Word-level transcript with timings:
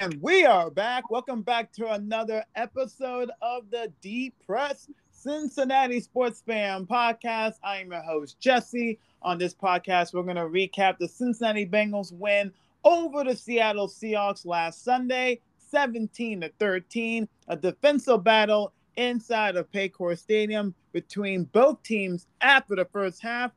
And 0.00 0.18
we 0.22 0.46
are 0.46 0.70
back. 0.70 1.10
Welcome 1.10 1.42
back 1.42 1.74
to 1.74 1.92
another 1.92 2.42
episode 2.56 3.30
of 3.42 3.70
the 3.70 3.92
Deep 4.00 4.34
Press 4.46 4.88
Cincinnati 5.10 6.00
Sports 6.00 6.42
Fan 6.46 6.86
Podcast. 6.86 7.56
I 7.62 7.80
am 7.82 7.92
your 7.92 8.00
host, 8.00 8.40
Jesse. 8.40 8.98
On 9.20 9.36
this 9.36 9.52
podcast, 9.52 10.14
we're 10.14 10.22
going 10.22 10.36
to 10.36 10.44
recap 10.44 10.96
the 10.96 11.06
Cincinnati 11.06 11.66
Bengals 11.66 12.14
win 12.14 12.50
over 12.82 13.24
the 13.24 13.36
Seattle 13.36 13.88
Seahawks 13.88 14.46
last 14.46 14.84
Sunday, 14.84 15.38
17 15.70 16.40
to 16.40 16.50
13, 16.58 17.28
a 17.48 17.56
defensive 17.58 18.24
battle 18.24 18.72
inside 18.96 19.56
of 19.56 19.70
Paycor 19.70 20.18
Stadium 20.18 20.74
between 20.92 21.44
both 21.44 21.82
teams 21.82 22.26
after 22.40 22.74
the 22.74 22.86
first 22.86 23.20
half. 23.20 23.52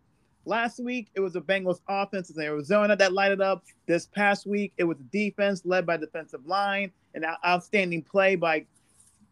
Last 0.45 0.79
week, 0.79 1.07
it 1.15 1.21
was 1.21 1.33
the 1.33 1.41
Bengals 1.41 1.79
offense 1.87 2.29
in 2.29 2.41
Arizona 2.41 2.95
that 2.97 3.13
lighted 3.13 3.39
up. 3.39 3.63
This 3.85 4.07
past 4.07 4.45
week, 4.45 4.73
it 4.77 4.83
was 4.83 4.97
the 4.97 5.27
defense 5.27 5.61
led 5.63 5.85
by 5.85 5.97
defensive 5.97 6.45
line, 6.45 6.91
an 7.13 7.25
outstanding 7.45 8.01
play 8.01 8.35
by 8.35 8.65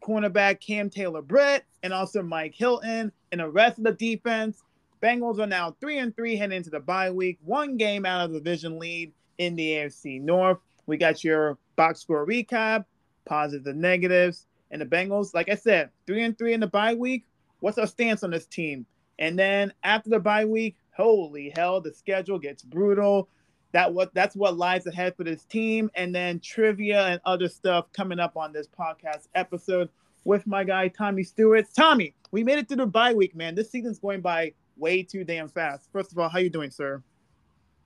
cornerback 0.02 0.62
Cam 0.62 0.90
Taylor 0.90 1.22
Britt 1.22 1.64
and 1.84 1.94
also 1.94 2.22
Mike 2.22 2.56
Hilton 2.56 3.12
and 3.32 3.42
the 3.42 3.50
rest 3.50 3.78
of 3.78 3.84
the 3.84 3.92
defense. 3.92 4.64
Bengals 5.02 5.40
are 5.40 5.48
now 5.48 5.76
three 5.82 5.98
and 5.98 6.16
three 6.16 6.36
heading 6.36 6.58
into 6.58 6.70
the 6.70 6.80
bye 6.80 7.12
week, 7.12 7.40
one 7.44 7.76
game 7.76 8.06
out 8.06 8.26
of 8.26 8.32
the 8.32 8.40
division 8.40 8.80
lead 8.80 9.12
in 9.38 9.56
the 9.56 9.72
AFC 9.72 10.22
North. 10.22 10.60
We 10.86 10.98
got 10.98 11.24
your 11.24 11.58
box 11.76 12.02
score 12.02 12.26
recap, 12.26 12.86
positives 13.26 13.68
and 13.68 13.82
negatives, 13.82 14.46
and 14.70 14.82
the 14.82 14.86
Bengals. 14.86 15.34
Like 15.34 15.50
I 15.50 15.56
said, 15.56 15.90
three 16.08 16.24
and 16.24 16.38
three 16.38 16.54
in 16.54 16.60
the 16.60 16.68
bye 16.68 16.94
week. 16.94 17.26
What's 17.60 17.78
our 17.78 17.88
stance 17.88 18.24
on 18.24 18.32
this 18.32 18.46
team? 18.46 18.86
And 19.20 19.38
then 19.38 19.74
after 19.84 20.10
the 20.10 20.20
bye 20.20 20.46
week, 20.46 20.78
holy 21.02 21.52
hell, 21.56 21.82
the 21.82 21.94
schedule 21.94 22.40
gets 22.40 22.64
brutal. 22.64 23.28
That 23.72 23.94
what 23.94 24.14
that's 24.14 24.36
what 24.36 24.58
lies 24.58 24.86
ahead 24.86 25.16
for 25.16 25.24
this 25.24 25.46
team, 25.46 25.90
and 25.96 26.14
then 26.14 26.40
trivia 26.40 27.08
and 27.08 27.22
other 27.26 27.48
stuff 27.48 27.92
coming 27.94 28.20
up 28.20 28.36
on 28.36 28.52
this 28.52 28.68
podcast 28.68 29.28
episode 29.34 29.90
with 30.26 30.46
my 30.46 30.64
guy 30.64 30.90
Tommy 30.90 31.24
Stewart. 31.24 31.66
Tommy, 31.76 32.14
we 32.32 32.44
made 32.44 32.60
it 32.60 32.68
through 32.68 32.78
the 32.78 32.86
bye 32.86 33.14
week, 33.14 33.36
man. 33.36 33.56
This 33.56 33.72
season's 33.72 34.00
going 34.00 34.22
by 34.22 34.54
way 34.78 35.04
too 35.04 35.24
damn 35.24 35.48
fast. 35.48 35.90
First 35.92 36.12
of 36.12 36.20
all, 36.20 36.30
how 36.30 36.40
you 36.40 36.50
doing, 36.50 36.70
sir? 36.70 37.02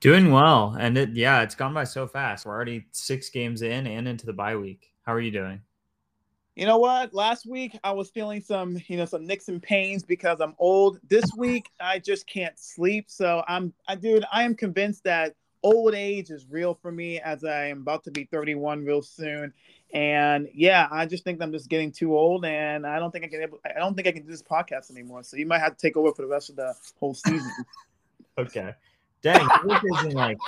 Doing 0.00 0.30
well, 0.30 0.76
and 0.78 0.98
it 0.98 1.10
yeah, 1.10 1.42
it's 1.42 1.54
gone 1.54 1.72
by 1.72 1.84
so 1.84 2.06
fast. 2.06 2.44
We're 2.44 2.54
already 2.54 2.86
six 2.92 3.30
games 3.30 3.62
in 3.62 3.86
and 3.86 4.06
into 4.06 4.26
the 4.26 4.32
bye 4.32 4.56
week. 4.56 4.90
How 5.02 5.14
are 5.14 5.20
you 5.20 5.30
doing? 5.30 5.62
You 6.56 6.64
know 6.64 6.78
what? 6.78 7.12
Last 7.12 7.46
week 7.46 7.78
I 7.84 7.92
was 7.92 8.10
feeling 8.10 8.40
some, 8.40 8.78
you 8.86 8.96
know, 8.96 9.04
some 9.04 9.26
nicks 9.26 9.48
and 9.48 9.62
pains 9.62 10.02
because 10.02 10.40
I'm 10.40 10.54
old. 10.58 10.98
This 11.06 11.26
week 11.36 11.68
I 11.78 11.98
just 11.98 12.26
can't 12.26 12.58
sleep. 12.58 13.04
So 13.08 13.44
I'm, 13.46 13.74
I 13.86 13.94
dude, 13.94 14.24
I 14.32 14.42
am 14.42 14.54
convinced 14.54 15.04
that 15.04 15.34
old 15.62 15.94
age 15.94 16.30
is 16.30 16.46
real 16.48 16.74
for 16.74 16.90
me 16.90 17.20
as 17.20 17.44
I 17.44 17.66
am 17.66 17.82
about 17.82 18.04
to 18.04 18.10
be 18.10 18.24
31 18.24 18.84
real 18.84 19.02
soon. 19.02 19.52
And 19.92 20.48
yeah, 20.54 20.88
I 20.90 21.04
just 21.04 21.24
think 21.24 21.42
I'm 21.42 21.52
just 21.52 21.68
getting 21.68 21.92
too 21.92 22.16
old, 22.16 22.44
and 22.44 22.86
I 22.86 22.98
don't 22.98 23.12
think 23.12 23.24
I 23.24 23.28
can. 23.28 23.42
Able, 23.42 23.60
I 23.64 23.78
don't 23.78 23.94
think 23.94 24.08
I 24.08 24.12
can 24.12 24.22
do 24.22 24.28
this 24.28 24.42
podcast 24.42 24.90
anymore. 24.90 25.22
So 25.22 25.36
you 25.36 25.46
might 25.46 25.60
have 25.60 25.76
to 25.76 25.80
take 25.80 25.96
over 25.96 26.12
for 26.12 26.22
the 26.22 26.28
rest 26.28 26.50
of 26.50 26.56
the 26.56 26.74
whole 26.98 27.14
season. 27.14 27.50
okay. 28.38 28.74
Dang, 29.22 29.48
isn't 29.98 30.14
like 30.14 30.38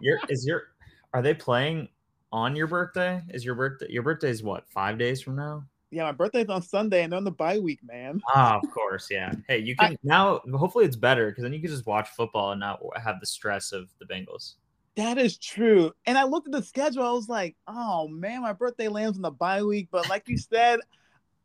your 0.00 0.18
is 0.28 0.44
your 0.46 0.68
are 1.14 1.22
they 1.22 1.34
playing 1.34 1.88
on 2.32 2.56
your 2.56 2.66
birthday? 2.66 3.22
Is 3.28 3.44
your 3.44 3.54
birthday 3.54 3.86
your 3.90 4.02
birthday 4.02 4.30
is 4.30 4.42
what 4.42 4.68
five 4.68 4.98
days 4.98 5.20
from 5.20 5.36
now? 5.36 5.64
Yeah, 5.90 6.04
my 6.04 6.12
birthday's 6.12 6.48
on 6.48 6.62
Sunday 6.62 7.02
and 7.02 7.12
on 7.12 7.22
the 7.22 7.30
bye 7.30 7.58
week, 7.58 7.80
man. 7.84 8.20
Ah, 8.34 8.56
of 8.56 8.70
course, 8.70 9.08
yeah. 9.10 9.34
Hey, 9.46 9.58
you 9.58 9.76
can 9.76 9.92
I, 9.92 9.96
now. 10.02 10.40
Hopefully, 10.54 10.86
it's 10.86 10.96
better 10.96 11.30
because 11.30 11.42
then 11.42 11.52
you 11.52 11.60
can 11.60 11.68
just 11.68 11.86
watch 11.86 12.08
football 12.16 12.52
and 12.52 12.60
not 12.60 12.80
have 12.96 13.20
the 13.20 13.26
stress 13.26 13.72
of 13.72 13.90
the 13.98 14.06
Bengals. 14.06 14.54
That 14.96 15.18
is 15.18 15.36
true. 15.36 15.92
And 16.06 16.16
I 16.16 16.24
looked 16.24 16.48
at 16.48 16.52
the 16.52 16.62
schedule. 16.62 17.04
I 17.04 17.12
was 17.12 17.28
like, 17.28 17.56
oh 17.68 18.08
man, 18.08 18.40
my 18.40 18.54
birthday 18.54 18.88
lands 18.88 19.18
on 19.18 19.22
the 19.22 19.30
bye 19.30 19.62
week. 19.62 19.88
But 19.90 20.08
like 20.08 20.28
you 20.28 20.38
said, 20.38 20.80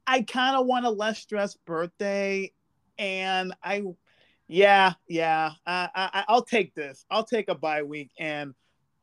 I 0.06 0.22
kind 0.22 0.56
of 0.56 0.66
want 0.66 0.86
a 0.86 0.90
less 0.90 1.20
stressed 1.20 1.64
birthday, 1.66 2.54
and 2.98 3.54
I, 3.62 3.84
yeah, 4.48 4.94
yeah, 5.10 5.52
I, 5.66 5.90
I, 5.94 6.24
I'll 6.30 6.46
take 6.46 6.74
this. 6.74 7.06
I'll 7.12 7.26
take 7.26 7.50
a 7.50 7.56
bye 7.56 7.84
week 7.84 8.12
and 8.18 8.54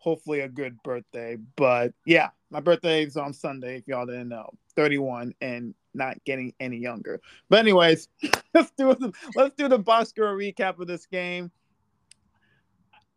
hopefully 0.04 0.41
a 0.41 0.48
good 0.48 0.81
birthday. 0.82 1.38
But 1.56 1.94
yeah, 2.04 2.28
my 2.50 2.60
birthday 2.60 3.04
is 3.04 3.16
on 3.16 3.32
Sunday, 3.32 3.78
if 3.78 3.88
y'all 3.88 4.04
didn't 4.04 4.28
know. 4.28 4.50
31 4.76 5.34
and 5.41 5.75
not 5.94 6.22
getting 6.25 6.53
any 6.60 6.76
younger. 6.76 7.20
But 7.48 7.60
anyways, 7.60 8.09
let's 8.54 8.70
do 8.76 8.94
the 8.94 9.12
let's 9.34 9.54
do 9.54 9.66
the 9.66 9.78
box 9.78 10.10
score 10.10 10.37
recap 10.37 10.78
of 10.78 10.87
this 10.87 11.06
game. 11.06 11.50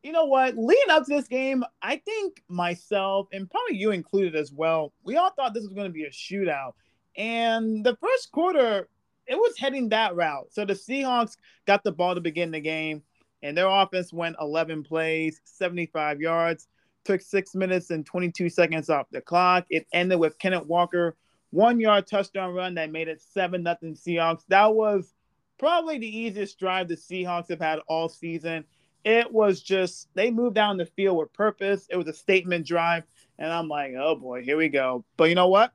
You 0.02 0.14
know 0.14 0.26
what? 0.26 0.58
Leading 0.58 0.92
up 0.92 1.06
to 1.06 1.16
this 1.16 1.28
game, 1.28 1.64
I 1.82 1.98
think 1.98 2.42
myself 2.48 3.28
and 3.34 3.50
probably 3.50 3.76
you 3.76 3.92
included 3.92 4.36
as 4.36 4.54
well, 4.54 4.94
we 5.04 5.18
all 5.18 5.32
thought 5.32 5.54
this 5.54 5.64
was 5.64 5.74
going 5.74 5.88
to 5.88 5.94
be 5.94 6.06
a 6.06 6.10
shootout. 6.10 6.74
And 7.18 7.84
the 7.84 7.98
first 7.98 8.32
quarter, 8.32 8.88
it 9.26 9.36
was 9.36 9.58
heading 9.58 9.90
that 9.90 10.16
route. 10.16 10.48
So 10.52 10.64
the 10.64 10.74
Seahawks 10.74 11.36
got 11.66 11.84
the 11.84 11.92
ball 11.92 12.16
to 12.16 12.22
begin 12.22 12.52
the 12.52 12.62
game, 12.62 13.02
and 13.42 13.58
their 13.58 13.68
offense 13.68 14.14
went 14.14 14.38
11 14.40 14.84
plays, 14.84 15.42
75 15.44 16.22
yards 16.22 16.68
took 17.08 17.22
six 17.22 17.56
minutes 17.56 17.90
and 17.90 18.06
22 18.06 18.50
seconds 18.50 18.90
off 18.90 19.08
the 19.12 19.22
clock. 19.22 19.66
It 19.70 19.88
ended 19.94 20.20
with 20.20 20.38
Kenneth 20.38 20.66
Walker 20.66 21.16
one 21.52 21.80
yard 21.80 22.06
touchdown 22.06 22.54
run 22.54 22.76
that 22.76 22.92
made 22.92 23.08
it 23.08 23.22
seven 23.22 23.64
nothing 23.64 23.96
Seahawks. 23.96 24.44
That 24.50 24.76
was 24.76 25.14
probably 25.58 25.98
the 25.98 26.18
easiest 26.18 26.60
drive 26.60 26.90
the 26.90 26.96
Seahawks 26.96 27.50
have 27.50 27.62
had 27.62 27.80
all 27.88 28.10
season. 28.10 28.66
It 29.06 29.32
was 29.32 29.62
just 29.62 30.10
they 30.14 30.30
moved 30.30 30.56
down 30.56 30.76
the 30.76 30.86
field 30.86 31.18
with 31.18 31.32
purpose. 31.32 31.88
It 31.90 31.96
was 31.96 32.08
a 32.08 32.14
statement 32.14 32.68
drive, 32.68 33.04
and 33.40 33.52
I'm 33.52 33.70
like, 33.70 33.94
oh 33.98 34.16
boy, 34.16 34.44
here 34.44 34.58
we 34.58 34.68
go. 34.68 35.06
But 35.16 35.30
you 35.30 35.36
know 35.36 35.48
what? 35.48 35.72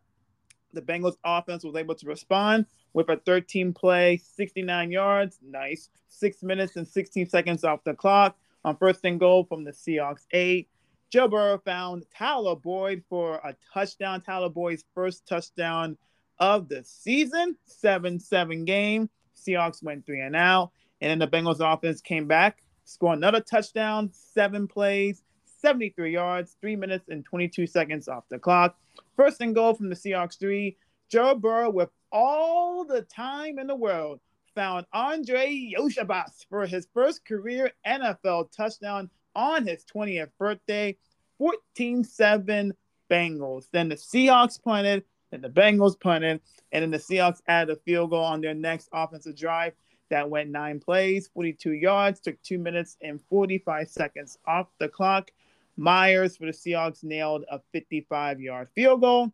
The 0.75 0.83
Bengals 0.83 1.17
offense 1.25 1.65
was 1.65 1.77
able 1.77 1.95
to 1.95 2.07
respond 2.07 2.67
with 2.93 3.09
a 3.09 3.17
13 3.17 3.73
play, 3.73 4.19
69 4.19 4.91
yards, 4.91 5.39
nice, 5.43 5.89
six 6.09 6.43
minutes 6.43 6.77
and 6.77 6.87
16 6.87 7.31
seconds 7.31 7.65
off 7.65 7.85
the 7.85 7.95
clock 7.95 8.37
on 8.65 8.77
first 8.77 9.01
and 9.05 9.19
goal 9.19 9.45
from 9.45 9.65
the 9.65 9.73
Seahawks 9.73 10.27
eight. 10.33 10.69
Joe 11.13 11.29
Burrow 11.29 11.59
found 11.59 12.07
Tyler 12.17 12.57
Boyd 12.57 13.05
for 13.11 13.35
a 13.45 13.55
touchdown. 13.75 14.23
Tyler 14.23 14.49
Boyd's 14.49 14.87
first 14.95 15.27
touchdown 15.29 15.99
of 16.39 16.71
the 16.71 16.83
season, 16.85 17.55
7 17.67 18.19
7 18.19 18.65
game. 18.65 19.11
Seahawks 19.37 19.83
went 19.83 20.07
three 20.07 20.23
and 20.23 20.35
out. 20.35 20.71
And 21.03 21.11
then 21.11 21.19
the 21.19 21.29
Bengals 21.29 21.61
offense 21.61 22.01
came 22.01 22.27
back, 22.27 22.63
scored 22.87 23.19
another 23.19 23.41
touchdown, 23.41 24.09
seven 24.13 24.67
plays, 24.67 25.23
73 25.61 26.15
yards, 26.15 26.57
three 26.63 26.77
minutes 26.77 27.11
and 27.11 27.23
22 27.27 27.67
seconds 27.67 28.09
off 28.09 28.25
the 28.31 28.39
clock. 28.39 28.79
First 29.15 29.43
and 29.43 29.55
goal 29.55 29.75
from 29.75 29.91
the 29.91 29.97
Seahawks 29.97 30.39
three. 30.39 30.79
Joe 31.11 31.35
Burrow, 31.35 31.69
with 31.69 31.91
all 32.11 32.87
the 32.87 33.03
time 33.03 33.59
in 33.59 33.67
the 33.67 33.77
world, 33.77 34.21
found 34.55 34.87
Andrei 34.95 35.75
Iosivas 35.77 36.47
for 36.49 36.65
his 36.67 36.89
first 36.95 37.27
career 37.27 37.71
NFL 37.87 38.51
touchdown 38.57 39.11
on 39.35 39.67
his 39.67 39.85
20th 39.85 40.31
birthday, 40.39 40.97
14 41.39 42.05
7 42.05 42.75
Bengals. 43.11 43.67
Then 43.73 43.89
the 43.89 43.97
Seahawks 43.97 44.63
punted, 44.63 45.05
then 45.31 45.41
the 45.41 45.49
Bengals 45.49 45.99
punted, 45.99 46.41
and 46.73 46.83
then 46.83 46.91
the 46.91 46.99
Seahawks 46.99 47.41
added 47.47 47.77
a 47.77 47.81
field 47.81 48.11
goal 48.11 48.25
on 48.25 48.41
their 48.41 48.55
next 48.55 48.89
offensive 48.93 49.37
drive 49.37 49.75
that 50.13 50.29
went 50.29 50.51
nine 50.51 50.79
plays, 50.79 51.31
42 51.33 51.73
yards, 51.73 52.21
took 52.21 52.41
two 52.43 52.59
minutes 52.59 52.99
and 53.01 53.19
45 53.31 53.89
seconds 53.89 54.39
off 54.47 54.69
the 54.79 54.87
clock. 54.89 55.31
Myers 55.79 56.37
for 56.37 56.45
the 56.45 56.53
Seahawks 56.53 57.03
nailed 57.03 57.45
a 57.51 57.61
55 57.73 58.39
yard 58.39 58.69
field 58.75 59.01
goal. 59.01 59.33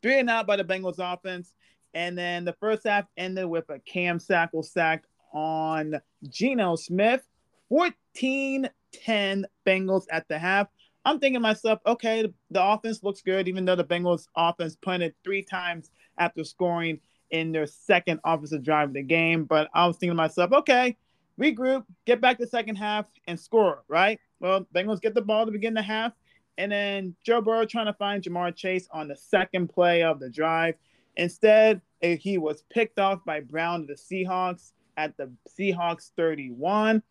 Three 0.00 0.20
and 0.20 0.30
out 0.30 0.46
by 0.46 0.54
the 0.54 0.64
Bengals 0.64 1.00
offense. 1.00 1.52
And 1.94 2.16
then 2.16 2.44
the 2.44 2.52
first 2.52 2.86
half 2.86 3.06
ended 3.16 3.46
with 3.46 3.68
a 3.70 3.80
Cam 3.80 4.20
Sample 4.20 4.62
sack 4.62 5.02
on 5.32 6.00
Geno 6.28 6.76
Smith. 6.76 7.26
14 7.68 8.70
10 8.92 9.46
Bengals 9.66 10.04
at 10.10 10.26
the 10.28 10.38
half. 10.38 10.68
I'm 11.04 11.18
thinking 11.18 11.40
myself, 11.40 11.80
okay, 11.86 12.30
the, 12.50 12.62
offense 12.62 13.02
looks 13.02 13.22
good, 13.22 13.48
even 13.48 13.64
though 13.64 13.76
the 13.76 13.84
Bengals 13.84 14.26
offense 14.36 14.76
punted 14.76 15.14
three 15.24 15.42
times 15.42 15.90
after 16.18 16.44
scoring 16.44 17.00
in 17.30 17.52
their 17.52 17.66
second 17.66 18.20
offensive 18.24 18.62
drive 18.62 18.88
of 18.88 18.94
the 18.94 19.02
game. 19.02 19.44
But 19.44 19.68
I 19.74 19.86
was 19.86 19.96
thinking 19.96 20.10
to 20.10 20.16
myself, 20.16 20.52
okay, 20.52 20.96
regroup, 21.40 21.84
get 22.06 22.20
back 22.20 22.38
to 22.38 22.46
second 22.46 22.76
half 22.76 23.06
and 23.26 23.38
score, 23.38 23.84
right? 23.88 24.18
Well, 24.40 24.66
Bengals 24.74 25.00
get 25.00 25.14
the 25.14 25.22
ball 25.22 25.46
to 25.46 25.52
begin 25.52 25.74
the 25.74 25.82
half. 25.82 26.12
And 26.58 26.72
then 26.72 27.14
Joe 27.24 27.40
Burrow 27.40 27.64
trying 27.64 27.86
to 27.86 27.92
find 27.94 28.22
Ja'Marr 28.22 28.54
Chase 28.54 28.88
on 28.90 29.08
the 29.08 29.16
second 29.16 29.68
play 29.68 30.02
of 30.02 30.18
the 30.18 30.28
drive. 30.28 30.74
Instead, 31.16 31.80
he 32.00 32.38
was 32.38 32.64
picked 32.70 32.98
off 32.98 33.24
by 33.24 33.40
Brown 33.40 33.82
of 33.82 33.86
the 33.86 33.94
Seahawks 33.94 34.72
at 34.96 35.16
the 35.16 35.30
Seahawks 35.48 36.10
31 36.16 37.02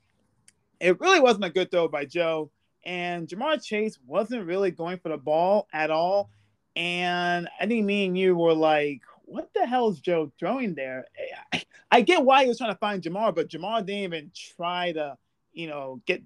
it 0.80 1.00
really 1.00 1.20
wasn't 1.20 1.46
a 1.46 1.50
good 1.50 1.72
throw 1.72 1.88
by 1.88 2.06
Joe. 2.06 2.52
And 2.86 3.28
Ja'Marr 3.28 3.64
Chase 3.64 3.98
wasn't 4.06 4.46
really 4.46 4.72
going 4.72 5.00
for 5.00 5.10
the 5.10 5.18
ball 5.18 5.68
at 5.74 5.92
all. 5.92 6.30
And 6.76 7.50
I 7.60 7.66
think 7.66 7.86
me 7.86 8.06
and 8.06 8.18
you 8.18 8.36
were 8.36 8.54
like, 8.54 9.02
what 9.26 9.50
the 9.54 9.66
hell 9.66 9.90
is 9.90 10.00
Joe 10.00 10.32
throwing 10.40 10.76
there? 10.76 11.06
I, 11.52 11.64
I 11.92 12.02
get 12.02 12.24
why 12.24 12.44
he 12.44 12.48
was 12.48 12.60
trying 12.60 12.74
to 12.74 12.80
find 12.80 13.02
Ja'Marr, 13.02 13.36
but 13.36 13.50
Ja'Marr 13.50 13.86
didn't 13.86 14.04
even 14.04 14.32
try 14.34 14.94
to, 14.94 15.18
you 15.52 15.68
know, 15.68 16.02
get, 16.06 16.24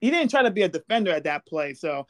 he 0.00 0.10
didn't 0.10 0.30
try 0.30 0.42
to 0.42 0.50
be 0.50 0.62
a 0.62 0.68
defender 0.68 1.10
at 1.10 1.24
that 1.24 1.46
play. 1.46 1.74
So 1.74 2.06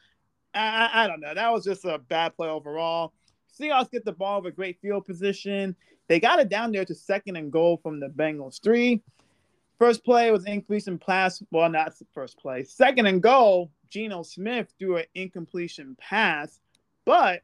I, 0.54 0.90
I 0.92 1.06
don't 1.06 1.20
know. 1.20 1.34
That 1.34 1.52
was 1.52 1.64
just 1.64 1.84
a 1.84 1.98
bad 1.98 2.34
play 2.34 2.48
overall. 2.48 3.12
Seahawks 3.60 3.90
get 3.90 4.04
the 4.04 4.12
ball 4.12 4.42
with 4.42 4.52
a 4.52 4.56
great 4.56 4.80
field 4.80 5.04
position. 5.04 5.76
They 6.08 6.18
got 6.18 6.40
it 6.40 6.48
down 6.48 6.72
there 6.72 6.84
to 6.84 6.94
second 6.94 7.36
and 7.36 7.52
goal 7.52 7.78
from 7.82 8.00
the 8.00 8.08
Bengals 8.08 8.60
three. 8.60 9.02
First 9.84 10.02
play 10.02 10.30
was 10.30 10.46
increasing 10.46 10.96
pass. 10.96 11.42
Well, 11.50 11.68
not 11.68 11.98
the 11.98 12.06
first 12.14 12.38
play. 12.38 12.64
Second 12.64 13.04
and 13.04 13.22
goal, 13.22 13.70
Geno 13.90 14.22
Smith 14.22 14.72
threw 14.78 14.96
an 14.96 15.04
incompletion 15.14 15.94
pass, 16.00 16.58
but 17.04 17.42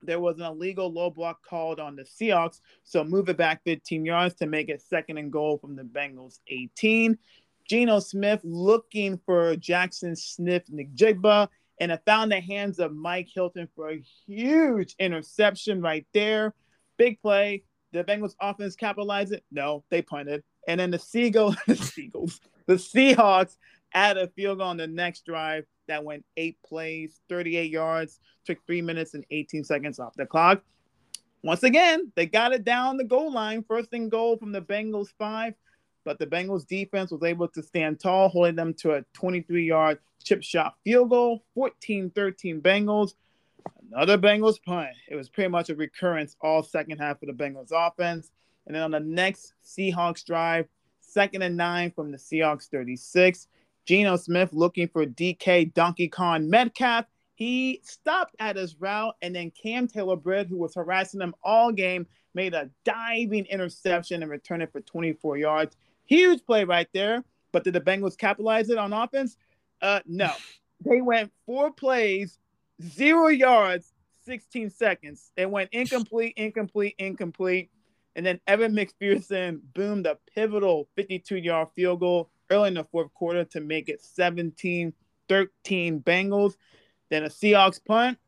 there 0.00 0.20
was 0.20 0.38
an 0.38 0.44
illegal 0.44 0.92
low 0.92 1.10
block 1.10 1.44
called 1.44 1.80
on 1.80 1.96
the 1.96 2.04
Seahawks. 2.04 2.60
So 2.84 3.02
move 3.02 3.28
it 3.30 3.36
back 3.36 3.64
15 3.64 4.04
yards 4.04 4.36
to 4.36 4.46
make 4.46 4.68
it 4.68 4.80
second 4.80 5.18
and 5.18 5.32
goal 5.32 5.58
from 5.58 5.74
the 5.74 5.82
Bengals 5.82 6.38
18. 6.46 7.18
Geno 7.68 7.98
Smith 7.98 8.42
looking 8.44 9.18
for 9.26 9.56
Jackson 9.56 10.14
Smith-Njigba, 10.14 11.48
and 11.80 11.90
it 11.90 12.00
found 12.06 12.30
the 12.30 12.40
hands 12.40 12.78
of 12.78 12.94
Mike 12.94 13.28
Hilton 13.34 13.68
for 13.74 13.90
a 13.90 14.04
huge 14.24 14.94
interception 15.00 15.82
right 15.82 16.06
there. 16.14 16.54
Big 16.96 17.20
play. 17.20 17.64
The 17.92 18.04
Bengals 18.04 18.36
offense 18.40 18.76
capitalized 18.76 19.32
it. 19.32 19.42
No, 19.50 19.82
they 19.90 20.00
punted. 20.00 20.44
And 20.66 20.80
then 20.80 20.90
the 20.90 20.98
Seagulls, 20.98 21.56
the 21.66 21.76
Seagulls, 21.76 22.40
the 22.66 22.74
Seahawks 22.74 23.56
added 23.94 24.24
a 24.24 24.28
field 24.28 24.58
goal 24.58 24.68
on 24.68 24.76
the 24.76 24.86
next 24.86 25.24
drive 25.24 25.64
that 25.88 26.04
went 26.04 26.24
eight 26.36 26.58
plays, 26.64 27.20
38 27.28 27.70
yards, 27.70 28.20
took 28.44 28.58
three 28.66 28.82
minutes 28.82 29.14
and 29.14 29.24
18 29.30 29.64
seconds 29.64 29.98
off 29.98 30.14
the 30.16 30.26
clock. 30.26 30.62
Once 31.42 31.62
again, 31.62 32.10
they 32.16 32.26
got 32.26 32.52
it 32.52 32.64
down 32.64 32.96
the 32.96 33.04
goal 33.04 33.32
line, 33.32 33.64
first 33.68 33.92
and 33.92 34.10
goal 34.10 34.36
from 34.36 34.52
the 34.52 34.60
Bengals 34.60 35.08
five, 35.18 35.54
but 36.04 36.18
the 36.18 36.26
Bengals 36.26 36.66
defense 36.66 37.10
was 37.10 37.22
able 37.22 37.46
to 37.48 37.62
stand 37.62 38.00
tall, 38.00 38.28
holding 38.28 38.56
them 38.56 38.74
to 38.74 38.94
a 38.94 39.02
23 39.12 39.64
yard 39.64 39.98
chip 40.24 40.42
shot 40.42 40.74
field 40.82 41.10
goal, 41.10 41.44
14 41.54 42.10
13 42.10 42.60
Bengals. 42.60 43.14
Another 43.92 44.18
Bengals 44.18 44.62
punt. 44.64 44.90
It 45.08 45.14
was 45.14 45.28
pretty 45.28 45.48
much 45.48 45.70
a 45.70 45.76
recurrence 45.76 46.36
all 46.40 46.62
second 46.62 46.98
half 46.98 47.22
of 47.22 47.28
the 47.28 47.32
Bengals 47.32 47.70
offense. 47.72 48.30
And 48.66 48.74
then 48.74 48.82
on 48.82 48.90
the 48.90 49.00
next 49.00 49.54
Seahawks 49.64 50.24
drive, 50.24 50.66
second 51.00 51.42
and 51.42 51.56
nine 51.56 51.90
from 51.90 52.10
the 52.10 52.18
Seahawks 52.18 52.68
36. 52.68 53.48
Geno 53.84 54.16
Smith 54.16 54.52
looking 54.52 54.88
for 54.88 55.06
DK 55.06 55.72
Donkey 55.72 56.08
Kong 56.08 56.50
Metcalf. 56.50 57.06
He 57.36 57.80
stopped 57.84 58.34
at 58.40 58.56
his 58.56 58.80
route, 58.80 59.14
and 59.22 59.34
then 59.34 59.50
Cam 59.50 59.86
Taylor 59.86 60.16
Britt, 60.16 60.48
who 60.48 60.56
was 60.56 60.74
harassing 60.74 61.20
him 61.20 61.34
all 61.42 61.70
game, 61.70 62.06
made 62.34 62.54
a 62.54 62.70
diving 62.84 63.46
interception 63.46 64.22
and 64.22 64.30
returned 64.30 64.62
it 64.62 64.72
for 64.72 64.80
24 64.80 65.36
yards. 65.36 65.76
Huge 66.06 66.44
play 66.44 66.64
right 66.64 66.88
there. 66.92 67.22
But 67.52 67.64
did 67.64 67.74
the 67.74 67.80
Bengals 67.80 68.18
capitalize 68.18 68.68
it 68.70 68.78
on 68.78 68.92
offense? 68.92 69.36
Uh, 69.80 70.00
no. 70.06 70.30
They 70.84 71.00
went 71.00 71.32
four 71.46 71.70
plays, 71.70 72.38
zero 72.82 73.28
yards, 73.28 73.92
16 74.24 74.70
seconds. 74.70 75.30
It 75.36 75.50
went 75.50 75.70
incomplete, 75.72 76.34
incomplete, 76.36 76.96
incomplete. 76.98 77.70
And 78.16 78.24
then 78.24 78.40
Evan 78.46 78.74
McPherson 78.74 79.60
boomed 79.74 80.06
a 80.06 80.16
pivotal 80.34 80.88
52 80.96 81.36
yard 81.36 81.68
field 81.76 82.00
goal 82.00 82.30
early 82.50 82.68
in 82.68 82.74
the 82.74 82.84
fourth 82.84 83.12
quarter 83.12 83.44
to 83.44 83.60
make 83.60 83.88
it 83.88 84.02
17 84.02 84.92
13 85.28 86.00
Bengals. 86.00 86.56
Then 87.10 87.24
a 87.24 87.28
Seahawks 87.28 87.84
punt, 87.84 88.18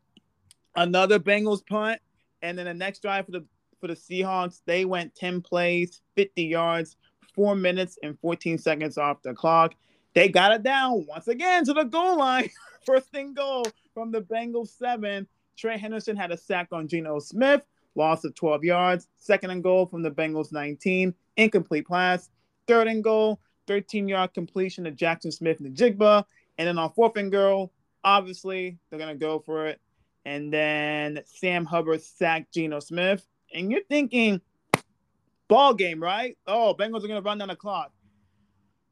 another 0.77 1.19
Bengals 1.19 1.67
punt, 1.67 2.01
and 2.43 2.57
then 2.57 2.67
the 2.67 2.75
next 2.75 3.01
drive 3.01 3.27
for 3.27 3.33
the 3.33 3.45
for 3.81 3.87
the 3.87 3.95
Seahawks, 3.95 4.61
they 4.67 4.85
went 4.85 5.15
10 5.15 5.41
plays, 5.41 6.03
50 6.17 6.45
yards, 6.45 6.97
four 7.35 7.55
minutes 7.55 7.99
and 8.03 8.19
14 8.21 8.59
seconds 8.59 8.99
off 8.99 9.23
the 9.23 9.33
clock. 9.33 9.75
They 10.15 10.29
got 10.29 10.53
it 10.53 10.63
down 10.65 11.07
once 11.07 11.29
again 11.29 11.65
to 11.65 11.73
the 11.73 11.85
goal 11.85 12.19
line. 12.19 12.51
First 12.87 13.11
thing 13.11 13.35
goal 13.35 13.65
from 13.95 14.11
the 14.11 14.21
Bengals 14.21 14.77
seven. 14.77 15.27
Trey 15.57 15.79
Hendrickson 15.79 16.17
had 16.17 16.31
a 16.31 16.37
sack 16.37 16.69
on 16.73 16.89
Geno 16.89 17.19
Smith, 17.19 17.63
loss 17.95 18.25
of 18.25 18.35
12 18.35 18.65
yards. 18.65 19.09
Second 19.19 19.51
and 19.51 19.63
goal 19.63 19.87
from 19.87 20.03
the 20.03 20.11
Bengals 20.11 20.53
19, 20.53 21.15
incomplete 21.37 21.87
pass. 21.89 22.31
Third 22.67 22.89
and 22.89 23.03
goal, 23.03 23.41
13 23.67 24.09
yard 24.09 24.35
completion 24.35 24.85
to 24.85 24.91
Jackson 24.91 25.33
Smith-Njigba. 25.33 26.25
And 26.59 26.69
then 26.69 26.79
on 26.79 26.93
fourth 26.93 27.17
and 27.17 27.31
goal, 27.31 27.73
obviously 28.05 28.79
they're 28.91 28.99
going 28.99 29.17
to 29.17 29.19
go 29.19 29.39
for 29.39 29.67
it. 29.67 29.81
And 30.25 30.53
then 30.53 31.21
Sam 31.25 31.65
Hubbard 31.65 32.03
sacked 32.03 32.53
Geno 32.53 32.81
Smith. 32.81 33.27
And 33.55 33.71
you're 33.71 33.85
thinking, 33.89 34.41
ball 35.49 35.75
game, 35.75 36.03
right? 36.03 36.37
Oh, 36.47 36.75
Bengals 36.79 37.05
are 37.05 37.09
going 37.09 37.23
to 37.23 37.27
run 37.27 37.39
down 37.39 37.49
the 37.49 37.57
clock. 37.57 37.93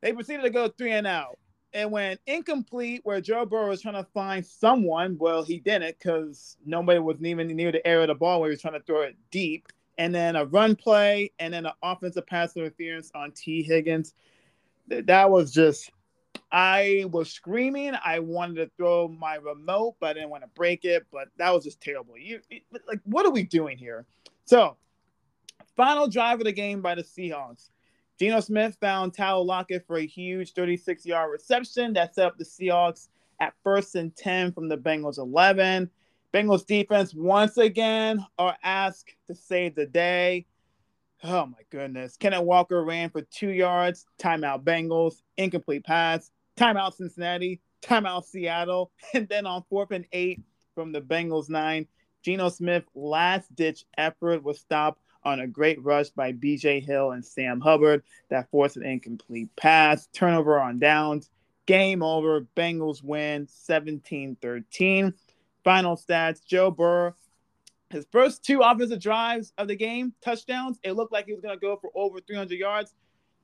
They 0.00 0.12
proceeded 0.12 0.42
to 0.42 0.50
go 0.50 0.68
three 0.68 0.92
and 0.92 1.06
out. 1.06 1.38
And 1.76 1.92
when 1.92 2.16
incomplete, 2.26 3.02
where 3.04 3.20
Joe 3.20 3.44
Burrow 3.44 3.68
was 3.68 3.82
trying 3.82 4.02
to 4.02 4.08
find 4.14 4.44
someone, 4.44 5.18
well, 5.18 5.44
he 5.44 5.58
didn't 5.58 5.98
because 5.98 6.56
nobody 6.64 6.98
was 6.98 7.18
even 7.22 7.48
near 7.48 7.70
the 7.70 7.86
area 7.86 8.04
of 8.04 8.08
the 8.08 8.14
ball 8.14 8.40
where 8.40 8.48
he 8.48 8.54
was 8.54 8.62
trying 8.62 8.80
to 8.80 8.82
throw 8.86 9.02
it 9.02 9.14
deep. 9.30 9.68
And 9.98 10.14
then 10.14 10.36
a 10.36 10.46
run 10.46 10.74
play, 10.74 11.32
and 11.38 11.52
then 11.52 11.66
an 11.66 11.72
offensive 11.82 12.26
pass 12.26 12.56
interference 12.56 13.10
on 13.14 13.32
Tee 13.32 13.62
Higgins 13.62 14.14
that 14.88 15.30
was 15.30 15.52
just 15.52 15.90
I 16.50 17.04
was 17.10 17.30
screaming. 17.30 17.92
I 18.02 18.20
wanted 18.20 18.56
to 18.56 18.70
throw 18.78 19.08
my 19.08 19.34
remote, 19.34 19.96
but 20.00 20.10
I 20.10 20.12
didn't 20.14 20.30
want 20.30 20.44
to 20.44 20.50
break 20.54 20.84
it. 20.84 21.06
But 21.12 21.28
that 21.36 21.52
was 21.52 21.64
just 21.64 21.82
terrible. 21.82 22.16
You 22.16 22.40
like, 22.88 23.00
what 23.04 23.26
are 23.26 23.32
we 23.32 23.42
doing 23.42 23.76
here? 23.76 24.06
So, 24.46 24.76
final 25.76 26.08
drive 26.08 26.40
of 26.40 26.44
the 26.44 26.52
game 26.52 26.80
by 26.80 26.94
the 26.94 27.02
Seahawks. 27.02 27.68
Geno 28.18 28.40
Smith 28.40 28.76
found 28.80 29.12
Tyler 29.14 29.44
Lockett 29.44 29.86
for 29.86 29.96
a 29.96 30.06
huge 30.06 30.54
36-yard 30.54 31.30
reception 31.30 31.92
that 31.94 32.14
set 32.14 32.26
up 32.26 32.38
the 32.38 32.44
Seahawks 32.44 33.08
at 33.40 33.52
first 33.62 33.94
and 33.94 34.14
10 34.16 34.52
from 34.52 34.68
the 34.68 34.76
Bengals 34.76 35.18
11. 35.18 35.90
Bengals 36.32 36.66
defense 36.66 37.14
once 37.14 37.58
again 37.58 38.24
are 38.38 38.56
asked 38.62 39.14
to 39.26 39.34
save 39.34 39.74
the 39.74 39.86
day. 39.86 40.46
Oh 41.24 41.46
my 41.46 41.58
goodness. 41.70 42.16
Kenneth 42.16 42.44
Walker 42.44 42.84
ran 42.84 43.10
for 43.10 43.22
two 43.22 43.50
yards. 43.50 44.06
Timeout 44.18 44.64
Bengals. 44.64 45.22
Incomplete 45.36 45.84
pass. 45.84 46.30
Timeout 46.56 46.94
Cincinnati. 46.94 47.60
Timeout 47.82 48.24
Seattle. 48.24 48.92
And 49.14 49.28
then 49.28 49.46
on 49.46 49.64
fourth 49.68 49.92
and 49.92 50.06
eight 50.12 50.42
from 50.74 50.92
the 50.92 51.00
Bengals 51.00 51.48
nine, 51.48 51.86
Geno 52.22 52.48
Smith 52.48 52.84
last 52.94 53.54
ditch 53.54 53.84
effort 53.96 54.42
was 54.42 54.58
stopped 54.58 55.00
on 55.26 55.40
a 55.40 55.46
great 55.46 55.82
rush 55.82 56.08
by 56.10 56.32
BJ 56.32 56.82
Hill 56.82 57.10
and 57.10 57.24
Sam 57.24 57.60
Hubbard 57.60 58.02
that 58.30 58.50
forced 58.50 58.76
an 58.76 58.84
incomplete 58.84 59.48
pass. 59.56 60.06
Turnover 60.14 60.58
on 60.58 60.78
downs. 60.78 61.30
Game 61.66 62.02
over. 62.02 62.46
Bengals 62.56 63.02
win 63.02 63.46
17 63.48 64.36
13. 64.40 65.12
Final 65.64 65.96
stats 65.96 66.44
Joe 66.46 66.70
Burrow 66.70 67.14
his 67.90 68.06
first 68.10 68.44
two 68.44 68.60
offensive 68.60 69.00
drives 69.00 69.52
of 69.58 69.68
the 69.68 69.76
game, 69.76 70.12
touchdowns, 70.20 70.78
it 70.82 70.92
looked 70.92 71.12
like 71.12 71.26
he 71.26 71.32
was 71.32 71.40
going 71.40 71.56
to 71.56 71.60
go 71.60 71.76
for 71.76 71.90
over 71.94 72.20
300 72.20 72.58
yards. 72.58 72.94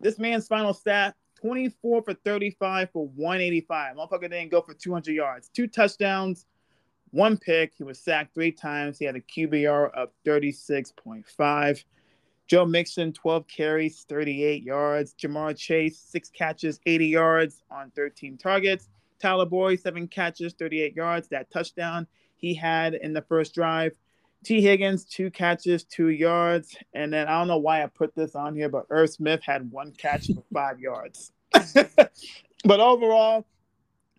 This 0.01 0.19
man's 0.19 0.49
final 0.49 0.75
stat 0.75 1.15
24 1.41 2.03
for 2.03 2.15
35 2.15 2.91
for 2.93 3.07
185. 3.09 3.97
Motherfucker 3.97 4.23
didn't 4.23 4.51
go 4.51 4.61
for 4.61 4.75
200 4.75 5.13
yards. 5.15 5.49
Two 5.49 5.67
touchdowns, 5.67 6.47
one 7.13 7.37
pick. 7.37 7.75
He 7.77 7.85
was 7.85 7.99
sacked 7.99 8.35
three 8.35 8.53
times. 8.53 8.99
He 8.99 9.05
had 9.05 9.17
a 9.17 9.21
QBR 9.21 9.93
of 9.93 10.11
36.5. 10.27 11.85
Joe 12.49 12.67
Mixon, 12.67 13.13
12 13.13 13.47
carries, 13.47 14.05
38 14.09 14.63
yards. 14.63 15.15
Ja'Marr 15.15 15.57
Chase, 15.57 15.99
six 15.99 16.29
catches, 16.29 16.81
80 16.85 17.07
yards 17.07 17.63
on 17.71 17.91
13 17.95 18.37
targets. 18.37 18.89
Tyler 19.21 19.47
Boyd, 19.47 19.81
seven 19.81 20.09
catches, 20.09 20.53
38 20.55 20.97
yards. 20.97 21.29
That 21.29 21.51
touchdown 21.51 22.07
he 22.37 22.55
had 22.55 22.95
in 22.95 23.13
the 23.13 23.23
first 23.23 23.55
drive. 23.55 23.97
Tee 24.45 24.61
Higgins, 24.61 25.05
two 25.05 25.31
catches, 25.31 25.85
two 25.85 26.09
yards. 26.09 26.77
And 26.93 27.13
then 27.13 27.29
I 27.29 27.39
don't 27.39 27.47
know 27.47 27.59
why 27.59 27.85
I 27.85 27.87
put 27.87 28.15
this 28.17 28.35
on 28.35 28.57
here, 28.57 28.69
but 28.69 28.87
Irv 28.91 29.11
Smith 29.11 29.41
had 29.43 29.71
one 29.71 29.93
catch 29.93 30.27
for 30.27 30.43
five 30.53 30.81
yards. 30.81 31.33
but 31.55 32.81
overall, 32.81 33.47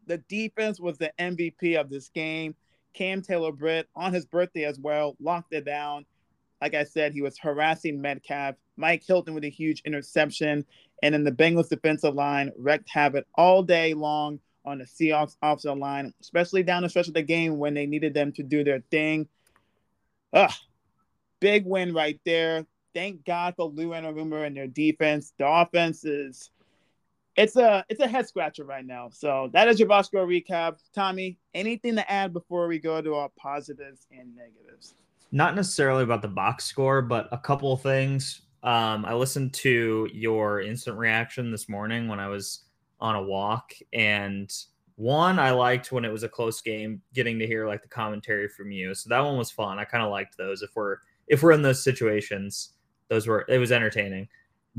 the 0.08 0.20
defense 0.30 0.80
was 0.80 0.98
the 0.98 1.12
MVP 1.20 1.80
of 1.80 1.90
this 1.90 2.10
game. 2.10 2.56
Cam 2.94 3.22
Taylor 3.22 3.52
Britt 3.52 3.88
on 3.96 4.14
his 4.14 4.26
birthday 4.26 4.66
as 4.66 4.80
well, 4.80 5.16
locked 5.20 5.54
it 5.54 5.66
down. 5.66 6.06
Like 6.62 6.74
I 6.74 6.84
said, 6.84 7.14
he 7.14 7.22
was 7.22 7.38
harassing 7.38 8.02
Metcalf. 8.02 8.56
Mike 8.78 9.04
Hilton 9.06 9.34
with 9.34 9.44
a 9.44 9.50
huge 9.50 9.82
interception. 9.86 10.66
And 11.02 11.14
then 11.14 11.24
the 11.24 11.32
Bengals 11.32 11.70
defensive 11.70 12.16
line 12.16 12.52
wrecked 12.58 12.90
havoc 12.90 13.26
all 13.36 13.64
day 13.64 13.94
long 13.94 14.40
on 14.66 14.78
the 14.78 14.86
Seahawks 14.86 15.36
offensive 15.42 15.78
line, 15.78 16.14
especially 16.22 16.64
down 16.64 16.84
the 16.84 16.90
stretch 16.90 17.10
of 17.10 17.14
the 17.14 17.22
game 17.22 17.58
when 17.58 17.74
they 17.74 17.86
needed 17.86 18.14
them 18.14 18.32
to 18.34 18.44
do 18.44 18.64
their 18.64 18.82
thing. 18.90 19.28
Ugh, 20.32 20.52
big 21.40 21.66
win 21.66 21.94
right 21.94 22.20
there. 22.26 22.66
Thank 22.94 23.26
God 23.26 23.56
for 23.58 23.66
Lou 23.66 23.90
Anarumo 23.90 24.46
and 24.46 24.56
their 24.56 24.68
defense. 24.68 25.34
The 25.38 25.48
offense 25.48 26.06
is 26.06 26.52
it's 27.36 27.56
a 27.56 27.84
it's 27.90 28.00
a 28.00 28.08
head 28.08 28.28
scratcher 28.28 28.64
right 28.64 28.86
now. 28.86 29.10
So 29.12 29.50
that 29.54 29.68
is 29.68 29.80
your 29.80 29.88
box 29.88 30.08
score 30.08 30.26
recap. 30.26 30.78
Tommy, 30.94 31.38
anything 31.54 31.96
to 31.96 32.12
add 32.12 32.34
before 32.34 32.68
we 32.68 32.80
go 32.80 33.02
to 33.02 33.16
our 33.16 33.30
positives 33.38 34.08
and 34.12 34.36
negatives? 34.36 34.96
Not 35.32 35.56
necessarily 35.56 36.04
about 36.04 36.22
the 36.22 36.28
box 36.28 36.66
score, 36.66 37.02
but 37.02 37.28
a 37.32 37.38
couple 37.38 37.74
of 37.74 37.82
things. 37.82 38.42
Um, 38.62 39.04
I 39.04 39.14
listened 39.14 39.54
to 39.56 40.08
your 40.14 40.62
instant 40.62 40.98
reaction 40.98 41.52
this 41.52 41.68
morning 41.68 42.08
when 42.08 42.20
I 42.20 42.28
was 42.28 42.66
on 43.00 43.16
a 43.16 43.22
walk, 43.22 43.74
and 43.92 44.50
one 44.96 45.40
I 45.40 45.52
liked 45.52 45.92
when 45.92 46.06
it 46.06 46.12
was 46.12 46.24
a 46.24 46.30
close 46.30 46.62
game, 46.62 47.02
getting 47.14 47.40
to 47.40 47.48
hear 47.48 47.68
like 47.68 47.82
the 47.82 47.90
commentary 47.90 48.48
from 48.48 48.72
you. 48.72 48.94
So 48.94 49.10
that 49.10 49.20
one 49.20 49.38
was 49.38 49.52
fun. 49.52 49.80
I 49.80 49.86
kind 49.86 50.04
of 50.04 50.12
liked 50.12 50.38
those. 50.38 50.62
If 50.62 50.76
we're 50.76 50.98
if 51.28 51.42
we're 51.42 51.52
in 51.52 51.64
those 51.64 51.84
situations, 51.84 52.74
those 53.10 53.28
were 53.28 53.46
it 53.50 53.58
was 53.58 53.72
entertaining. 53.72 54.28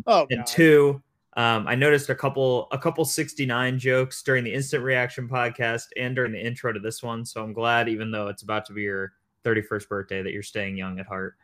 Oh, 0.06 0.26
and 0.30 0.40
God. 0.40 0.46
two, 0.46 1.02
um, 1.36 1.66
I 1.66 1.74
noticed 1.74 2.10
a 2.10 2.14
couple 2.14 2.68
a 2.70 2.78
couple 2.78 3.04
69 3.04 3.78
jokes 3.78 4.22
during 4.22 4.44
the 4.44 4.54
instant 4.54 4.84
reaction 4.84 5.28
podcast 5.28 5.86
and 5.96 6.14
during 6.14 6.32
the 6.32 6.44
intro 6.44 6.72
to 6.72 6.78
this 6.78 7.02
one. 7.02 7.24
So 7.24 7.42
I'm 7.42 7.52
glad, 7.52 7.88
even 7.88 8.12
though 8.12 8.28
it's 8.28 8.42
about 8.42 8.64
to 8.66 8.72
be 8.72 8.82
your 8.82 9.14
31st 9.44 9.88
birthday, 9.88 10.22
that 10.22 10.32
you're 10.32 10.44
staying 10.44 10.76
young 10.76 11.00
at 11.00 11.06
heart. 11.06 11.34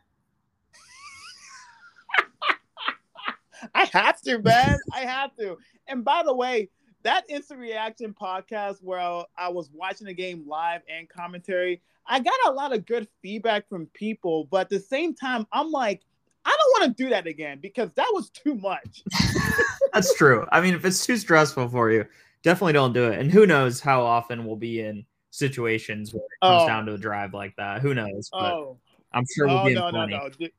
I 3.74 3.84
have 3.86 4.20
to, 4.22 4.38
man. 4.38 4.78
I 4.94 5.00
have 5.00 5.34
to. 5.38 5.58
And 5.88 6.04
by 6.04 6.22
the 6.24 6.34
way, 6.34 6.70
that 7.02 7.24
instant 7.28 7.58
reaction 7.58 8.14
podcast 8.14 8.76
where 8.82 9.00
I, 9.00 9.24
I 9.36 9.48
was 9.48 9.70
watching 9.72 10.06
the 10.06 10.14
game 10.14 10.44
live 10.46 10.82
and 10.88 11.08
commentary, 11.08 11.82
I 12.06 12.20
got 12.20 12.34
a 12.46 12.52
lot 12.52 12.72
of 12.72 12.86
good 12.86 13.08
feedback 13.22 13.68
from 13.68 13.86
people. 13.86 14.46
But 14.50 14.62
at 14.62 14.68
the 14.70 14.80
same 14.80 15.14
time, 15.14 15.46
I'm 15.52 15.72
like, 15.72 16.02
I 16.44 16.56
don't 16.56 16.80
want 16.82 16.96
to 16.96 17.02
do 17.04 17.10
that 17.10 17.26
again 17.26 17.58
because 17.60 17.90
that 17.94 18.08
was 18.12 18.30
too 18.30 18.54
much. 18.56 19.02
That's 19.92 20.14
true. 20.14 20.46
I 20.52 20.60
mean, 20.60 20.74
if 20.74 20.84
it's 20.84 21.04
too 21.04 21.16
stressful 21.16 21.68
for 21.68 21.90
you, 21.90 22.06
definitely 22.42 22.72
don't 22.74 22.92
do 22.92 23.04
it. 23.10 23.18
And 23.18 23.30
who 23.30 23.46
knows 23.46 23.80
how 23.80 24.02
often 24.02 24.44
we'll 24.46 24.56
be 24.56 24.80
in 24.80 25.04
situations 25.30 26.12
where 26.14 26.22
it 26.22 26.42
comes 26.44 26.62
Oh. 26.62 26.66
down 26.66 26.86
to 26.86 26.94
a 26.94 26.98
drive 26.98 27.34
like 27.34 27.54
that. 27.56 27.82
Who 27.82 27.94
knows? 27.94 28.30
But 28.32 28.52
Oh, 28.52 28.78
I'm 29.12 29.24
sure 29.34 29.46
we'll 29.46 29.58
oh 29.58 29.64
be 29.64 29.70
in 29.72 29.74
no, 29.78 29.86
no, 29.86 29.90
plenty. 29.90 30.12
no. 30.14 30.28
dude. 30.30 30.52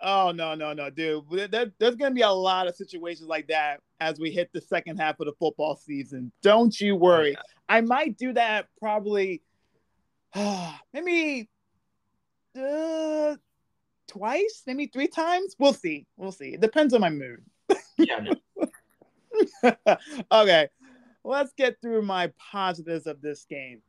Oh 0.00 0.32
no, 0.32 0.54
no, 0.54 0.72
no, 0.74 0.90
dude. 0.90 1.24
There- 1.30 1.48
there- 1.48 1.72
there's 1.78 1.94
gonna 1.96 2.14
be 2.14 2.20
a 2.22 2.30
lot 2.30 2.66
of 2.68 2.76
situations 2.76 3.28
like 3.28 3.46
that 3.48 3.80
as 4.00 4.18
we 4.18 4.30
hit 4.30 4.52
the 4.52 4.60
second 4.60 4.98
half 4.98 5.18
of 5.20 5.26
the 5.26 5.32
football 5.38 5.76
season. 5.76 6.30
Don't 6.42 6.78
you 6.80 6.94
worry. 6.96 7.36
I 7.68 7.80
might 7.80 8.18
do 8.18 8.32
that 8.34 8.66
probably 8.78 9.40
maybe 10.92 11.48
uh, 12.58 13.36
twice, 14.14 14.62
maybe 14.66 14.86
three 14.86 15.08
times. 15.08 15.56
We'll 15.58 15.72
see. 15.72 16.06
We'll 16.16 16.32
see. 16.32 16.54
It 16.54 16.60
depends 16.60 16.94
on 16.94 17.00
my 17.00 17.10
mood. 17.10 17.42
Yeah, 17.96 18.24
okay, 20.32 20.68
let's 21.24 21.52
get 21.56 21.80
through 21.80 22.02
my 22.02 22.32
positives 22.52 23.06
of 23.06 23.20
this 23.20 23.44
game. 23.48 23.82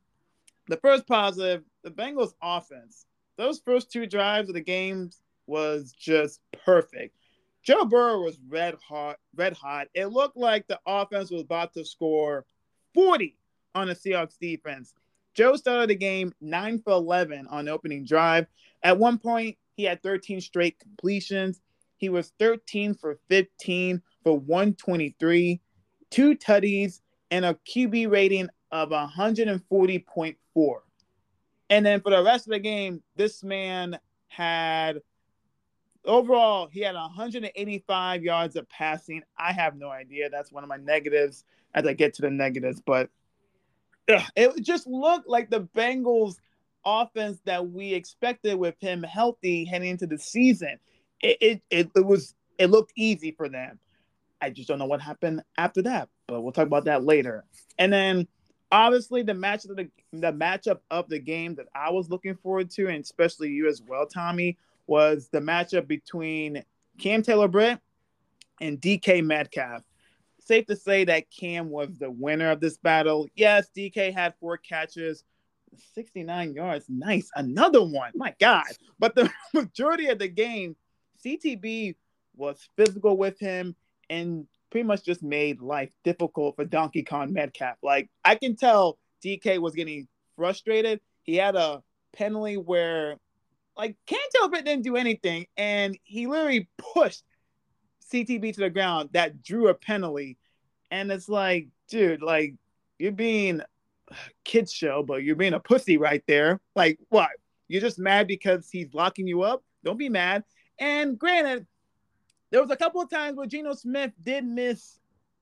The 0.67 0.77
first 0.77 1.07
positive, 1.07 1.63
the 1.83 1.91
Bengals 1.91 2.33
offense. 2.41 3.05
Those 3.37 3.59
first 3.59 3.91
two 3.91 4.07
drives 4.07 4.49
of 4.49 4.55
the 4.55 4.61
game 4.61 5.11
was 5.47 5.91
just 5.91 6.39
perfect. 6.65 7.15
Joe 7.63 7.85
Burrow 7.85 8.21
was 8.21 8.39
red 8.47 8.75
hot, 8.75 9.17
red 9.35 9.53
hot. 9.53 9.87
It 9.93 10.07
looked 10.07 10.37
like 10.37 10.67
the 10.67 10.79
offense 10.85 11.31
was 11.31 11.41
about 11.41 11.73
to 11.73 11.85
score 11.85 12.45
40 12.93 13.37
on 13.73 13.87
the 13.87 13.95
Seahawks 13.95 14.37
defense. 14.39 14.93
Joe 15.33 15.55
started 15.55 15.89
the 15.89 15.95
game 15.95 16.33
9 16.41 16.79
for 16.79 16.93
11 16.93 17.47
on 17.47 17.65
the 17.65 17.71
opening 17.71 18.05
drive. 18.05 18.47
At 18.83 18.97
one 18.97 19.17
point, 19.17 19.57
he 19.75 19.83
had 19.83 20.01
13 20.01 20.41
straight 20.41 20.79
completions. 20.79 21.61
He 21.97 22.09
was 22.09 22.33
13 22.39 22.93
for 22.95 23.19
15 23.29 24.01
for 24.23 24.37
123, 24.39 25.61
two 26.09 26.35
tutties, 26.35 27.01
and 27.31 27.45
a 27.45 27.57
QB 27.67 28.09
rating 28.09 28.49
of 28.71 28.89
140.4. 28.89 30.75
And 31.69 31.85
then 31.85 32.01
for 32.01 32.11
the 32.11 32.23
rest 32.23 32.47
of 32.47 32.51
the 32.51 32.59
game, 32.59 33.01
this 33.15 33.43
man 33.43 33.99
had 34.27 35.01
overall 36.05 36.67
he 36.71 36.81
had 36.81 36.95
185 36.95 38.23
yards 38.23 38.55
of 38.55 38.69
passing. 38.69 39.23
I 39.37 39.51
have 39.53 39.75
no 39.75 39.89
idea. 39.89 40.29
That's 40.29 40.51
one 40.51 40.63
of 40.63 40.69
my 40.69 40.77
negatives 40.77 41.43
as 41.73 41.85
I 41.85 41.93
get 41.93 42.13
to 42.15 42.21
the 42.21 42.29
negatives, 42.29 42.81
but 42.81 43.09
ugh, 44.09 44.21
it 44.35 44.61
just 44.61 44.87
looked 44.87 45.27
like 45.27 45.49
the 45.49 45.61
Bengals 45.75 46.37
offense 46.85 47.39
that 47.45 47.69
we 47.69 47.93
expected 47.93 48.55
with 48.55 48.75
him 48.79 49.03
healthy 49.03 49.65
heading 49.65 49.89
into 49.89 50.07
the 50.07 50.17
season. 50.17 50.77
It 51.21 51.37
it, 51.41 51.61
it, 51.69 51.91
it 51.95 52.05
was 52.05 52.35
it 52.57 52.67
looked 52.67 52.93
easy 52.95 53.31
for 53.31 53.49
them. 53.49 53.79
I 54.41 54.49
just 54.49 54.67
don't 54.67 54.79
know 54.79 54.85
what 54.85 55.01
happened 55.01 55.43
after 55.57 55.81
that, 55.83 56.09
but 56.27 56.41
we'll 56.41 56.51
talk 56.51 56.67
about 56.67 56.85
that 56.85 57.03
later. 57.03 57.45
And 57.79 57.91
then 57.91 58.27
obviously 58.71 59.23
the 59.23 59.33
match 59.33 59.65
of 59.65 59.75
the 59.75 59.89
the 60.11 60.31
matchup 60.31 60.79
of 60.91 61.09
the 61.09 61.19
game 61.19 61.55
that 61.55 61.67
I 61.73 61.91
was 61.91 62.09
looking 62.09 62.35
forward 62.35 62.69
to, 62.71 62.87
and 62.87 63.03
especially 63.03 63.49
you 63.49 63.67
as 63.67 63.81
well, 63.81 64.05
Tommy, 64.05 64.57
was 64.87 65.29
the 65.29 65.39
matchup 65.39 65.87
between 65.87 66.63
Cam 66.99 67.21
Taylor 67.21 67.47
Britt 67.47 67.79
and 68.61 68.79
DK 68.79 69.23
Metcalf. 69.23 69.83
Safe 70.39 70.65
to 70.67 70.75
say 70.75 71.05
that 71.05 71.31
Cam 71.31 71.69
was 71.69 71.97
the 71.97 72.11
winner 72.11 72.51
of 72.51 72.59
this 72.59 72.77
battle. 72.77 73.27
Yes, 73.35 73.67
DK 73.75 74.13
had 74.13 74.35
four 74.39 74.57
catches, 74.57 75.23
69 75.93 76.53
yards. 76.53 76.85
Nice. 76.89 77.29
Another 77.35 77.83
one. 77.83 78.11
My 78.15 78.33
God. 78.39 78.65
But 78.99 79.15
the 79.15 79.29
majority 79.53 80.07
of 80.07 80.19
the 80.19 80.27
game, 80.27 80.75
CTB 81.23 81.95
was 82.35 82.67
physical 82.75 83.17
with 83.17 83.39
him 83.39 83.75
and 84.09 84.47
pretty 84.69 84.85
much 84.85 85.03
just 85.03 85.23
made 85.23 85.61
life 85.61 85.91
difficult 86.03 86.55
for 86.55 86.65
Donkey 86.65 87.03
Kong 87.03 87.33
Metcalf. 87.33 87.77
Like 87.81 88.09
I 88.23 88.35
can 88.35 88.55
tell 88.55 88.97
DK 89.23 89.59
was 89.59 89.73
getting 89.73 90.07
frustrated. 90.35 90.99
He 91.23 91.35
had 91.35 91.55
a 91.55 91.81
penalty 92.13 92.57
where 92.57 93.17
like 93.77 93.95
Cantel 94.07 94.51
didn't 94.51 94.83
do 94.83 94.95
anything, 94.95 95.47
and 95.57 95.97
he 96.03 96.27
literally 96.27 96.69
pushed 96.77 97.23
CTB 98.11 98.53
to 98.53 98.61
the 98.61 98.69
ground 98.69 99.09
that 99.13 99.41
drew 99.41 99.67
a 99.69 99.73
penalty. 99.73 100.37
And 100.91 101.11
it's 101.11 101.27
like, 101.27 101.67
dude, 101.89 102.21
like 102.21 102.55
you're 102.99 103.11
being 103.11 103.61
kids 104.43 104.71
show, 104.71 105.03
but 105.03 105.23
you're 105.23 105.35
being 105.35 105.53
a 105.53 105.59
pussy 105.59 105.97
right 105.97 106.23
there. 106.27 106.59
Like 106.75 106.99
what? 107.09 107.29
You're 107.67 107.81
just 107.81 107.99
mad 107.99 108.27
because 108.27 108.69
he's 108.69 108.93
locking 108.93 109.27
you 109.27 109.41
up? 109.41 109.63
Don't 109.83 109.97
be 109.97 110.09
mad. 110.09 110.43
And 110.79 111.17
granted, 111.17 111.65
there 112.51 112.61
was 112.61 112.71
a 112.71 112.75
couple 112.75 113.01
of 113.01 113.09
times 113.09 113.37
where 113.37 113.47
Geno 113.47 113.73
Smith 113.73 114.11
did 114.21 114.45
miss 114.45 114.99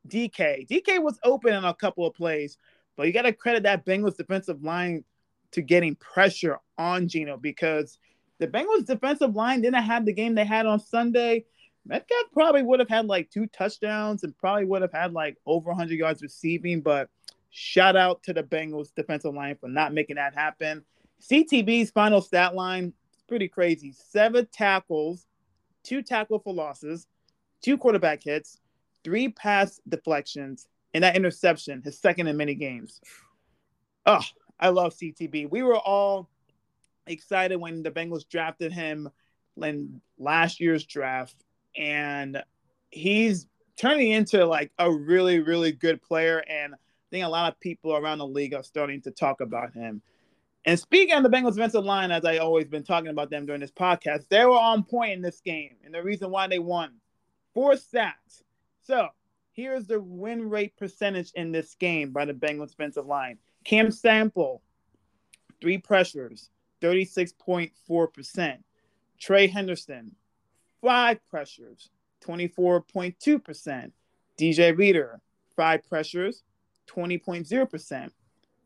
DK. 0.08 0.67
DK 0.67 1.01
was 1.01 1.20
open 1.24 1.53
in 1.53 1.63
a 1.63 1.74
couple 1.74 2.05
of 2.05 2.13
plays, 2.13 2.58
but 2.96 3.08
you 3.08 3.13
got 3.13 3.24
to 3.24 3.34
credit 3.34 3.63
that 3.63 3.86
Bengals 3.86 4.17
defensive 4.17 4.63
line 4.63 5.03
to 5.51 5.62
getting 5.62 5.96
pressure 5.96 6.60
on 6.77 7.08
Geno 7.08 7.38
because 7.38 7.98
the 8.39 8.48
Bengals 8.48 8.86
defensive 8.86 9.36
line 9.36 9.62
didn't 9.62 9.84
have 9.84 10.05
the 10.05 10.13
game 10.13 10.36
they 10.36 10.46
had 10.46 10.65
on 10.65 10.79
Sunday. 10.79 11.46
Metcalf 11.86 12.25
probably 12.32 12.63
would 12.63 12.79
have 12.79 12.89
had 12.89 13.05
like 13.05 13.29
two 13.29 13.48
touchdowns 13.48 14.24
and 14.24 14.38
probably 14.38 14.65
would 14.65 14.82
have 14.82 14.93
had 14.93 15.13
like 15.13 15.38
over 15.46 15.70
100 15.70 15.93
yards 15.98 16.22
receiving, 16.22 16.82
but 16.82 17.10
shout 17.55 17.95
out 17.95 18.24
to 18.24 18.33
the 18.33 18.41
Bengals 18.41 18.93
defensive 18.95 19.33
line 19.33 19.55
for 19.55 19.69
not 19.69 19.93
making 19.93 20.15
that 20.15 20.33
happen. 20.33 20.83
CTB's 21.22 21.91
final 21.91 22.19
stat 22.19 22.55
line 22.55 22.93
is 23.13 23.24
pretty 23.27 23.48
crazy. 23.48 23.93
Seven 24.10 24.48
tackles, 24.51 25.27
two 25.83 26.01
tackle 26.01 26.39
for 26.39 26.51
losses, 26.51 27.07
two 27.62 27.77
quarterback 27.77 28.24
hits, 28.24 28.60
three 29.03 29.29
pass 29.29 29.79
deflections, 29.88 30.67
and 30.95 31.03
that 31.03 31.15
interception, 31.15 31.83
his 31.83 32.00
second 32.00 32.27
in 32.27 32.36
many 32.36 32.55
games. 32.55 33.00
Oh, 34.07 34.24
I 34.60 34.69
love 34.69 34.95
CTB. 34.95 35.50
We 35.50 35.62
were 35.62 35.77
all 35.77 36.29
excited 37.05 37.57
when 37.57 37.83
the 37.83 37.91
Bengals 37.91 38.27
drafted 38.27 38.74
him 38.74 39.10
in 39.62 40.01
last 40.17 40.60
year's 40.60 40.86
draft, 40.86 41.36
and 41.77 42.41
he's 42.89 43.45
turning 43.77 44.12
into 44.12 44.43
like 44.43 44.72
a 44.79 44.91
really, 44.91 45.39
really 45.39 45.72
good 45.72 46.01
player. 46.01 46.43
And 46.50 46.74
think 47.13 47.25
a 47.25 47.29
lot 47.29 47.51
of 47.51 47.60
people 47.60 47.96
around 47.96 48.17
the 48.17 48.25
league 48.25 48.55
are 48.55 48.63
starting 48.63 49.00
to 49.00 49.12
talk 49.12 49.39
about 49.39 49.72
him. 49.72 50.01
And 50.65 50.79
speaking 50.79 51.13
of 51.13 51.22
the 51.22 51.29
Bengals 51.29 51.53
defensive 51.53 51.86
line, 51.86 52.10
as 52.10 52.25
I 52.25 52.38
always 52.38 52.65
been 52.65 52.84
talking 52.84 53.12
about 53.12 53.29
them 53.29 53.46
during 53.46 53.62
this 53.62 53.72
podcast, 53.72 54.24
they 54.29 54.43
were 54.46 54.58
on 54.58 54.84
point 54.84 55.12
in 55.12 55.22
this 55.22 55.39
game, 55.39 55.75
and 55.86 55.93
the 55.93 56.01
reason 56.01 56.32
why 56.32 56.48
they 56.48 56.58
won 56.58 56.93
four 57.53 57.77
sacks. 57.77 58.41
So 58.82 59.10
here's 59.51 59.86
the 59.86 60.00
win 60.01 60.50
rate 60.50 60.75
percentage 60.75 61.32
in 61.36 61.51
this 61.51 61.75
game 61.75 62.12
by 62.12 62.25
the 62.25 62.34
Bengals 62.34 62.72
defensive 62.72 63.05
line. 63.05 63.38
Cam 63.63 63.91
Sample, 63.91 64.63
three 65.62 65.77
pressures, 65.77 66.50
36.4%. 66.82 68.58
Trey 69.20 69.48
Hendrickson, 69.48 70.10
five 70.82 71.20
pressures, 71.29 71.91
24.2%. 72.25 73.91
DJ 74.39 74.75
Reader, 74.75 75.22
five 75.55 75.88
pressures, 75.88 76.41
20.0%. 76.87 78.09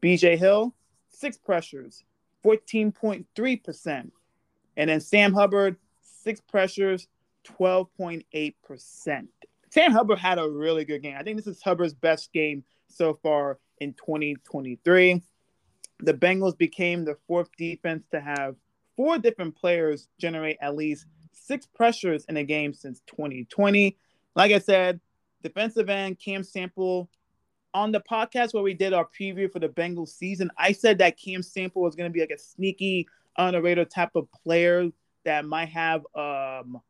BJ 0.01 0.37
Hill, 0.37 0.75
six 1.09 1.37
pressures, 1.37 2.03
14.3%. 2.45 4.11
And 4.77 4.89
then 4.89 5.01
Sam 5.01 5.33
Hubbard, 5.33 5.77
six 6.01 6.39
pressures, 6.39 7.07
12.8%. 7.45 9.27
Sam 9.69 9.91
Hubbard 9.91 10.19
had 10.19 10.39
a 10.39 10.49
really 10.49 10.85
good 10.85 11.01
game. 11.01 11.15
I 11.17 11.23
think 11.23 11.37
this 11.37 11.47
is 11.47 11.61
Hubbard's 11.61 11.93
best 11.93 12.31
game 12.31 12.63
so 12.87 13.19
far 13.21 13.59
in 13.79 13.93
2023. 13.93 15.21
The 15.99 16.13
Bengals 16.13 16.57
became 16.57 17.03
the 17.03 17.17
fourth 17.27 17.49
defense 17.57 18.05
to 18.11 18.21
have 18.21 18.55
four 18.95 19.17
different 19.17 19.55
players 19.55 20.07
generate 20.19 20.57
at 20.61 20.75
least 20.75 21.05
six 21.31 21.65
pressures 21.65 22.25
in 22.25 22.37
a 22.37 22.43
game 22.43 22.73
since 22.73 23.01
2020. 23.07 23.97
Like 24.35 24.51
I 24.51 24.59
said, 24.59 24.99
defensive 25.43 25.89
end 25.89 26.19
Cam 26.19 26.43
Sample 26.43 27.09
on 27.77 27.91
the 27.91 28.01
podcast 28.01 28.55
where 28.55 28.63
we 28.63 28.73
did 28.73 28.91
our 28.91 29.07
preview 29.07 29.51
for 29.51 29.59
the 29.59 29.69
Bengals 29.69 30.09
season, 30.09 30.49
I 30.57 30.71
said 30.71 30.97
that 30.97 31.15
Cam 31.15 31.43
Sample 31.43 31.83
was 31.83 31.95
going 31.95 32.09
to 32.09 32.13
be 32.13 32.21
like 32.21 32.31
a 32.31 32.37
sneaky, 32.39 33.07
underrated 33.37 33.91
type 33.91 34.15
of 34.15 34.27
player 34.31 34.89
that 35.25 35.45
might 35.45 35.69
have 35.69 36.01
um 36.15 36.81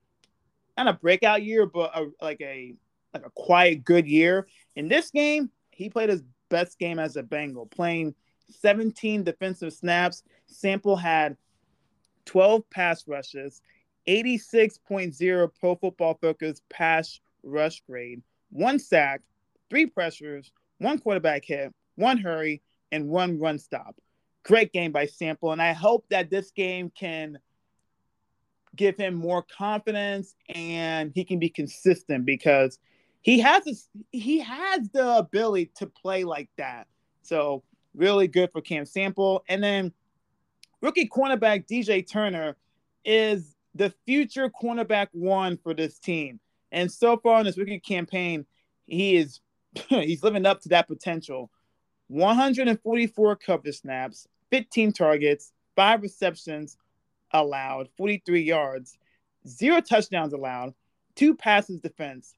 not 0.78 0.88
a 0.88 0.94
breakout 0.94 1.44
year, 1.44 1.66
but 1.66 1.92
a, 1.94 2.06
like 2.22 2.40
a 2.40 2.74
like 3.14 3.26
a 3.26 3.32
quiet 3.32 3.84
good 3.84 4.08
year. 4.08 4.48
In 4.78 4.88
this 4.88 5.12
game, 5.12 5.50
he 5.72 5.90
played 5.90 6.08
his 6.08 6.24
best 6.50 6.80
game 6.80 7.00
as 7.00 7.18
a 7.18 7.24
Bengal, 7.24 7.66
playing 7.66 8.16
17 8.62 9.24
defensive 9.24 9.74
snaps. 9.74 10.24
Sample 10.46 10.96
had 10.96 11.36
12 12.26 12.70
pass 12.70 13.06
rushes, 13.10 13.62
86.0 14.08 15.50
Pro 15.60 15.76
Football 15.76 16.18
Focus 16.22 16.62
pass 16.70 17.20
rush 17.44 17.82
grade, 17.82 18.22
one 18.52 18.80
sack, 18.80 19.22
three 19.70 19.86
pressures, 19.86 20.52
one 20.80 21.00
quarterback 21.00 21.46
hit, 21.46 21.74
one 21.96 22.18
hurry, 22.18 22.62
and 22.92 23.08
one 23.08 23.40
run 23.40 23.60
stop. 23.60 23.96
Great 24.44 24.72
game 24.72 24.92
by 24.92 25.06
Sample, 25.06 25.52
and 25.52 25.62
I 25.62 25.74
hope 25.74 26.06
that 26.10 26.30
this 26.30 26.52
game 26.52 26.92
can 26.98 27.40
give 28.76 28.96
him 28.96 29.16
more 29.16 29.44
confidence 29.44 30.36
and 30.50 31.12
he 31.14 31.26
can 31.26 31.40
be 31.40 31.50
consistent 31.50 32.26
because 32.26 32.78
he 33.22 33.40
has 33.40 33.64
this, 33.66 33.90
he 34.12 34.40
has 34.40 34.88
the 34.90 35.18
ability 35.18 35.72
to 35.76 35.88
play 35.88 36.24
like 36.24 36.50
that. 36.58 36.88
So 37.24 37.64
really 37.96 38.28
good 38.28 38.52
for 38.52 38.62
Cam 38.62 38.86
Sample, 38.86 39.44
and 39.50 39.62
then 39.64 39.92
rookie 40.82 41.10
cornerback 41.10 41.68
DJ 41.68 42.10
Turner 42.10 42.56
is 43.04 43.56
the 43.76 43.94
future 44.06 44.50
cornerback 44.50 45.08
one 45.12 45.58
for 45.58 45.74
this 45.74 46.00
team. 46.00 46.40
And 46.72 46.92
so 46.92 47.18
far 47.18 47.40
in 47.40 47.46
this 47.46 47.58
rookie 47.58 47.80
campaign, 47.80 48.46
he 48.86 49.18
is 49.18 49.42
he's 49.90 50.24
living 50.24 50.46
up 50.46 50.62
to 50.62 50.70
that 50.70 50.88
potential. 50.88 51.50
144 52.10 53.36
coverage 53.36 53.80
snaps, 53.80 54.28
15 54.52 54.94
targets, 54.94 55.52
five 55.76 56.02
receptions 56.02 56.78
allowed, 57.32 57.90
43 57.98 58.42
yards, 58.42 58.98
zero 59.48 59.82
touchdowns 59.82 60.34
allowed, 60.34 60.74
two 61.16 61.36
passes 61.36 61.82
defense, 61.82 62.34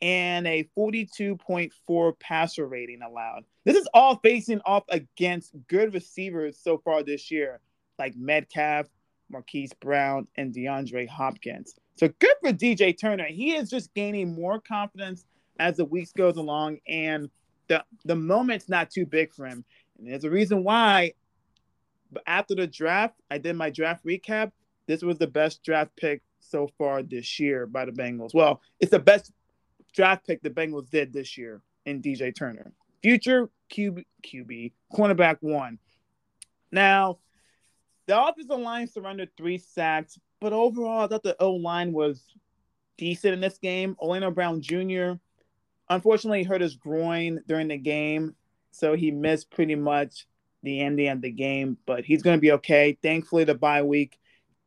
and 0.00 0.46
a 0.46 0.68
42.4 0.76 2.18
passer 2.18 2.66
rating 2.66 3.02
allowed. 3.02 3.44
This 3.64 3.76
is 3.76 3.88
all 3.94 4.16
facing 4.16 4.60
off 4.66 4.84
against 4.88 5.54
good 5.68 5.94
receivers 5.94 6.58
so 6.60 6.78
far 6.78 7.02
this 7.02 7.30
year, 7.30 7.60
like 7.98 8.16
Metcalf, 8.16 8.86
Marquise 9.30 9.72
Brown, 9.80 10.26
and 10.36 10.52
DeAndre 10.52 11.08
Hopkins. 11.08 11.74
So 11.96 12.08
good 12.18 12.34
for 12.42 12.52
DJ 12.52 12.98
Turner. 12.98 13.26
He 13.26 13.54
is 13.54 13.70
just 13.70 13.94
gaining 13.94 14.34
more 14.34 14.60
confidence 14.60 15.24
as 15.58 15.76
the 15.76 15.84
weeks 15.84 16.12
goes 16.12 16.36
along, 16.36 16.78
and 16.86 17.30
the 17.68 17.84
the 18.04 18.16
moment's 18.16 18.68
not 18.68 18.90
too 18.90 19.06
big 19.06 19.32
for 19.32 19.46
him. 19.46 19.64
And 19.98 20.08
there's 20.08 20.24
a 20.24 20.30
reason 20.30 20.64
why. 20.64 21.14
But 22.10 22.24
after 22.26 22.54
the 22.54 22.66
draft, 22.66 23.14
I 23.30 23.38
did 23.38 23.56
my 23.56 23.70
draft 23.70 24.04
recap. 24.04 24.52
This 24.86 25.02
was 25.02 25.18
the 25.18 25.26
best 25.26 25.62
draft 25.62 25.96
pick 25.96 26.20
so 26.40 26.68
far 26.76 27.02
this 27.02 27.40
year 27.40 27.66
by 27.66 27.86
the 27.86 27.92
Bengals. 27.92 28.34
Well, 28.34 28.60
it's 28.80 28.90
the 28.90 28.98
best 28.98 29.32
draft 29.94 30.26
pick 30.26 30.42
the 30.42 30.50
Bengals 30.50 30.90
did 30.90 31.12
this 31.12 31.38
year 31.38 31.62
in 31.86 32.02
DJ 32.02 32.34
Turner. 32.34 32.72
Future 33.02 33.48
QB, 33.70 34.04
QB 34.22 34.72
cornerback 34.92 35.38
one. 35.40 35.78
Now, 36.70 37.18
the 38.06 38.20
offensive 38.20 38.58
line 38.58 38.86
surrendered 38.86 39.30
three 39.36 39.58
sacks, 39.58 40.18
but 40.40 40.52
overall, 40.52 41.04
I 41.04 41.06
thought 41.06 41.22
the 41.22 41.36
O 41.40 41.52
line 41.52 41.92
was 41.92 42.24
decent 42.98 43.34
in 43.34 43.40
this 43.40 43.58
game. 43.58 43.96
Orlando 43.98 44.30
Brown 44.30 44.60
Jr. 44.60 45.12
unfortunately 45.88 46.42
hurt 46.42 46.60
his 46.60 46.76
groin 46.76 47.40
during 47.46 47.68
the 47.68 47.78
game, 47.78 48.34
so 48.70 48.94
he 48.94 49.10
missed 49.10 49.50
pretty 49.50 49.74
much 49.74 50.26
the 50.62 50.80
ending 50.80 51.08
of 51.08 51.20
the 51.20 51.30
game, 51.30 51.76
but 51.86 52.04
he's 52.04 52.22
going 52.22 52.36
to 52.36 52.40
be 52.40 52.52
okay. 52.52 52.96
Thankfully, 53.02 53.44
the 53.44 53.54
bye 53.54 53.82
week 53.82 54.18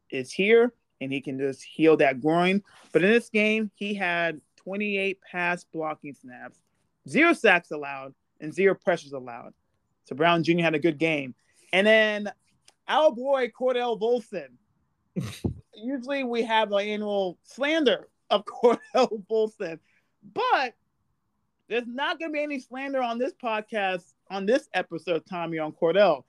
is 0.10 0.31
here 0.31 0.74
and 1.01 1.12
he 1.12 1.22
can 1.22 1.39
just 1.39 1.63
heal 1.63 1.98
that 1.98 2.22
groin. 2.22 2.63
But 2.91 3.03
in 3.03 3.12
this 3.12 3.29
game, 3.29 3.72
he 3.75 3.94
had 3.94 4.42
28 4.57 5.20
pass 5.22 5.63
blocking 5.63 6.13
snaps, 6.13 6.59
zero 7.07 7.33
sacks 7.33 7.72
allowed, 7.72 8.13
and 8.40 8.53
zero 8.53 8.75
pressures 8.75 9.13
allowed. 9.13 9.53
So 10.05 10.16
Brown 10.16 10.44
Jr. 10.44 10.61
had 10.61 10.75
a 10.75 10.79
good 10.79 10.98
game. 10.98 11.35
And 11.74 11.85
then 11.85 12.31
our 12.87 13.11
boy 13.11 13.50
Cordell 13.50 14.00
Volson. 14.00 14.50
Usually 15.75 16.24
we 16.24 16.44
have 16.44 16.72
an 16.72 16.79
annual 16.79 17.37
slander 17.44 18.07
of 18.29 18.46
Cordell 18.46 19.25
Volson, 19.29 19.79
but 20.33 20.74
there's 21.68 21.88
not 21.88 22.20
going 22.20 22.32
to 22.32 22.34
be 22.34 22.44
any 22.44 22.60
slander 22.60 23.01
on 23.01 23.18
this 23.18 23.34
podcast 23.34 24.14
on 24.30 24.46
this 24.46 24.70
episode, 24.74 25.24
Tommy, 25.30 25.60
on 25.60 25.72
Cordell. 25.72 26.24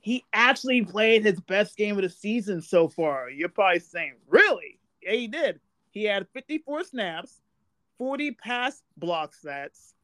He 0.00 0.24
actually 0.32 0.84
played 0.84 1.24
his 1.24 1.40
best 1.40 1.76
game 1.76 1.96
of 1.96 2.02
the 2.02 2.08
season 2.08 2.62
so 2.62 2.88
far. 2.88 3.28
You're 3.30 3.48
probably 3.48 3.80
saying, 3.80 4.14
really? 4.28 4.78
Yeah, 5.02 5.12
he 5.12 5.28
did. 5.28 5.60
He 5.90 6.04
had 6.04 6.28
54 6.32 6.84
snaps, 6.84 7.40
40 7.98 8.32
pass 8.32 8.82
block 8.96 9.34
sets, 9.34 9.94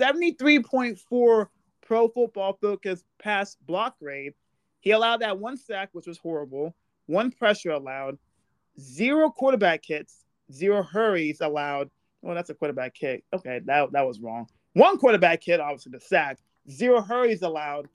73.4 0.00 1.46
pro 1.82 2.08
football 2.08 2.58
focus 2.60 3.04
pass 3.22 3.56
block 3.66 3.98
grade. 3.98 4.32
He 4.80 4.92
allowed 4.92 5.20
that 5.20 5.38
one 5.38 5.56
sack, 5.56 5.90
which 5.92 6.06
was 6.06 6.18
horrible, 6.18 6.74
one 7.06 7.30
pressure 7.30 7.72
allowed, 7.72 8.18
zero 8.80 9.30
quarterback 9.30 9.84
hits, 9.84 10.24
zero 10.52 10.82
hurries 10.82 11.40
allowed. 11.40 11.90
Well, 12.22 12.34
that's 12.34 12.50
a 12.50 12.54
quarterback 12.54 12.94
kick. 12.94 13.24
Okay, 13.32 13.60
that, 13.64 13.92
that 13.92 14.06
was 14.06 14.20
wrong. 14.20 14.46
One 14.74 14.98
quarterback 14.98 15.42
hit, 15.42 15.60
obviously 15.60 15.92
the 15.92 16.00
sack, 16.00 16.38
zero 16.70 17.00
hurries 17.00 17.40
allowed, 17.42 17.88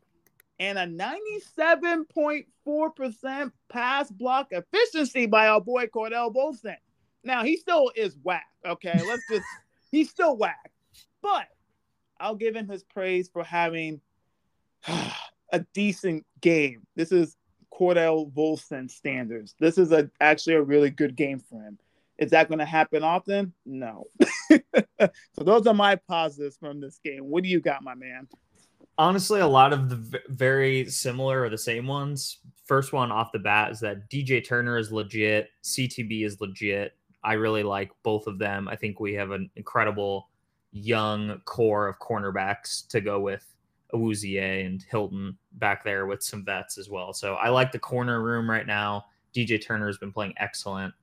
and 0.60 0.78
a 0.78 0.88
97.4% 0.88 3.52
pass 3.70 4.12
block 4.12 4.48
efficiency 4.52 5.26
by 5.26 5.48
our 5.48 5.62
boy 5.62 5.88
Cordell 5.88 6.34
Volson. 6.34 6.76
Now 7.24 7.44
he 7.44 7.58
still 7.58 7.92
is 7.96 8.18
whack. 8.24 8.46
Okay, 8.66 9.00
let's 9.08 9.24
just 9.30 9.46
he's 9.92 10.10
still 10.10 10.38
whack, 10.38 10.72
but 11.22 11.48
I'll 12.20 12.36
give 12.36 12.56
him 12.56 12.68
his 12.68 12.84
praise 12.84 13.30
for 13.30 13.44
having 13.44 14.02
a 14.88 15.60
decent 15.74 16.26
game. 16.42 16.86
This 16.96 17.12
is 17.12 17.36
Cordell 17.74 18.32
Volson 18.32 18.90
standards. 18.90 19.56
This 19.60 19.78
is 19.78 19.92
a 19.92 20.10
actually 20.22 20.56
a 20.56 20.62
really 20.62 20.90
good 20.90 21.16
game 21.16 21.40
for 21.40 21.62
him. 21.62 21.78
Is 22.18 22.32
that 22.32 22.48
going 22.48 22.60
to 22.60 22.66
happen 22.66 23.04
often? 23.04 23.54
No. 23.66 24.06
so 24.50 25.44
those 25.44 25.68
are 25.68 25.74
my 25.74 25.96
positives 26.08 26.58
from 26.58 26.80
this 26.80 27.00
game. 27.04 27.26
What 27.26 27.44
do 27.44 27.50
you 27.50 27.60
got, 27.60 27.84
my 27.84 27.96
man? 27.96 28.28
Honestly, 28.98 29.42
a 29.42 29.48
lot 29.48 29.74
of 29.74 29.90
the 29.90 30.22
very 30.30 30.90
similar 30.90 31.42
or 31.42 31.50
the 31.50 31.58
same 31.58 31.86
ones. 31.86 32.40
First 32.66 32.94
one 32.94 33.12
off 33.12 33.34
the 33.34 33.40
bat 33.40 33.72
is 33.72 33.82
that 33.82 34.10
DJ 34.10 34.46
Turner 34.46 34.78
is 34.78 34.92
legit, 34.92 35.50
CTB 35.64 36.26
is 36.26 36.40
legit. 36.40 36.94
I 37.22 37.34
really 37.34 37.64
like 37.64 37.92
both 38.04 38.28
of 38.28 38.40
them. 38.40 38.70
I 38.70 38.76
think 38.76 39.00
we 39.00 39.14
have 39.16 39.32
an 39.32 39.50
incredible 39.56 40.30
young 40.72 41.42
core 41.46 41.88
of 41.88 42.00
cornerbacks 42.00 42.88
to 42.90 43.02
go 43.02 43.20
with 43.20 43.44
Awuzie 43.94 44.66
and 44.66 44.86
Hilton 44.90 45.38
back 45.54 45.84
there 45.84 46.06
with 46.06 46.24
some 46.24 46.46
vets 46.46 46.78
as 46.78 46.90
well. 46.90 47.14
So 47.14 47.36
I 47.36 47.50
like 47.50 47.72
the 47.72 47.80
corner 47.80 48.22
room 48.22 48.50
right 48.50 48.68
now. 48.68 49.06
DJ 49.34 49.62
Turner 49.62 49.88
has 49.88 49.98
been 49.98 50.12
playing 50.12 50.34
excellent, 50.38 50.94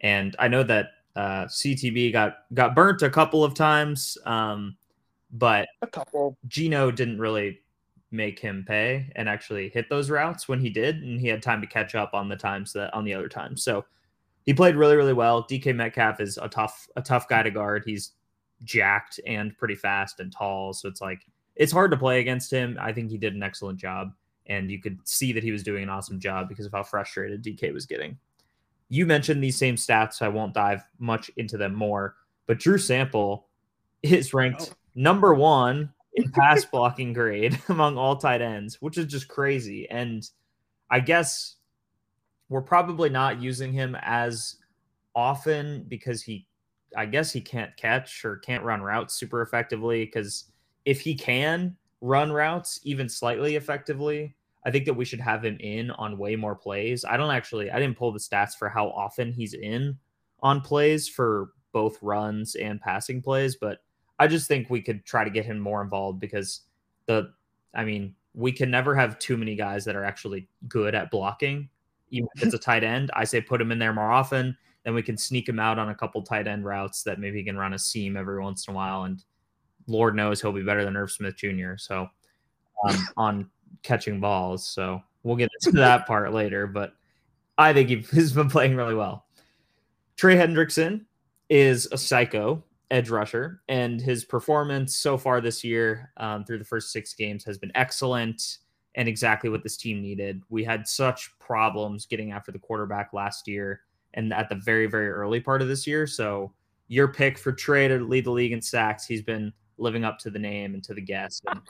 and 0.00 0.34
I 0.38 0.48
know 0.48 0.62
that 0.62 0.92
uh, 1.16 1.44
CTB 1.46 2.12
got 2.12 2.38
got 2.54 2.74
burnt 2.74 3.02
a 3.02 3.10
couple 3.10 3.44
of 3.44 3.54
times, 3.54 4.16
um, 4.24 4.76
but 5.32 5.68
a 5.82 5.86
couple. 5.86 6.36
Geno 6.46 6.90
didn't 6.90 7.18
really 7.18 7.60
make 8.12 8.38
him 8.38 8.64
pay 8.66 9.10
and 9.14 9.28
actually 9.28 9.68
hit 9.68 9.88
those 9.88 10.10
routes 10.10 10.48
when 10.48 10.60
he 10.60 10.70
did, 10.70 10.96
and 10.96 11.20
he 11.20 11.28
had 11.28 11.42
time 11.42 11.60
to 11.60 11.66
catch 11.66 11.94
up 11.94 12.14
on 12.14 12.28
the 12.28 12.36
times 12.36 12.72
that 12.72 12.92
on 12.94 13.04
the 13.04 13.14
other 13.14 13.28
times. 13.28 13.62
So 13.62 13.84
he 14.44 14.54
played 14.54 14.76
really 14.76 14.96
really 14.96 15.12
well. 15.12 15.44
DK 15.44 15.74
Metcalf 15.74 16.20
is 16.20 16.38
a 16.38 16.48
tough 16.48 16.88
a 16.96 17.02
tough 17.02 17.28
guy 17.28 17.42
to 17.42 17.50
guard. 17.50 17.82
He's 17.84 18.12
jacked 18.64 19.20
and 19.26 19.56
pretty 19.56 19.76
fast 19.76 20.20
and 20.20 20.32
tall, 20.32 20.72
so 20.72 20.88
it's 20.88 21.00
like 21.00 21.20
it's 21.56 21.72
hard 21.72 21.90
to 21.90 21.96
play 21.96 22.20
against 22.20 22.50
him. 22.50 22.78
I 22.80 22.92
think 22.92 23.10
he 23.10 23.18
did 23.18 23.34
an 23.34 23.42
excellent 23.42 23.78
job, 23.78 24.12
and 24.46 24.70
you 24.70 24.80
could 24.80 24.98
see 25.04 25.32
that 25.32 25.42
he 25.42 25.52
was 25.52 25.62
doing 25.62 25.82
an 25.82 25.90
awesome 25.90 26.20
job 26.20 26.48
because 26.48 26.66
of 26.66 26.72
how 26.72 26.82
frustrated 26.82 27.44
DK 27.44 27.74
was 27.74 27.84
getting. 27.84 28.16
You 28.90 29.06
mentioned 29.06 29.42
these 29.42 29.56
same 29.56 29.76
stats, 29.76 30.14
so 30.14 30.26
I 30.26 30.28
won't 30.28 30.52
dive 30.52 30.82
much 30.98 31.30
into 31.36 31.56
them 31.56 31.74
more. 31.74 32.16
But 32.46 32.58
Drew 32.58 32.76
Sample 32.76 33.46
is 34.02 34.34
ranked 34.34 34.70
oh. 34.72 34.74
number 34.94 35.32
one 35.32 35.92
in 36.14 36.30
pass 36.32 36.64
blocking 36.64 37.12
grade 37.12 37.58
among 37.68 37.96
all 37.96 38.16
tight 38.16 38.42
ends, 38.42 38.82
which 38.82 38.98
is 38.98 39.06
just 39.06 39.28
crazy. 39.28 39.88
And 39.88 40.28
I 40.90 41.00
guess 41.00 41.54
we're 42.48 42.60
probably 42.62 43.08
not 43.08 43.40
using 43.40 43.72
him 43.72 43.96
as 44.02 44.56
often 45.14 45.84
because 45.88 46.20
he, 46.22 46.48
I 46.96 47.06
guess 47.06 47.32
he 47.32 47.40
can't 47.40 47.76
catch 47.76 48.24
or 48.24 48.38
can't 48.38 48.64
run 48.64 48.82
routes 48.82 49.14
super 49.14 49.40
effectively 49.40 50.04
because 50.04 50.46
if 50.84 51.00
he 51.00 51.14
can 51.14 51.76
run 52.00 52.32
routes 52.32 52.80
even 52.82 53.08
slightly 53.08 53.54
effectively, 53.54 54.34
I 54.64 54.70
think 54.70 54.84
that 54.84 54.94
we 54.94 55.04
should 55.04 55.20
have 55.20 55.44
him 55.44 55.56
in 55.60 55.90
on 55.92 56.18
way 56.18 56.36
more 56.36 56.54
plays. 56.54 57.04
I 57.04 57.16
don't 57.16 57.30
actually, 57.30 57.70
I 57.70 57.78
didn't 57.78 57.96
pull 57.96 58.12
the 58.12 58.18
stats 58.18 58.56
for 58.58 58.68
how 58.68 58.88
often 58.88 59.32
he's 59.32 59.54
in 59.54 59.98
on 60.42 60.60
plays 60.60 61.08
for 61.08 61.50
both 61.72 61.98
runs 62.02 62.56
and 62.56 62.80
passing 62.80 63.22
plays, 63.22 63.56
but 63.56 63.78
I 64.18 64.26
just 64.26 64.48
think 64.48 64.68
we 64.68 64.82
could 64.82 65.04
try 65.06 65.24
to 65.24 65.30
get 65.30 65.46
him 65.46 65.58
more 65.58 65.80
involved 65.82 66.20
because 66.20 66.60
the, 67.06 67.32
I 67.74 67.84
mean, 67.84 68.14
we 68.34 68.52
can 68.52 68.70
never 68.70 68.94
have 68.94 69.18
too 69.18 69.36
many 69.36 69.56
guys 69.56 69.84
that 69.86 69.96
are 69.96 70.04
actually 70.04 70.46
good 70.68 70.94
at 70.94 71.10
blocking. 71.10 71.68
Even 72.10 72.28
if 72.34 72.42
it's 72.42 72.54
a 72.54 72.58
tight 72.58 72.84
end, 72.84 73.10
I 73.14 73.24
say 73.24 73.40
put 73.40 73.60
him 73.60 73.72
in 73.72 73.78
there 73.78 73.92
more 73.94 74.10
often. 74.10 74.56
Then 74.84 74.94
we 74.94 75.02
can 75.02 75.16
sneak 75.16 75.48
him 75.48 75.58
out 75.58 75.78
on 75.78 75.88
a 75.88 75.94
couple 75.94 76.22
tight 76.22 76.46
end 76.46 76.64
routes 76.64 77.02
that 77.04 77.18
maybe 77.18 77.38
he 77.38 77.44
can 77.44 77.56
run 77.56 77.74
a 77.74 77.78
seam 77.78 78.16
every 78.16 78.40
once 78.40 78.66
in 78.66 78.72
a 78.72 78.76
while. 78.76 79.04
And 79.04 79.22
Lord 79.86 80.14
knows 80.14 80.40
he'll 80.40 80.52
be 80.52 80.62
better 80.62 80.84
than 80.84 80.96
Irv 80.96 81.10
Smith 81.10 81.36
Jr. 81.36 81.76
So 81.76 82.08
um, 82.88 83.08
on 83.16 83.50
catching 83.82 84.20
balls. 84.20 84.66
So 84.66 85.00
we'll 85.22 85.36
get 85.36 85.50
into 85.62 85.78
that 85.78 86.06
part 86.06 86.32
later. 86.32 86.66
But 86.66 86.94
I 87.58 87.72
think 87.72 87.88
he's 88.12 88.32
been 88.32 88.50
playing 88.50 88.76
really 88.76 88.94
well. 88.94 89.26
Trey 90.16 90.36
Hendrickson 90.36 91.04
is 91.48 91.88
a 91.92 91.98
psycho 91.98 92.62
edge 92.90 93.08
rusher, 93.08 93.62
and 93.68 94.00
his 94.00 94.24
performance 94.24 94.96
so 94.96 95.16
far 95.16 95.40
this 95.40 95.62
year 95.62 96.10
um, 96.16 96.44
through 96.44 96.58
the 96.58 96.64
first 96.64 96.92
six 96.92 97.14
games 97.14 97.44
has 97.44 97.56
been 97.56 97.70
excellent 97.74 98.58
and 98.96 99.08
exactly 99.08 99.48
what 99.48 99.62
this 99.62 99.76
team 99.76 100.02
needed. 100.02 100.42
We 100.48 100.64
had 100.64 100.86
such 100.86 101.38
problems 101.38 102.06
getting 102.06 102.32
after 102.32 102.50
the 102.50 102.58
quarterback 102.58 103.12
last 103.12 103.46
year 103.46 103.82
and 104.14 104.32
at 104.32 104.48
the 104.48 104.56
very, 104.56 104.86
very 104.86 105.08
early 105.08 105.40
part 105.40 105.62
of 105.62 105.68
this 105.68 105.86
year. 105.86 106.06
So 106.06 106.52
your 106.88 107.08
pick 107.08 107.38
for 107.38 107.52
Trey 107.52 107.86
to 107.86 107.98
lead 107.98 108.24
the 108.24 108.32
league 108.32 108.52
in 108.52 108.60
sacks, 108.60 109.06
he's 109.06 109.22
been 109.22 109.52
living 109.78 110.04
up 110.04 110.18
to 110.18 110.30
the 110.30 110.38
name 110.38 110.74
and 110.74 110.82
to 110.84 110.94
the 110.94 111.00
guest. 111.00 111.44
And 111.48 111.60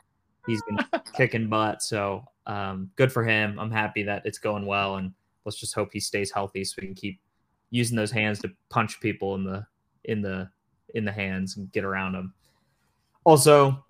he's 0.46 0.62
been 0.62 0.78
kicking 1.14 1.48
butt. 1.48 1.82
So 1.82 2.24
um, 2.46 2.90
good 2.96 3.12
for 3.12 3.24
him. 3.24 3.58
I'm 3.58 3.70
happy 3.70 4.02
that 4.04 4.22
it's 4.24 4.38
going 4.38 4.66
well, 4.66 4.96
and 4.96 5.12
let's 5.44 5.58
just 5.58 5.74
hope 5.74 5.90
he 5.92 6.00
stays 6.00 6.30
healthy 6.30 6.64
so 6.64 6.76
we 6.80 6.86
can 6.86 6.94
keep 6.94 7.20
using 7.70 7.96
those 7.96 8.10
hands 8.10 8.40
to 8.40 8.50
punch 8.68 9.00
people 9.00 9.34
in 9.34 9.44
the 9.44 9.66
in 10.04 10.22
the 10.22 10.50
in 10.94 11.04
the 11.04 11.12
hands 11.12 11.56
and 11.56 11.70
get 11.72 11.84
around 11.84 12.12
them. 12.12 12.34
Also, 13.24 13.84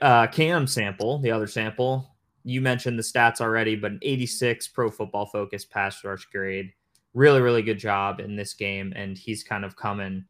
uh, 0.00 0.26
Cam 0.28 0.66
sample, 0.66 1.18
the 1.18 1.30
other 1.30 1.46
sample, 1.46 2.12
you 2.44 2.60
mentioned 2.60 2.98
the 2.98 3.02
stats 3.02 3.40
already, 3.40 3.76
but 3.76 3.92
an 3.92 3.98
86 4.02 4.68
Pro 4.68 4.90
Football 4.90 5.26
Focus 5.26 5.64
pass 5.64 6.02
rush 6.04 6.24
grade. 6.26 6.72
Really, 7.14 7.40
really 7.40 7.62
good 7.62 7.78
job 7.78 8.20
in 8.20 8.36
this 8.36 8.54
game, 8.54 8.92
and 8.96 9.18
he's 9.18 9.44
kind 9.44 9.64
of 9.64 9.76
coming 9.76 10.24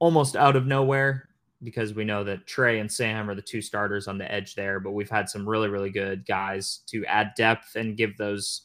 almost 0.00 0.34
out 0.34 0.56
of 0.56 0.66
nowhere 0.66 1.28
because 1.62 1.94
we 1.94 2.04
know 2.04 2.24
that 2.24 2.46
Trey 2.46 2.78
and 2.78 2.90
Sam 2.90 3.28
are 3.28 3.34
the 3.34 3.42
two 3.42 3.60
starters 3.60 4.08
on 4.08 4.18
the 4.18 4.30
edge 4.30 4.54
there, 4.54 4.80
but 4.80 4.92
we've 4.92 5.10
had 5.10 5.28
some 5.28 5.48
really, 5.48 5.68
really 5.68 5.90
good 5.90 6.26
guys 6.26 6.80
to 6.86 7.04
add 7.06 7.32
depth 7.36 7.76
and 7.76 7.96
give 7.96 8.16
those 8.16 8.62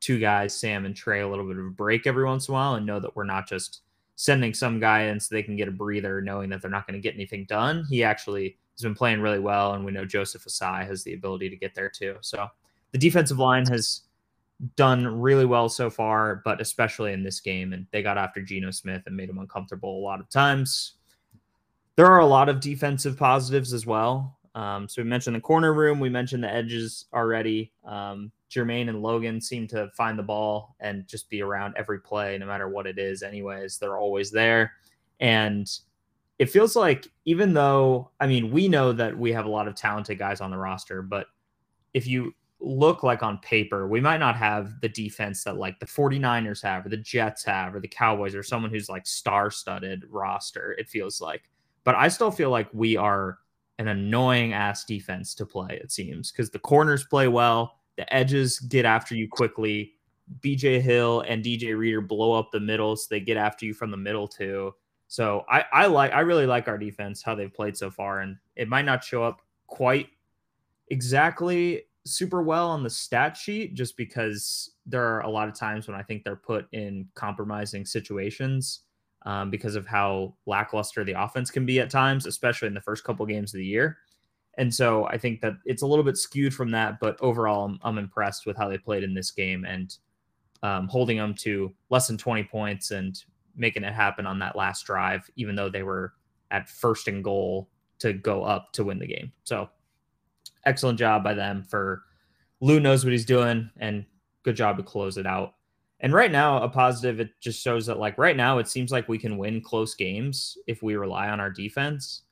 two 0.00 0.18
guys, 0.18 0.56
Sam 0.56 0.86
and 0.86 0.96
Trey, 0.96 1.20
a 1.20 1.28
little 1.28 1.46
bit 1.46 1.58
of 1.58 1.66
a 1.66 1.70
break 1.70 2.06
every 2.06 2.24
once 2.24 2.48
in 2.48 2.52
a 2.52 2.56
while 2.56 2.74
and 2.74 2.86
know 2.86 3.00
that 3.00 3.14
we're 3.14 3.24
not 3.24 3.48
just 3.48 3.82
sending 4.16 4.54
some 4.54 4.80
guy 4.80 5.04
in 5.04 5.20
so 5.20 5.34
they 5.34 5.42
can 5.42 5.56
get 5.56 5.68
a 5.68 5.72
breather, 5.72 6.20
knowing 6.20 6.50
that 6.50 6.62
they're 6.62 6.70
not 6.70 6.86
going 6.86 7.00
to 7.00 7.00
get 7.00 7.14
anything 7.14 7.44
done. 7.48 7.84
He 7.88 8.02
actually 8.02 8.56
has 8.74 8.82
been 8.82 8.94
playing 8.94 9.20
really 9.20 9.38
well, 9.38 9.74
and 9.74 9.84
we 9.84 9.92
know 9.92 10.04
Joseph 10.04 10.44
Ossai 10.44 10.86
has 10.86 11.04
the 11.04 11.14
ability 11.14 11.50
to 11.50 11.56
get 11.56 11.74
there 11.74 11.88
too. 11.88 12.16
So 12.20 12.48
the 12.92 12.98
defensive 12.98 13.38
line 13.38 13.66
has 13.66 14.02
done 14.76 15.06
really 15.20 15.44
well 15.44 15.68
so 15.68 15.90
far, 15.90 16.40
but 16.44 16.60
especially 16.60 17.12
in 17.12 17.22
this 17.22 17.40
game. 17.40 17.72
And 17.72 17.86
they 17.90 18.02
got 18.02 18.18
after 18.18 18.40
Geno 18.40 18.70
Smith 18.70 19.02
and 19.06 19.16
made 19.16 19.28
him 19.28 19.38
uncomfortable 19.38 19.98
a 19.98 20.04
lot 20.04 20.20
of 20.20 20.28
times. 20.28 20.94
There 21.96 22.06
are 22.06 22.20
a 22.20 22.26
lot 22.26 22.48
of 22.48 22.60
defensive 22.60 23.18
positives 23.18 23.72
as 23.72 23.86
well. 23.86 24.38
Um, 24.54 24.88
so 24.88 25.02
we 25.02 25.08
mentioned 25.08 25.36
the 25.36 25.40
corner 25.40 25.72
room, 25.72 25.98
we 25.98 26.10
mentioned 26.10 26.44
the 26.44 26.52
edges 26.52 27.06
already. 27.14 27.72
Um, 27.84 28.32
Germaine 28.50 28.90
and 28.90 29.02
Logan 29.02 29.40
seem 29.40 29.66
to 29.68 29.88
find 29.96 30.18
the 30.18 30.22
ball 30.22 30.76
and 30.80 31.06
just 31.06 31.30
be 31.30 31.42
around 31.42 31.74
every 31.76 32.00
play, 32.00 32.36
no 32.36 32.46
matter 32.46 32.68
what 32.68 32.86
it 32.86 32.98
is. 32.98 33.22
Anyways, 33.22 33.78
they're 33.78 33.96
always 33.96 34.30
there, 34.30 34.72
and 35.20 35.70
it 36.38 36.50
feels 36.50 36.76
like 36.76 37.06
even 37.24 37.54
though 37.54 38.10
I 38.20 38.26
mean 38.26 38.50
we 38.50 38.68
know 38.68 38.92
that 38.92 39.16
we 39.16 39.32
have 39.32 39.46
a 39.46 39.50
lot 39.50 39.68
of 39.68 39.74
talented 39.74 40.18
guys 40.18 40.40
on 40.40 40.50
the 40.50 40.58
roster, 40.58 41.00
but 41.00 41.26
if 41.94 42.06
you 42.06 42.34
look 42.60 43.02
like 43.02 43.22
on 43.22 43.38
paper, 43.38 43.88
we 43.88 44.00
might 44.00 44.18
not 44.18 44.36
have 44.36 44.80
the 44.80 44.88
defense 44.88 45.44
that 45.44 45.56
like 45.56 45.78
the 45.80 45.86
49ers 45.86 46.62
have 46.62 46.86
or 46.86 46.88
the 46.90 46.96
Jets 46.96 47.44
have 47.44 47.74
or 47.74 47.80
the 47.80 47.88
Cowboys 47.88 48.34
or 48.34 48.42
someone 48.42 48.70
who's 48.70 48.88
like 48.88 49.06
star-studded 49.06 50.04
roster, 50.08 50.72
it 50.72 50.88
feels 50.88 51.20
like. 51.20 51.42
But 51.84 51.94
I 51.94 52.08
still 52.08 52.30
feel 52.30 52.50
like 52.50 52.68
we 52.72 52.96
are 52.96 53.38
an 53.78 53.88
annoying 53.88 54.52
ass 54.52 54.84
defense 54.84 55.34
to 55.34 55.46
play, 55.46 55.78
it 55.82 55.90
seems, 55.90 56.30
because 56.30 56.50
the 56.50 56.58
corners 56.58 57.04
play 57.04 57.28
well, 57.28 57.78
the 57.96 58.12
edges 58.12 58.58
get 58.58 58.84
after 58.84 59.14
you 59.14 59.28
quickly. 59.28 59.94
BJ 60.40 60.80
Hill 60.80 61.24
and 61.26 61.44
DJ 61.44 61.76
Reader 61.76 62.00
blow 62.00 62.32
up 62.32 62.50
the 62.52 62.60
middle, 62.60 62.96
so 62.96 63.06
they 63.10 63.20
get 63.20 63.36
after 63.36 63.66
you 63.66 63.74
from 63.74 63.90
the 63.90 63.96
middle 63.96 64.28
too. 64.28 64.72
So 65.08 65.44
I, 65.50 65.64
I 65.72 65.86
like 65.86 66.12
I 66.12 66.20
really 66.20 66.46
like 66.46 66.68
our 66.68 66.78
defense, 66.78 67.22
how 67.22 67.34
they've 67.34 67.52
played 67.52 67.76
so 67.76 67.90
far, 67.90 68.20
and 68.20 68.36
it 68.56 68.68
might 68.68 68.86
not 68.86 69.04
show 69.04 69.22
up 69.22 69.42
quite 69.66 70.08
exactly 70.88 71.82
super 72.04 72.42
well 72.42 72.68
on 72.68 72.82
the 72.82 72.90
stat 72.90 73.36
sheet 73.36 73.74
just 73.74 73.96
because 73.96 74.70
there 74.86 75.04
are 75.04 75.20
a 75.20 75.28
lot 75.28 75.48
of 75.48 75.54
times 75.54 75.86
when 75.86 75.96
I 75.96 76.02
think 76.02 76.24
they're 76.24 76.36
put 76.36 76.66
in 76.72 77.08
compromising 77.14 77.84
situations 77.84 78.80
um, 79.24 79.50
because 79.50 79.74
of 79.74 79.86
how 79.86 80.34
lackluster 80.46 81.04
the 81.04 81.20
offense 81.20 81.50
can 81.50 81.66
be 81.66 81.80
at 81.80 81.90
times, 81.90 82.26
especially 82.26 82.68
in 82.68 82.74
the 82.74 82.80
first 82.80 83.04
couple 83.04 83.24
games 83.26 83.54
of 83.54 83.58
the 83.58 83.66
year. 83.66 83.98
And 84.58 84.72
so 84.72 85.06
I 85.06 85.16
think 85.16 85.40
that 85.40 85.54
it's 85.64 85.82
a 85.82 85.86
little 85.86 86.04
bit 86.04 86.18
skewed 86.18 86.54
from 86.54 86.70
that, 86.72 87.00
but 87.00 87.16
overall, 87.20 87.64
I'm, 87.64 87.78
I'm 87.82 87.98
impressed 87.98 88.44
with 88.44 88.56
how 88.56 88.68
they 88.68 88.78
played 88.78 89.02
in 89.02 89.14
this 89.14 89.30
game 89.30 89.64
and 89.64 89.96
um, 90.62 90.88
holding 90.88 91.16
them 91.16 91.34
to 91.40 91.72
less 91.90 92.06
than 92.06 92.18
20 92.18 92.44
points 92.44 92.90
and 92.90 93.22
making 93.56 93.84
it 93.84 93.92
happen 93.92 94.26
on 94.26 94.38
that 94.40 94.56
last 94.56 94.84
drive, 94.84 95.28
even 95.36 95.54
though 95.54 95.68
they 95.68 95.82
were 95.82 96.12
at 96.50 96.68
first 96.68 97.08
and 97.08 97.24
goal 97.24 97.68
to 97.98 98.12
go 98.12 98.42
up 98.44 98.72
to 98.72 98.84
win 98.84 98.98
the 98.98 99.06
game. 99.06 99.32
So 99.44 99.70
excellent 100.64 100.98
job 100.98 101.24
by 101.24 101.34
them 101.34 101.64
for 101.64 102.02
Lou 102.60 102.78
knows 102.78 103.04
what 103.04 103.12
he's 103.12 103.24
doing 103.24 103.70
and 103.78 104.04
good 104.42 104.56
job 104.56 104.76
to 104.76 104.82
close 104.82 105.16
it 105.16 105.26
out. 105.26 105.54
And 106.02 106.12
right 106.12 106.32
now, 106.32 106.60
a 106.60 106.68
positive, 106.68 107.20
it 107.20 107.30
just 107.40 107.62
shows 107.62 107.86
that, 107.86 107.98
like, 107.98 108.18
right 108.18 108.36
now, 108.36 108.58
it 108.58 108.68
seems 108.68 108.90
like 108.90 109.08
we 109.08 109.18
can 109.18 109.38
win 109.38 109.60
close 109.60 109.94
games 109.94 110.58
if 110.66 110.82
we 110.82 110.96
rely 110.96 111.28
on 111.28 111.38
our 111.38 111.50
defense. 111.50 112.22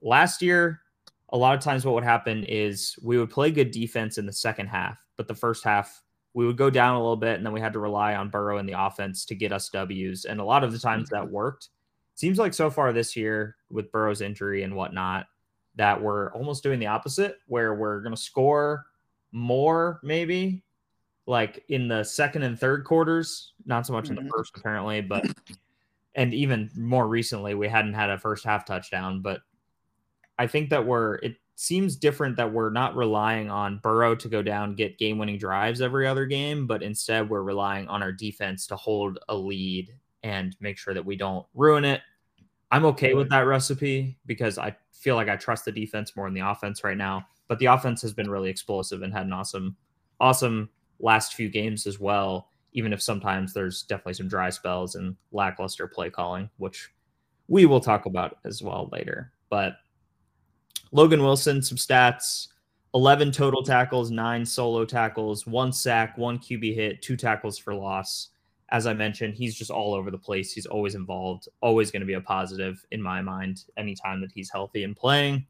Last 0.00 0.40
year, 0.40 0.80
a 1.28 1.36
lot 1.36 1.54
of 1.54 1.60
times, 1.60 1.84
what 1.84 1.94
would 1.94 2.04
happen 2.04 2.44
is 2.44 2.96
we 3.02 3.18
would 3.18 3.30
play 3.30 3.50
good 3.50 3.70
defense 3.70 4.16
in 4.16 4.24
the 4.24 4.32
second 4.32 4.68
half, 4.68 4.98
but 5.16 5.28
the 5.28 5.34
first 5.34 5.62
half, 5.62 6.02
we 6.32 6.46
would 6.46 6.56
go 6.56 6.70
down 6.70 6.94
a 6.94 6.98
little 6.98 7.16
bit, 7.16 7.36
and 7.36 7.44
then 7.44 7.52
we 7.52 7.60
had 7.60 7.74
to 7.74 7.78
rely 7.78 8.14
on 8.14 8.30
Burrow 8.30 8.56
and 8.56 8.66
the 8.66 8.80
offense 8.80 9.26
to 9.26 9.34
get 9.34 9.52
us 9.52 9.68
W's. 9.68 10.24
And 10.24 10.40
a 10.40 10.44
lot 10.44 10.64
of 10.64 10.72
the 10.72 10.78
times 10.78 11.10
that 11.10 11.24
mm-hmm. 11.24 11.34
worked. 11.34 11.68
Seems 12.14 12.38
like 12.38 12.54
so 12.54 12.70
far 12.70 12.92
this 12.92 13.14
year, 13.14 13.56
with 13.70 13.92
Burrow's 13.92 14.22
injury 14.22 14.62
and 14.62 14.74
whatnot, 14.74 15.26
that 15.76 16.00
we're 16.00 16.32
almost 16.32 16.62
doing 16.62 16.78
the 16.78 16.86
opposite, 16.86 17.38
where 17.46 17.74
we're 17.74 18.00
going 18.00 18.14
to 18.14 18.20
score 18.20 18.86
more, 19.32 20.00
maybe, 20.02 20.62
like 21.26 21.64
in 21.68 21.88
the 21.88 22.02
second 22.04 22.42
and 22.42 22.58
third 22.58 22.84
quarters, 22.84 23.52
not 23.64 23.86
so 23.86 23.92
much 23.92 24.08
in 24.08 24.14
the 24.14 24.22
mm-hmm. 24.22 24.30
first 24.34 24.56
apparently, 24.56 25.00
but 25.00 25.24
and 26.14 26.34
even 26.34 26.70
more 26.76 27.08
recently 27.08 27.54
we 27.54 27.68
hadn't 27.68 27.94
had 27.94 28.10
a 28.10 28.18
first 28.18 28.44
half 28.44 28.64
touchdown, 28.64 29.22
but 29.22 29.40
I 30.38 30.46
think 30.46 30.70
that 30.70 30.86
we're 30.86 31.16
it 31.16 31.36
seems 31.54 31.96
different 31.96 32.36
that 32.36 32.52
we're 32.52 32.70
not 32.70 32.96
relying 32.96 33.50
on 33.50 33.78
Burrow 33.78 34.14
to 34.16 34.28
go 34.28 34.42
down 34.42 34.74
get 34.74 34.98
game 34.98 35.18
winning 35.18 35.38
drives 35.38 35.80
every 35.80 36.06
other 36.06 36.26
game, 36.26 36.66
but 36.66 36.82
instead 36.82 37.28
we're 37.28 37.42
relying 37.42 37.86
on 37.88 38.02
our 38.02 38.12
defense 38.12 38.66
to 38.66 38.76
hold 38.76 39.18
a 39.28 39.36
lead 39.36 39.94
and 40.22 40.56
make 40.60 40.78
sure 40.78 40.94
that 40.94 41.04
we 41.04 41.16
don't 41.16 41.46
ruin 41.54 41.84
it. 41.84 42.00
I'm 42.70 42.84
okay 42.86 43.14
with 43.14 43.28
that 43.28 43.40
recipe 43.40 44.16
because 44.24 44.56
I 44.56 44.74
feel 44.92 45.14
like 45.14 45.28
I 45.28 45.36
trust 45.36 45.66
the 45.66 45.72
defense 45.72 46.16
more 46.16 46.26
than 46.26 46.34
the 46.34 46.48
offense 46.48 46.82
right 46.84 46.96
now. 46.96 47.26
But 47.48 47.58
the 47.58 47.66
offense 47.66 48.00
has 48.02 48.14
been 48.14 48.30
really 48.30 48.48
explosive 48.48 49.02
and 49.02 49.12
had 49.12 49.26
an 49.26 49.32
awesome, 49.32 49.76
awesome 50.20 50.70
last 51.02 51.34
few 51.34 51.50
games 51.50 51.86
as 51.86 52.00
well, 52.00 52.48
even 52.72 52.92
if 52.92 53.02
sometimes 53.02 53.52
there's 53.52 53.82
definitely 53.82 54.14
some 54.14 54.28
dry 54.28 54.48
spells 54.48 54.94
and 54.94 55.16
lackluster 55.32 55.86
play 55.86 56.08
calling, 56.08 56.48
which 56.56 56.90
we 57.48 57.66
will 57.66 57.80
talk 57.80 58.06
about 58.06 58.38
as 58.44 58.62
well 58.62 58.88
later. 58.92 59.32
But 59.50 59.74
Logan 60.92 61.22
Wilson, 61.22 61.60
some 61.60 61.76
stats 61.76 62.48
11 62.94 63.32
total 63.32 63.62
tackles, 63.62 64.10
nine 64.10 64.44
solo 64.44 64.84
tackles, 64.84 65.46
one 65.46 65.72
sack, 65.72 66.18
one 66.18 66.38
QB 66.38 66.74
hit, 66.74 67.02
two 67.02 67.16
tackles 67.16 67.58
for 67.58 67.74
loss. 67.74 68.28
As 68.70 68.86
I 68.86 68.92
mentioned, 68.92 69.34
he's 69.34 69.54
just 69.54 69.70
all 69.70 69.94
over 69.94 70.10
the 70.10 70.18
place. 70.18 70.52
He's 70.52 70.66
always 70.66 70.94
involved, 70.94 71.48
always 71.60 71.90
going 71.90 72.00
to 72.00 72.06
be 72.06 72.14
a 72.14 72.20
positive 72.20 72.84
in 72.90 73.00
my 73.02 73.22
mind 73.22 73.64
anytime 73.76 74.20
that 74.20 74.32
he's 74.32 74.50
healthy 74.50 74.84
and 74.84 74.96
playing. 74.96 75.46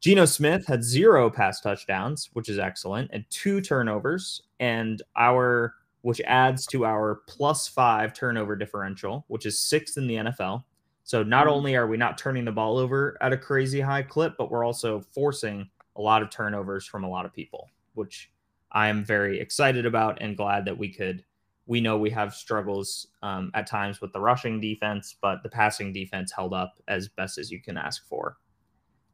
Geno 0.00 0.24
Smith 0.24 0.66
had 0.66 0.84
zero 0.84 1.30
pass 1.30 1.60
touchdowns, 1.60 2.30
which 2.32 2.48
is 2.48 2.58
excellent, 2.58 3.10
and 3.12 3.24
two 3.30 3.60
turnovers, 3.60 4.42
and 4.60 5.02
our 5.16 5.74
which 6.02 6.20
adds 6.20 6.66
to 6.66 6.84
our 6.84 7.22
plus 7.26 7.66
five 7.66 8.14
turnover 8.14 8.54
differential, 8.54 9.24
which 9.26 9.44
is 9.44 9.58
sixth 9.58 9.98
in 9.98 10.06
the 10.06 10.14
NFL. 10.16 10.62
So 11.02 11.22
not 11.22 11.46
mm-hmm. 11.46 11.54
only 11.54 11.76
are 11.76 11.88
we 11.88 11.96
not 11.96 12.16
turning 12.16 12.44
the 12.44 12.52
ball 12.52 12.78
over 12.78 13.18
at 13.20 13.32
a 13.32 13.36
crazy 13.36 13.80
high 13.80 14.02
clip, 14.02 14.34
but 14.38 14.50
we're 14.50 14.64
also 14.64 15.00
forcing 15.00 15.68
a 15.96 16.00
lot 16.00 16.22
of 16.22 16.30
turnovers 16.30 16.86
from 16.86 17.02
a 17.02 17.08
lot 17.08 17.26
of 17.26 17.32
people, 17.32 17.68
which 17.94 18.30
I 18.70 18.88
am 18.88 19.04
very 19.04 19.40
excited 19.40 19.86
about 19.86 20.18
and 20.20 20.36
glad 20.36 20.64
that 20.66 20.78
we 20.78 20.92
could 20.92 21.24
we 21.66 21.80
know 21.80 21.98
we 21.98 22.10
have 22.10 22.32
struggles 22.32 23.08
um, 23.22 23.50
at 23.54 23.66
times 23.66 24.00
with 24.00 24.12
the 24.12 24.20
rushing 24.20 24.60
defense, 24.60 25.16
but 25.20 25.42
the 25.42 25.48
passing 25.48 25.92
defense 25.92 26.30
held 26.30 26.54
up 26.54 26.74
as 26.86 27.08
best 27.08 27.38
as 27.38 27.50
you 27.50 27.60
can 27.60 27.76
ask 27.76 28.06
for. 28.06 28.36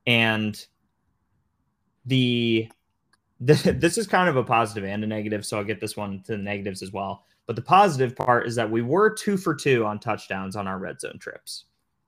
And 0.07 0.65
the, 2.07 2.69
the 3.41 3.55
this 3.79 3.99
is 3.99 4.07
kind 4.07 4.29
of 4.29 4.37
a 4.37 4.45
positive 4.45 4.85
and 4.85 5.03
a 5.05 5.07
negative, 5.07 5.45
so 5.45 5.59
I'll 5.59 5.65
get 5.65 5.81
this 5.81 5.97
one 5.97 6.23
to 6.25 6.33
the 6.33 6.43
negatives 6.43 6.83
as 6.83 6.93
well. 6.93 7.25
But 7.47 7.57
the 7.57 7.63
positive 7.63 8.15
part 8.15 8.47
is 8.47 8.55
that 8.55 8.71
we 8.71 8.83
were 8.83 9.11
two 9.11 9.37
for 9.37 9.55
two 9.55 9.85
on 9.85 9.99
touchdowns 9.99 10.57
on 10.57 10.67
our 10.67 10.79
red 10.79 11.01
zone 11.01 11.19
trips. 11.19 11.65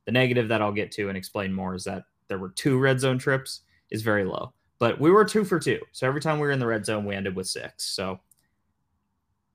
The 0.07 0.12
negative 0.12 0.48
that 0.48 0.62
I'll 0.62 0.72
get 0.72 0.92
to 0.92 1.09
and 1.09 1.16
explain 1.16 1.52
more 1.52 1.74
is 1.74 1.85
that 1.85 2.04
there 2.28 2.38
were 2.38 2.50
two 2.50 2.78
red 2.78 3.00
zone 3.00 3.18
trips 3.18 3.62
is 3.90 4.02
very 4.02 4.24
low, 4.24 4.52
but 4.78 5.00
we 5.00 5.11
were 5.11 5.24
two 5.24 5.44
for 5.44 5.59
two. 5.59 5.80
So 5.92 6.07
every 6.07 6.20
time 6.20 6.38
we 6.38 6.46
were 6.46 6.52
in 6.52 6.61
the 6.61 6.66
red 6.66 6.87
zone, 6.87 7.04
we 7.04 7.14
ended 7.14 7.35
with 7.35 7.48
six. 7.48 7.85
So 7.85 8.20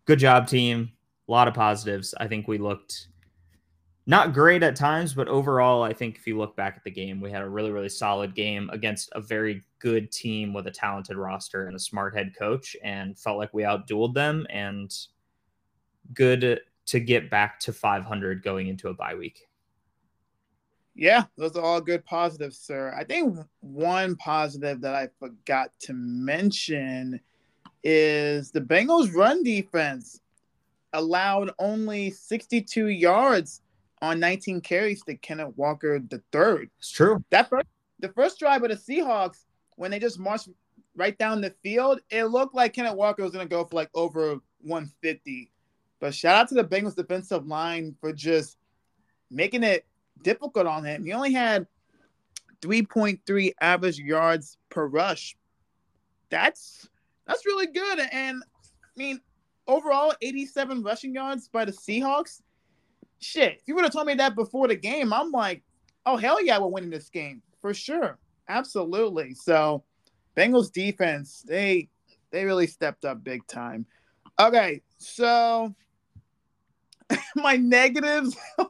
good 0.05 0.19
job, 0.19 0.47
team. 0.47 0.91
A 1.27 1.31
lot 1.31 1.47
of 1.47 1.53
positives. 1.53 2.15
I 2.19 2.27
think 2.27 2.47
we 2.47 2.57
looked 2.57 3.07
not 4.09 4.33
great 4.33 4.63
at 4.63 4.75
times, 4.75 5.13
but 5.13 5.27
overall, 5.27 5.83
I 5.83 5.93
think 5.93 6.15
if 6.17 6.25
you 6.25 6.35
look 6.35 6.55
back 6.55 6.75
at 6.75 6.83
the 6.83 6.89
game, 6.89 7.21
we 7.21 7.29
had 7.29 7.43
a 7.43 7.47
really, 7.47 7.69
really 7.69 7.89
solid 7.89 8.33
game 8.33 8.67
against 8.73 9.11
a 9.11 9.21
very 9.21 9.63
good 9.77 10.11
team 10.11 10.51
with 10.51 10.65
a 10.65 10.71
talented 10.71 11.15
roster 11.15 11.67
and 11.67 11.75
a 11.75 11.79
smart 11.79 12.17
head 12.17 12.33
coach, 12.35 12.75
and 12.83 13.19
felt 13.19 13.37
like 13.37 13.53
we 13.53 13.61
outdueled 13.61 14.15
them. 14.15 14.47
And 14.49 14.91
good 16.15 16.59
to 16.87 16.99
get 16.99 17.29
back 17.29 17.59
to 17.59 17.71
500 17.71 18.41
going 18.41 18.67
into 18.67 18.89
a 18.89 18.95
bye 18.95 19.13
week. 19.13 19.47
Yeah, 20.95 21.25
those 21.37 21.55
are 21.55 21.63
all 21.63 21.79
good 21.79 22.03
positives, 22.03 22.57
sir. 22.57 22.91
I 22.97 23.03
think 23.03 23.37
one 23.59 24.15
positive 24.15 24.81
that 24.81 24.95
I 24.95 25.09
forgot 25.19 25.69
to 25.81 25.93
mention 25.93 27.19
is 27.83 28.49
the 28.49 28.59
Bengals' 28.59 29.13
run 29.13 29.43
defense 29.43 30.19
allowed 30.93 31.51
only 31.59 32.09
62 32.09 32.87
yards 32.87 33.61
on 34.01 34.19
19 34.19 34.61
carries 34.61 35.01
to 35.03 35.15
Kenneth 35.15 35.53
Walker 35.55 35.99
the 35.99 36.21
third. 36.31 36.69
It's 36.79 36.91
true. 36.91 37.23
That 37.29 37.49
first, 37.49 37.67
the 37.99 38.09
first 38.09 38.39
drive 38.39 38.63
of 38.63 38.69
the 38.69 38.75
Seahawks, 38.75 39.45
when 39.75 39.91
they 39.91 39.99
just 39.99 40.19
marched 40.19 40.49
right 40.95 41.17
down 41.17 41.41
the 41.41 41.53
field, 41.63 41.99
it 42.09 42.25
looked 42.25 42.55
like 42.55 42.73
Kenneth 42.73 42.95
Walker 42.95 43.23
was 43.23 43.31
going 43.31 43.47
to 43.47 43.49
go 43.49 43.63
for 43.65 43.75
like 43.75 43.89
over 43.93 44.39
150. 44.61 45.51
But 45.99 46.15
shout 46.15 46.35
out 46.35 46.47
to 46.49 46.55
the 46.55 46.63
Bengals 46.63 46.95
defensive 46.95 47.45
line 47.45 47.95
for 47.99 48.13
just 48.13 48.57
making 49.29 49.63
it 49.63 49.85
difficult 50.23 50.65
on 50.65 50.85
him. 50.85 51.03
He 51.03 51.13
only 51.13 51.33
had 51.33 51.67
3.3 52.61 53.53
average 53.61 53.99
yards 53.99 54.57
per 54.69 54.87
rush. 54.87 55.35
That's 56.29 56.87
that's 57.27 57.45
really 57.45 57.67
good. 57.67 57.99
And 58.11 58.41
I 58.83 58.87
mean, 58.95 59.21
overall, 59.67 60.13
87 60.21 60.83
rushing 60.83 61.13
yards 61.13 61.47
by 61.47 61.65
the 61.65 61.71
Seahawks. 61.71 62.41
Shit, 63.19 63.57
if 63.57 63.67
you 63.67 63.75
would 63.75 63.83
have 63.83 63.93
told 63.93 64.07
me 64.07 64.13
that 64.15 64.35
before 64.35 64.67
the 64.67 64.75
game, 64.75 65.13
I'm 65.13 65.31
like, 65.31 65.63
oh 66.05 66.17
hell 66.17 66.43
yeah, 66.43 66.59
we're 66.59 66.67
winning 66.67 66.89
this 66.89 67.09
game 67.09 67.41
for 67.61 67.73
sure, 67.73 68.17
absolutely. 68.47 69.33
So, 69.33 69.83
Bengals 70.37 70.71
defense, 70.71 71.43
they 71.45 71.89
they 72.31 72.45
really 72.45 72.67
stepped 72.67 73.05
up 73.05 73.23
big 73.23 73.45
time. 73.47 73.85
Okay, 74.39 74.81
so 74.97 75.73
my 77.35 77.57
negatives. 77.57 78.37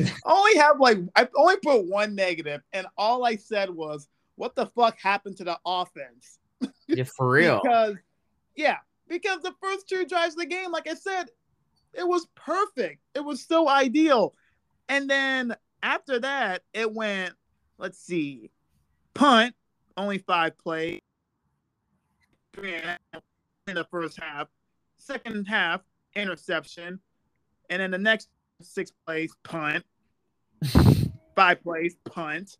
Oh 0.00 0.10
I 0.26 0.32
only 0.32 0.56
have 0.58 0.80
like 0.80 0.98
I 1.16 1.28
only 1.36 1.56
put 1.56 1.86
one 1.86 2.14
negative, 2.14 2.60
and 2.72 2.86
all 2.96 3.24
I 3.24 3.34
said 3.36 3.70
was, 3.70 4.06
"What 4.36 4.54
the 4.54 4.66
fuck 4.66 4.98
happened 4.98 5.36
to 5.38 5.44
the 5.44 5.58
offense?" 5.66 6.38
Yeah, 6.86 7.04
for 7.04 7.28
real. 7.28 7.60
because 7.62 7.96
yeah, 8.54 8.76
because 9.08 9.40
the 9.40 9.54
first 9.60 9.88
two 9.88 10.06
drives 10.06 10.34
of 10.34 10.40
the 10.40 10.46
game, 10.46 10.70
like 10.70 10.88
I 10.88 10.94
said, 10.94 11.30
it 11.94 12.06
was 12.06 12.26
perfect. 12.34 13.00
It 13.14 13.20
was 13.20 13.44
so 13.44 13.68
ideal, 13.68 14.34
and 14.88 15.08
then 15.08 15.54
after 15.82 16.20
that, 16.20 16.62
it 16.72 16.92
went. 16.92 17.34
Let's 17.78 17.98
see, 17.98 18.50
punt 19.14 19.54
only 19.98 20.18
five 20.18 20.56
plays. 20.58 21.00
In 22.62 23.74
the 23.74 23.86
first 23.90 24.18
half, 24.20 24.48
second 24.96 25.44
half 25.44 25.82
interception, 26.14 27.00
and 27.68 27.82
then 27.82 27.90
the 27.90 27.98
next 27.98 28.28
six 28.62 28.90
plays, 29.06 29.32
punt. 29.44 29.84
Five 31.36 31.62
plays, 31.62 31.94
punt. 32.04 32.56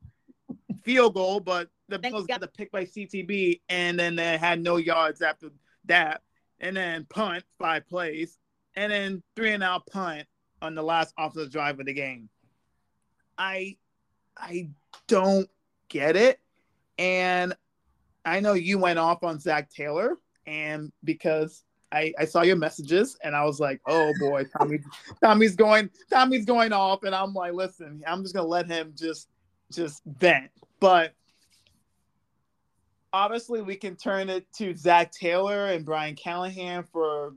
Field 0.85 1.15
goal, 1.15 1.41
but 1.41 1.69
the 1.89 1.99
Bengals 1.99 2.29
got 2.29 2.41
the 2.41 2.47
pick 2.47 2.71
by 2.71 2.85
CTB, 2.85 3.61
and 3.69 3.99
then 3.99 4.15
they 4.15 4.37
had 4.37 4.63
no 4.63 4.77
yards 4.77 5.21
after 5.21 5.49
that. 5.87 6.23
And 6.61 6.77
then 6.77 7.05
punt, 7.09 7.43
five 7.59 7.89
plays, 7.89 8.39
and 8.77 8.93
then 8.93 9.23
three 9.37 9.53
and 9.53 9.63
out 9.63 9.87
punt 9.87 10.27
on 10.63 10.75
the 10.75 10.83
last 10.83 11.15
offensive 11.19 11.53
drive 11.53 11.79
of 11.81 11.87
the 11.87 11.93
game. 11.93 12.29
I 13.37 13.77
I 14.37 14.69
don't 15.07 15.49
get 15.89 16.17
it. 16.17 16.41
And 16.99 17.55
I 18.25 18.41
know 18.41 18.55
you 18.55 18.79
went 18.79 18.99
off 18.99 19.23
on 19.23 19.39
Zac 19.39 19.71
Taylor, 19.71 20.17
and 20.47 20.93
because 21.05 21.65
I, 21.93 22.13
I 22.19 22.25
saw 22.25 22.43
your 22.43 22.57
messages 22.57 23.17
and 23.23 23.35
I 23.35 23.45
was 23.45 23.61
like, 23.61 23.81
oh 23.87 24.13
boy, 24.21 24.45
Tommy, 24.45 24.81
Tommy's 25.23 25.57
going, 25.57 25.91
Tommy's 26.11 26.45
going 26.45 26.73
off, 26.73 27.05
and 27.05 27.15
I'm 27.15 27.33
like, 27.33 27.55
listen, 27.55 28.03
I'm 28.07 28.23
just 28.23 28.35
gonna 28.35 28.47
let 28.47 28.67
him 28.67 28.93
just 28.97 29.29
just 29.73 30.03
vent. 30.05 30.51
But 30.81 31.15
obviously, 33.13 33.63
we 33.63 33.77
can 33.77 33.97
turn 33.97 34.29
it 34.29 34.47
to 34.55 34.75
Zac 34.77 35.13
Taylor 35.13 35.67
and 35.67 35.85
Brian 35.85 36.15
Callahan 36.15 36.85
for 36.85 37.35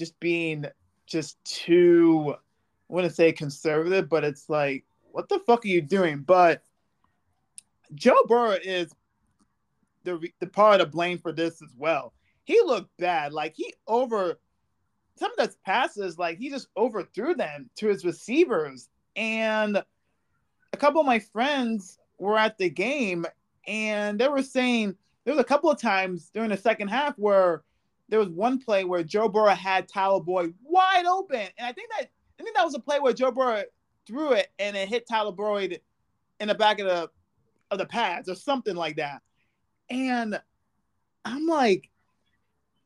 just 0.00 0.18
being 0.18 0.66
just 1.06 1.42
too, 1.44 2.34
I 2.36 2.92
wouldn't 2.92 3.14
say 3.14 3.30
conservative, 3.30 4.08
but 4.08 4.24
it's 4.24 4.48
like, 4.48 4.84
what 5.12 5.28
the 5.28 5.38
fuck 5.40 5.64
are 5.64 5.68
you 5.68 5.80
doing? 5.80 6.20
But 6.20 6.64
Joe 7.94 8.24
Burrow 8.26 8.58
is 8.62 8.92
the 10.02 10.28
the 10.40 10.46
part 10.48 10.80
of 10.80 10.90
blame 10.90 11.18
for 11.18 11.30
this 11.30 11.62
as 11.62 11.70
well 11.76 12.12
he 12.50 12.60
looked 12.64 12.96
bad. 12.98 13.32
Like 13.32 13.54
he 13.54 13.72
over 13.86 14.40
some 15.16 15.30
of 15.30 15.36
those 15.36 15.56
passes, 15.64 16.18
like 16.18 16.38
he 16.38 16.50
just 16.50 16.66
overthrew 16.76 17.34
them 17.34 17.70
to 17.76 17.86
his 17.86 18.04
receivers. 18.04 18.88
And 19.14 19.76
a 20.72 20.76
couple 20.76 21.00
of 21.00 21.06
my 21.06 21.20
friends 21.20 21.98
were 22.18 22.36
at 22.36 22.58
the 22.58 22.68
game 22.68 23.24
and 23.68 24.18
they 24.18 24.26
were 24.26 24.42
saying 24.42 24.96
there 25.24 25.34
was 25.34 25.40
a 25.40 25.44
couple 25.44 25.70
of 25.70 25.80
times 25.80 26.30
during 26.34 26.50
the 26.50 26.56
second 26.56 26.88
half 26.88 27.14
where 27.18 27.62
there 28.10 28.18
was 28.18 28.28
one 28.28 28.58
play 28.58 28.84
where 28.84 29.02
Joe 29.02 29.28
Burrow 29.28 29.54
had 29.54 29.88
Tyler 29.88 30.20
Boyd 30.20 30.54
wide 30.62 31.06
open. 31.06 31.48
And 31.58 31.66
I 31.66 31.72
think 31.72 31.90
that 31.90 32.10
I 32.38 32.42
think 32.42 32.56
that 32.56 32.64
was 32.64 32.74
a 32.74 32.80
play 32.80 33.00
where 33.00 33.12
Joe 33.12 33.30
Burrow 33.30 33.62
threw 34.06 34.32
it 34.32 34.48
and 34.58 34.76
it 34.76 34.88
hit 34.88 35.08
Tyler 35.08 35.32
Boyd 35.32 35.80
in 36.40 36.48
the 36.48 36.54
back 36.54 36.80
of 36.80 36.86
the 36.86 37.10
of 37.70 37.78
the 37.78 37.86
pads 37.86 38.28
or 38.28 38.34
something 38.34 38.74
like 38.74 38.96
that. 38.96 39.22
And 39.88 40.40
I'm 41.24 41.46
like, 41.46 41.90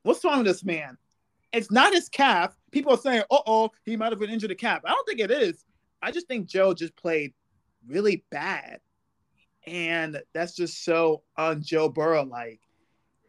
What's 0.05 0.23
wrong 0.23 0.39
with 0.39 0.47
this 0.47 0.65
man? 0.65 0.99
It's 1.53 1.71
not 1.71 1.95
his 1.95 2.11
calf. 2.11 2.55
People 2.71 2.93
are 2.93 2.99
saying, 2.99 3.23
"Uh 3.31 3.39
oh, 3.47 3.71
he 3.85 3.97
might 3.97 4.13
have 4.13 4.19
been 4.19 4.31
injured 4.31 4.51
a 4.51 4.55
calf." 4.55 4.83
I 4.85 4.91
don't 4.91 5.07
think 5.07 5.21
it 5.21 5.31
is. 5.31 5.65
I 6.03 6.11
just 6.11 6.29
think 6.29 6.47
Joe 6.47 6.75
just 6.75 6.95
played 6.95 7.33
really 7.87 8.23
bad, 8.31 8.81
and 9.67 10.21
that's 10.35 10.55
just 10.55 10.85
so 10.85 11.23
un 11.39 11.63
Joe 11.63 11.89
Burrow 11.89 12.25
like. 12.25 12.61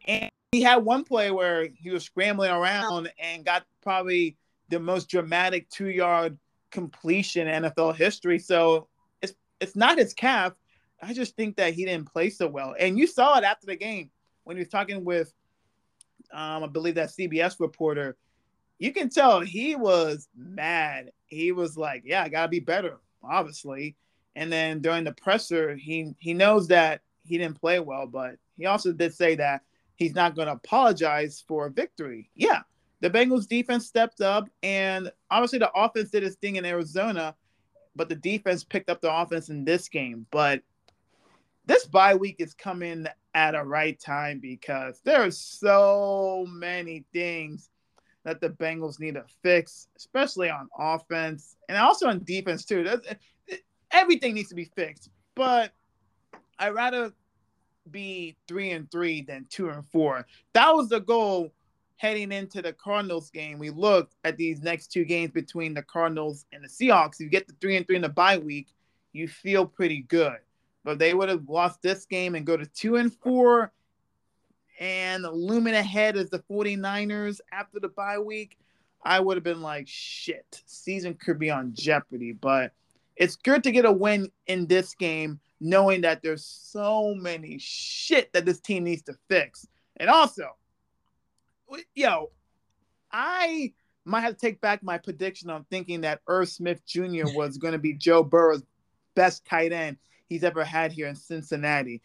And 0.06 0.30
he 0.52 0.62
had 0.62 0.76
one 0.76 1.04
play 1.04 1.30
where 1.30 1.68
he 1.74 1.90
was 1.90 2.04
scrambling 2.04 2.50
around 2.50 3.10
and 3.18 3.44
got 3.44 3.64
probably 3.82 4.36
the 4.68 4.80
most 4.80 5.08
dramatic 5.08 5.68
two 5.70 5.88
yard 5.88 6.38
completion 6.70 7.48
in 7.48 7.64
NFL 7.64 7.96
history. 7.96 8.38
So 8.38 8.88
it's 9.22 9.34
it's 9.60 9.76
not 9.76 9.98
his 9.98 10.14
calf. 10.14 10.52
I 11.02 11.12
just 11.12 11.36
think 11.36 11.56
that 11.56 11.74
he 11.74 11.84
didn't 11.84 12.10
play 12.10 12.30
so 12.30 12.46
well. 12.46 12.74
And 12.78 12.98
you 12.98 13.06
saw 13.06 13.36
it 13.38 13.44
after 13.44 13.66
the 13.66 13.76
game 13.76 14.10
when 14.44 14.56
he 14.56 14.62
was 14.62 14.68
talking 14.68 15.04
with 15.04 15.32
um, 16.32 16.64
I 16.64 16.66
believe 16.66 16.96
that 16.96 17.10
CBS 17.10 17.60
reporter, 17.60 18.16
you 18.78 18.92
can 18.92 19.08
tell 19.08 19.40
he 19.40 19.76
was 19.76 20.28
mad. 20.36 21.12
He 21.26 21.52
was 21.52 21.76
like, 21.76 22.02
"Yeah, 22.04 22.22
I 22.22 22.28
gotta 22.28 22.48
be 22.48 22.60
better, 22.60 22.98
obviously." 23.22 23.96
And 24.34 24.52
then 24.52 24.80
during 24.80 25.04
the 25.04 25.12
presser, 25.12 25.76
he 25.76 26.14
he 26.18 26.34
knows 26.34 26.68
that 26.68 27.00
he 27.24 27.38
didn't 27.38 27.60
play 27.60 27.80
well, 27.80 28.06
but 28.06 28.36
he 28.56 28.66
also 28.66 28.92
did 28.92 29.14
say 29.14 29.36
that 29.36 29.62
he's 29.96 30.14
not 30.14 30.34
going 30.36 30.46
to 30.46 30.52
apologize 30.52 31.44
for 31.46 31.66
a 31.66 31.70
victory. 31.70 32.30
Yeah, 32.34 32.60
the 33.00 33.10
Bengals 33.10 33.48
defense 33.48 33.86
stepped 33.86 34.20
up, 34.20 34.48
and 34.62 35.10
obviously 35.30 35.58
the 35.58 35.72
offense 35.74 36.10
did 36.10 36.22
its 36.22 36.36
thing 36.36 36.56
in 36.56 36.64
Arizona, 36.64 37.34
but 37.94 38.08
the 38.08 38.14
defense 38.14 38.64
picked 38.64 38.88
up 38.88 39.00
the 39.00 39.14
offense 39.14 39.48
in 39.48 39.64
this 39.64 39.88
game. 39.88 40.26
But 40.30 40.62
this 41.66 41.86
bye 41.86 42.14
week 42.14 42.36
is 42.38 42.54
coming 42.54 43.06
at 43.34 43.54
a 43.54 43.62
right 43.62 43.98
time 43.98 44.38
because 44.38 45.00
there 45.04 45.20
are 45.20 45.30
so 45.30 46.46
many 46.48 47.04
things 47.12 47.70
that 48.24 48.40
the 48.40 48.50
Bengals 48.50 48.98
need 48.98 49.14
to 49.14 49.24
fix, 49.42 49.88
especially 49.96 50.50
on 50.50 50.68
offense 50.76 51.56
and 51.68 51.78
also 51.78 52.08
on 52.08 52.24
defense 52.24 52.64
too. 52.64 52.82
That's, 52.82 53.06
everything 53.90 54.34
needs 54.34 54.48
to 54.48 54.54
be 54.54 54.64
fixed, 54.64 55.10
but 55.34 55.72
I'd 56.58 56.74
rather 56.74 57.12
be 57.90 58.36
three 58.48 58.72
and 58.72 58.90
three 58.90 59.22
than 59.22 59.46
two 59.50 59.70
and 59.70 59.86
four. 59.86 60.26
That 60.52 60.74
was 60.74 60.88
the 60.88 61.00
goal 61.00 61.52
heading 61.96 62.30
into 62.30 62.62
the 62.62 62.72
Cardinals 62.72 63.30
game, 63.30 63.58
we 63.58 63.70
looked 63.70 64.14
at 64.24 64.36
these 64.36 64.62
next 64.62 64.88
two 64.88 65.04
games 65.04 65.32
between 65.32 65.74
the 65.74 65.82
Cardinals 65.82 66.44
and 66.52 66.62
the 66.62 66.68
Seahawks. 66.68 67.18
You 67.18 67.28
get 67.28 67.46
the 67.46 67.54
three 67.60 67.76
and 67.76 67.86
three 67.86 67.96
in 67.96 68.02
the 68.02 68.08
bye 68.08 68.38
week, 68.38 68.68
you 69.12 69.28
feel 69.28 69.66
pretty 69.66 70.02
good. 70.02 70.36
But 70.84 70.98
they 70.98 71.14
would 71.14 71.28
have 71.28 71.48
lost 71.48 71.82
this 71.82 72.04
game 72.04 72.34
and 72.34 72.46
go 72.46 72.56
to 72.56 72.66
two 72.66 72.96
and 72.96 73.12
four 73.12 73.72
and 74.78 75.24
looming 75.24 75.74
ahead 75.74 76.16
is 76.16 76.28
the 76.28 76.40
49ers 76.50 77.40
after 77.50 77.80
the 77.80 77.88
bye 77.88 78.18
week. 78.18 78.58
I 79.02 79.20
would 79.20 79.36
have 79.36 79.44
been 79.44 79.62
like, 79.62 79.88
shit, 79.88 80.62
season 80.66 81.14
could 81.14 81.38
be 81.38 81.50
on 81.50 81.72
jeopardy. 81.74 82.32
But 82.32 82.72
it's 83.16 83.36
good 83.36 83.64
to 83.64 83.72
get 83.72 83.84
a 83.86 83.92
win 83.92 84.30
in 84.46 84.66
this 84.66 84.94
game, 84.94 85.40
knowing 85.60 86.02
that 86.02 86.22
there's 86.22 86.44
so 86.44 87.14
many 87.14 87.58
shit 87.58 88.32
that 88.32 88.44
this 88.44 88.60
team 88.60 88.84
needs 88.84 89.02
to 89.02 89.14
fix. 89.28 89.66
And 89.96 90.10
also, 90.10 90.56
yo, 91.94 92.30
I 93.10 93.72
might 94.04 94.20
have 94.20 94.34
to 94.34 94.38
take 94.38 94.60
back 94.60 94.82
my 94.82 94.98
prediction 94.98 95.50
on 95.50 95.64
thinking 95.70 96.02
that 96.02 96.20
Irv 96.28 96.48
Smith 96.48 96.84
Jr. 96.86 97.24
was 97.34 97.58
going 97.58 97.72
to 97.72 97.78
be 97.78 97.94
Joe 97.94 98.22
Burrow's 98.22 98.62
best 99.14 99.44
tight 99.44 99.72
end 99.72 99.96
he's 100.28 100.44
ever 100.44 100.64
had 100.64 100.92
here 100.92 101.06
in 101.06 101.16
Cincinnati. 101.16 102.02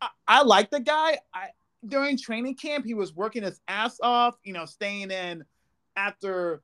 I, 0.00 0.08
I 0.26 0.42
like 0.42 0.70
the 0.70 0.80
guy. 0.80 1.18
I 1.32 1.48
during 1.86 2.16
training 2.16 2.56
camp, 2.56 2.84
he 2.84 2.94
was 2.94 3.14
working 3.14 3.42
his 3.42 3.60
ass 3.68 3.98
off, 4.02 4.36
you 4.42 4.52
know, 4.52 4.64
staying 4.64 5.10
in 5.10 5.44
after 5.96 6.62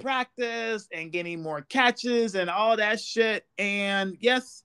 practice 0.00 0.88
and 0.92 1.12
getting 1.12 1.42
more 1.42 1.62
catches 1.62 2.34
and 2.34 2.50
all 2.50 2.76
that 2.76 3.00
shit. 3.00 3.46
And 3.58 4.16
yes, 4.20 4.63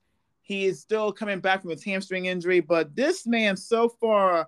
he 0.50 0.66
is 0.66 0.82
still 0.82 1.12
coming 1.12 1.40
back 1.40 1.62
from 1.62 1.70
his 1.70 1.84
hamstring 1.84 2.26
injury, 2.26 2.60
but 2.60 2.96
this 2.96 3.28
man 3.28 3.56
so 3.56 3.88
far 3.88 4.48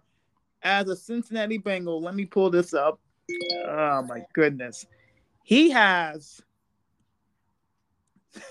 as 0.63 0.89
a 0.89 0.95
Cincinnati 0.95 1.59
Bengal, 1.59 2.01
let 2.01 2.15
me 2.15 2.25
pull 2.25 2.49
this 2.49 2.73
up. 2.73 2.99
Oh 3.67 4.01
my 4.09 4.23
goodness. 4.33 4.87
He 5.43 5.69
has 5.69 6.41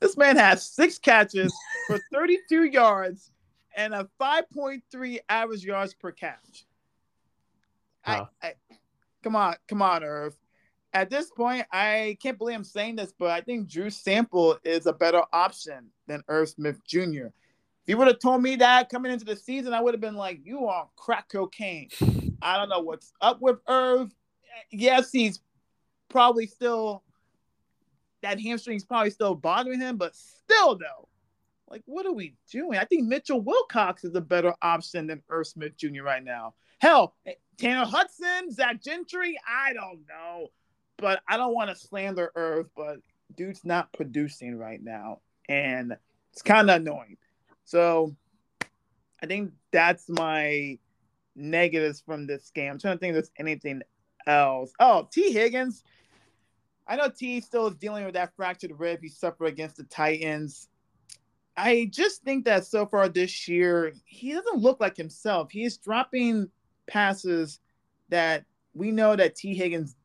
this 0.00 0.16
man 0.16 0.36
has 0.36 0.66
six 0.66 0.98
catches 0.98 1.54
for 1.86 2.00
32 2.12 2.64
yards 2.64 3.30
and 3.76 3.94
a 3.94 4.08
5.3 4.20 5.18
average 5.28 5.64
yards 5.64 5.94
per 5.94 6.10
catch. 6.10 6.66
Wow. 8.04 8.30
I, 8.42 8.48
I, 8.48 8.54
come 9.22 9.36
on, 9.36 9.54
come 9.68 9.82
on, 9.82 10.02
Irv. 10.02 10.36
At 10.98 11.10
this 11.10 11.30
point, 11.30 11.64
I 11.70 12.18
can't 12.20 12.36
believe 12.36 12.56
I'm 12.56 12.64
saying 12.64 12.96
this, 12.96 13.14
but 13.16 13.30
I 13.30 13.40
think 13.40 13.68
Drew 13.68 13.88
Sample 13.88 14.58
is 14.64 14.86
a 14.86 14.92
better 14.92 15.22
option 15.32 15.90
than 16.08 16.24
Irv 16.26 16.48
Smith 16.48 16.84
Jr. 16.84 17.26
If 17.26 17.86
you 17.86 17.96
would 17.96 18.08
have 18.08 18.18
told 18.18 18.42
me 18.42 18.56
that 18.56 18.88
coming 18.88 19.12
into 19.12 19.24
the 19.24 19.36
season, 19.36 19.72
I 19.72 19.80
would 19.80 19.94
have 19.94 20.00
been 20.00 20.16
like, 20.16 20.40
"You 20.42 20.66
are 20.66 20.88
crack 20.96 21.28
cocaine." 21.28 21.90
I 22.42 22.56
don't 22.56 22.68
know 22.68 22.80
what's 22.80 23.12
up 23.20 23.40
with 23.40 23.60
Irv. 23.68 24.12
Yes, 24.72 25.12
he's 25.12 25.38
probably 26.08 26.48
still 26.48 27.04
that 28.22 28.40
hamstring's 28.40 28.84
probably 28.84 29.10
still 29.10 29.36
bothering 29.36 29.78
him, 29.78 29.98
but 29.98 30.16
still 30.16 30.74
though, 30.74 31.06
like 31.68 31.82
what 31.86 32.06
are 32.06 32.12
we 32.12 32.34
doing? 32.50 32.76
I 32.76 32.84
think 32.84 33.04
Mitchell 33.04 33.40
Wilcox 33.40 34.02
is 34.02 34.16
a 34.16 34.20
better 34.20 34.52
option 34.62 35.06
than 35.06 35.22
Irv 35.28 35.46
Smith 35.46 35.76
Jr. 35.76 36.02
right 36.02 36.24
now. 36.24 36.54
Hell, 36.80 37.14
Tanner 37.56 37.84
Hudson, 37.84 38.50
Zach 38.50 38.82
Gentry, 38.82 39.38
I 39.48 39.72
don't 39.74 40.00
know, 40.08 40.48
but 40.98 41.20
I 41.28 41.36
don't 41.36 41.54
want 41.54 41.70
to 41.70 41.76
slander 41.76 42.30
Irv, 42.34 42.66
but 42.76 42.98
dude's 43.36 43.64
not 43.64 43.92
producing 43.92 44.56
right 44.56 44.82
now, 44.82 45.20
and 45.48 45.96
it's 46.32 46.42
kind 46.42 46.68
of 46.70 46.80
annoying. 46.80 47.16
So 47.64 48.14
I 49.22 49.26
think 49.26 49.52
that's 49.72 50.08
my 50.08 50.78
negatives 51.34 52.00
from 52.00 52.26
this 52.26 52.50
game. 52.50 52.72
I'm 52.72 52.78
trying 52.78 52.96
to 52.96 52.98
think 52.98 53.10
if 53.10 53.14
there's 53.14 53.30
anything 53.38 53.82
else. 54.26 54.72
Oh, 54.80 55.08
Tee 55.10 55.32
Higgins 55.32 55.82
I 56.88 56.96
know 56.96 57.10
T 57.10 57.40
still 57.42 57.66
is 57.66 57.74
dealing 57.74 58.04
with 58.06 58.14
that 58.14 58.34
fractured 58.34 58.72
rib 58.78 59.00
he 59.02 59.08
suffered 59.08 59.44
against 59.44 59.76
the 59.76 59.84
Titans. 59.84 60.68
I 61.54 61.90
just 61.92 62.22
think 62.22 62.46
that 62.46 62.64
so 62.64 62.86
far 62.86 63.08
this 63.08 63.46
year, 63.46 63.92
he 64.06 64.32
doesn't 64.32 64.58
look 64.58 64.80
like 64.80 64.96
himself. 64.96 65.50
He 65.50 65.64
is 65.64 65.76
dropping 65.76 66.48
passes 66.86 67.60
that 68.08 68.44
we 68.72 68.90
know 68.90 69.14
that 69.16 69.34
Tee 69.36 69.54
Higgins 69.54 69.96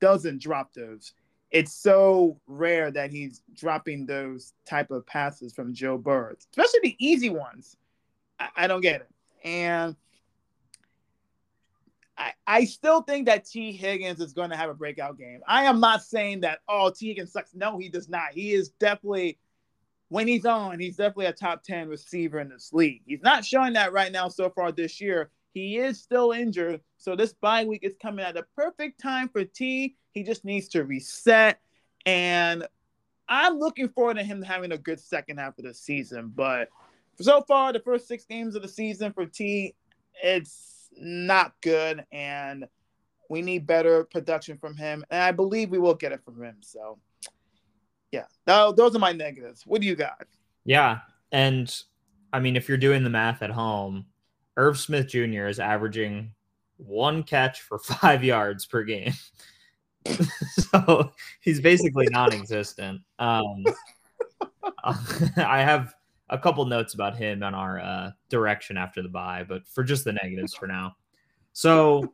doesn't 0.00 0.40
drop 0.40 0.72
those. 0.74 1.12
It's 1.50 1.72
so 1.72 2.40
rare 2.46 2.90
that 2.90 3.10
he's 3.10 3.42
dropping 3.54 4.06
those 4.06 4.52
type 4.66 4.90
of 4.90 5.06
passes 5.06 5.52
from 5.52 5.72
Joe 5.72 5.96
Burrow, 5.96 6.34
especially 6.38 6.80
the 6.82 6.96
easy 6.98 7.30
ones. 7.30 7.76
I, 8.38 8.48
I 8.56 8.66
don't 8.66 8.80
get 8.80 9.02
it. 9.02 9.08
And 9.44 9.96
I, 12.18 12.32
I 12.46 12.64
still 12.64 13.02
think 13.02 13.26
that 13.26 13.44
Tee 13.44 13.72
Higgins 13.72 14.20
is 14.20 14.32
going 14.32 14.50
to 14.50 14.56
have 14.56 14.70
a 14.70 14.74
breakout 14.74 15.18
game. 15.18 15.40
I 15.46 15.64
am 15.64 15.80
not 15.80 16.02
saying 16.02 16.40
that, 16.40 16.60
oh, 16.68 16.90
Tee 16.90 17.08
Higgins 17.08 17.32
sucks. 17.32 17.54
No, 17.54 17.78
he 17.78 17.88
does 17.88 18.08
not. 18.08 18.32
He 18.32 18.52
is 18.52 18.70
definitely, 18.70 19.38
when 20.08 20.26
he's 20.26 20.46
on, 20.46 20.80
he's 20.80 20.96
definitely 20.96 21.26
a 21.26 21.32
top 21.32 21.62
10 21.62 21.88
receiver 21.88 22.40
in 22.40 22.48
this 22.48 22.72
league. 22.72 23.02
He's 23.06 23.22
not 23.22 23.44
showing 23.44 23.74
that 23.74 23.92
right 23.92 24.10
now 24.10 24.28
so 24.28 24.50
far 24.50 24.72
this 24.72 25.00
year. 25.00 25.30
He 25.56 25.78
is 25.78 25.98
still 25.98 26.32
injured. 26.32 26.82
So 26.98 27.16
this 27.16 27.32
bye 27.32 27.64
week 27.64 27.80
is 27.82 27.94
coming 28.02 28.26
at 28.26 28.34
the 28.34 28.44
perfect 28.54 29.00
time 29.00 29.30
for 29.30 29.42
T. 29.42 29.96
He 30.12 30.22
just 30.22 30.44
needs 30.44 30.68
to 30.68 30.84
reset. 30.84 31.60
And 32.04 32.66
I'm 33.26 33.58
looking 33.58 33.88
forward 33.88 34.18
to 34.18 34.22
him 34.22 34.42
having 34.42 34.72
a 34.72 34.76
good 34.76 35.00
second 35.00 35.38
half 35.38 35.56
of 35.56 35.64
the 35.64 35.72
season. 35.72 36.30
But 36.34 36.68
so 37.18 37.40
far, 37.40 37.72
the 37.72 37.80
first 37.80 38.06
six 38.06 38.26
games 38.26 38.54
of 38.54 38.60
the 38.60 38.68
season 38.68 39.14
for 39.14 39.24
T, 39.24 39.74
it's 40.22 40.90
not 40.98 41.54
good, 41.62 42.04
and 42.12 42.66
we 43.30 43.40
need 43.40 43.66
better 43.66 44.04
production 44.04 44.58
from 44.58 44.76
him. 44.76 45.06
And 45.10 45.22
I 45.22 45.32
believe 45.32 45.70
we 45.70 45.78
will 45.78 45.94
get 45.94 46.12
it 46.12 46.20
from 46.22 46.42
him. 46.42 46.56
So, 46.60 46.98
yeah, 48.12 48.26
those 48.44 48.94
are 48.94 48.98
my 48.98 49.12
negatives. 49.12 49.62
What 49.64 49.80
do 49.80 49.86
you 49.86 49.96
got? 49.96 50.26
Yeah, 50.66 50.98
and 51.32 51.74
I 52.30 52.40
mean, 52.40 52.56
if 52.56 52.68
you're 52.68 52.76
doing 52.76 53.04
the 53.04 53.10
math 53.10 53.40
at 53.40 53.50
home, 53.50 54.04
Irv 54.56 54.78
Smith 54.78 55.08
Jr. 55.08 55.46
is 55.46 55.60
averaging 55.60 56.32
one 56.76 57.22
catch 57.22 57.62
for 57.62 57.78
five 57.78 58.24
yards 58.24 58.66
per 58.66 58.82
game. 58.84 59.12
so 60.72 61.10
he's 61.40 61.60
basically 61.60 62.06
non-existent. 62.10 63.00
Um, 63.18 63.64
I 65.36 65.60
have 65.60 65.94
a 66.28 66.38
couple 66.38 66.64
notes 66.64 66.94
about 66.94 67.16
him 67.16 67.42
on 67.42 67.54
our 67.54 67.80
uh, 67.80 68.10
direction 68.28 68.76
after 68.76 69.02
the 69.02 69.08
bye, 69.08 69.44
but 69.48 69.66
for 69.66 69.84
just 69.84 70.04
the 70.04 70.12
negatives 70.12 70.54
for 70.54 70.66
now. 70.66 70.96
So 71.52 72.12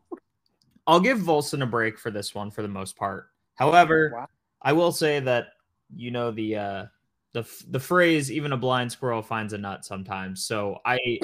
I'll 0.87 1.01
give 1.01 1.19
Volson 1.19 1.63
a 1.63 1.67
break 1.67 1.99
for 1.99 2.11
this 2.11 2.35
one 2.35 2.51
for 2.51 2.63
the 2.63 2.69
most 2.69 2.97
part. 2.97 3.29
However, 3.55 4.13
wow. 4.15 4.27
I 4.61 4.73
will 4.73 4.93
say 4.93 5.21
that 5.21 5.49
you 5.95 6.11
know 6.11 6.31
the 6.31 6.57
uh, 6.57 6.85
the 7.33 7.45
the 7.69 7.81
phrase 7.81 8.31
"even 8.31 8.53
a 8.53 8.57
blind 8.57 8.93
squirrel 8.93 9.23
finds 9.23 9.53
a 9.53 9.59
nut" 9.59 9.85
sometimes. 9.85 10.45
So 10.45 10.79
I 10.85 11.19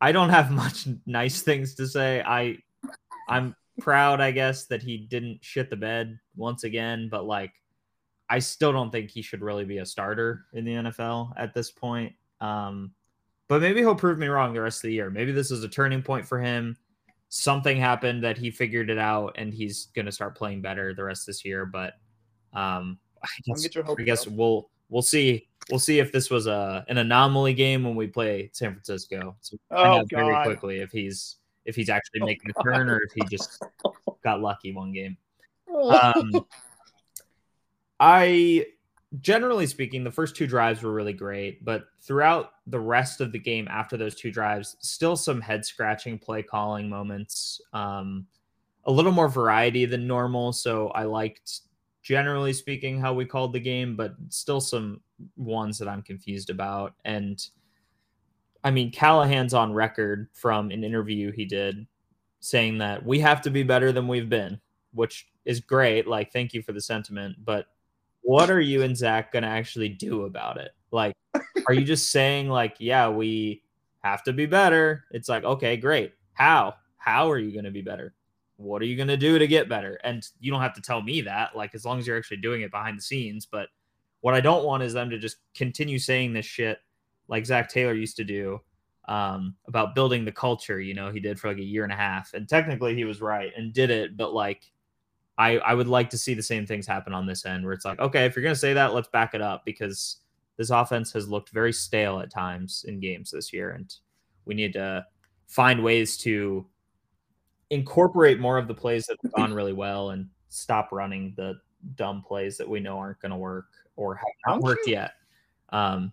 I 0.00 0.12
don't 0.12 0.30
have 0.30 0.50
much 0.50 0.86
nice 1.06 1.42
things 1.42 1.74
to 1.76 1.86
say. 1.86 2.22
I 2.22 2.58
I'm 3.28 3.56
proud, 3.80 4.20
I 4.20 4.30
guess, 4.30 4.66
that 4.66 4.82
he 4.82 4.96
didn't 4.96 5.44
shit 5.44 5.70
the 5.70 5.76
bed 5.76 6.18
once 6.36 6.64
again, 6.64 7.08
but 7.10 7.24
like 7.26 7.52
I 8.28 8.38
still 8.40 8.72
don't 8.72 8.90
think 8.90 9.10
he 9.10 9.22
should 9.22 9.40
really 9.40 9.64
be 9.64 9.78
a 9.78 9.86
starter 9.86 10.46
in 10.52 10.64
the 10.64 10.72
NFL 10.72 11.32
at 11.36 11.54
this 11.54 11.70
point. 11.70 12.14
Um, 12.40 12.92
but 13.48 13.60
maybe 13.60 13.80
he'll 13.80 13.94
prove 13.94 14.18
me 14.18 14.26
wrong 14.26 14.52
the 14.52 14.60
rest 14.60 14.78
of 14.78 14.88
the 14.88 14.94
year. 14.94 15.10
Maybe 15.10 15.32
this 15.32 15.50
is 15.50 15.62
a 15.62 15.68
turning 15.68 16.02
point 16.02 16.26
for 16.26 16.40
him. 16.40 16.76
Something 17.28 17.76
happened 17.76 18.24
that 18.24 18.36
he 18.36 18.50
figured 18.50 18.90
it 18.90 18.98
out 18.98 19.34
and 19.36 19.54
he's 19.54 19.86
going 19.94 20.06
to 20.06 20.12
start 20.12 20.36
playing 20.36 20.62
better 20.62 20.94
the 20.94 21.04
rest 21.04 21.22
of 21.22 21.26
this 21.26 21.44
year. 21.44 21.66
But 21.66 21.94
um, 22.52 22.98
I 23.22 23.28
guess, 23.44 23.68
I 23.76 24.02
guess 24.02 24.26
we'll 24.26 24.68
we'll 24.88 25.02
see 25.02 25.48
we'll 25.70 25.80
see 25.80 25.98
if 25.98 26.12
this 26.12 26.30
was 26.30 26.46
a 26.46 26.84
an 26.88 26.98
anomaly 26.98 27.54
game 27.54 27.84
when 27.84 27.94
we 27.94 28.06
play 28.06 28.50
San 28.52 28.72
Francisco. 28.72 29.36
So 29.40 29.56
oh, 29.70 30.04
very 30.10 30.44
quickly 30.44 30.80
if 30.80 30.90
he's 30.90 31.36
if 31.64 31.74
he's 31.74 31.88
actually 31.88 32.20
oh, 32.22 32.26
making 32.26 32.50
a 32.56 32.62
turn 32.62 32.88
or 32.88 33.00
if 33.02 33.12
he 33.14 33.22
just 33.28 33.62
got 34.22 34.40
lucky 34.40 34.72
one 34.72 34.92
game. 34.92 35.16
Um, 35.68 36.46
I 37.98 38.66
generally 39.20 39.66
speaking, 39.66 40.04
the 40.04 40.10
first 40.10 40.36
two 40.36 40.46
drives 40.46 40.82
were 40.82 40.92
really 40.92 41.12
great, 41.12 41.64
but 41.64 41.86
throughout 42.02 42.52
the 42.66 42.80
rest 42.80 43.20
of 43.20 43.32
the 43.32 43.38
game 43.38 43.66
after 43.70 43.96
those 43.96 44.14
two 44.14 44.30
drives, 44.30 44.76
still 44.80 45.16
some 45.16 45.40
head 45.40 45.64
scratching 45.64 46.18
play 46.18 46.42
calling 46.42 46.88
moments. 46.88 47.60
Um, 47.72 48.26
a 48.84 48.92
little 48.92 49.12
more 49.12 49.28
variety 49.28 49.84
than 49.84 50.06
normal. 50.06 50.52
So 50.52 50.88
I 50.88 51.04
liked, 51.04 51.62
generally 52.06 52.52
speaking, 52.52 53.00
how 53.00 53.12
we 53.12 53.24
called 53.24 53.52
the 53.52 53.58
game, 53.58 53.96
but 53.96 54.14
still 54.28 54.60
some 54.60 55.00
ones 55.36 55.76
that 55.76 55.88
I'm 55.88 56.02
confused 56.02 56.50
about. 56.50 56.94
And 57.04 57.44
I 58.62 58.70
mean, 58.70 58.92
Callahan's 58.92 59.52
on 59.52 59.72
record 59.72 60.28
from 60.32 60.70
an 60.70 60.84
interview 60.84 61.32
he 61.32 61.44
did 61.44 61.84
saying 62.38 62.78
that 62.78 63.04
we 63.04 63.18
have 63.18 63.42
to 63.42 63.50
be 63.50 63.64
better 63.64 63.90
than 63.90 64.06
we've 64.06 64.28
been, 64.28 64.60
which 64.92 65.26
is 65.44 65.58
great. 65.58 66.06
Like, 66.06 66.32
thank 66.32 66.54
you 66.54 66.62
for 66.62 66.70
the 66.70 66.80
sentiment. 66.80 67.38
But 67.44 67.66
what 68.22 68.50
are 68.50 68.60
you 68.60 68.82
and 68.82 68.96
Zac 68.96 69.32
gonna 69.32 69.48
actually 69.48 69.88
do 69.88 70.26
about 70.26 70.58
it? 70.58 70.70
Like, 70.92 71.16
are 71.66 71.74
you 71.74 71.82
just 71.82 72.12
saying 72.12 72.48
like, 72.48 72.76
yeah, 72.78 73.08
we 73.08 73.64
have 74.04 74.22
to 74.22 74.32
be 74.32 74.46
better? 74.46 75.06
It's 75.10 75.28
like, 75.28 75.42
okay, 75.42 75.76
great. 75.76 76.12
How? 76.34 76.76
How 76.98 77.28
are 77.28 77.38
you 77.38 77.50
going 77.52 77.64
to 77.64 77.70
be 77.70 77.82
better? 77.82 78.14
What 78.56 78.80
are 78.82 78.86
you 78.86 78.96
going 78.96 79.08
to 79.08 79.16
do 79.16 79.38
to 79.38 79.46
get 79.46 79.68
better? 79.68 79.98
And 80.02 80.26
you 80.40 80.50
don't 80.50 80.62
have 80.62 80.74
to 80.74 80.80
tell 80.80 81.02
me 81.02 81.20
that, 81.22 81.54
like, 81.54 81.74
as 81.74 81.84
long 81.84 81.98
as 81.98 82.06
you're 82.06 82.16
actually 82.16 82.38
doing 82.38 82.62
it 82.62 82.70
behind 82.70 82.96
the 82.96 83.02
scenes. 83.02 83.46
But 83.46 83.68
what 84.20 84.34
I 84.34 84.40
don't 84.40 84.64
want 84.64 84.82
is 84.82 84.92
them 84.92 85.10
to 85.10 85.18
just 85.18 85.36
continue 85.54 85.98
saying 85.98 86.32
this 86.32 86.46
shit 86.46 86.78
like 87.28 87.44
Zac 87.44 87.68
Taylor 87.68 87.94
used 87.94 88.16
to 88.16 88.24
do 88.24 88.60
um, 89.08 89.54
about 89.66 89.94
building 89.94 90.24
the 90.24 90.32
culture. 90.32 90.80
You 90.80 90.94
know, 90.94 91.10
he 91.10 91.20
did 91.20 91.38
for 91.38 91.48
like 91.48 91.58
a 91.58 91.62
year 91.62 91.84
and 91.84 91.92
a 91.92 91.96
half. 91.96 92.32
And 92.34 92.48
technically 92.48 92.94
he 92.94 93.04
was 93.04 93.20
right 93.20 93.52
and 93.56 93.72
did 93.72 93.90
it. 93.90 94.16
But 94.16 94.32
like, 94.32 94.62
I, 95.38 95.58
I 95.58 95.74
would 95.74 95.88
like 95.88 96.08
to 96.10 96.18
see 96.18 96.34
the 96.34 96.42
same 96.42 96.66
things 96.66 96.86
happen 96.86 97.12
on 97.12 97.26
this 97.26 97.44
end 97.44 97.64
where 97.64 97.74
it's 97.74 97.84
like, 97.84 98.00
okay, 98.00 98.24
if 98.24 98.34
you're 98.34 98.42
going 98.42 98.54
to 98.54 98.58
say 98.58 98.72
that, 98.72 98.94
let's 98.94 99.08
back 99.08 99.34
it 99.34 99.42
up 99.42 99.64
because 99.66 100.20
this 100.56 100.70
offense 100.70 101.12
has 101.12 101.28
looked 101.28 101.50
very 101.50 101.72
stale 101.72 102.20
at 102.20 102.30
times 102.30 102.86
in 102.88 103.00
games 103.00 103.30
this 103.30 103.52
year. 103.52 103.72
And 103.72 103.94
we 104.46 104.54
need 104.54 104.72
to 104.72 105.04
find 105.46 105.82
ways 105.82 106.16
to 106.18 106.64
incorporate 107.70 108.40
more 108.40 108.58
of 108.58 108.68
the 108.68 108.74
plays 108.74 109.06
that 109.06 109.18
have 109.22 109.32
gone 109.36 109.52
really 109.52 109.72
well 109.72 110.10
and 110.10 110.28
stop 110.48 110.90
running 110.92 111.34
the 111.36 111.54
dumb 111.96 112.22
plays 112.22 112.56
that 112.58 112.68
we 112.68 112.80
know 112.80 112.98
aren't 112.98 113.20
going 113.20 113.30
to 113.30 113.36
work 113.36 113.66
or 113.96 114.14
have 114.14 114.24
not 114.46 114.60
worked 114.60 114.86
yet. 114.86 115.12
Um, 115.70 116.12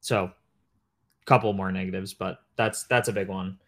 so, 0.00 0.24
a 0.24 1.24
couple 1.26 1.52
more 1.52 1.70
negatives, 1.70 2.14
but 2.14 2.38
that's 2.56 2.84
that's 2.84 3.08
a 3.08 3.12
big 3.12 3.28
one. 3.28 3.58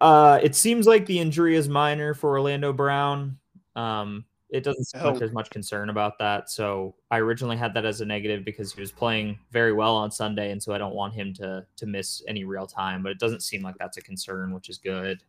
Uh, 0.00 0.38
it 0.42 0.54
seems 0.54 0.86
like 0.86 1.06
the 1.06 1.18
injury 1.18 1.56
is 1.56 1.68
minor 1.68 2.14
for 2.14 2.30
Orlando 2.30 2.72
Brown. 2.72 3.38
Um, 3.74 4.24
it 4.50 4.62
doesn't 4.62 4.84
seem 4.84 5.02
like 5.02 5.18
there's 5.18 5.32
much 5.32 5.50
concern 5.50 5.88
about 5.88 6.18
that. 6.18 6.50
So 6.50 6.94
I 7.10 7.18
originally 7.18 7.56
had 7.56 7.74
that 7.74 7.84
as 7.84 8.00
a 8.00 8.04
negative 8.04 8.44
because 8.44 8.72
he 8.72 8.80
was 8.80 8.92
playing 8.92 9.38
very 9.50 9.72
well 9.72 9.96
on 9.96 10.10
Sunday, 10.10 10.50
and 10.50 10.62
so 10.62 10.72
I 10.72 10.78
don't 10.78 10.94
want 10.94 11.14
him 11.14 11.32
to 11.34 11.66
to 11.76 11.86
miss 11.86 12.22
any 12.28 12.44
real 12.44 12.66
time. 12.66 13.02
But 13.02 13.12
it 13.12 13.18
doesn't 13.18 13.42
seem 13.42 13.62
like 13.62 13.76
that's 13.78 13.96
a 13.96 14.02
concern, 14.02 14.52
which 14.52 14.68
is 14.68 14.78
good. 14.78 15.22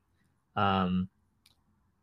Um, 0.55 1.09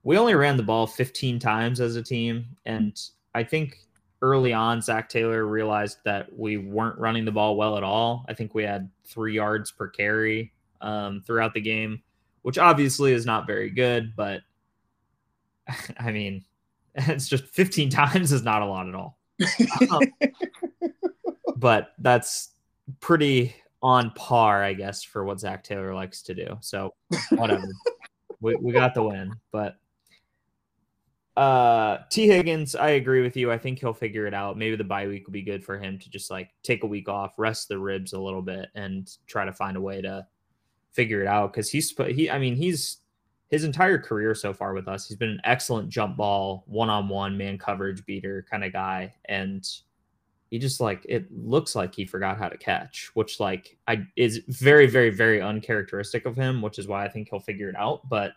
we 0.02 0.18
only 0.18 0.34
ran 0.34 0.56
the 0.56 0.62
ball 0.62 0.86
15 0.86 1.38
times 1.38 1.80
as 1.80 1.96
a 1.96 2.02
team, 2.02 2.46
and 2.66 3.00
I 3.34 3.44
think 3.44 3.78
early 4.20 4.52
on 4.52 4.80
Zac 4.80 5.08
Taylor 5.08 5.46
realized 5.46 5.98
that 6.04 6.36
we 6.36 6.56
weren't 6.56 6.98
running 6.98 7.24
the 7.24 7.32
ball 7.32 7.56
well 7.56 7.76
at 7.76 7.82
all. 7.82 8.24
I 8.28 8.34
think 8.34 8.54
we 8.54 8.62
had 8.62 8.88
three 9.04 9.34
yards 9.34 9.70
per 9.70 9.88
carry 9.88 10.52
um, 10.80 11.22
throughout 11.26 11.54
the 11.54 11.60
game, 11.60 12.02
which 12.42 12.58
obviously 12.58 13.12
is 13.12 13.26
not 13.26 13.46
very 13.46 13.70
good, 13.70 14.14
but 14.16 14.40
I 15.98 16.12
mean 16.12 16.44
it's 16.94 17.28
just 17.28 17.44
15 17.44 17.90
times 17.90 18.32
is 18.32 18.42
not 18.42 18.62
a 18.62 18.66
lot 18.66 18.88
at 18.88 18.94
all. 18.94 19.18
Um, 19.90 20.00
but 21.56 21.92
that's 21.98 22.50
pretty 23.00 23.54
on 23.82 24.12
par, 24.12 24.62
I 24.62 24.74
guess, 24.74 25.02
for 25.02 25.24
what 25.24 25.40
Zac 25.40 25.64
Taylor 25.64 25.94
likes 25.94 26.22
to 26.22 26.34
do. 26.34 26.56
So 26.60 26.94
whatever. 27.30 27.64
We, 28.42 28.56
we 28.56 28.72
got 28.72 28.92
the 28.92 29.02
win. 29.02 29.32
But 29.50 29.76
uh 31.34 31.98
Tee 32.10 32.26
Higgins, 32.26 32.74
I 32.74 32.90
agree 32.90 33.22
with 33.22 33.38
you. 33.38 33.50
I 33.50 33.56
think 33.56 33.78
he'll 33.78 33.94
figure 33.94 34.26
it 34.26 34.34
out. 34.34 34.58
Maybe 34.58 34.76
the 34.76 34.84
bye 34.84 35.06
week 35.06 35.26
will 35.26 35.32
be 35.32 35.42
good 35.42 35.64
for 35.64 35.78
him 35.78 35.98
to 35.98 36.10
just 36.10 36.30
like 36.30 36.50
take 36.62 36.82
a 36.82 36.86
week 36.86 37.08
off, 37.08 37.32
rest 37.38 37.68
the 37.68 37.78
ribs 37.78 38.12
a 38.12 38.20
little 38.20 38.42
bit, 38.42 38.68
and 38.74 39.10
try 39.26 39.46
to 39.46 39.52
find 39.52 39.78
a 39.78 39.80
way 39.80 40.02
to 40.02 40.26
figure 40.90 41.22
it 41.22 41.26
out. 41.26 41.54
Cause 41.54 41.70
he's 41.70 41.94
he 42.08 42.28
I 42.28 42.38
mean, 42.38 42.56
he's 42.56 42.98
his 43.48 43.64
entire 43.64 43.98
career 43.98 44.34
so 44.34 44.52
far 44.52 44.74
with 44.74 44.88
us, 44.88 45.06
he's 45.06 45.16
been 45.16 45.30
an 45.30 45.40
excellent 45.44 45.88
jump 45.88 46.16
ball, 46.16 46.64
one 46.66 46.90
on 46.90 47.08
one 47.08 47.36
man 47.36 47.56
coverage 47.56 48.04
beater 48.04 48.44
kind 48.50 48.64
of 48.64 48.72
guy. 48.72 49.14
And 49.26 49.66
he 50.52 50.58
just 50.58 50.82
like 50.82 51.06
it 51.08 51.24
looks 51.32 51.74
like 51.74 51.94
he 51.94 52.04
forgot 52.04 52.36
how 52.36 52.46
to 52.46 52.58
catch, 52.58 53.10
which 53.14 53.40
like 53.40 53.78
I 53.88 54.04
is 54.16 54.42
very, 54.48 54.86
very, 54.86 55.08
very 55.08 55.40
uncharacteristic 55.40 56.26
of 56.26 56.36
him, 56.36 56.60
which 56.60 56.78
is 56.78 56.86
why 56.86 57.06
I 57.06 57.08
think 57.08 57.30
he'll 57.30 57.40
figure 57.40 57.70
it 57.70 57.74
out. 57.74 58.06
But 58.06 58.32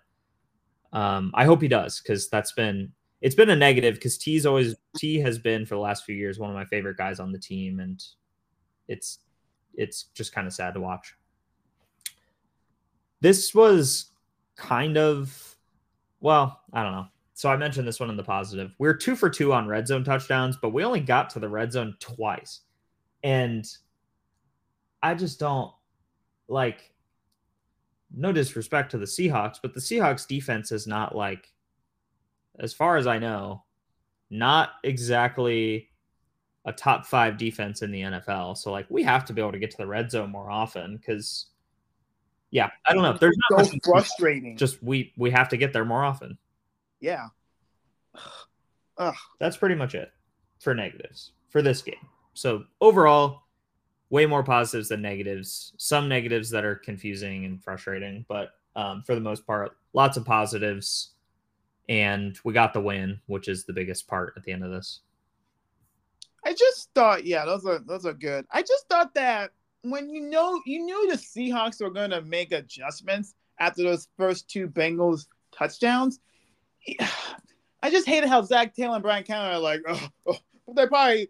um, 0.94 1.32
I 1.34 1.44
hope 1.44 1.62
he 1.62 1.68
does 1.68 2.00
because 2.00 2.30
that's 2.30 2.54
been 2.54 2.94
it's 3.20 3.36
been 3.36 3.50
a 3.50 3.56
negative 3.56 3.96
because 3.96 4.18
T's 4.18 4.46
always 4.46 4.76
T 4.96 5.20
has 5.20 5.38
been 5.38 5.66
for 5.66 5.76
the 5.76 5.82
last 5.82 6.06
few 6.06 6.16
years 6.16 6.40
one 6.40 6.50
of 6.50 6.56
my 6.56 6.64
favorite 6.64 6.96
guys 6.96 7.20
on 7.20 7.34
the 7.34 7.38
team, 7.38 7.82
and 7.82 8.02
it's 8.88 9.20
it's 9.74 10.04
just 10.14 10.34
kind 10.34 10.48
of 10.48 10.54
sad 10.54 10.74
to 10.76 10.80
watch. 10.80 11.16
This 13.20 13.54
was 13.54 14.12
kind 14.56 14.98
of 14.98 15.58
well, 16.22 16.62
I 16.72 16.82
don't 16.82 16.94
know. 16.94 17.08
So 17.36 17.50
I 17.50 17.58
mentioned 17.58 17.86
this 17.86 18.00
one 18.00 18.10
in 18.10 18.16
the 18.16 18.24
positive. 18.24 18.74
We 18.80 18.88
are 18.88 18.94
two 18.94 19.14
for 19.14 19.30
two 19.30 19.52
on 19.52 19.68
red 19.68 19.88
zone 19.88 20.06
touchdowns, 20.06 20.56
but 20.56 20.70
we 20.70 20.86
only 20.86 21.02
got 21.02 21.30
to 21.32 21.40
the 21.40 21.50
red 21.50 21.74
zone 21.74 21.98
twice. 22.00 22.62
And 23.24 23.68
I 25.04 25.16
just 25.16 25.38
don't 25.38 25.72
like 26.48 26.94
no 28.16 28.32
disrespect 28.32 28.92
to 28.92 28.98
the 28.98 29.06
Seahawks, 29.06 29.58
but 29.62 29.74
the 29.74 29.82
Seahawks 29.82 30.26
defense 30.26 30.72
is 30.72 30.88
not 30.88 31.14
like 31.14 31.52
as 32.58 32.74
far 32.74 32.96
as 32.96 33.06
I 33.06 33.20
know, 33.20 33.66
not 34.30 34.70
exactly 34.86 35.90
a 36.64 36.72
top 36.72 37.06
5 37.06 37.38
defense 37.38 37.82
in 37.82 37.92
the 37.92 38.02
NFL. 38.02 38.56
So 38.58 38.72
like 38.72 38.86
we 38.90 39.04
have 39.04 39.26
to 39.26 39.34
be 39.34 39.42
able 39.42 39.52
to 39.52 39.60
get 39.60 39.72
to 39.72 39.78
the 39.78 39.88
red 39.88 40.10
zone 40.10 40.32
more 40.32 40.50
often 40.50 40.98
cuz 41.00 41.48
yeah, 42.52 42.70
I 42.88 42.94
don't 42.94 43.04
know. 43.04 43.18
There's 43.18 43.36
so 43.50 43.78
frustrating. 43.84 44.56
Just 44.56 44.82
we 44.82 45.12
we 45.18 45.32
have 45.32 45.50
to 45.50 45.58
get 45.58 45.74
there 45.74 45.84
more 45.84 46.06
often. 46.06 46.38
Yeah. 47.06 47.28
Ugh. 48.98 49.16
That's 49.40 49.58
pretty 49.58 49.76
much 49.76 49.94
it 49.94 50.12
for 50.60 50.74
negatives 50.74 51.34
for 51.50 51.62
this 51.62 51.84
game. 51.84 52.08
So 52.34 52.64
overall, 52.82 53.44
way 54.10 54.26
more 54.26 54.42
positives 54.42 54.90
than 54.90 55.04
negatives. 55.04 55.74
Some 55.78 56.10
negatives 56.10 56.50
that 56.50 56.66
are 56.66 56.74
confusing 56.76 57.46
and 57.46 57.64
frustrating, 57.64 58.26
but 58.28 58.54
um, 58.76 59.04
for 59.04 59.14
the 59.14 59.22
most 59.22 59.46
part, 59.46 59.78
lots 59.94 60.18
of 60.18 60.26
positives. 60.26 61.12
And 61.90 62.36
we 62.44 62.54
got 62.54 62.74
the 62.74 62.82
win, 62.82 63.20
which 63.28 63.50
is 63.50 63.66
the 63.66 63.74
biggest 63.74 64.08
part 64.08 64.34
at 64.36 64.44
the 64.44 64.52
end 64.52 64.64
of 64.64 64.72
this. 64.72 65.02
I 66.44 66.54
just 66.54 66.90
thought, 66.96 67.24
yeah, 67.24 67.46
those 67.46 67.68
are 67.68 67.78
those 67.78 68.08
are 68.08 68.14
good. 68.14 68.48
I 68.52 68.64
just 68.64 68.88
thought 68.90 69.14
that 69.14 69.52
when 69.84 70.10
you 70.10 70.22
know 70.22 70.60
you 70.66 70.80
knew 70.80 71.12
the 71.12 71.18
Seahawks 71.18 71.82
were 71.82 71.92
going 71.92 72.10
to 72.10 72.24
make 72.24 72.52
adjustments 72.52 73.36
after 73.60 73.84
those 73.84 74.08
first 74.18 74.50
two 74.50 74.68
Bengals 74.68 75.28
touchdowns. 75.56 76.20
I 77.82 77.90
just 77.90 78.08
hated 78.08 78.30
how 78.30 78.42
Zac 78.42 78.74
Taylor 78.74 78.96
and 78.96 79.04
Brian 79.04 79.24
Cameron 79.24 79.56
are 79.56 79.60
like, 79.60 79.82
oh, 79.88 80.08
oh. 80.28 80.38
they're 80.74 80.88
probably, 80.88 81.30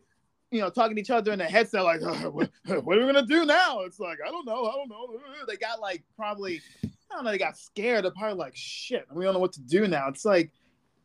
you 0.51 0.61
know, 0.61 0.69
talking 0.69 0.95
to 0.95 1.01
each 1.01 1.09
other 1.09 1.33
in 1.33 1.39
the 1.39 1.45
headset, 1.45 1.83
like, 1.83 2.01
oh, 2.03 2.29
what, 2.31 2.49
what, 2.65 2.97
are 2.97 3.05
we 3.05 3.11
gonna 3.13 3.25
do 3.25 3.45
now? 3.45 3.81
It's 3.81 3.99
like, 3.99 4.19
I 4.25 4.29
don't 4.29 4.45
know, 4.45 4.65
I 4.65 4.73
don't 4.73 4.89
know. 4.89 5.19
They 5.47 5.57
got 5.57 5.79
like 5.79 6.03
probably, 6.15 6.61
I 6.83 7.15
don't 7.15 7.25
know, 7.25 7.31
they 7.31 7.37
got 7.37 7.57
scared. 7.57 8.05
They're 8.05 8.11
probably 8.11 8.37
like, 8.37 8.55
shit, 8.55 9.05
we 9.11 9.25
don't 9.25 9.33
know 9.33 9.39
what 9.39 9.53
to 9.53 9.61
do 9.61 9.87
now. 9.87 10.07
It's 10.07 10.25
like, 10.25 10.51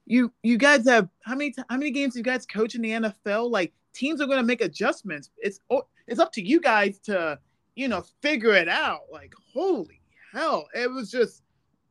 you 0.07 0.33
you 0.43 0.59
guys 0.59 0.89
have 0.89 1.09
how 1.25 1.37
many 1.37 1.55
how 1.69 1.77
many 1.77 1.93
games 1.93 2.17
you 2.17 2.23
guys 2.23 2.45
coach 2.45 2.75
in 2.75 2.83
the 2.83 2.91
NFL? 2.91 3.51
Like 3.51 3.73
teams 3.95 4.21
are 4.21 4.27
gonna 4.27 4.43
make 4.43 4.61
adjustments. 4.61 5.31
It's 5.37 5.61
oh, 5.71 5.83
it's 6.11 6.21
up 6.21 6.33
to 6.33 6.43
you 6.43 6.61
guys 6.61 6.99
to, 7.05 7.39
you 7.77 7.89
know, 7.89 8.05
figure 8.21 8.55
it 8.55 8.69
out. 8.69 9.03
Like, 9.13 9.33
holy 9.55 10.01
hell. 10.33 10.69
It 10.75 10.91
was 10.91 11.11
just, 11.11 11.43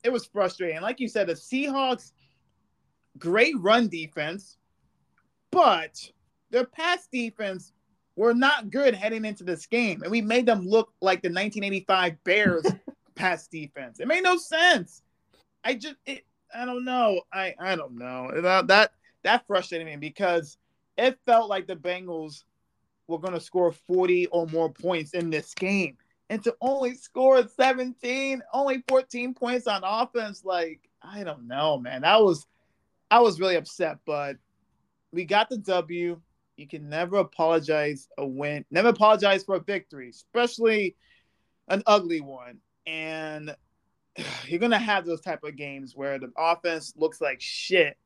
it 0.04 0.12
was 0.12 0.26
frustrating. 0.26 0.82
Like 0.82 1.00
you 1.00 1.08
said, 1.08 1.28
the 1.28 1.34
Seahawks, 1.34 2.12
great 3.18 3.56
run 3.58 3.88
defense, 3.88 4.58
but 5.52 6.12
their 6.52 6.66
pass 6.66 7.08
defense 7.12 7.74
were 8.16 8.34
not 8.34 8.70
good 8.70 8.94
heading 8.94 9.26
into 9.26 9.44
this 9.44 9.66
game. 9.66 10.02
And 10.04 10.12
we 10.12 10.22
made 10.22 10.46
them 10.46 10.68
look 10.68 10.92
like 11.02 11.22
the 11.22 11.30
1985 11.30 12.24
Bears 12.24 12.66
pass 13.16 13.48
defense. 13.48 14.00
It 14.00 14.08
made 14.08 14.24
no 14.24 14.38
sense. 14.38 15.04
I 15.64 15.76
just, 15.76 15.96
it, 16.06 16.26
I 16.54 16.66
don't 16.66 16.84
know. 16.84 17.22
I, 17.32 17.56
I 17.60 17.76
don't 17.76 17.98
know. 17.98 18.30
That, 18.42 18.68
that, 18.68 18.92
that 19.24 19.48
frustrated 19.48 19.88
me 19.88 19.96
because 19.96 20.58
it 20.98 21.18
felt 21.26 21.50
like 21.50 21.68
the 21.68 21.76
Bengals 21.76 22.44
were 23.08 23.20
going 23.20 23.34
to 23.34 23.40
score 23.40 23.72
40 23.72 24.28
or 24.28 24.48
more 24.48 24.70
points 24.70 25.14
in 25.14 25.30
this 25.30 25.54
game. 25.54 25.98
And 26.30 26.44
to 26.44 26.56
only 26.62 26.96
score 26.96 27.48
17, 27.48 28.42
only 28.54 28.84
14 28.88 29.34
points 29.34 29.66
on 29.66 29.82
offense, 29.84 30.46
like, 30.46 30.90
I 31.02 31.24
don't 31.24 31.48
know, 31.48 31.80
man. 31.80 32.02
That 32.02 32.22
was, 32.22 32.46
I 33.12 33.20
was 33.20 33.40
really 33.40 33.56
upset, 33.56 33.98
but 34.06 34.38
we 35.12 35.26
got 35.26 35.50
the 35.50 35.58
W. 35.58 36.22
You 36.58 36.68
can 36.68 36.90
never 36.90 37.18
apologize 37.18 38.08
a 38.18 38.26
win, 38.26 38.66
never 38.70 38.90
apologize 38.90 39.44
for 39.44 39.56
a 39.56 39.62
victory, 39.62 40.10
especially 40.10 40.96
an 41.68 41.84
ugly 41.88 42.22
one. 42.22 42.60
And 42.86 43.56
you're 44.46 44.60
gonna 44.60 44.80
have 44.80 45.06
those 45.06 45.22
type 45.22 45.44
of 45.44 45.56
games 45.56 45.96
where 45.96 46.20
the 46.20 46.32
offense 46.38 46.94
looks 46.98 47.22
like 47.22 47.42
shit, 47.42 47.98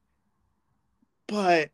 but 1.28 1.72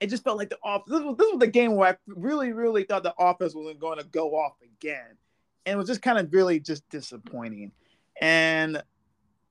it 0.00 0.08
just 0.08 0.24
felt 0.24 0.38
like 0.38 0.50
the 0.50 0.58
off. 0.62 0.84
This 0.86 1.02
was 1.02 1.16
this 1.16 1.30
was 1.30 1.40
the 1.40 1.46
game 1.46 1.76
where 1.76 1.90
I 1.90 1.96
really, 2.06 2.52
really 2.52 2.84
thought 2.84 3.02
the 3.02 3.14
offense 3.18 3.54
wasn't 3.54 3.80
going 3.80 3.98
to 3.98 4.04
go 4.04 4.34
off 4.36 4.54
again, 4.62 5.16
and 5.64 5.74
it 5.74 5.76
was 5.76 5.86
just 5.88 6.02
kind 6.02 6.18
of 6.18 6.32
really 6.32 6.60
just 6.60 6.88
disappointing. 6.90 7.72
And 8.20 8.82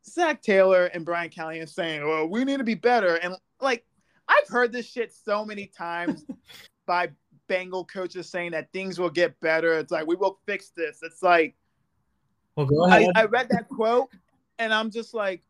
Zac 0.08 0.42
Taylor 0.42 0.86
and 0.86 1.06
Brian 1.06 1.30
Callahan 1.30 1.68
saying, 1.68 2.08
"Well, 2.08 2.28
we 2.28 2.44
need 2.44 2.58
to 2.58 2.64
be 2.64 2.76
better," 2.76 3.16
and 3.16 3.36
like 3.60 3.86
I've 4.28 4.48
heard 4.48 4.72
this 4.72 4.90
shit 4.90 5.14
so 5.14 5.46
many 5.46 5.68
times 5.78 6.26
by 6.86 7.10
Bengal 7.48 7.86
coaches 7.86 8.30
saying 8.30 8.52
that 8.52 8.72
things 8.72 9.00
will 9.00 9.10
get 9.10 9.40
better. 9.40 9.74
It's 9.74 9.92
like 9.92 10.08
we 10.08 10.16
will 10.16 10.40
fix 10.46 10.70
this. 10.70 11.00
It's 11.02 11.24
like, 11.24 11.56
well, 12.56 12.66
go 12.66 12.86
ahead. 12.86 13.12
I, 13.16 13.22
I 13.22 13.26
read 13.26 13.50
that 13.50 13.68
quote, 13.68 14.10
and 14.60 14.74
I'm 14.74 14.92
just 14.92 15.14
like, 15.14 15.42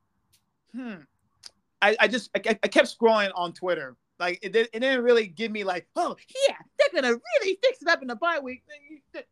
hmm. 0.73 0.95
I, 1.81 1.95
I 1.99 2.07
just 2.07 2.29
I, 2.35 2.57
I 2.63 2.67
kept 2.67 2.87
scrolling 2.87 3.31
on 3.35 3.53
Twitter. 3.53 3.95
Like 4.17 4.39
it, 4.41 4.55
it 4.55 4.71
didn't 4.71 5.03
really 5.03 5.27
give 5.27 5.51
me 5.51 5.63
like, 5.63 5.87
oh 5.95 6.15
yeah, 6.47 6.55
they're 6.79 7.01
gonna 7.01 7.13
really 7.13 7.59
fix 7.61 7.81
it 7.81 7.87
up 7.89 8.01
in 8.01 8.07
the 8.07 8.15
bye 8.15 8.39
week. 8.39 8.63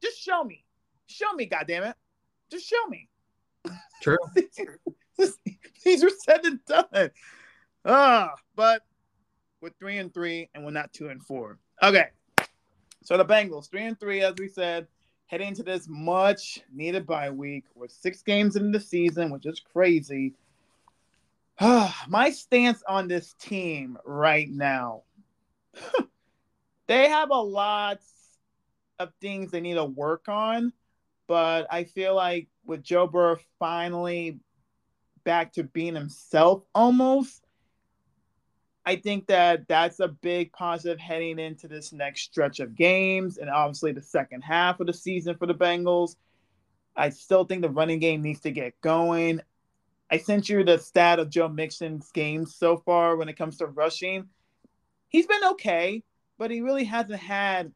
Just 0.02 0.20
show 0.20 0.44
me, 0.44 0.64
show 1.08 1.32
me, 1.34 1.46
goddamn 1.46 1.84
it, 1.84 1.96
just 2.52 2.68
show 2.68 2.86
me. 2.90 3.10
True. 4.02 4.18
These 5.84 6.04
are 6.04 6.10
said 6.26 6.46
and 6.46 6.64
done. 6.66 7.12
Ah, 7.86 8.34
but 8.56 8.84
we're 9.62 9.70
three 9.80 9.98
and 9.98 10.14
three, 10.14 10.50
and 10.54 10.64
we're 10.64 10.72
not 10.72 10.94
two 10.94 11.10
and 11.10 11.24
four. 11.24 11.60
Okay, 11.82 12.08
so 13.04 13.18
the 13.18 13.26
Bengals 13.26 13.70
three 13.70 13.86
and 13.86 14.00
three, 14.00 14.22
as 14.22 14.36
we 14.38 14.48
said, 14.48 14.88
heading 15.28 15.50
into 15.50 15.64
this 15.64 15.88
much 15.90 16.62
needed 16.74 17.06
bye 17.06 17.30
week. 17.30 17.66
We're 17.76 17.88
six 17.88 18.22
games 18.22 18.56
into 18.56 18.78
the 18.78 18.84
season, 18.84 19.32
which 19.32 19.46
is 19.46 19.60
crazy. 19.60 20.34
My 21.60 22.30
stance 22.30 22.84
on 22.88 23.08
this 23.08 23.34
team 23.34 23.98
right 24.06 24.50
now, 24.50 25.04
they 26.88 27.10
have 27.10 27.30
a 27.30 27.42
lot 27.42 28.00
of 29.00 29.12
things 29.22 29.52
they 29.52 29.62
need 29.62 29.76
to 29.76 29.86
work 29.86 30.28
on, 30.28 30.74
but 31.28 31.68
I 31.72 31.84
feel 31.84 32.16
like 32.16 32.48
with 32.66 32.84
Joe 32.84 33.08
Burrow 33.08 33.38
finally 33.60 34.40
back 35.24 35.54
to 35.54 35.64
being 35.64 35.96
himself 35.96 36.64
almost, 36.74 37.44
I 38.86 38.98
think 38.98 39.28
that 39.28 39.68
that's 39.68 40.00
a 40.00 40.10
big 40.10 40.52
positive 40.52 41.00
heading 41.00 41.40
into 41.40 41.68
this 41.68 41.94
next 41.94 42.24
stretch 42.24 42.60
of 42.60 42.76
games 42.76 43.38
and 43.38 43.50
obviously 43.50 43.94
the 43.94 44.02
second 44.02 44.42
half 44.42 44.80
of 44.80 44.88
the 44.88 44.94
season 44.94 45.36
for 45.36 45.46
the 45.46 45.54
Bengals. 45.54 46.16
I 46.96 47.10
still 47.10 47.46
think 47.46 47.62
the 47.62 47.70
running 47.70 48.00
game 48.00 48.22
needs 48.22 48.42
to 48.42 48.52
get 48.52 48.80
going. 48.82 49.42
I 50.12 50.18
sent 50.18 50.50
you 50.50 50.64
the 50.64 50.78
stat 50.78 51.20
of 51.20 51.30
Joe 51.30 51.50
Mixon's 51.50 52.12
games 52.12 52.56
so 52.56 52.78
far 52.78 53.16
when 53.16 53.30
it 53.30 53.38
comes 53.38 53.58
to 53.58 53.68
rushing. 53.68 54.28
He's 55.08 55.26
been 55.26 55.44
okay, 55.52 56.04
but 56.38 56.52
he 56.52 56.62
really 56.62 56.84
hasn't 56.84 57.20
had 57.20 57.72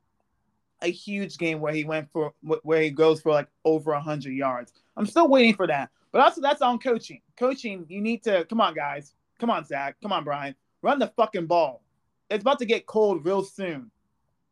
a 0.82 0.92
huge 0.92 1.38
game 1.38 1.60
where 1.60 1.74
he 1.74 1.84
went 1.84 2.12
for 2.12 2.34
where 2.42 2.82
he 2.82 2.92
goes 2.92 3.22
for 3.22 3.32
like 3.32 3.48
over 3.66 3.92
100 3.92 4.32
yards. 4.32 4.74
I'm 4.96 5.08
still 5.08 5.28
waiting 5.28 5.56
for 5.56 5.68
that. 5.68 5.90
But 6.12 6.22
also 6.22 6.42
that's 6.42 6.62
on 6.62 6.80
coaching. 6.80 7.22
Coaching, 7.38 7.86
you 7.90 8.02
need 8.02 8.24
to 8.24 8.46
come 8.46 8.62
on 8.62 8.74
guys. 8.74 9.14
Come 9.40 9.50
on 9.50 9.66
Zac. 9.66 9.98
Come 10.02 10.12
on 10.12 10.24
Brian. 10.24 10.56
Run 10.82 11.00
the 11.00 11.08
fucking 11.16 11.48
ball. 11.48 11.82
It's 12.30 12.42
about 12.42 12.60
to 12.60 12.66
get 12.66 12.86
cold 12.86 13.26
real 13.26 13.44
soon. 13.44 13.92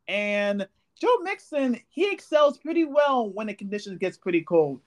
And 0.08 0.66
Joe 1.00 1.18
Mixon, 1.22 1.80
he 1.88 2.10
excels 2.10 2.58
pretty 2.58 2.84
well 2.84 3.30
when 3.30 3.48
the 3.48 3.54
conditions 3.54 3.98
gets 3.98 4.16
pretty 4.16 4.42
cold. 4.42 4.80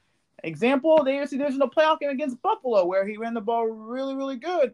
Example, 0.44 1.04
the 1.04 1.12
AFC 1.12 1.32
Divisional 1.32 1.70
playoff 1.70 2.00
game 2.00 2.10
against 2.10 2.42
Buffalo, 2.42 2.86
where 2.86 3.06
he 3.06 3.18
ran 3.18 3.34
the 3.34 3.42
ball 3.42 3.68
really, 3.68 4.16
really 4.16 4.38
good, 4.38 4.74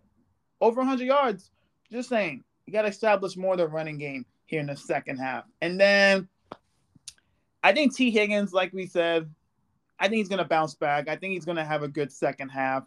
over 0.61 0.77
100 0.81 1.03
yards. 1.03 1.49
Just 1.91 2.09
saying, 2.09 2.43
you 2.65 2.73
got 2.73 2.83
to 2.83 2.87
establish 2.87 3.35
more 3.35 3.53
of 3.53 3.57
the 3.57 3.67
running 3.67 3.97
game 3.97 4.25
here 4.45 4.59
in 4.59 4.67
the 4.67 4.77
second 4.77 5.17
half. 5.17 5.45
And 5.61 5.79
then 5.79 6.27
I 7.63 7.73
think 7.73 7.95
Tee 7.95 8.11
Higgins, 8.11 8.53
like 8.53 8.73
we 8.73 8.85
said, 8.85 9.29
I 9.99 10.07
think 10.07 10.17
he's 10.17 10.29
going 10.29 10.39
to 10.39 10.45
bounce 10.45 10.75
back. 10.75 11.07
I 11.07 11.15
think 11.15 11.33
he's 11.33 11.45
going 11.45 11.57
to 11.57 11.63
have 11.63 11.83
a 11.83 11.87
good 11.87 12.11
second 12.11 12.49
half. 12.49 12.83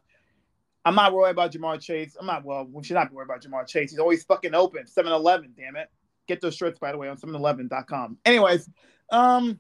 I'm 0.85 0.95
not 0.95 1.13
worried 1.13 1.33
about 1.33 1.53
Ja'Marr 1.53 1.81
Chase. 1.81 2.17
I'm 2.19 2.27
not, 2.27 2.45
well, 2.45 2.67
we 2.71 2.83
should 2.83 2.95
not 2.95 3.11
be 3.11 3.17
worried 3.17 3.27
about 3.27 3.43
Ja'Marr 3.43 3.67
Chase. 3.67 3.91
He's 3.91 3.99
always 3.99 4.25
fucking 4.25 4.55
open. 4.55 4.87
7 4.87 5.11
Eleven, 5.13 5.53
damn 5.57 5.77
it. 5.77 5.89
Get 6.27 6.41
those 6.41 6.55
shirts, 6.55 6.79
by 6.79 6.93
the 6.93 6.99
way, 6.99 7.09
on 7.09 7.17
7eleven.com. 7.17 8.19
Anyways, 8.25 8.69
um, 9.11 9.59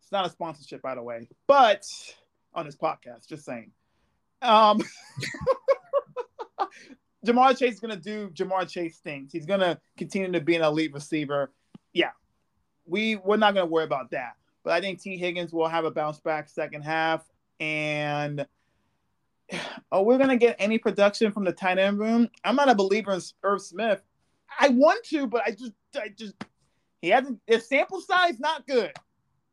it's 0.00 0.12
not 0.12 0.26
a 0.26 0.30
sponsorship, 0.30 0.80
by 0.82 0.94
the 0.94 1.02
way, 1.02 1.28
but 1.46 1.82
on 2.54 2.64
this 2.64 2.76
podcast, 2.76 3.28
just 3.28 3.44
saying. 3.44 3.70
Um, 4.40 4.82
Ja'Marr 7.26 7.58
Chase 7.58 7.74
is 7.74 7.80
going 7.80 7.94
to 7.94 8.00
do 8.00 8.30
Ja'Marr 8.30 8.68
Chase 8.68 8.98
things. 8.98 9.32
He's 9.32 9.46
going 9.46 9.60
to 9.60 9.78
continue 9.96 10.32
to 10.32 10.40
be 10.40 10.56
an 10.56 10.62
elite 10.62 10.92
receiver. 10.92 11.52
Yeah, 11.92 12.10
we, 12.86 13.16
we're 13.16 13.36
not 13.36 13.54
going 13.54 13.66
to 13.66 13.70
worry 13.72 13.84
about 13.84 14.10
that. 14.12 14.32
But 14.66 14.74
I 14.74 14.80
think 14.80 15.00
Tee 15.00 15.16
Higgins 15.16 15.52
will 15.52 15.68
have 15.68 15.84
a 15.84 15.92
bounce 15.92 16.18
back 16.18 16.48
second 16.48 16.82
half. 16.82 17.24
And 17.60 18.44
oh, 19.92 20.02
we're 20.02 20.18
gonna 20.18 20.36
get 20.36 20.56
any 20.58 20.76
production 20.76 21.30
from 21.30 21.44
the 21.44 21.52
tight 21.52 21.78
end 21.78 22.00
room. 22.00 22.28
I'm 22.44 22.56
not 22.56 22.68
a 22.68 22.74
believer 22.74 23.12
in 23.12 23.20
Irv 23.44 23.62
Smith. 23.62 24.02
I 24.58 24.70
want 24.70 25.04
to, 25.04 25.28
but 25.28 25.42
I 25.46 25.52
just, 25.52 25.72
I 25.94 26.08
just, 26.08 26.34
he 27.00 27.10
hasn't. 27.10 27.38
His 27.46 27.68
sample 27.68 28.00
size 28.00 28.40
not 28.40 28.66
good. 28.66 28.90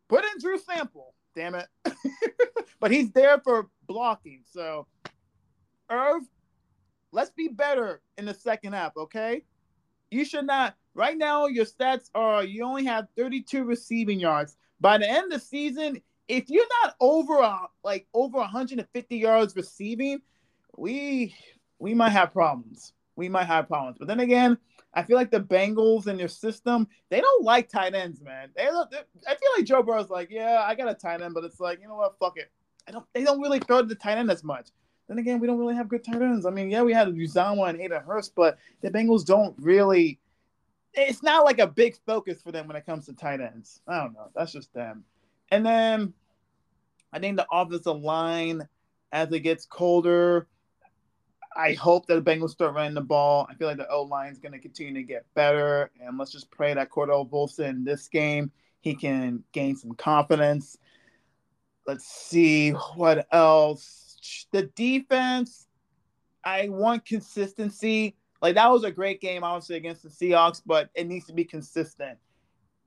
Put 0.10 0.26
in 0.26 0.40
Drew 0.40 0.58
Sample, 0.58 1.14
damn 1.36 1.54
it. 1.54 1.68
but 2.80 2.90
he's 2.90 3.12
there 3.12 3.40
for 3.40 3.70
blocking. 3.86 4.42
So, 4.52 4.88
Irv, 5.92 6.24
let's 7.12 7.30
be 7.30 7.50
better 7.50 8.02
in 8.18 8.26
the 8.26 8.34
second 8.34 8.74
half, 8.74 8.98
okay? 8.98 9.44
You 10.10 10.26
should 10.26 10.48
not. 10.48 10.76
Right 10.96 11.18
now, 11.18 11.46
your 11.46 11.66
stats 11.66 12.10
are 12.16 12.44
you 12.44 12.64
only 12.64 12.86
have 12.86 13.08
32 13.16 13.64
receiving 13.64 14.20
yards. 14.20 14.58
By 14.80 14.98
the 14.98 15.10
end 15.10 15.32
of 15.32 15.40
the 15.40 15.46
season, 15.46 16.02
if 16.28 16.50
you're 16.50 16.66
not 16.84 16.96
over 17.00 17.40
a, 17.40 17.68
like 17.84 18.08
over 18.14 18.38
150 18.40 19.18
yards 19.18 19.56
receiving, 19.56 20.22
we 20.78 21.36
we 21.80 21.94
might 21.94 22.10
have 22.10 22.34
problems. 22.34 22.94
We 23.16 23.30
might 23.30 23.46
have 23.46 23.68
problems. 23.68 23.98
But 24.00 24.08
then 24.08 24.22
again, 24.22 24.58
I 24.94 25.04
feel 25.04 25.18
like 25.18 25.32
the 25.32 25.40
Bengals 25.40 26.08
and 26.08 26.20
their 26.20 26.28
system, 26.28 26.88
they 27.10 27.20
don't 27.20 27.44
like 27.44 27.70
tight 27.70 27.94
ends, 27.94 28.22
man. 28.22 28.50
They, 28.56 28.64
they 28.64 28.98
I 29.28 29.36
feel 29.36 29.50
like 29.58 29.66
Joe 29.66 29.84
Burrow's 29.84 30.10
like, 30.10 30.30
yeah, 30.32 30.64
I 30.66 30.76
got 30.76 30.90
a 30.90 30.94
tight 30.94 31.22
end, 31.22 31.34
but 31.34 31.44
it's 31.44 31.60
like, 31.60 31.80
you 31.82 31.88
know 31.88 31.96
what, 31.96 32.18
fuck 32.20 32.38
it. 32.38 32.52
I 32.88 32.92
don't. 32.92 33.06
They 33.14 33.24
don't 33.24 33.42
really 33.42 33.60
throw 33.60 33.82
to 33.82 33.88
the 33.88 33.96
tight 33.96 34.18
end 34.18 34.30
as 34.32 34.44
much. 34.44 34.70
Then 35.08 35.18
again, 35.18 35.40
we 35.40 35.48
don't 35.48 35.60
really 35.60 35.76
have 35.76 35.90
good 35.90 36.04
tight 36.04 36.22
ends. 36.22 36.46
I 36.46 36.50
mean, 36.50 36.70
yeah, 36.70 36.82
we 36.82 36.94
had 36.94 37.08
Uzomah 37.08 37.70
and 37.70 37.80
Hayden 37.80 38.02
Hurst, 38.02 38.34
but 38.36 38.58
the 38.82 38.90
Bengals 38.90 39.26
don't 39.26 39.56
really. 39.60 40.20
It's 40.94 41.24
not 41.24 41.46
like 41.46 41.60
a 41.60 41.68
big 41.68 41.98
focus 42.06 42.42
for 42.42 42.52
them 42.52 42.68
when 42.68 42.78
it 42.78 42.86
comes 42.86 43.06
to 43.08 43.14
tight 43.14 43.42
ends. 43.42 43.82
I 43.88 43.98
don't 44.00 44.14
know. 44.14 44.30
That's 44.36 44.52
just 44.52 44.74
them. 44.74 45.04
And 45.50 45.66
then 45.66 46.14
I 47.12 47.20
think 47.20 47.38
the 47.38 47.48
offensive 47.52 48.02
line, 48.02 48.68
as 49.12 49.32
it 49.32 49.40
gets 49.40 49.66
colder, 49.66 50.48
I 51.56 51.74
hope 51.74 52.08
that 52.08 52.24
the 52.24 52.32
Bengals 52.32 52.52
start 52.52 52.74
running 52.74 52.96
the 52.96 53.02
ball. 53.02 53.48
I 53.50 53.54
feel 53.56 53.68
like 53.68 53.78
the 53.78 53.90
O 53.90 54.04
line 54.04 54.32
is 54.32 54.40
going 54.40 54.54
to 54.54 54.60
continue 54.60 54.94
to 54.96 55.04
get 55.04 55.26
better. 55.36 55.92
And 56.02 56.18
let's 56.18 56.32
just 56.32 56.50
pray 56.50 56.74
that 56.74 56.90
Cordell 56.90 57.30
Volson 57.30 57.70
in 57.70 57.84
this 57.84 58.08
game, 58.08 58.52
he 58.82 58.96
can 58.96 59.44
gain 59.52 59.76
some 59.76 59.94
confidence. 59.94 60.78
Let's 61.86 62.06
see 62.06 62.72
what 62.72 63.28
else. 63.32 64.46
The 64.52 64.64
defense, 64.64 65.68
I 66.44 66.70
want 66.70 67.06
consistency. 67.06 68.16
Like 68.44 68.56
that 68.56 68.70
was 68.70 68.84
a 68.84 68.92
great 68.92 69.22
game, 69.22 69.44
obviously, 69.44 69.78
against 69.78 70.04
the 70.04 70.10
Seahawks, 70.10 70.62
but 70.64 70.92
it 70.94 71.08
needs 71.08 71.26
to 71.26 71.34
be 71.34 71.46
consistent 71.46 72.20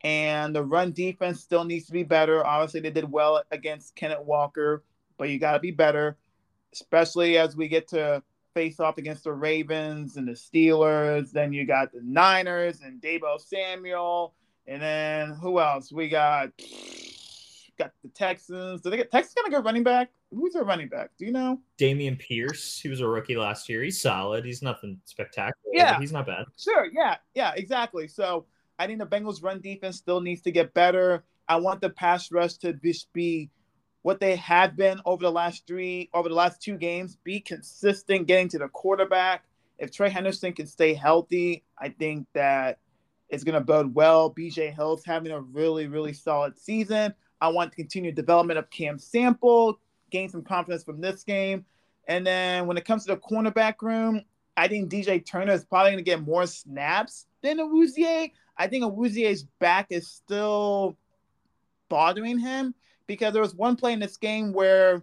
and 0.03 0.55
the 0.55 0.63
run 0.63 0.93
defense 0.93 1.41
still 1.41 1.65
needs 1.65 1.87
to 1.87 1.93
be 1.93 2.03
better. 2.05 2.47
Obviously, 2.47 2.81
they 2.81 2.91
did 2.91 3.11
well 3.11 3.43
against 3.51 3.97
Kenneth 3.97 4.25
Walker, 4.25 4.85
but 5.19 5.31
you 5.31 5.39
got 5.39 5.55
to 5.55 5.59
be 5.59 5.71
better, 5.71 6.17
especially 6.73 7.39
as 7.39 7.57
we 7.57 7.69
get 7.69 7.89
to 7.89 8.23
face 8.55 8.79
off 8.79 8.99
against 8.99 9.25
the 9.25 9.33
Ravens 9.33 10.17
and 10.17 10.29
the 10.29 10.33
Steelers. 10.33 11.33
Then 11.33 11.53
you 11.53 11.67
got 11.67 11.93
the 11.93 12.03
Niners 12.05 12.83
and 12.83 13.01
Deebo 13.01 13.41
Samuel, 13.41 14.35
and 14.67 14.81
then 14.81 15.31
who 15.31 15.59
else? 15.59 15.91
We 15.93 16.09
got 16.09 16.51
got 17.79 17.93
the 18.03 18.09
Texans. 18.09 18.81
Did 18.81 18.93
they 18.93 18.97
get 18.97 19.11
Texas 19.11 19.35
gonna 19.35 19.51
go 19.51 19.63
running 19.63 19.83
back? 19.83 20.11
Who's 20.31 20.55
their 20.55 20.65
running 20.65 20.89
back? 20.89 21.11
Do 21.19 21.25
you 21.25 21.33
know? 21.33 21.61
Dameon 21.79 22.19
Pierce. 22.19 22.79
He 22.79 22.89
was 22.89 23.01
a 23.01 23.09
rookie 23.09 23.37
last 23.37 23.69
year. 23.69 23.83
He's 23.83 24.01
solid. 24.01 24.45
He's 24.45 24.63
nothing 24.63 25.01
spectacular. 25.05 25.55
Yeah, 25.73 25.99
he's 25.99 26.13
not 26.13 26.27
bad. 26.27 26.47
Sure. 26.59 26.87
Yeah. 26.93 27.17
Yeah. 27.35 27.53
Exactly. 27.57 28.09
So 28.09 28.47
I 28.79 28.87
think 28.87 28.99
the 28.99 29.07
Bengals' 29.07 29.43
run 29.43 29.61
defense 29.61 29.97
still 29.97 30.21
needs 30.21 30.43
to 30.43 30.51
get 30.51 30.75
better. 30.75 31.25
I 31.49 31.57
want 31.57 31.81
the 31.81 31.91
pass 31.91 32.33
rush 32.33 32.55
to 32.59 32.73
just 32.73 33.13
be 33.13 33.51
what 34.03 34.21
they 34.21 34.37
have 34.37 34.77
been 34.77 35.01
over 35.05 35.23
the 35.23 35.33
last 35.33 35.67
three, 35.67 36.11
over 36.15 36.29
the 36.29 36.35
last 36.35 36.61
two 36.63 36.77
games. 36.77 37.19
Be 37.25 37.41
consistent, 37.41 38.27
getting 38.27 38.49
to 38.51 38.59
the 38.59 38.69
quarterback. 38.69 39.45
If 39.79 39.91
Trey 39.91 40.11
Hendrickson 40.11 40.55
can 40.55 40.67
stay 40.67 40.95
healthy, 40.95 41.65
I 41.79 41.91
think 41.91 42.27
that 42.33 42.79
it's 43.29 43.45
going 43.45 43.55
to 43.55 43.61
bode 43.61 43.95
well. 43.95 44.33
BJ 44.33 44.75
Hill's 44.75 45.05
having 45.05 45.33
a 45.33 45.41
really, 45.41 45.87
really 45.87 46.13
solid 46.13 46.59
season. 46.59 47.15
I 47.41 47.49
want 47.49 47.73
to 47.73 47.77
continue 47.77 48.13
development 48.13 48.59
of 48.59 48.71
Cam 48.71 48.99
Sample, 48.99 49.79
gain 50.11 50.29
some 50.29 50.43
confidence 50.43 50.85
from 50.85 51.01
this 51.01 51.23
game. 51.25 51.65
And 52.09 52.27
then 52.27 52.67
when 52.67 52.77
it 52.77 52.85
comes 52.85 53.05
to 53.05 53.15
the 53.15 53.21
cornerback 53.21 53.83
room, 53.83 54.23
I 54.57 54.69
think 54.69 54.91
DJ 54.91 55.25
Turner 55.25 55.53
is 55.53 55.65
probably 55.65 55.93
going 55.93 56.05
to 56.05 56.11
get 56.11 56.23
more 56.23 56.47
snaps 56.47 57.27
than 57.43 57.59
Awuzie. 57.59 58.33
I 58.57 58.67
think 58.69 58.85
Awuzie's 58.85 59.45
back 59.59 59.89
is 59.91 60.09
still 60.09 60.97
bothering 61.89 62.39
him 62.39 62.75
because 63.07 63.33
there 63.33 63.43
was 63.43 63.55
one 63.55 63.77
play 63.77 63.93
in 63.93 64.01
this 64.01 64.17
game 64.17 64.53
where 64.53 65.03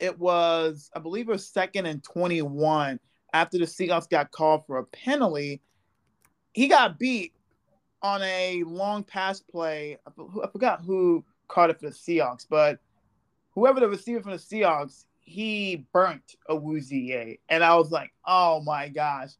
it 0.00 0.18
was, 0.18 0.90
I 0.94 0.98
believe 0.98 1.28
it 1.28 1.32
was 1.32 1.46
second 1.46 1.86
and 1.86 2.02
21 2.02 2.98
after 3.32 3.58
the 3.58 3.64
Seahawks 3.64 4.08
got 4.08 4.30
called 4.30 4.66
for 4.66 4.78
a 4.78 4.84
penalty. 4.84 5.60
He 6.52 6.68
got 6.68 6.98
beat 6.98 7.32
on 8.02 8.22
a 8.22 8.62
long 8.64 9.02
pass 9.04 9.40
play. 9.40 9.98
I 10.06 10.46
forgot 10.48 10.84
who 10.84 11.24
caught 11.48 11.70
it 11.70 11.78
for 11.78 11.86
the 11.86 11.94
Seahawks, 11.94 12.46
but 12.48 12.78
whoever 13.54 13.80
the 13.80 13.88
receiver 13.88 14.22
from 14.22 14.32
the 14.32 14.38
Seahawks, 14.38 15.04
he 15.20 15.86
burnt 15.92 16.36
a 16.48 16.54
Awuzie, 16.54 17.38
and 17.48 17.64
I 17.64 17.74
was 17.76 17.90
like, 17.90 18.12
oh 18.26 18.60
my 18.60 18.88
gosh. 18.88 19.30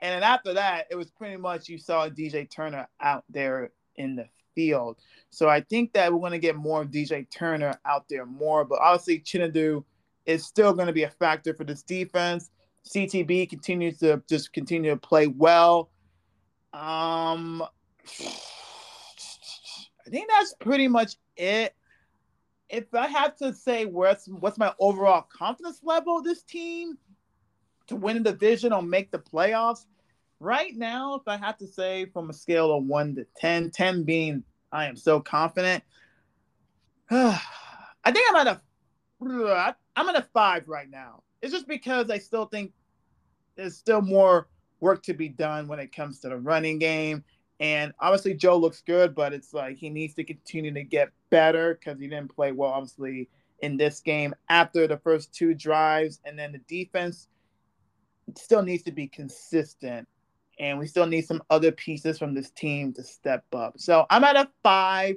And 0.00 0.12
then 0.14 0.22
after 0.22 0.54
that, 0.54 0.86
it 0.90 0.96
was 0.96 1.10
pretty 1.10 1.36
much 1.36 1.68
you 1.68 1.78
saw 1.78 2.08
DJ 2.08 2.48
Turner 2.48 2.88
out 3.00 3.24
there 3.28 3.70
in 3.96 4.14
the 4.14 4.26
field. 4.54 4.98
So 5.30 5.48
I 5.48 5.60
think 5.60 5.92
that 5.92 6.12
we're 6.12 6.20
going 6.20 6.32
to 6.32 6.38
get 6.38 6.56
more 6.56 6.82
of 6.82 6.88
DJ 6.88 7.28
Turner 7.30 7.78
out 7.84 8.08
there 8.08 8.26
more. 8.26 8.64
But 8.64 8.80
obviously, 8.80 9.20
Chinadu 9.20 9.84
is 10.26 10.44
still 10.44 10.72
going 10.72 10.86
to 10.86 10.92
be 10.92 11.04
a 11.04 11.10
factor 11.10 11.54
for 11.54 11.64
this 11.64 11.82
defense. 11.82 12.50
CTB 12.86 13.50
continues 13.50 13.98
to 13.98 14.22
just 14.28 14.52
continue 14.52 14.90
to 14.90 14.96
play 14.96 15.26
well. 15.26 15.90
Um, 16.72 17.62
I 20.08 20.10
think 20.10 20.30
that's 20.30 20.54
pretty 20.54 20.88
much 20.88 21.16
it. 21.36 21.74
If 22.70 22.94
I 22.94 23.06
have 23.08 23.36
to 23.36 23.52
say 23.52 23.84
what's 23.84 24.26
what's 24.26 24.56
my 24.56 24.72
overall 24.78 25.22
confidence 25.22 25.80
level 25.82 26.18
of 26.18 26.24
this 26.24 26.42
team 26.42 26.96
to 27.88 27.96
win 27.96 28.22
the 28.22 28.32
division 28.32 28.72
or 28.72 28.82
make 28.82 29.10
the 29.10 29.18
playoffs, 29.18 29.84
right 30.40 30.74
now, 30.74 31.14
if 31.14 31.28
I 31.28 31.36
have 31.36 31.58
to 31.58 31.66
say 31.66 32.06
from 32.06 32.30
a 32.30 32.32
scale 32.32 32.74
of 32.74 32.84
one 32.84 33.14
to 33.16 33.26
10, 33.36 33.70
10 33.70 34.04
being 34.04 34.42
I 34.72 34.86
am 34.86 34.96
so 34.96 35.20
confident. 35.20 35.84
I 37.10 37.40
think 38.06 38.26
I'm 38.30 38.36
at 38.36 38.46
a 38.46 39.74
I'm 39.94 40.08
at 40.08 40.16
a 40.16 40.26
five 40.32 40.68
right 40.68 40.88
now. 40.88 41.22
It's 41.42 41.52
just 41.52 41.68
because 41.68 42.08
I 42.08 42.16
still 42.18 42.46
think 42.46 42.72
there's 43.56 43.76
still 43.76 44.00
more 44.00 44.48
work 44.80 45.02
to 45.02 45.12
be 45.12 45.28
done 45.28 45.68
when 45.68 45.80
it 45.80 45.94
comes 45.94 46.20
to 46.20 46.30
the 46.30 46.38
running 46.38 46.78
game. 46.78 47.24
And 47.60 47.92
obviously 47.98 48.34
Joe 48.34 48.56
looks 48.56 48.82
good, 48.82 49.14
but 49.14 49.32
it's 49.32 49.52
like 49.52 49.76
he 49.76 49.90
needs 49.90 50.14
to 50.14 50.24
continue 50.24 50.72
to 50.72 50.84
get 50.84 51.10
better 51.30 51.74
because 51.74 52.00
he 52.00 52.06
didn't 52.06 52.34
play 52.34 52.52
well, 52.52 52.70
obviously, 52.70 53.28
in 53.60 53.76
this 53.76 54.00
game 54.00 54.34
after 54.48 54.86
the 54.86 54.98
first 54.98 55.32
two 55.34 55.54
drives. 55.54 56.20
And 56.24 56.38
then 56.38 56.52
the 56.52 56.60
defense 56.68 57.28
still 58.36 58.62
needs 58.62 58.84
to 58.84 58.92
be 58.92 59.08
consistent 59.08 60.06
and 60.58 60.78
we 60.78 60.86
still 60.86 61.06
need 61.06 61.26
some 61.26 61.42
other 61.50 61.72
pieces 61.72 62.18
from 62.18 62.34
this 62.34 62.50
team 62.50 62.92
to 62.94 63.02
step 63.02 63.44
up. 63.54 63.74
So 63.78 64.06
I'm 64.10 64.24
at 64.24 64.36
a 64.36 64.48
five. 64.62 65.16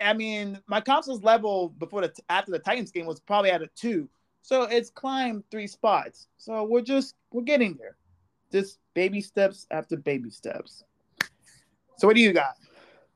I 0.00 0.12
mean, 0.12 0.60
my 0.66 0.80
confidence 0.80 1.22
level 1.22 1.70
before 1.78 2.02
the 2.02 2.12
after 2.28 2.52
the 2.52 2.58
Titans 2.58 2.90
game 2.90 3.06
was 3.06 3.20
probably 3.20 3.50
at 3.50 3.62
a 3.62 3.68
two. 3.74 4.08
So 4.42 4.62
it's 4.64 4.90
climbed 4.90 5.44
three 5.50 5.66
spots. 5.66 6.28
So 6.36 6.64
we're 6.64 6.82
just 6.82 7.14
we're 7.32 7.42
getting 7.42 7.76
there. 7.78 7.96
Just 8.52 8.78
baby 8.92 9.20
steps 9.20 9.66
after 9.70 9.96
baby 9.96 10.30
steps. 10.30 10.84
So 11.96 12.06
what 12.06 12.16
do 12.16 12.22
you 12.22 12.32
got? 12.32 12.54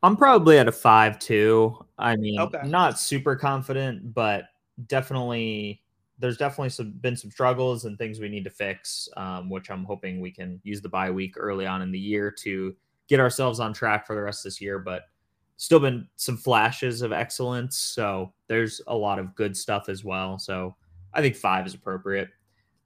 I'm 0.02 0.16
probably 0.16 0.58
at 0.58 0.68
a 0.68 0.72
five 0.72 1.18
too. 1.18 1.84
I 1.98 2.16
mean, 2.16 2.38
okay. 2.40 2.60
not 2.64 2.98
super 2.98 3.34
confident, 3.34 4.14
but 4.14 4.44
definitely 4.86 5.82
there's 6.18 6.36
definitely 6.36 6.70
some 6.70 6.92
been 7.00 7.16
some 7.16 7.30
struggles 7.30 7.84
and 7.84 7.96
things 7.96 8.20
we 8.20 8.28
need 8.28 8.44
to 8.44 8.50
fix, 8.50 9.08
um, 9.16 9.50
which 9.50 9.70
I'm 9.70 9.84
hoping 9.84 10.20
we 10.20 10.30
can 10.30 10.60
use 10.64 10.80
the 10.80 10.88
bye 10.88 11.10
week 11.10 11.34
early 11.36 11.66
on 11.66 11.82
in 11.82 11.92
the 11.92 11.98
year 11.98 12.30
to 12.42 12.74
get 13.08 13.20
ourselves 13.20 13.60
on 13.60 13.72
track 13.72 14.06
for 14.06 14.14
the 14.14 14.22
rest 14.22 14.40
of 14.40 14.44
this 14.44 14.60
year. 14.60 14.78
But 14.78 15.02
still 15.56 15.80
been 15.80 16.06
some 16.16 16.36
flashes 16.36 17.02
of 17.02 17.12
excellence, 17.12 17.76
so 17.76 18.32
there's 18.46 18.80
a 18.86 18.96
lot 18.96 19.18
of 19.18 19.34
good 19.34 19.56
stuff 19.56 19.88
as 19.88 20.04
well. 20.04 20.38
So 20.38 20.76
I 21.12 21.22
think 21.22 21.36
five 21.36 21.66
is 21.66 21.74
appropriate. 21.74 22.28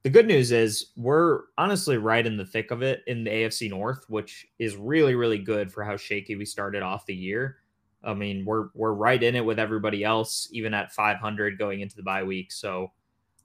The 0.03 0.09
good 0.09 0.27
news 0.27 0.51
is 0.51 0.91
we're 0.97 1.43
honestly 1.57 1.97
right 1.97 2.25
in 2.25 2.35
the 2.35 2.45
thick 2.45 2.71
of 2.71 2.81
it 2.81 3.03
in 3.07 3.23
the 3.23 3.31
AFC 3.31 3.69
North, 3.69 4.03
which 4.09 4.45
is 4.59 4.75
really 4.75 5.15
really 5.15 5.37
good 5.37 5.71
for 5.71 5.83
how 5.83 5.95
shaky 5.95 6.35
we 6.35 6.45
started 6.45 6.83
off 6.83 7.05
the 7.05 7.15
year. 7.15 7.57
I 8.03 8.13
mean, 8.13 8.43
we're 8.43 8.67
we're 8.73 8.93
right 8.93 9.21
in 9.21 9.35
it 9.35 9.45
with 9.45 9.59
everybody 9.59 10.03
else, 10.03 10.49
even 10.51 10.73
at 10.73 10.91
500 10.91 11.57
going 11.57 11.79
into 11.79 11.95
the 11.95 12.03
bye 12.03 12.23
week. 12.23 12.51
So 12.51 12.91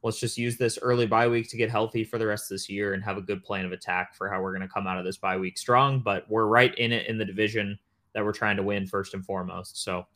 let's 0.03 0.19
just 0.19 0.37
use 0.37 0.57
this 0.57 0.79
early 0.83 1.07
bye 1.07 1.29
week 1.29 1.49
to 1.51 1.57
get 1.57 1.71
healthy 1.71 2.03
for 2.03 2.19
the 2.19 2.27
rest 2.27 2.45
of 2.45 2.57
this 2.57 2.69
year 2.69 2.95
and 2.95 3.05
have 3.05 3.19
a 3.19 3.23
good 3.23 3.45
plan 3.45 3.65
of 3.65 3.73
attack 3.73 4.15
for 4.15 4.29
how 4.29 4.41
we're 4.43 4.53
going 4.53 4.67
to 4.67 4.73
come 4.73 4.89
out 4.89 4.99
of 4.99 5.05
this 5.05 5.17
bye 5.17 5.37
week 5.37 5.59
strong. 5.59 6.01
But 6.01 6.29
we're 6.29 6.47
right 6.47 6.75
in 6.77 6.91
it 6.91 7.07
in 7.07 7.19
the 7.19 7.25
division 7.25 7.79
that 8.15 8.25
we're 8.25 8.33
trying 8.33 8.57
to 8.57 8.65
win 8.65 8.85
first 8.85 9.15
and 9.15 9.25
foremost. 9.25 9.83
So 9.85 10.07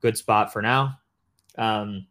good 0.00 0.16
spot 0.16 0.52
for 0.52 0.60
now. 0.60 0.98
Um, 1.56 2.06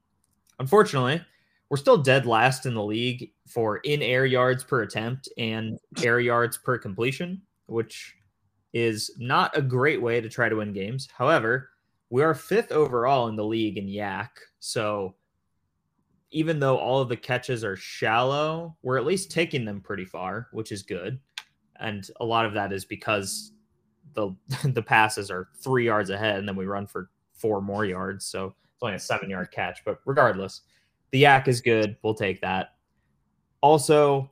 unfortunately, 0.60 1.22
we're 1.70 1.78
still 1.78 1.98
dead 1.98 2.26
last 2.26 2.66
in 2.66 2.74
the 2.74 2.84
league 2.84 3.32
for 3.46 3.78
in 3.78 4.02
air 4.02 4.26
yards 4.26 4.64
per 4.64 4.82
attempt 4.82 5.30
and 5.38 5.78
air 6.04 6.20
yards 6.20 6.58
per 6.58 6.78
completion, 6.78 7.42
which 7.66 8.16
is 8.74 9.12
not 9.18 9.56
a 9.58 9.62
great 9.62 10.02
way 10.02 10.22
to 10.22 10.30
try 10.30 10.50
to 10.50 10.56
win 10.56 10.74
games. 10.74 11.08
However, 11.16 11.70
we 12.10 12.24
are 12.24 12.34
fifth 12.34 12.72
overall 12.72 13.28
in 13.28 13.36
the 13.36 13.46
league 13.46 13.78
in 13.78 13.88
YAC. 13.88 14.30
So 14.60 15.16
even 16.32 16.60
though 16.60 16.78
all 16.78 17.02
of 17.02 17.10
the 17.10 17.18
catches 17.18 17.64
are 17.64 17.76
shallow, 17.76 18.76
we're 18.82 18.98
at 18.98 19.06
least 19.06 19.32
taking 19.32 19.66
them 19.66 19.82
pretty 19.82 20.06
far, 20.06 20.48
which 20.52 20.72
is 20.72 20.84
good. 20.84 21.20
And 21.80 22.08
a 22.20 22.26
lot 22.26 22.46
of 22.46 22.54
that 22.54 22.74
is 22.74 22.86
because 22.86 23.52
the 24.14 24.36
the 24.64 24.82
passes 24.82 25.30
are 25.30 25.50
three 25.62 25.86
yards 25.86 26.10
ahead, 26.10 26.40
and 26.40 26.48
then 26.48 26.56
we 26.56 26.66
run 26.66 26.88
for 26.88 27.10
four 27.34 27.62
more 27.62 27.86
yards. 27.86 28.26
So 28.26 28.56
it's 28.74 28.84
only 28.84 28.96
a 28.96 29.00
seven 29.00 29.30
yard 29.30 29.52
catch. 29.52 29.84
But 29.86 30.00
regardless, 30.06 30.62
the 31.12 31.24
YAC 31.24 31.48
is 31.48 31.62
good. 31.62 31.98
We'll 32.04 32.14
take 32.14 32.42
that. 32.42 32.76
Also, 33.62 34.32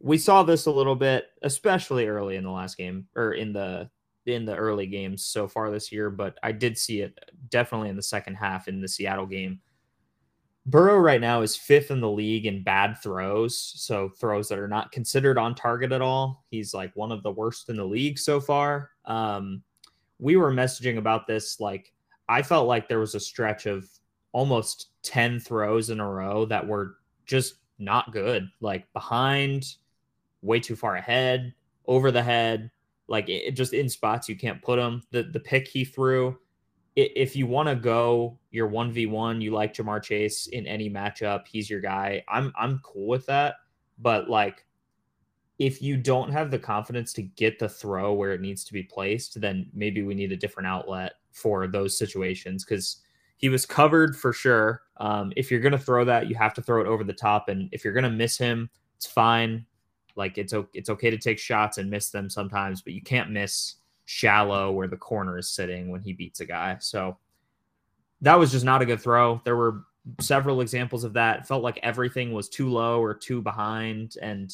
we 0.00 0.18
saw 0.18 0.42
this 0.42 0.66
a 0.66 0.70
little 0.70 0.96
bit, 0.96 1.26
especially 1.42 2.06
early 2.06 2.36
in 2.36 2.44
the 2.44 2.50
last 2.50 2.76
game 2.76 3.06
or 3.14 3.32
in 3.32 3.52
the 3.52 3.90
in 4.26 4.44
the 4.44 4.54
early 4.54 4.86
games 4.86 5.24
so 5.24 5.48
far 5.48 5.70
this 5.70 5.90
year, 5.90 6.10
but 6.10 6.38
I 6.42 6.52
did 6.52 6.76
see 6.76 7.00
it 7.00 7.18
definitely 7.48 7.88
in 7.88 7.96
the 7.96 8.02
second 8.02 8.34
half 8.34 8.68
in 8.68 8.80
the 8.80 8.86
Seattle 8.86 9.26
game 9.26 9.60
Burrow 10.66 10.98
right 10.98 11.20
now 11.20 11.40
is 11.40 11.56
fifth 11.56 11.90
in 11.90 12.00
the 12.00 12.10
league 12.10 12.46
in 12.46 12.62
bad 12.62 12.96
throws, 13.02 13.58
so 13.58 14.10
throws 14.10 14.48
that 14.48 14.58
are 14.58 14.68
not 14.68 14.92
considered 14.92 15.38
on 15.38 15.54
target 15.54 15.90
at 15.90 16.02
all. 16.02 16.44
He's 16.50 16.74
like 16.74 16.94
one 16.94 17.12
of 17.12 17.22
the 17.22 17.30
worst 17.30 17.70
in 17.70 17.76
the 17.76 17.84
league 17.84 18.18
so 18.18 18.40
far. 18.40 18.90
Um, 19.06 19.62
we 20.18 20.36
were 20.36 20.52
messaging 20.52 20.98
about 20.98 21.26
this. 21.26 21.60
Like, 21.60 21.92
I 22.28 22.42
felt 22.42 22.68
like 22.68 22.88
there 22.88 23.00
was 23.00 23.14
a 23.14 23.20
stretch 23.20 23.66
of 23.66 23.88
almost 24.32 24.88
10 25.02 25.40
throws 25.40 25.90
in 25.90 26.00
a 26.00 26.08
row 26.08 26.44
that 26.46 26.66
were 26.66 26.96
just 27.26 27.56
not 27.78 28.12
good, 28.12 28.48
like 28.60 28.90
behind, 28.92 29.76
way 30.42 30.60
too 30.60 30.76
far 30.76 30.96
ahead, 30.96 31.54
over 31.86 32.10
the 32.10 32.22
head, 32.22 32.70
like 33.08 33.28
it, 33.28 33.52
just 33.52 33.72
in 33.72 33.88
spots 33.88 34.28
you 34.28 34.36
can't 34.36 34.62
put 34.62 34.76
them. 34.76 35.02
The 35.10 35.24
the 35.24 35.40
pick 35.40 35.66
he 35.66 35.84
threw 35.84 36.38
if 36.96 37.36
you 37.36 37.46
want 37.46 37.68
to 37.68 37.74
go 37.74 38.38
your 38.50 38.68
1v1 38.68 39.40
you 39.40 39.52
like 39.52 39.74
Ja'Marr 39.74 40.02
Chase 40.02 40.48
in 40.48 40.66
any 40.66 40.90
matchup 40.90 41.46
he's 41.46 41.70
your 41.70 41.80
guy 41.80 42.22
i'm 42.28 42.52
i'm 42.58 42.80
cool 42.82 43.06
with 43.06 43.26
that 43.26 43.56
but 43.98 44.28
like 44.28 44.66
if 45.58 45.82
you 45.82 45.96
don't 45.96 46.32
have 46.32 46.50
the 46.50 46.58
confidence 46.58 47.12
to 47.12 47.22
get 47.22 47.58
the 47.58 47.68
throw 47.68 48.12
where 48.12 48.32
it 48.32 48.40
needs 48.40 48.64
to 48.64 48.72
be 48.72 48.82
placed 48.82 49.40
then 49.40 49.68
maybe 49.72 50.02
we 50.02 50.14
need 50.14 50.32
a 50.32 50.36
different 50.36 50.66
outlet 50.66 51.14
for 51.30 51.66
those 51.68 51.96
situations 51.96 52.64
because 52.64 53.02
he 53.40 53.48
was 53.48 53.66
covered 53.66 54.16
for 54.16 54.32
sure 54.32 54.82
um, 54.98 55.32
if 55.36 55.50
you're 55.50 55.60
to 55.72 55.78
throw 55.78 56.04
that 56.04 56.28
you 56.28 56.36
have 56.36 56.54
to 56.54 56.62
throw 56.62 56.80
it 56.80 56.86
over 56.86 57.04
the 57.04 57.12
top 57.12 57.48
and 57.48 57.68
if 57.72 57.84
you're 57.84 57.94
to 58.04 58.10
miss 58.10 58.38
him 58.38 58.70
it's 58.96 59.06
fine 59.06 59.64
like 60.16 60.38
it's 60.38 60.52
it's 60.74 60.90
okay 60.90 61.10
to 61.10 61.18
take 61.18 61.38
shots 61.38 61.78
and 61.78 61.90
miss 61.90 62.10
them 62.10 62.28
sometimes 62.28 62.82
but 62.82 62.92
you 62.92 63.02
can't 63.02 63.30
miss 63.30 63.76
shallow 64.10 64.72
where 64.72 64.88
the 64.88 64.96
corner 64.96 65.38
is 65.38 65.48
sitting 65.48 65.88
when 65.88 66.02
he 66.02 66.12
beats 66.12 66.40
a 66.40 66.44
guy. 66.44 66.76
So 66.80 67.16
that 68.22 68.36
was 68.36 68.50
just 68.50 68.64
not 68.64 68.82
a 68.82 68.86
good 68.86 69.00
throw. 69.00 69.40
There 69.44 69.54
were 69.54 69.84
several 70.20 70.62
examples 70.62 71.04
of 71.04 71.12
that. 71.12 71.38
It 71.38 71.46
felt 71.46 71.62
like 71.62 71.78
everything 71.84 72.32
was 72.32 72.48
too 72.48 72.68
low 72.68 73.00
or 73.00 73.14
too 73.14 73.40
behind, 73.40 74.16
and 74.20 74.52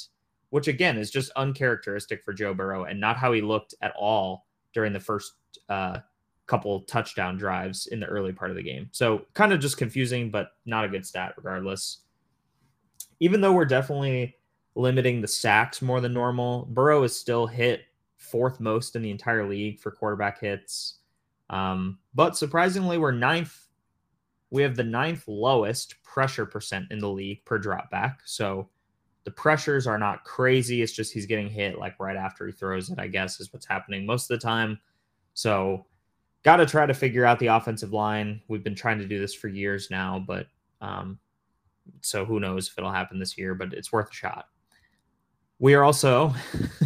which 0.50 0.68
again 0.68 0.98
is 0.98 1.10
just 1.10 1.32
uncharacteristic 1.36 2.22
for 2.22 2.34
Joe 2.34 2.52
Burrow 2.52 2.84
and 2.84 3.00
not 3.00 3.16
how 3.16 3.32
he 3.32 3.40
looked 3.40 3.74
at 3.80 3.94
all 3.98 4.44
during 4.74 4.92
the 4.92 5.00
first 5.00 5.32
uh, 5.70 6.00
couple 6.46 6.80
touchdown 6.82 7.36
drives 7.36 7.86
in 7.88 8.00
the 8.00 8.06
early 8.06 8.32
part 8.32 8.50
of 8.50 8.56
the 8.56 8.62
game. 8.62 8.88
So 8.92 9.22
kind 9.34 9.52
of 9.52 9.60
just 9.60 9.76
confusing, 9.76 10.30
but 10.30 10.50
not 10.64 10.84
a 10.84 10.88
good 10.88 11.06
stat 11.06 11.34
regardless. 11.36 11.98
Even 13.20 13.40
though 13.40 13.52
we're 13.52 13.64
definitely 13.64 14.36
limiting 14.74 15.20
the 15.20 15.28
sacks 15.28 15.82
more 15.82 16.00
than 16.00 16.12
normal, 16.12 16.66
Burrow 16.70 17.02
is 17.02 17.18
still 17.18 17.46
hit 17.46 17.82
fourth 18.16 18.60
most 18.60 18.96
in 18.96 19.02
the 19.02 19.10
entire 19.10 19.48
league 19.48 19.80
for 19.80 19.90
quarterback 19.90 20.40
hits. 20.40 20.98
Um, 21.50 21.98
but 22.14 22.36
surprisingly, 22.36 22.98
we're 22.98 23.12
ninth. 23.12 23.66
We 24.50 24.62
have 24.62 24.76
the 24.76 24.84
ninth 24.84 25.24
lowest 25.26 26.02
pressure 26.02 26.46
percent 26.46 26.86
in 26.90 26.98
the 26.98 27.08
league 27.08 27.44
per 27.44 27.58
drop 27.58 27.90
back. 27.90 28.20
So 28.24 28.68
the 29.24 29.30
pressures 29.30 29.86
are 29.86 29.98
not 29.98 30.24
crazy. 30.24 30.82
It's 30.82 30.92
just 30.92 31.12
he's 31.12 31.26
getting 31.26 31.48
hit 31.48 31.78
like 31.78 31.98
right 31.98 32.16
after 32.16 32.46
he 32.46 32.52
throws 32.52 32.90
it, 32.90 32.98
I 32.98 33.08
guess, 33.08 33.40
is 33.40 33.52
what's 33.52 33.66
happening 33.66 34.06
most 34.06 34.30
of 34.30 34.38
the 34.38 34.46
time. 34.46 34.78
So 35.34 35.86
got 36.46 36.58
to 36.58 36.66
try 36.66 36.86
to 36.86 36.94
figure 36.94 37.24
out 37.24 37.40
the 37.40 37.48
offensive 37.48 37.92
line. 37.92 38.40
We've 38.46 38.62
been 38.62 38.76
trying 38.76 39.00
to 39.00 39.04
do 39.04 39.18
this 39.18 39.34
for 39.34 39.48
years 39.48 39.90
now, 39.90 40.22
but 40.24 40.46
um, 40.80 41.18
so 42.02 42.24
who 42.24 42.38
knows 42.38 42.68
if 42.68 42.78
it'll 42.78 42.92
happen 42.92 43.18
this 43.18 43.36
year, 43.36 43.52
but 43.56 43.72
it's 43.72 43.90
worth 43.90 44.10
a 44.10 44.14
shot. 44.14 44.46
We 45.58 45.74
are 45.74 45.82
also 45.82 46.32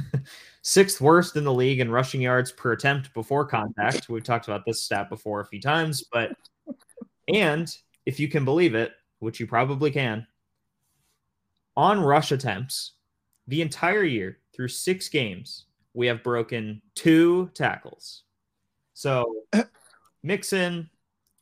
sixth 0.62 1.02
worst 1.02 1.36
in 1.36 1.44
the 1.44 1.52
league 1.52 1.80
in 1.80 1.90
rushing 1.90 2.22
yards 2.22 2.50
per 2.50 2.72
attempt 2.72 3.12
before 3.12 3.44
contact. 3.44 4.08
We've 4.08 4.24
talked 4.24 4.48
about 4.48 4.62
this 4.64 4.82
stat 4.82 5.10
before 5.10 5.40
a 5.40 5.46
few 5.46 5.60
times, 5.60 6.04
but 6.10 6.30
and 7.28 7.70
if 8.06 8.18
you 8.18 8.28
can 8.28 8.46
believe 8.46 8.74
it, 8.74 8.92
which 9.18 9.40
you 9.40 9.46
probably 9.46 9.90
can, 9.90 10.26
on 11.76 12.00
rush 12.00 12.32
attempts, 12.32 12.92
the 13.46 13.60
entire 13.60 14.04
year 14.04 14.38
through 14.56 14.68
six 14.68 15.10
games, 15.10 15.66
we 15.92 16.06
have 16.06 16.22
broken 16.22 16.80
two 16.94 17.50
tackles. 17.52 18.22
So 19.00 19.44
Mixon, 20.22 20.90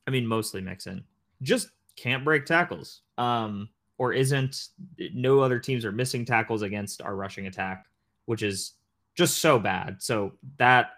I 0.07 0.13
mean, 0.13 0.29
mostly 0.29 0.61
Mixon, 0.61 1.03
just 1.43 1.71
can't 1.97 2.25
break 2.25 2.47
tackles. 2.47 3.01
Um, 3.19 3.71
or 3.99 4.13
isn't 4.13 4.69
no 5.13 5.41
other 5.41 5.59
teams 5.59 5.85
are 5.85 5.91
missing 5.91 6.25
tackles 6.25 6.63
against 6.63 7.03
our 7.03 7.17
rushing 7.17 7.49
attack, 7.49 7.87
which 8.27 8.45
is 8.45 8.75
just 9.17 9.39
so 9.39 9.59
bad. 9.59 10.01
So 10.01 10.35
that 10.59 10.91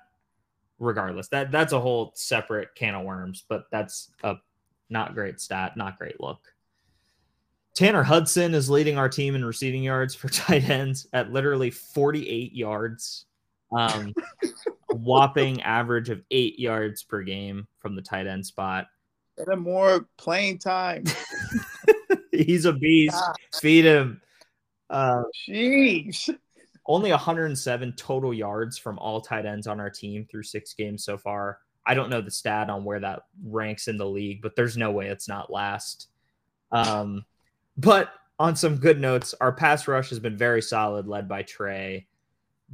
regardless, 0.79 1.29
that 1.29 1.51
that's 1.51 1.73
a 1.73 1.81
whole 1.81 2.13
separate 2.15 2.75
can 2.75 2.95
of 2.95 3.07
worms, 3.07 3.43
but 3.49 3.65
that's 3.73 4.11
a 4.23 4.35
not 4.91 5.15
great 5.15 5.41
stat, 5.41 5.79
not 5.79 5.97
great 5.97 6.21
look. 6.21 6.41
Tanner 7.75 8.03
Hudson 8.03 8.53
is 8.53 8.69
leading 8.69 8.99
our 8.99 9.09
team 9.09 9.35
in 9.35 9.47
receiving 9.47 9.83
yards 9.83 10.15
for 10.15 10.29
tight 10.29 10.69
ends 10.69 11.07
at 11.15 11.33
literally 11.33 11.71
48 11.71 12.53
yards. 12.53 13.25
Um, 13.73 14.13
whopping 14.93 15.63
average 15.63 16.11
of 16.11 16.23
eight 16.31 16.59
yards 16.59 17.03
per 17.03 17.23
game 17.23 17.67
from 17.79 17.95
the 17.95 18.03
tight 18.03 18.27
end 18.27 18.45
spot. 18.45 18.87
Get 19.39 19.49
him 19.49 19.61
more 19.61 20.07
playing 20.17 20.59
time. 20.59 21.05
He's 22.33 22.65
a 22.65 22.73
beast. 22.73 23.15
God. 23.15 23.35
Feed 23.55 23.85
him. 23.85 24.21
Uh, 24.89 25.23
Jeez. 25.49 26.35
Only 26.87 27.11
107 27.11 27.95
total 27.97 28.35
yards 28.35 28.77
from 28.77 28.99
all 28.99 29.21
tight 29.21 29.47
ends 29.47 29.67
on 29.67 29.81
our 29.81 29.91
team 29.91 30.27
through 30.31 30.43
six 30.43 30.75
games 30.75 31.05
so 31.05 31.17
far. 31.17 31.59
I 31.87 31.95
don't 31.95 32.11
know 32.11 32.21
the 32.21 32.31
stat 32.31 32.69
on 32.69 32.85
where 32.85 33.01
that 33.01 33.23
ranks 33.45 33.89
in 33.89 33.97
the 33.97 34.07
league, 34.07 34.43
but 34.43 34.57
there's 34.57 34.77
no 34.77 34.91
way 34.91 35.07
it's 35.09 35.29
not 35.29 35.53
last. 35.53 36.09
Um, 36.73 37.25
but 37.77 38.13
on 38.39 38.57
some 38.57 38.77
good 38.77 39.01
notes, 39.01 39.35
our 39.41 39.53
pass 39.53 39.87
rush 39.87 40.11
has 40.11 40.19
been 40.19 40.37
very 40.37 40.63
solid, 40.63 41.07
led 41.07 41.29
by 41.29 41.43
Trey. 41.43 42.07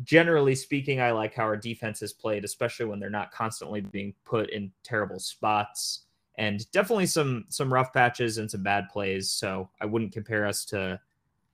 Generally 0.03 0.57
speaking, 0.57 1.01
I 1.01 1.13
like 1.13 1.35
how 1.35 1.45
our 1.45 1.57
defense 1.57 2.03
is 2.03 2.13
played, 2.13 2.45
especially 2.45 2.87
when 2.87 3.01
they're 3.01 3.09
not 3.09 3.33
constantly 3.33 3.81
being 3.81 4.15
put 4.25 4.51
in 4.51 4.71
terrible 4.83 5.19
spots. 5.19 6.03
And 6.39 6.71
definitely 6.71 7.07
some 7.07 7.47
some 7.49 7.73
rough 7.73 7.93
patches 7.95 8.37
and 8.39 8.51
some 8.51 8.63
bad 8.63 8.89
plays. 8.91 9.31
So 9.31 9.71
I 9.81 9.87
wouldn't 9.87 10.13
compare 10.13 10.47
us 10.47 10.65
to 10.67 11.01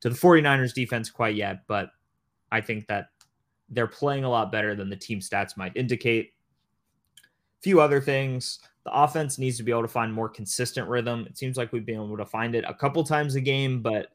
to 0.00 0.08
the 0.08 0.16
49ers 0.16 0.74
defense 0.74 1.08
quite 1.08 1.36
yet, 1.36 1.62
but 1.68 1.90
I 2.50 2.60
think 2.60 2.88
that 2.88 3.10
they're 3.68 3.86
playing 3.86 4.24
a 4.24 4.30
lot 4.30 4.50
better 4.50 4.74
than 4.74 4.90
the 4.90 4.96
team 4.96 5.20
stats 5.20 5.56
might 5.56 5.76
indicate. 5.76 6.32
A 7.16 7.62
few 7.62 7.80
other 7.80 8.00
things. 8.00 8.58
The 8.84 8.92
offense 8.92 9.38
needs 9.38 9.56
to 9.58 9.62
be 9.62 9.70
able 9.70 9.82
to 9.82 9.88
find 9.88 10.12
more 10.12 10.28
consistent 10.28 10.88
rhythm. 10.88 11.24
It 11.28 11.38
seems 11.38 11.56
like 11.56 11.72
we've 11.72 11.86
been 11.86 11.94
able 11.94 12.16
to 12.16 12.26
find 12.26 12.56
it 12.56 12.64
a 12.66 12.74
couple 12.74 13.04
times 13.04 13.36
a 13.36 13.40
game, 13.40 13.80
but 13.80 14.08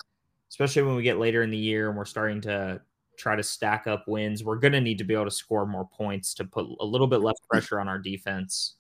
especially 0.50 0.84
when 0.84 0.96
we 0.96 1.04
get 1.04 1.18
later 1.18 1.42
in 1.42 1.50
the 1.50 1.58
year 1.58 1.88
and 1.88 1.98
we're 1.98 2.06
starting 2.06 2.42
to 2.42 2.82
try 3.18 3.36
to 3.36 3.44
stack 3.44 3.88
up 3.88 4.08
wins, 4.08 4.44
we're 4.44 4.58
going 4.58 4.74
to 4.74 4.82
need 4.82 5.00
to 5.00 5.04
be 5.04 5.14
able 5.14 5.26
to 5.26 5.32
score 5.32 5.66
more 5.66 5.88
points 5.88 6.34
to 6.36 6.46
put 6.46 6.68
a 6.80 6.86
little 6.86 7.08
bit 7.08 7.22
less 7.22 7.40
pressure 7.50 7.80
on 7.80 7.88
our 7.88 7.98
defense. 7.98 8.76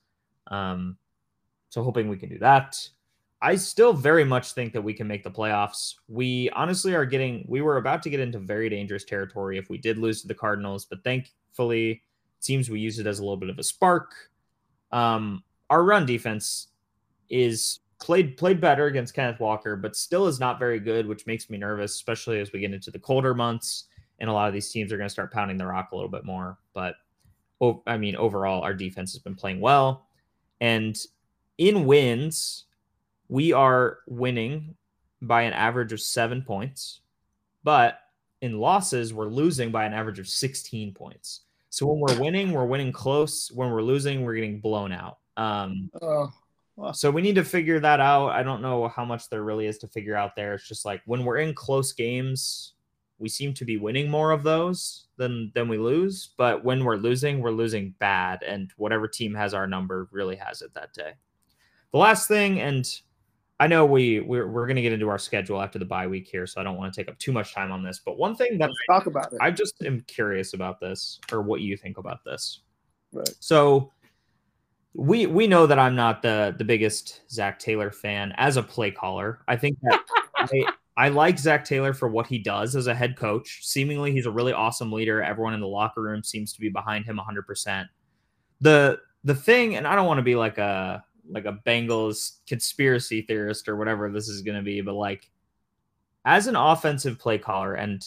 Um, 0.47 0.97
so 1.69 1.83
hoping 1.83 2.07
we 2.07 2.17
can 2.17 2.29
do 2.29 2.39
that. 2.39 2.87
I 3.41 3.55
still 3.55 3.93
very 3.93 4.23
much 4.23 4.53
think 4.53 4.73
that 4.73 4.81
we 4.81 4.93
can 4.93 5.07
make 5.07 5.23
the 5.23 5.29
playoffs. 5.29 5.95
We 6.07 6.49
honestly 6.51 6.95
are 6.95 7.05
getting, 7.05 7.45
we 7.47 7.61
were 7.61 7.77
about 7.77 8.01
to 8.03 8.09
get 8.09 8.19
into 8.19 8.39
very 8.39 8.69
dangerous 8.69 9.03
territory 9.03 9.57
if 9.57 9.69
we 9.69 9.77
did 9.77 9.97
lose 9.97 10.21
to 10.21 10.27
the 10.27 10.33
Cardinals, 10.33 10.85
but 10.85 11.03
thankfully, 11.03 11.91
it 11.91 11.99
seems 12.43 12.69
we 12.69 12.79
use 12.79 12.99
it 12.99 13.07
as 13.07 13.19
a 13.19 13.23
little 13.23 13.37
bit 13.37 13.49
of 13.49 13.59
a 13.59 13.63
spark. 13.63 14.11
Um, 14.91 15.43
our 15.69 15.83
run 15.83 16.05
defense 16.05 16.67
is 17.29 17.79
played 17.99 18.37
played 18.37 18.61
better 18.61 18.85
against 18.85 19.13
Kenneth 19.13 19.39
Walker, 19.39 19.75
but 19.75 19.95
still 19.95 20.27
is 20.27 20.39
not 20.39 20.59
very 20.59 20.79
good, 20.79 21.07
which 21.07 21.27
makes 21.27 21.49
me 21.49 21.57
nervous, 21.57 21.93
especially 21.95 22.39
as 22.39 22.51
we 22.51 22.59
get 22.59 22.73
into 22.73 22.91
the 22.91 22.99
colder 22.99 23.33
months 23.33 23.85
and 24.19 24.29
a 24.29 24.33
lot 24.33 24.47
of 24.47 24.53
these 24.53 24.69
teams 24.69 24.91
are 24.91 24.97
going 24.97 25.07
to 25.07 25.13
start 25.13 25.31
pounding 25.31 25.57
the 25.57 25.65
rock 25.65 25.89
a 25.91 25.95
little 25.95 26.09
bit 26.09 26.25
more. 26.25 26.57
But 26.73 26.95
oh, 27.61 27.83
I 27.85 27.97
mean, 27.97 28.15
overall, 28.15 28.61
our 28.61 28.73
defense 28.73 29.13
has 29.13 29.21
been 29.21 29.35
playing 29.35 29.61
well, 29.61 30.07
and 30.61 30.97
in 31.57 31.85
wins, 31.85 32.65
we 33.29 33.53
are 33.53 33.99
winning 34.07 34.75
by 35.21 35.43
an 35.43 35.53
average 35.53 35.93
of 35.93 36.01
seven 36.01 36.41
points, 36.43 37.01
but 37.63 37.99
in 38.41 38.59
losses, 38.59 39.13
we're 39.13 39.27
losing 39.27 39.71
by 39.71 39.85
an 39.85 39.93
average 39.93 40.19
of 40.19 40.27
16 40.27 40.93
points. 40.93 41.41
So 41.69 41.87
when 41.87 41.99
we're 41.99 42.21
winning, 42.21 42.51
we're 42.51 42.65
winning 42.65 42.91
close. 42.91 43.51
When 43.51 43.71
we're 43.71 43.81
losing, 43.81 44.23
we're 44.23 44.35
getting 44.35 44.59
blown 44.59 44.91
out. 44.91 45.17
Um, 45.35 45.89
oh, 46.01 46.31
well. 46.75 46.93
So 46.93 47.11
we 47.11 47.21
need 47.21 47.35
to 47.35 47.43
figure 47.43 47.79
that 47.79 47.99
out. 47.99 48.29
I 48.29 48.43
don't 48.43 48.61
know 48.61 48.87
how 48.87 49.05
much 49.05 49.29
there 49.29 49.43
really 49.43 49.65
is 49.65 49.79
to 49.79 49.87
figure 49.87 50.15
out 50.15 50.35
there. 50.35 50.53
It's 50.53 50.67
just 50.67 50.85
like 50.85 51.01
when 51.05 51.25
we're 51.25 51.37
in 51.37 51.53
close 51.53 51.93
games, 51.93 52.73
we 53.19 53.29
seem 53.29 53.53
to 53.55 53.65
be 53.65 53.77
winning 53.77 54.09
more 54.09 54.31
of 54.31 54.43
those 54.43 55.07
than 55.17 55.51
than 55.55 55.67
we 55.67 55.77
lose. 55.77 56.29
But 56.37 56.63
when 56.63 56.83
we're 56.83 56.97
losing, 56.97 57.41
we're 57.41 57.51
losing 57.51 57.95
bad, 57.99 58.43
and 58.43 58.71
whatever 58.77 59.07
team 59.07 59.33
has 59.35 59.53
our 59.53 59.67
number 59.67 60.07
really 60.11 60.35
has 60.35 60.61
it 60.61 60.73
that 60.73 60.93
day. 60.93 61.13
The 61.91 61.97
last 61.97 62.27
thing, 62.27 62.59
and 62.59 62.87
I 63.59 63.67
know 63.67 63.85
we 63.85 64.19
we're, 64.19 64.47
we're 64.47 64.67
going 64.67 64.75
to 64.75 64.81
get 64.81 64.93
into 64.93 65.09
our 65.09 65.17
schedule 65.17 65.61
after 65.61 65.79
the 65.79 65.85
bye 65.85 66.07
week 66.07 66.27
here, 66.27 66.45
so 66.45 66.61
I 66.61 66.63
don't 66.63 66.77
want 66.77 66.93
to 66.93 66.99
take 66.99 67.09
up 67.09 67.17
too 67.17 67.31
much 67.31 67.53
time 67.53 67.71
on 67.71 67.83
this. 67.83 67.99
But 68.03 68.17
one 68.17 68.35
thing 68.35 68.57
that 68.59 68.69
Let's 68.69 68.79
I, 68.89 68.93
talk 68.93 69.07
about 69.07 69.33
it. 69.33 69.39
I 69.41 69.51
just 69.51 69.81
am 69.83 70.01
curious 70.01 70.53
about 70.53 70.79
this, 70.79 71.19
or 71.31 71.41
what 71.41 71.61
you 71.61 71.75
think 71.77 71.97
about 71.97 72.23
this. 72.23 72.61
Right. 73.11 73.29
So 73.39 73.91
we 74.93 75.25
we 75.25 75.47
know 75.47 75.65
that 75.65 75.79
I'm 75.79 75.95
not 75.95 76.21
the 76.21 76.55
the 76.57 76.65
biggest 76.65 77.21
Zac 77.31 77.59
Taylor 77.59 77.91
fan 77.91 78.33
as 78.37 78.57
a 78.57 78.63
play 78.63 78.91
caller. 78.91 79.39
I 79.47 79.55
think 79.55 79.77
that 79.81 80.01
I, 80.35 80.73
I 80.97 81.09
like 81.09 81.37
Zac 81.37 81.63
Taylor 81.63 81.93
for 81.93 82.07
what 82.07 82.25
he 82.25 82.39
does 82.39 82.75
as 82.75 82.87
a 82.87 82.95
head 82.95 83.15
coach. 83.15 83.59
Seemingly, 83.61 84.11
he's 84.11 84.25
a 84.25 84.31
really 84.31 84.51
awesome 84.51 84.91
leader. 84.91 85.21
Everyone 85.21 85.53
in 85.53 85.59
the 85.59 85.67
locker 85.67 86.01
room 86.01 86.23
seems 86.23 86.51
to 86.53 86.59
be 86.59 86.69
behind 86.69 87.05
him 87.05 87.19
100%. 87.19 87.85
The 88.61 88.99
the 89.23 89.35
thing, 89.35 89.75
and 89.75 89.85
I 89.85 89.95
don't 89.95 90.07
want 90.07 90.17
to 90.17 90.23
be 90.23 90.35
like 90.35 90.57
a 90.57 91.03
like 91.29 91.45
a 91.45 91.59
Bengals 91.67 92.39
conspiracy 92.47 93.21
theorist 93.21 93.67
or 93.67 93.75
whatever 93.75 94.09
this 94.09 94.27
is 94.27 94.41
going 94.41 94.57
to 94.57 94.63
be, 94.63 94.81
but 94.81 94.95
like 94.95 95.29
as 96.25 96.47
an 96.47 96.55
offensive 96.55 97.19
play 97.19 97.37
caller 97.37 97.75
and 97.75 98.03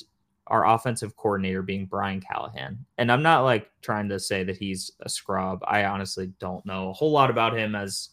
our 0.49 0.67
offensive 0.67 1.17
coordinator 1.17 1.63
being 1.63 1.87
Brian 1.87 2.21
Callahan, 2.21 2.85
and 2.99 3.13
I'm 3.13 3.23
not 3.23 3.45
like 3.45 3.71
trying 3.83 4.09
to 4.09 4.19
say 4.19 4.43
that 4.43 4.57
he's 4.57 4.91
a 5.03 5.09
scrub. 5.09 5.61
I 5.65 5.85
honestly 5.85 6.33
don't 6.41 6.67
know 6.67 6.91
a 6.91 6.93
whole 6.93 7.13
lot 7.13 7.31
about 7.31 7.57
him 7.57 7.77
as 7.77 8.09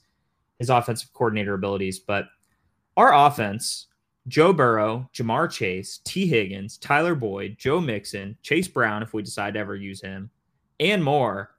his 0.60 0.70
offensive 0.70 1.12
coordinator 1.14 1.56
abilities, 1.56 1.98
but 1.98 2.26
our 2.96 3.14
offense 3.28 3.88
Joe 4.28 4.52
Burrow, 4.52 5.10
Ja'Marr 5.14 5.50
Chase, 5.50 6.00
Tee 6.04 6.28
Higgins, 6.28 6.78
Tyler 6.78 7.16
Boyd, 7.16 7.56
Joe 7.58 7.80
Mixon, 7.80 8.38
Chase 8.42 8.68
Brown, 8.68 9.02
if 9.02 9.14
we 9.14 9.22
decide 9.22 9.54
to 9.54 9.60
ever 9.60 9.76
use 9.76 10.02
him, 10.02 10.30
and 10.80 11.04
more. 11.04 11.52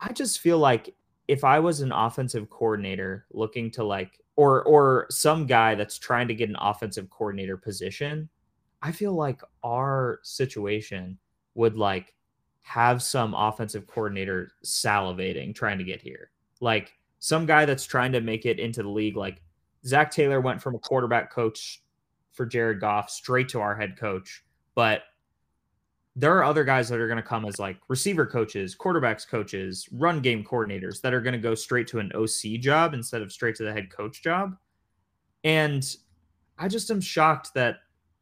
I 0.00 0.12
just 0.12 0.40
feel 0.40 0.58
like 0.58 0.94
if 1.28 1.44
I 1.44 1.60
was 1.60 1.80
an 1.80 1.92
offensive 1.92 2.50
coordinator 2.50 3.26
looking 3.32 3.70
to 3.72 3.84
like 3.84 4.20
or 4.36 4.62
or 4.64 5.06
some 5.10 5.46
guy 5.46 5.74
that's 5.74 5.98
trying 5.98 6.28
to 6.28 6.34
get 6.34 6.48
an 6.48 6.56
offensive 6.58 7.08
coordinator 7.10 7.56
position, 7.56 8.28
I 8.82 8.90
feel 8.92 9.14
like 9.14 9.40
our 9.62 10.18
situation 10.22 11.18
would 11.54 11.76
like 11.76 12.12
have 12.62 13.02
some 13.02 13.34
offensive 13.34 13.86
coordinator 13.86 14.50
salivating 14.64 15.54
trying 15.54 15.78
to 15.78 15.84
get 15.84 16.02
here. 16.02 16.30
Like 16.60 16.92
some 17.20 17.46
guy 17.46 17.64
that's 17.64 17.86
trying 17.86 18.12
to 18.12 18.20
make 18.20 18.46
it 18.46 18.58
into 18.58 18.82
the 18.82 18.88
league 18.88 19.16
like 19.16 19.40
Zac 19.86 20.10
Taylor 20.10 20.40
went 20.40 20.60
from 20.60 20.74
a 20.74 20.78
quarterback 20.78 21.30
coach 21.30 21.83
for 22.34 22.44
Jared 22.44 22.80
Goff 22.80 23.08
straight 23.08 23.48
to 23.50 23.60
our 23.60 23.74
head 23.74 23.96
coach. 23.96 24.44
But 24.74 25.02
there 26.16 26.36
are 26.36 26.44
other 26.44 26.64
guys 26.64 26.88
that 26.88 27.00
are 27.00 27.08
going 27.08 27.16
to 27.16 27.22
come 27.22 27.44
as 27.44 27.58
like 27.58 27.78
receiver 27.88 28.26
coaches, 28.26 28.76
quarterbacks 28.76 29.26
coaches, 29.26 29.88
run 29.90 30.20
game 30.20 30.44
coordinators 30.44 31.00
that 31.00 31.12
are 31.12 31.20
going 31.20 31.32
to 31.32 31.38
go 31.38 31.54
straight 31.54 31.88
to 31.88 31.98
an 31.98 32.12
OC 32.14 32.60
job 32.60 32.94
instead 32.94 33.22
of 33.22 33.32
straight 33.32 33.56
to 33.56 33.64
the 33.64 33.72
head 33.72 33.90
coach 33.90 34.22
job. 34.22 34.56
And 35.42 35.84
I 36.58 36.68
just 36.68 36.90
am 36.90 37.00
shocked 37.00 37.54
that, 37.54 37.78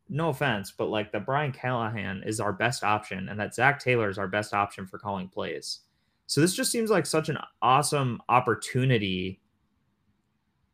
no 0.09 0.31
offense, 0.31 0.73
but 0.77 0.89
like 0.89 1.13
that 1.13 1.27
Brian 1.27 1.53
Callahan 1.53 2.23
is 2.25 2.41
our 2.41 2.53
best 2.53 2.83
option 2.83 3.29
and 3.29 3.39
that 3.39 3.55
Zac 3.55 3.79
Taylor 3.79 4.09
is 4.09 4.19
our 4.19 4.29
best 4.29 4.55
option 4.55 4.87
for 4.87 4.99
calling 4.99 5.29
plays. 5.29 5.81
So 6.27 6.41
this 6.41 6.55
just 6.55 6.73
seems 6.73 6.91
like 6.91 7.05
such 7.05 7.29
an 7.29 7.39
awesome 7.61 8.23
opportunity 8.31 9.42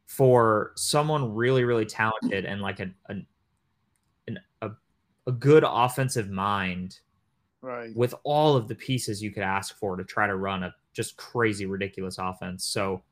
for 0.09 0.73
someone 0.75 1.35
really, 1.35 1.65
really 1.65 1.85
talented 1.85 2.47
and 2.47 2.63
like 2.63 2.81
a 2.81 2.91
a, 3.11 3.17
a, 4.63 4.71
a 5.27 5.33
good 5.33 5.65
offensive 5.69 6.31
mind, 6.31 6.99
right? 7.61 7.95
With 7.95 8.15
all 8.25 8.57
of 8.57 8.69
the 8.69 8.75
pieces 8.75 9.23
you 9.23 9.31
could 9.31 9.43
ask 9.43 9.77
for 9.77 9.97
to 9.97 10.05
try 10.05 10.27
to 10.27 10.37
run 10.37 10.65
a 10.65 10.75
just 10.95 11.19
crazy, 11.19 11.67
ridiculous 11.67 12.17
offense. 12.19 12.65
So 12.65 13.03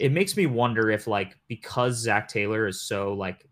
it 0.00 0.10
makes 0.10 0.34
me 0.34 0.46
wonder 0.46 0.90
if 0.90 1.06
like 1.06 1.36
because 1.46 1.96
Zac 1.96 2.26
Taylor 2.26 2.66
is 2.66 2.80
so 2.80 3.12
like 3.12 3.46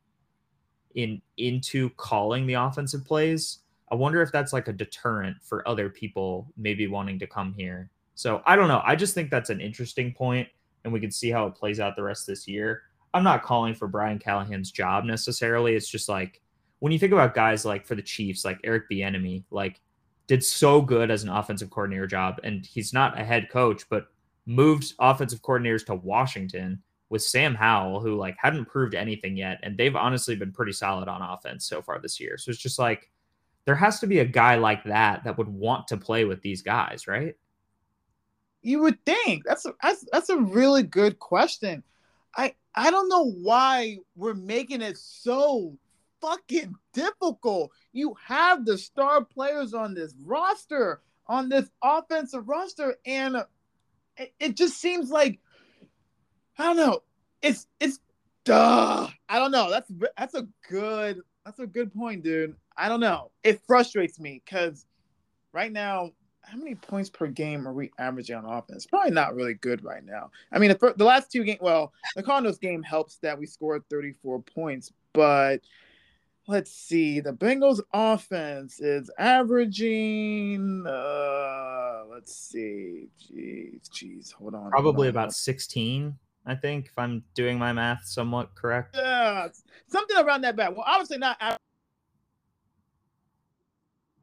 in 0.94 1.20
into 1.36 1.90
calling 1.90 2.46
the 2.46 2.54
offensive 2.54 3.04
plays, 3.04 3.58
I 3.92 3.96
wonder 3.96 4.22
if 4.22 4.32
that's 4.32 4.54
like 4.54 4.68
a 4.68 4.72
deterrent 4.72 5.36
for 5.42 5.66
other 5.68 5.90
people 5.90 6.50
maybe 6.56 6.86
wanting 6.86 7.18
to 7.18 7.26
come 7.26 7.52
here. 7.52 7.90
So 8.14 8.40
I 8.46 8.56
don't 8.56 8.68
know. 8.68 8.80
I 8.82 8.96
just 8.96 9.12
think 9.12 9.30
that's 9.30 9.50
an 9.50 9.60
interesting 9.60 10.14
point 10.14 10.48
and 10.86 10.92
we 10.92 11.00
can 11.00 11.10
see 11.10 11.30
how 11.30 11.46
it 11.46 11.54
plays 11.54 11.80
out 11.80 11.96
the 11.96 12.02
rest 12.02 12.22
of 12.22 12.32
this 12.32 12.48
year. 12.48 12.82
I'm 13.12 13.24
not 13.24 13.42
calling 13.42 13.74
for 13.74 13.88
Brian 13.88 14.18
Callahan's 14.18 14.70
job 14.70 15.04
necessarily. 15.04 15.74
It's 15.74 15.88
just 15.88 16.08
like 16.08 16.40
when 16.78 16.92
you 16.92 16.98
think 16.98 17.12
about 17.12 17.34
guys 17.34 17.64
like 17.64 17.84
for 17.84 17.96
the 17.96 18.02
Chiefs, 18.02 18.44
like 18.44 18.60
Eric 18.62 18.84
Bieniemy, 18.90 19.44
like 19.50 19.80
did 20.28 20.44
so 20.44 20.80
good 20.80 21.10
as 21.10 21.24
an 21.24 21.28
offensive 21.28 21.70
coordinator 21.70 22.06
job, 22.06 22.40
and 22.44 22.64
he's 22.64 22.92
not 22.92 23.18
a 23.20 23.24
head 23.24 23.50
coach, 23.50 23.88
but 23.88 24.06
moved 24.46 24.94
offensive 25.00 25.42
coordinators 25.42 25.84
to 25.86 25.94
Washington 25.94 26.80
with 27.08 27.22
Sam 27.22 27.54
Howell, 27.54 28.00
who 28.00 28.16
like 28.16 28.36
hadn't 28.38 28.66
proved 28.66 28.94
anything 28.94 29.36
yet, 29.36 29.58
and 29.64 29.76
they've 29.76 29.96
honestly 29.96 30.36
been 30.36 30.52
pretty 30.52 30.72
solid 30.72 31.08
on 31.08 31.20
offense 31.20 31.66
so 31.66 31.82
far 31.82 32.00
this 32.00 32.20
year. 32.20 32.38
So 32.38 32.50
it's 32.50 32.60
just 32.60 32.78
like 32.78 33.10
there 33.64 33.74
has 33.74 33.98
to 34.00 34.06
be 34.06 34.20
a 34.20 34.24
guy 34.24 34.54
like 34.54 34.84
that 34.84 35.24
that 35.24 35.36
would 35.36 35.48
want 35.48 35.88
to 35.88 35.96
play 35.96 36.24
with 36.24 36.42
these 36.42 36.62
guys, 36.62 37.08
right? 37.08 37.34
You 38.66 38.80
would 38.80 38.98
think 39.06 39.44
that's 39.46 39.64
a, 39.64 39.74
that's 39.80 40.04
that's 40.10 40.28
a 40.28 40.38
really 40.38 40.82
good 40.82 41.20
question. 41.20 41.84
I 42.36 42.54
I 42.74 42.90
don't 42.90 43.08
know 43.08 43.30
why 43.30 43.98
we're 44.16 44.34
making 44.34 44.82
it 44.82 44.98
so 44.98 45.78
fucking 46.20 46.74
difficult. 46.92 47.70
You 47.92 48.16
have 48.24 48.64
the 48.64 48.76
star 48.76 49.24
players 49.24 49.72
on 49.72 49.94
this 49.94 50.14
roster, 50.24 51.00
on 51.28 51.48
this 51.48 51.70
offensive 51.80 52.48
roster, 52.48 52.96
and 53.06 53.36
it, 54.16 54.34
it 54.40 54.56
just 54.56 54.80
seems 54.80 55.10
like 55.10 55.38
I 56.58 56.64
don't 56.64 56.76
know. 56.76 57.04
It's 57.42 57.68
it's 57.78 58.00
duh. 58.44 59.06
I 59.28 59.38
don't 59.38 59.52
know. 59.52 59.70
That's 59.70 59.92
that's 60.18 60.34
a 60.34 60.48
good 60.68 61.20
that's 61.44 61.60
a 61.60 61.68
good 61.68 61.94
point, 61.94 62.24
dude. 62.24 62.56
I 62.76 62.88
don't 62.88 62.98
know. 62.98 63.30
It 63.44 63.60
frustrates 63.64 64.18
me 64.18 64.42
because 64.44 64.86
right 65.52 65.70
now, 65.70 66.10
how 66.46 66.56
many 66.56 66.74
points 66.76 67.10
per 67.10 67.26
game 67.26 67.66
are 67.66 67.72
we 67.72 67.90
averaging 67.98 68.36
on 68.36 68.44
offense? 68.44 68.86
Probably 68.86 69.10
not 69.10 69.34
really 69.34 69.54
good 69.54 69.82
right 69.84 70.04
now. 70.04 70.30
I 70.52 70.58
mean, 70.58 70.70
the, 70.70 70.94
the 70.96 71.04
last 71.04 71.30
two 71.30 71.42
games, 71.44 71.58
well, 71.60 71.92
the 72.14 72.22
Cardinals 72.22 72.58
game 72.58 72.82
helps 72.82 73.16
that 73.18 73.38
we 73.38 73.46
scored 73.46 73.82
34 73.90 74.42
points, 74.42 74.92
but 75.12 75.60
let's 76.46 76.70
see. 76.70 77.18
The 77.20 77.32
Bengals 77.32 77.80
offense 77.92 78.80
is 78.80 79.10
averaging, 79.18 80.84
uh, 80.86 82.04
let's 82.08 82.34
see. 82.34 83.08
Jeez, 83.20 83.88
jeez, 83.90 84.32
hold 84.32 84.54
on. 84.54 84.70
Probably 84.70 85.08
hold 85.08 85.16
on. 85.16 85.22
about 85.24 85.34
16. 85.34 86.16
I 86.48 86.54
think, 86.54 86.86
if 86.86 86.96
I'm 86.96 87.24
doing 87.34 87.58
my 87.58 87.72
math 87.72 88.04
somewhat 88.04 88.54
correct. 88.54 88.94
Yeah, 88.96 89.48
something 89.88 90.16
around 90.16 90.42
that 90.42 90.54
bad. 90.54 90.76
Well, 90.76 90.84
obviously 90.86 91.18
not. 91.18 91.55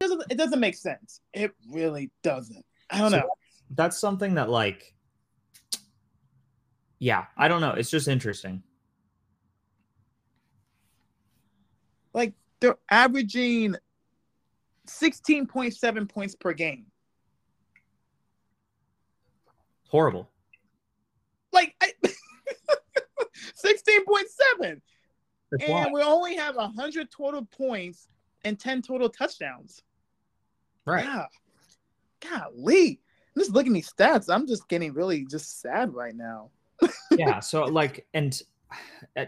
It 0.00 0.04
doesn't, 0.04 0.22
it 0.30 0.38
doesn't 0.38 0.60
make 0.60 0.74
sense. 0.74 1.20
It 1.32 1.52
really 1.70 2.10
doesn't. 2.22 2.64
I 2.90 2.98
don't 2.98 3.10
so 3.10 3.18
know. 3.18 3.28
That's 3.70 3.98
something 3.98 4.34
that, 4.34 4.50
like, 4.50 4.94
yeah, 6.98 7.26
I 7.36 7.48
don't 7.48 7.60
know. 7.60 7.72
It's 7.72 7.90
just 7.90 8.08
interesting. 8.08 8.62
Like, 12.12 12.34
they're 12.60 12.78
averaging 12.90 13.76
16.7 14.86 16.08
points 16.08 16.34
per 16.34 16.52
game. 16.52 16.86
Horrible. 19.88 20.30
Like, 21.52 21.74
I, 21.80 21.92
16.7. 23.64 24.80
and 25.66 25.92
we 25.92 26.02
only 26.02 26.36
have 26.36 26.56
100 26.56 27.10
total 27.10 27.44
points 27.44 28.08
and 28.44 28.58
10 28.58 28.82
total 28.82 29.08
touchdowns. 29.08 29.82
Right. 30.86 31.04
Yeah. 31.04 31.26
Golly. 32.20 33.00
I'm 33.34 33.40
just 33.40 33.52
looking 33.52 33.72
at 33.72 33.74
these 33.74 33.92
stats. 33.92 34.32
I'm 34.32 34.46
just 34.46 34.68
getting 34.68 34.92
really 34.92 35.26
just 35.26 35.60
sad 35.60 35.92
right 35.92 36.14
now. 36.14 36.50
yeah. 37.12 37.40
So, 37.40 37.64
like, 37.64 38.06
and 38.14 38.40
uh, 39.16 39.24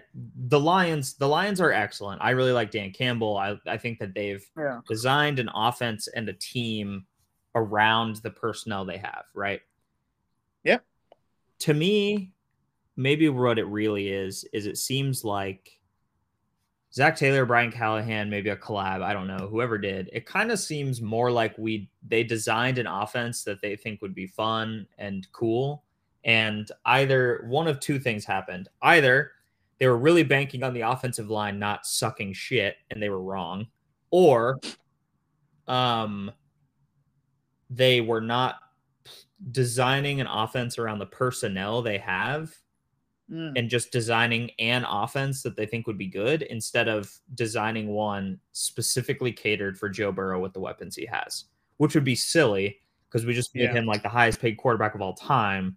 the 0.49 0.61
Lions, 0.61 1.15
the 1.15 1.29
Lions 1.29 1.61
are 1.61 1.73
excellent. 1.73 2.21
I 2.23 2.31
really 2.31 2.53
like 2.53 2.71
Dan 2.71 2.93
Campbell. 2.93 3.37
I, 3.37 3.57
I 3.67 3.77
think 3.77 3.99
that 3.99 4.15
they've 4.15 4.45
yeah. 4.57 4.81
designed 4.89 5.39
an 5.39 5.51
offense 5.55 6.09
and 6.09 6.29
a 6.29 6.35
team 6.35 7.07
around 7.55 8.17
the 8.17 8.31
personnel 8.31 8.85
they 8.85 8.99
have, 8.99 9.25
right? 9.35 9.61
Yep. 10.65 10.85
To 11.61 11.75
me, 11.75 12.33
maybe 12.97 13.29
what 13.29 13.59
it 13.59 13.67
really 13.67 14.09
is 14.09 14.45
is 14.53 14.67
it 14.67 14.79
seems 14.79 15.25
like 15.25 15.76
Zac 16.97 17.15
Taylor, 17.15 17.45
Brian 17.45 17.71
Callahan, 17.71 18.31
maybe 18.31 18.49
a 18.49 18.57
collab. 18.57 19.03
I 19.03 19.13
don't 19.13 19.27
know. 19.27 19.49
Whoever 19.51 19.77
did, 19.77 20.09
it 20.15 20.25
kind 20.25 20.51
of 20.51 20.59
seems 20.59 21.03
more 21.03 21.31
like 21.31 21.57
we 21.59 21.91
they 22.09 22.25
designed 22.25 22.79
an 22.79 22.87
offense 22.87 23.45
that 23.45 23.61
they 23.61 23.77
think 23.77 24.01
would 24.01 24.15
be 24.15 24.27
fun 24.27 24.87
and 24.97 25.31
cool. 25.33 25.85
And 26.25 26.71
either 26.87 27.45
one 27.49 27.69
of 27.69 27.81
two 27.81 27.99
things 27.99 28.25
happened. 28.25 28.71
Either 28.81 29.33
they 29.77 29.87
were 29.87 29.99
really 29.99 30.23
banking 30.23 30.63
on 30.63 30.73
the 30.73 30.81
offensive 30.81 31.29
line 31.29 31.59
not 31.59 31.85
sucking 31.85 32.33
shit 32.33 32.77
and 32.91 33.03
they 33.03 33.11
were 33.11 33.23
wrong, 33.23 33.67
or 34.11 34.59
um 35.69 36.33
they 37.69 38.01
were 38.01 38.23
not 38.23 38.57
designing 39.51 40.23
an 40.23 40.29
offense 40.29 40.79
around 40.79 40.99
the 40.99 41.05
personnel 41.05 41.83
they 41.83 41.99
have 41.99 42.55
mm. 43.31 43.53
and 43.57 43.69
just 43.69 43.93
designing 43.93 44.51
an 44.59 44.85
offense 44.89 45.43
that 45.43 45.57
they 45.57 45.67
think 45.67 45.87
would 45.87 45.99
be 45.99 46.07
good 46.07 46.43
instead 46.43 46.89
of 46.89 47.13
designing 47.35 47.89
one 47.89 48.39
specifically 48.53 49.33
catered 49.33 49.79
for 49.79 49.89
Joe 49.89 50.13
Burrow 50.13 50.41
with 50.41 50.53
the 50.53 50.61
weapons 50.61 50.97
he 50.97 51.07
has, 51.07 51.45
which 51.79 51.95
would 51.95 52.05
be 52.05 52.15
silly 52.15 52.81
because 53.09 53.27
we 53.27 53.35
just 53.35 53.55
made 53.55 53.65
yeah. 53.65 53.73
him 53.73 53.87
like 53.87 54.03
the 54.03 54.09
highest 54.09 54.41
paid 54.41 54.57
quarterback 54.57 54.95
of 54.95 55.01
all 55.01 55.15
time. 55.15 55.77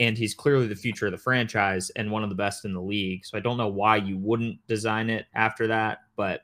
And 0.00 0.16
he's 0.16 0.34
clearly 0.34 0.68
the 0.68 0.76
future 0.76 1.06
of 1.06 1.12
the 1.12 1.18
franchise 1.18 1.90
and 1.96 2.10
one 2.10 2.22
of 2.22 2.28
the 2.28 2.36
best 2.36 2.64
in 2.64 2.72
the 2.72 2.80
league. 2.80 3.26
So 3.26 3.36
I 3.36 3.40
don't 3.40 3.56
know 3.56 3.68
why 3.68 3.96
you 3.96 4.16
wouldn't 4.16 4.64
design 4.68 5.10
it 5.10 5.26
after 5.34 5.66
that, 5.66 5.98
but 6.14 6.42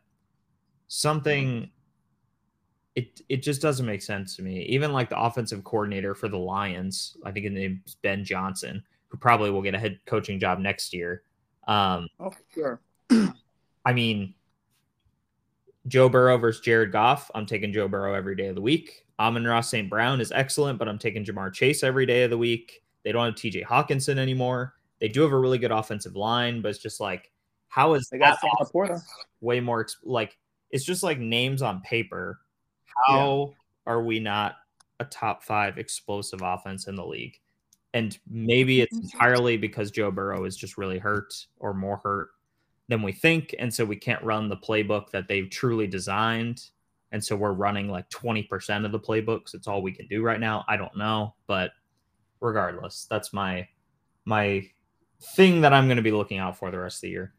something 0.89 1.71
it 2.97 3.21
it 3.29 3.43
just 3.43 3.61
doesn't 3.61 3.87
make 3.87 4.03
sense 4.03 4.37
to 4.37 4.43
me. 4.43 4.63
Even 4.63 4.93
like 4.93 5.09
the 5.09 5.21
offensive 5.21 5.65
coordinator 5.65 6.15
for 6.15 6.29
the 6.29 6.37
Lions, 6.37 7.17
I 7.25 7.31
think 7.31 7.45
his 7.45 7.55
name's 7.55 7.97
Ben 8.03 8.25
Johnson 8.25 8.83
who 9.15 9.19
probably 9.19 9.49
will 9.49 9.63
get 9.63 9.77
a 9.77 9.79
head 9.79 10.01
coaching 10.07 10.41
job 10.41 10.59
next 10.59 10.93
year. 10.93 11.23
Um, 11.69 12.09
oh, 12.19 12.33
sure. 12.53 12.81
I 13.87 13.93
mean, 13.93 14.35
Joe 15.87 16.09
Burrow 16.09 16.37
versus 16.37 16.61
Jared 16.63 16.91
Goff. 16.91 17.31
I'm 17.33 17.47
taking 17.47 17.73
Joe 17.73 17.87
Burrow 17.87 18.13
every 18.15 18.35
day 18.35 18.49
of 18.49 18.57
the 18.57 18.61
week. 18.61 19.07
Amon-Ra 19.21 19.61
St. 19.61 19.89
Brown 19.89 20.21
is 20.21 20.33
excellent, 20.33 20.81
but 20.81 20.89
I'm 20.89 20.99
taking 20.99 21.25
Ja'Marr 21.25 21.53
Chase 21.53 21.85
every 21.85 22.07
day 22.07 22.25
of 22.25 22.31
the 22.31 22.39
week. 22.39 22.83
They 23.05 23.13
don't 23.13 23.25
have 23.25 23.35
TJ 23.37 23.65
Hockenson 23.65 24.19
anymore. 24.19 24.75
They 24.99 25.07
do 25.07 25.23
have 25.23 25.31
a 25.31 25.39
really 25.39 25.59
good 25.59 25.71
offensive 25.71 26.17
line, 26.17 26.61
but 26.61 26.71
it's 26.71 26.81
just 26.81 26.99
like, 26.99 27.31
how 27.69 27.95
is 27.95 28.09
they 28.09 28.19
LaPorta 28.19 29.01
way 29.41 29.61
more 29.61 29.87
like 30.03 30.37
it's 30.73 30.85
just 30.85 31.05
like 31.05 31.21
names 31.21 31.63
on 31.63 31.83
paper. 31.83 32.41
How 33.07 33.47
yeah. 33.49 33.93
are 33.93 34.03
we 34.03 34.19
not 34.19 34.57
a 34.99 35.05
top 35.05 35.45
five 35.45 35.79
explosive 35.79 36.41
offense 36.43 36.89
in 36.89 36.97
the 36.97 37.07
league? 37.07 37.39
And 37.95 38.19
maybe 38.29 38.83
it's 38.83 38.95
mm-hmm. 38.95 39.05
entirely 39.05 39.57
because 39.57 39.91
Joe 39.91 40.11
Burrow 40.11 40.45
is 40.45 40.57
just 40.57 40.77
really 40.77 40.99
hurt 40.99 41.33
or 41.59 41.73
more 41.73 41.97
hurt 41.99 42.31
than 42.89 43.03
we 43.03 43.13
think. 43.13 43.55
And 43.59 43.73
so 43.73 43.85
we 43.85 43.97
can't 43.97 44.23
run 44.23 44.49
the 44.49 44.57
playbook 44.57 45.11
that 45.13 45.29
they've 45.29 45.49
truly 45.49 45.87
designed. 45.87 46.67
And 47.13 47.25
so 47.25 47.37
we're 47.37 47.53
running 47.53 47.89
like 47.89 48.11
20% 48.11 48.85
of 48.85 48.93
the 48.93 48.99
playbooks. 48.99 49.55
It's 49.55 49.69
all 49.69 49.81
we 49.81 49.93
can 49.93 50.09
do 50.09 50.23
right 50.23 50.41
now. 50.41 50.65
I 50.69 50.77
don't 50.77 50.97
know. 50.97 51.35
But 51.47 51.71
regardless, 52.41 53.07
that's 53.09 53.33
my 53.33 53.67
my 54.27 54.69
thing 55.37 55.61
that 55.61 55.73
I'm 55.73 55.87
going 55.87 55.97
to 55.97 56.03
be 56.03 56.13
looking 56.13 56.39
out 56.39 56.59
for 56.59 56.71
the 56.71 56.79
rest 56.79 56.99
of 56.99 57.03
the 57.03 57.11
year. 57.11 57.35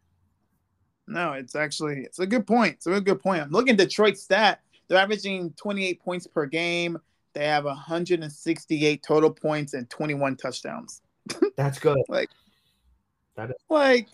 No, 1.08 1.34
it's 1.34 1.56
actually 1.56 2.00
it's 2.00 2.20
a 2.20 2.26
good 2.26 2.48
point. 2.48 2.76
It's 2.76 2.88
a 2.88 3.02
good 3.02 3.22
point. 3.22 3.42
I'm 3.42 3.52
looking 3.52 3.74
at 3.74 3.78
Detroit 3.78 4.18
stat. 4.18 4.62
They're 4.88 4.98
averaging 4.98 5.54
28 5.58 6.02
points 6.02 6.28
per 6.28 6.46
game. 6.46 6.98
They 7.36 7.46
have 7.46 7.66
168 7.66 9.04
total 9.04 9.30
points 9.30 9.74
and 9.74 9.90
21 9.90 10.38
touchdowns. 10.38 11.02
That's 11.58 11.78
good. 11.80 11.98
like 12.08 12.30
that 13.36 13.50
is 13.50 13.56
like 13.70 14.08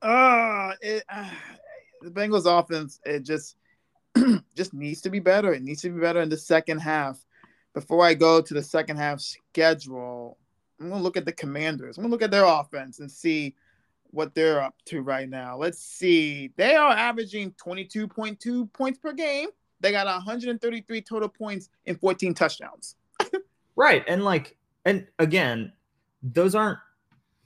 uh, 0.00 0.72
it, 0.80 1.04
uh 1.08 1.30
the 2.02 2.10
Bengals 2.10 2.46
offense 2.46 2.98
it 3.04 3.24
just 3.24 3.56
just 4.56 4.72
needs 4.72 5.02
to 5.02 5.10
be 5.10 5.20
better. 5.20 5.52
It 5.52 5.62
needs 5.62 5.82
to 5.82 5.90
be 5.90 6.00
better 6.00 6.22
in 6.22 6.30
the 6.30 6.36
second 6.36 6.78
half. 6.78 7.24
Before 7.74 8.02
I 8.02 8.14
go 8.14 8.40
to 8.40 8.54
the 8.54 8.62
second 8.62 8.96
half 8.96 9.20
schedule, 9.20 10.38
I'm 10.80 10.88
gonna 10.88 11.02
look 11.02 11.18
at 11.18 11.26
the 11.26 11.32
Commanders. 11.32 11.98
I'm 11.98 12.04
gonna 12.04 12.12
look 12.12 12.22
at 12.22 12.30
their 12.30 12.46
offense 12.46 13.00
and 13.00 13.10
see 13.10 13.54
what 14.12 14.34
they're 14.34 14.62
up 14.62 14.74
to 14.86 15.02
right 15.02 15.28
now. 15.28 15.58
Let's 15.58 15.78
see. 15.78 16.52
They 16.56 16.74
are 16.74 16.92
averaging 16.92 17.52
22.2 17.62 18.72
points 18.72 18.98
per 18.98 19.12
game. 19.12 19.48
They 19.80 19.90
got 19.90 20.06
133 20.06 21.02
total 21.02 21.28
points 21.28 21.68
and 21.86 21.98
14 22.00 22.34
touchdowns. 22.34 22.96
right. 23.76 24.04
And 24.08 24.24
like, 24.24 24.56
and 24.84 25.06
again, 25.18 25.72
those 26.22 26.54
aren't 26.54 26.78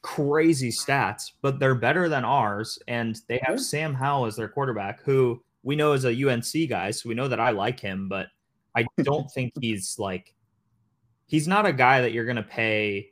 crazy 0.02 0.70
stats, 0.70 1.32
but 1.42 1.58
they're 1.58 1.74
better 1.74 2.08
than 2.08 2.24
ours. 2.24 2.78
And 2.88 3.20
they 3.28 3.40
have 3.42 3.56
mm-hmm. 3.56 3.62
Sam 3.62 3.94
Howell 3.94 4.26
as 4.26 4.36
their 4.36 4.48
quarterback, 4.48 5.02
who 5.02 5.42
we 5.62 5.76
know 5.76 5.92
is 5.92 6.04
a 6.04 6.28
UNC 6.28 6.68
guy. 6.68 6.90
So 6.90 7.08
we 7.08 7.14
know 7.14 7.28
that 7.28 7.40
I 7.40 7.50
like 7.50 7.80
him, 7.80 8.08
but 8.08 8.28
I 8.74 8.86
don't 9.02 9.30
think 9.30 9.52
he's 9.60 9.98
like, 9.98 10.34
he's 11.26 11.48
not 11.48 11.66
a 11.66 11.72
guy 11.72 12.00
that 12.00 12.12
you're 12.12 12.24
going 12.24 12.36
to 12.36 12.42
pay 12.42 13.10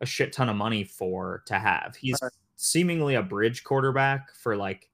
a 0.00 0.06
shit 0.06 0.32
ton 0.32 0.48
of 0.48 0.56
money 0.56 0.84
for 0.84 1.42
to 1.46 1.58
have. 1.58 1.96
He's 1.96 2.18
seemingly 2.56 3.16
a 3.16 3.22
bridge 3.22 3.64
quarterback 3.64 4.34
for 4.34 4.56
like 4.56 4.88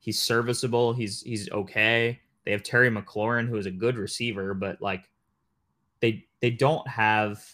He's 0.00 0.18
serviceable. 0.18 0.94
He's 0.94 1.20
he's 1.22 1.50
okay. 1.50 2.20
They 2.44 2.52
have 2.52 2.62
Terry 2.62 2.90
McLaurin, 2.90 3.48
who 3.48 3.56
is 3.56 3.66
a 3.66 3.70
good 3.70 3.96
receiver, 3.96 4.54
but 4.54 4.80
like 4.80 5.08
they 6.00 6.26
they 6.40 6.50
don't 6.50 6.86
have. 6.88 7.44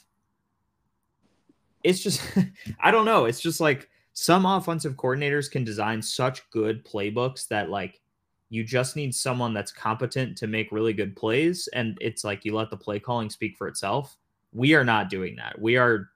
It's 1.83 2.01
just 2.01 2.23
I 2.81 2.91
don't 2.91 3.05
know. 3.05 3.25
It's 3.25 3.41
just 3.41 3.61
like 3.61 3.89
some 4.13 4.47
offensive 4.47 4.95
coordinators 4.95 5.51
can 5.51 5.63
design 5.63 6.01
such 6.01 6.49
good 6.51 6.85
playbooks 6.85 7.47
that 7.49 7.69
like 7.69 8.01
you 8.49 8.65
just 8.65 8.97
need 8.97 9.15
someone 9.15 9.53
that's 9.53 9.71
competent 9.71 10.39
to 10.39 10.47
make 10.47 10.73
really 10.73 10.95
good 10.95 11.15
plays 11.15 11.69
and 11.75 11.99
it's 12.01 12.25
like 12.25 12.45
you 12.45 12.55
let 12.55 12.71
the 12.71 12.77
play 12.77 12.99
calling 12.99 13.29
speak 13.29 13.57
for 13.57 13.69
itself 13.69 14.17
we 14.53 14.75
are 14.75 14.85
not 14.85 15.11
doing 15.11 15.37
that 15.37 15.61
we 15.61 15.77
are 15.77 16.09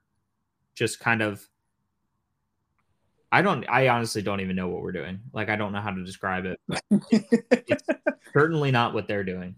just 0.73 0.99
kind 0.99 1.21
of 1.21 1.47
i 3.31 3.41
don't 3.41 3.65
i 3.69 3.87
honestly 3.89 4.21
don't 4.23 4.39
even 4.41 4.55
know 4.55 4.67
what 4.67 4.81
we're 4.81 4.91
doing 4.91 5.19
like 5.31 5.49
i 5.49 5.55
don't 5.55 5.71
know 5.71 5.81
how 5.81 5.91
to 5.91 6.03
describe 6.03 6.45
it 6.45 6.59
it's 7.51 7.83
certainly 8.33 8.71
not 8.71 8.93
what 8.93 9.07
they're 9.07 9.23
doing 9.23 9.55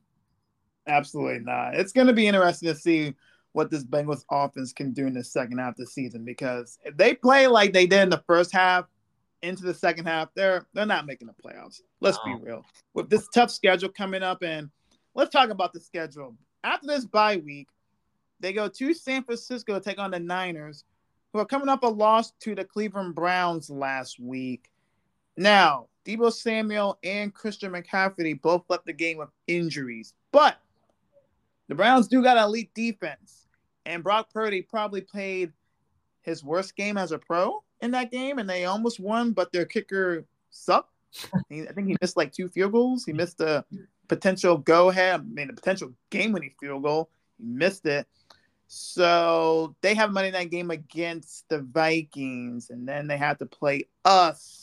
absolutely 0.88 1.40
not 1.40 1.76
it's 1.76 1.94
going 1.94 2.08
to 2.08 2.14
be 2.14 2.28
interesting 2.28 2.70
to 2.70 2.76
see 2.76 3.14
what 3.54 3.70
this 3.70 3.84
bengals 3.84 4.26
offense 4.32 4.74
can 4.74 4.92
do 4.92 5.06
in 5.06 5.14
the 5.14 5.24
second 5.24 5.60
half 5.60 5.72
of 5.72 5.78
the 5.78 5.88
season 5.88 6.26
because 6.26 6.80
if 6.84 6.98
they 6.98 7.14
play 7.14 7.48
like 7.48 7.72
they 7.72 7.86
did 7.86 8.02
in 8.02 8.10
the 8.10 8.24
first 8.28 8.52
half 8.52 8.86
into 9.44 9.64
the 9.64 9.74
second 9.74 10.06
half, 10.06 10.30
they're 10.34 10.66
they're 10.74 10.86
not 10.86 11.06
making 11.06 11.28
the 11.28 11.34
playoffs. 11.34 11.82
Let's 12.00 12.18
no. 12.26 12.38
be 12.38 12.44
real. 12.44 12.66
With 12.94 13.10
this 13.10 13.28
tough 13.28 13.52
schedule 13.52 13.90
coming 13.90 14.24
up, 14.24 14.42
and 14.42 14.70
let's 15.14 15.32
talk 15.32 15.50
about 15.50 15.74
the 15.74 15.80
schedule. 15.80 16.36
After 16.64 16.88
this 16.88 17.06
bye 17.06 17.38
week, 17.38 17.68
they 18.40 18.54
go 18.54 18.70
to 18.70 18.94
San 18.94 19.24
Francisco 19.24 19.76
to 19.76 19.82
take 19.82 20.00
on 20.00 20.12
the 20.12 20.20
Niners, 20.20 20.86
who 21.32 21.40
are 21.40 21.46
coming 21.46 21.70
up 21.70 21.84
a 21.84 21.88
loss 21.88 22.32
to 22.40 22.56
the 22.56 22.64
Cleveland 22.64 23.16
Browns 23.16 23.70
last 23.70 24.20
week. 24.20 24.72
Now, 25.36 25.88
Deebo 26.06 26.32
Samuel 26.32 26.98
and 27.04 27.34
Christian 27.34 27.72
McCaffrey 27.72 28.42
both 28.42 28.64
left 28.70 28.86
the 28.86 28.94
game 28.94 29.18
with 29.18 29.30
injuries, 29.48 30.14
but 30.32 30.58
the 31.68 31.76
Browns 31.76 32.08
do 32.08 32.22
got 32.22 32.38
elite 32.38 32.74
defense, 32.74 33.48
and 33.86 34.04
Brock 34.04 34.30
Purdy 34.34 34.62
probably 34.62 35.02
played 35.02 35.54
his 36.22 36.44
worst 36.44 36.76
game 36.76 36.98
as 36.98 37.12
a 37.12 37.18
pro 37.18 37.64
in 37.82 37.92
that 37.92 38.12
game, 38.12 38.40
and 38.40 38.50
they 38.50 38.66
almost 38.66 39.00
won, 39.00 39.32
but 39.32 39.52
their 39.52 39.66
kicker 39.66 40.26
sucked. 40.50 40.90
I 41.52 41.66
think 41.74 41.88
he 41.88 41.98
missed 42.02 42.18
like 42.18 42.32
two 42.32 42.50
field 42.50 42.72
goals. 42.72 43.06
He 43.06 43.14
missed 43.14 43.40
a 43.42 43.64
potential 44.08 44.58
go 44.58 44.90
ahead, 44.90 45.20
I 45.20 45.24
mean, 45.24 45.50
a 45.50 45.54
potential 45.54 45.94
game 46.10 46.32
winning 46.32 46.54
field 46.60 46.84
goal. 46.84 47.10
He 47.38 47.46
missed 47.46 47.86
it. 47.86 48.08
So 48.68 49.76
they 49.82 49.94
have 49.94 50.12
Monday 50.12 50.32
night 50.32 50.50
game 50.50 50.72
against 50.72 51.48
the 51.50 51.60
Vikings, 51.60 52.70
and 52.70 52.88
then 52.88 53.08
they 53.08 53.18
have 53.18 53.38
to 53.40 53.46
play 53.46 53.88
us 54.06 54.63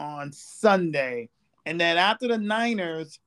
on 0.00 0.32
Sunday. 0.32 1.28
And 1.66 1.80
then 1.80 1.98
after 1.98 2.28
the 2.28 2.38
Niners, 2.38 3.20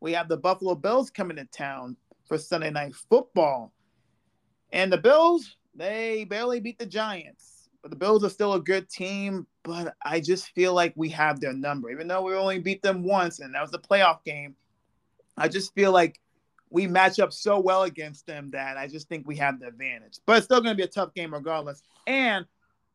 we 0.00 0.12
have 0.12 0.28
the 0.28 0.36
Buffalo 0.36 0.74
Bills 0.74 1.10
coming 1.10 1.36
to 1.36 1.44
town 1.46 1.96
for 2.26 2.38
Sunday 2.38 2.70
night 2.70 2.94
football. 3.08 3.72
And 4.72 4.92
the 4.92 4.98
Bills, 4.98 5.56
they 5.74 6.24
barely 6.24 6.60
beat 6.60 6.78
the 6.78 6.86
Giants. 6.86 7.68
But 7.82 7.90
the 7.90 7.96
Bills 7.96 8.24
are 8.24 8.30
still 8.30 8.54
a 8.54 8.60
good 8.60 8.90
team, 8.90 9.46
but 9.62 9.94
I 10.04 10.20
just 10.20 10.48
feel 10.48 10.74
like 10.74 10.92
we 10.96 11.08
have 11.10 11.40
their 11.40 11.52
number. 11.52 11.88
Even 11.90 12.08
though 12.08 12.22
we 12.22 12.34
only 12.34 12.58
beat 12.58 12.82
them 12.82 13.04
once 13.04 13.38
and 13.38 13.54
that 13.54 13.62
was 13.62 13.70
the 13.70 13.78
playoff 13.78 14.24
game, 14.24 14.56
I 15.36 15.48
just 15.48 15.72
feel 15.74 15.92
like 15.92 16.20
we 16.70 16.86
match 16.86 17.20
up 17.20 17.32
so 17.32 17.60
well 17.60 17.84
against 17.84 18.26
them 18.26 18.50
that 18.50 18.76
I 18.76 18.88
just 18.88 19.08
think 19.08 19.26
we 19.26 19.36
have 19.36 19.60
the 19.60 19.68
advantage. 19.68 20.18
But 20.26 20.38
it's 20.38 20.46
still 20.46 20.60
going 20.60 20.74
to 20.74 20.76
be 20.76 20.82
a 20.82 20.88
tough 20.88 21.14
game 21.14 21.32
regardless. 21.32 21.82
And 22.06 22.44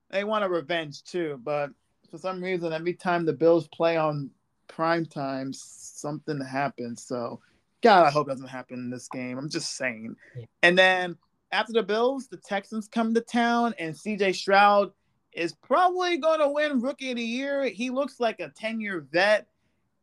they 0.10 0.26
want 0.26 0.44
a 0.44 0.50
revenge 0.50 1.04
too. 1.04 1.40
But 1.42 1.70
for 2.12 2.18
some 2.18 2.44
reason, 2.44 2.74
every 2.74 2.94
time 2.94 3.26
the 3.26 3.34
Bills 3.34 3.68
play 3.70 3.98
on 3.98 4.30
prime 4.68 5.06
time, 5.06 5.54
something 5.54 6.40
happens. 6.42 7.04
So, 7.04 7.40
God, 7.82 8.06
I 8.06 8.12
hope 8.12 8.28
it 8.28 8.32
doesn't 8.32 8.48
happen 8.48 8.80
in 8.80 8.90
this 8.90 9.08
game. 9.08 9.38
I'm 9.38 9.50
just 9.50 9.78
saying. 9.78 10.16
And 10.62 10.78
then 10.78 11.18
after 11.52 11.74
the 11.74 11.84
Bills, 11.84 12.28
the 12.28 12.38
Texans 12.38 12.88
come 12.88 13.14
to 13.14 13.22
town, 13.22 13.74
and 13.80 13.96
CJ 13.96 14.36
Stroud 14.36 14.92
is 15.32 15.54
probably 15.54 16.18
going 16.18 16.40
to 16.40 16.50
win 16.50 16.82
Rookie 16.82 17.12
of 17.12 17.18
the 17.18 17.24
Year. 17.24 17.64
He 17.66 17.90
looks 17.90 18.20
like 18.20 18.40
a 18.40 18.50
10 18.50 18.82
year 18.82 19.06
vet. 19.12 19.48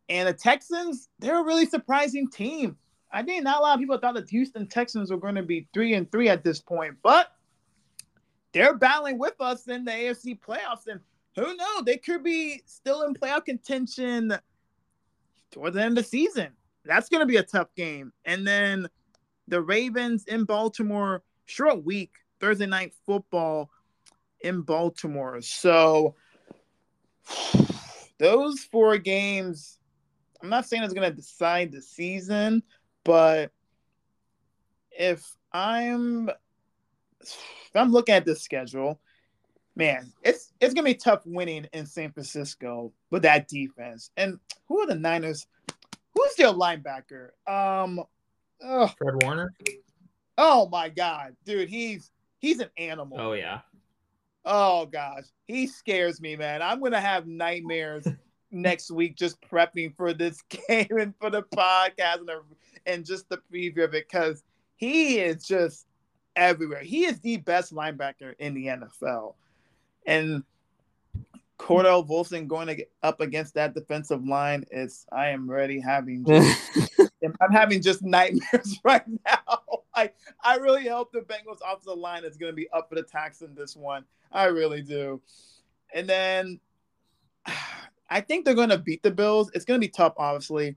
And 0.08 0.26
the 0.26 0.32
Texans, 0.32 1.10
they're 1.18 1.40
a 1.40 1.44
really 1.44 1.66
surprising 1.66 2.30
team. 2.30 2.78
I 3.12 3.22
think 3.22 3.44
not 3.44 3.58
a 3.58 3.62
lot 3.62 3.74
of 3.74 3.80
people 3.80 3.98
thought 3.98 4.14
the 4.14 4.26
Houston 4.30 4.66
Texans 4.66 5.10
were 5.10 5.18
going 5.18 5.34
to 5.34 5.42
be 5.42 5.68
three 5.74 5.94
and 5.94 6.10
three 6.10 6.28
at 6.28 6.44
this 6.44 6.60
point, 6.60 6.96
but 7.02 7.32
they're 8.52 8.74
battling 8.74 9.18
with 9.18 9.34
us 9.40 9.68
in 9.68 9.84
the 9.84 9.90
AFC 9.90 10.38
playoffs. 10.40 10.86
And 10.86 11.00
who 11.38 11.56
knows, 11.56 11.84
they 11.84 11.96
could 11.96 12.22
be 12.22 12.62
still 12.66 13.02
in 13.02 13.14
playoff 13.14 13.44
contention 13.44 14.36
toward 15.50 15.74
the 15.74 15.82
end 15.82 15.96
of 15.96 16.04
the 16.04 16.08
season. 16.08 16.48
That's 16.84 17.08
going 17.08 17.20
to 17.20 17.26
be 17.26 17.36
a 17.36 17.42
tough 17.42 17.74
game. 17.76 18.12
And 18.24 18.46
then 18.46 18.88
the 19.46 19.62
Ravens 19.62 20.24
in 20.24 20.44
Baltimore 20.44 21.22
short 21.46 21.84
week, 21.84 22.12
Thursday 22.40 22.66
night 22.66 22.92
football 23.06 23.70
in 24.40 24.62
Baltimore. 24.62 25.40
So 25.40 26.14
those 28.18 28.60
four 28.64 28.98
games, 28.98 29.78
I'm 30.42 30.48
not 30.48 30.66
saying 30.66 30.82
it's 30.82 30.94
going 30.94 31.10
to 31.10 31.16
decide 31.16 31.72
the 31.72 31.82
season, 31.82 32.62
but 33.04 33.52
if 34.90 35.36
I'm 35.52 36.30
if 37.20 37.74
I'm 37.74 37.92
looking 37.92 38.14
at 38.14 38.24
this 38.24 38.42
schedule, 38.42 39.00
man, 39.78 40.12
it's 40.22 40.52
it's 40.60 40.74
gonna 40.74 40.84
be 40.84 40.94
tough 40.94 41.22
winning 41.24 41.66
in 41.72 41.86
San 41.86 42.12
Francisco 42.12 42.92
with 43.10 43.22
that 43.22 43.48
defense. 43.48 44.10
And 44.18 44.38
who 44.66 44.80
are 44.80 44.86
the 44.86 44.94
Niners? 44.94 45.46
Who's 46.14 46.34
their 46.34 46.52
linebacker? 46.52 47.30
Um, 47.46 48.02
ugh. 48.62 48.90
Fred 48.98 49.22
Warner. 49.22 49.54
Oh 50.36 50.68
my 50.68 50.90
god, 50.90 51.34
dude, 51.44 51.70
he's 51.70 52.10
he's 52.40 52.60
an 52.60 52.68
animal. 52.76 53.18
Oh 53.18 53.32
yeah. 53.32 53.60
Oh 54.44 54.86
gosh, 54.86 55.24
he 55.46 55.66
scares 55.66 56.20
me, 56.20 56.36
man. 56.36 56.60
I'm 56.60 56.82
gonna 56.82 57.00
have 57.00 57.26
nightmares 57.26 58.06
next 58.50 58.90
week 58.90 59.16
just 59.16 59.40
prepping 59.40 59.94
for 59.96 60.12
this 60.12 60.42
game 60.68 60.98
and 60.98 61.14
for 61.20 61.30
the 61.30 61.42
podcast 61.42 62.18
and, 62.18 62.28
the, 62.28 62.42
and 62.86 63.06
just 63.06 63.28
the 63.28 63.40
preview 63.52 63.84
of 63.84 63.94
it 63.94 64.08
because 64.10 64.42
he 64.76 65.18
is 65.20 65.44
just 65.44 65.86
everywhere. 66.34 66.82
He 66.82 67.04
is 67.04 67.20
the 67.20 67.36
best 67.38 67.74
linebacker 67.74 68.34
in 68.38 68.54
the 68.54 68.66
NFL, 68.66 69.34
and 70.08 70.42
Cordell 71.58 72.08
Volson 72.08 72.48
going 72.48 72.74
get 72.74 72.90
up 73.02 73.20
against 73.20 73.54
that 73.54 73.74
defensive 73.74 74.24
line 74.24 74.64
is 74.70 75.04
I 75.12 75.28
am 75.28 75.50
ready 75.50 75.80
having 75.80 76.24
just, 76.24 76.80
I'm 77.22 77.52
having 77.52 77.82
just 77.82 78.02
nightmares 78.02 78.80
right 78.84 79.02
now. 79.26 79.60
I 79.94 80.10
I 80.42 80.56
really 80.56 80.88
hope 80.88 81.12
the 81.12 81.20
Bengals 81.20 81.58
offensive 81.64 81.98
line 81.98 82.24
is 82.24 82.36
going 82.36 82.52
to 82.52 82.56
be 82.56 82.68
up 82.70 82.88
for 82.88 82.94
the 82.94 83.02
tax 83.02 83.42
in 83.42 83.54
this 83.54 83.76
one. 83.76 84.04
I 84.32 84.44
really 84.44 84.80
do. 84.80 85.20
And 85.92 86.08
then 86.08 86.58
I 88.10 88.22
think 88.22 88.46
they're 88.46 88.54
going 88.54 88.70
to 88.70 88.78
beat 88.78 89.02
the 89.02 89.10
Bills. 89.10 89.50
It's 89.52 89.66
going 89.66 89.78
to 89.78 89.86
be 89.86 89.90
tough, 89.90 90.14
obviously. 90.16 90.76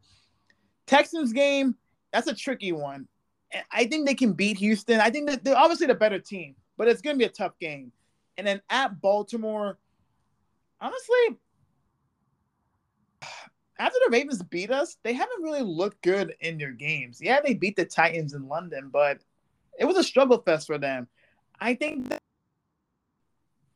Texans 0.88 1.32
game, 1.32 1.75
that's 2.11 2.27
a 2.27 2.36
tricky 2.36 2.73
one. 2.73 3.07
I 3.71 3.86
think 3.86 4.05
they 4.05 4.15
can 4.15 4.34
beat 4.34 4.57
Houston. 4.57 4.99
I 4.99 5.09
think 5.09 5.29
that 5.29 5.43
they're 5.45 5.55
obviously 5.55 5.88
the 5.88 5.95
better 5.95 6.19
team, 6.19 6.55
but 6.75 6.89
it's 6.89 7.01
going 7.01 7.15
to 7.15 7.19
be 7.19 7.25
a 7.25 7.29
tough 7.29 7.57
game. 7.59 7.93
And 8.38 8.47
then 8.47 8.61
at 8.69 9.01
Baltimore, 9.01 9.77
honestly, 10.79 11.38
after 13.77 13.97
the 14.05 14.11
Ravens 14.11 14.41
beat 14.43 14.71
us, 14.71 14.97
they 15.03 15.13
haven't 15.13 15.41
really 15.41 15.63
looked 15.63 16.01
good 16.01 16.36
in 16.39 16.57
their 16.57 16.71
games. 16.71 17.19
Yeah, 17.21 17.39
they 17.43 17.53
beat 17.53 17.75
the 17.75 17.86
Titans 17.86 18.34
in 18.34 18.47
London, 18.47 18.89
but 18.91 19.21
it 19.79 19.86
was 19.86 19.97
a 19.97 20.03
struggle 20.03 20.39
fest 20.39 20.67
for 20.67 20.77
them. 20.77 21.07
I 21.59 21.75
think 21.75 22.09
that, 22.09 22.21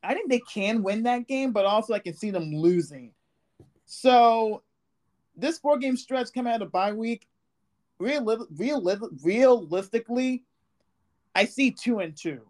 I 0.03 0.13
think 0.13 0.29
they 0.29 0.41
can 0.41 0.83
win 0.83 1.03
that 1.03 1.27
game, 1.27 1.51
but 1.51 1.65
also 1.65 1.93
I 1.93 1.99
can 1.99 2.13
see 2.13 2.29
them 2.29 2.55
losing. 2.55 3.11
So 3.85 4.61
this 5.35 5.57
four 5.57 5.77
game 5.77 5.97
stretch 5.97 6.33
coming 6.33 6.53
out 6.53 6.61
of 6.61 6.71
bye 6.71 6.93
week, 6.93 7.27
real, 7.99 8.47
real, 8.55 9.09
realistically, 9.23 10.43
I 11.33 11.45
see 11.45 11.71
two 11.71 11.99
and 11.99 12.15
two. 12.15 12.41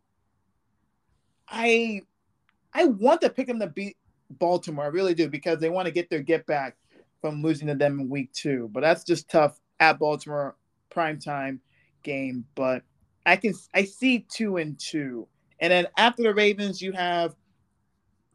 I 1.48 2.02
I 2.74 2.86
want 2.86 3.22
to 3.22 3.30
pick 3.30 3.48
them 3.48 3.60
to 3.60 3.68
beat 3.68 3.98
Baltimore. 4.30 4.86
I 4.86 4.90
really 4.90 5.14
do 5.14 5.30
because 5.30 5.60
they 5.60 5.70
want 5.70 5.86
to 5.86 5.92
get 5.92 6.10
their 6.10 6.22
get 6.22 6.46
back 6.46 6.76
from 7.22 7.42
losing 7.42 7.68
to 7.68 7.76
them 7.76 8.00
in 8.00 8.10
week 8.10 8.32
two. 8.34 8.70
But 8.72 8.82
that's 8.82 9.04
just 9.04 9.30
tough 9.30 9.60
at 9.80 10.00
Baltimore 10.00 10.56
prime 10.90 11.20
time 11.20 11.62
game. 12.04 12.46
But 12.56 12.84
I 13.26 13.36
can 13.36 13.54
I 13.74 13.84
see 13.84 14.26
two 14.30 14.58
and 14.58 14.80
two. 14.80 15.28
And 15.60 15.72
then 15.72 15.88
after 15.98 16.24
the 16.24 16.34
Ravens, 16.34 16.82
you 16.82 16.92
have 16.92 17.36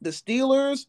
the 0.00 0.10
Steelers, 0.10 0.86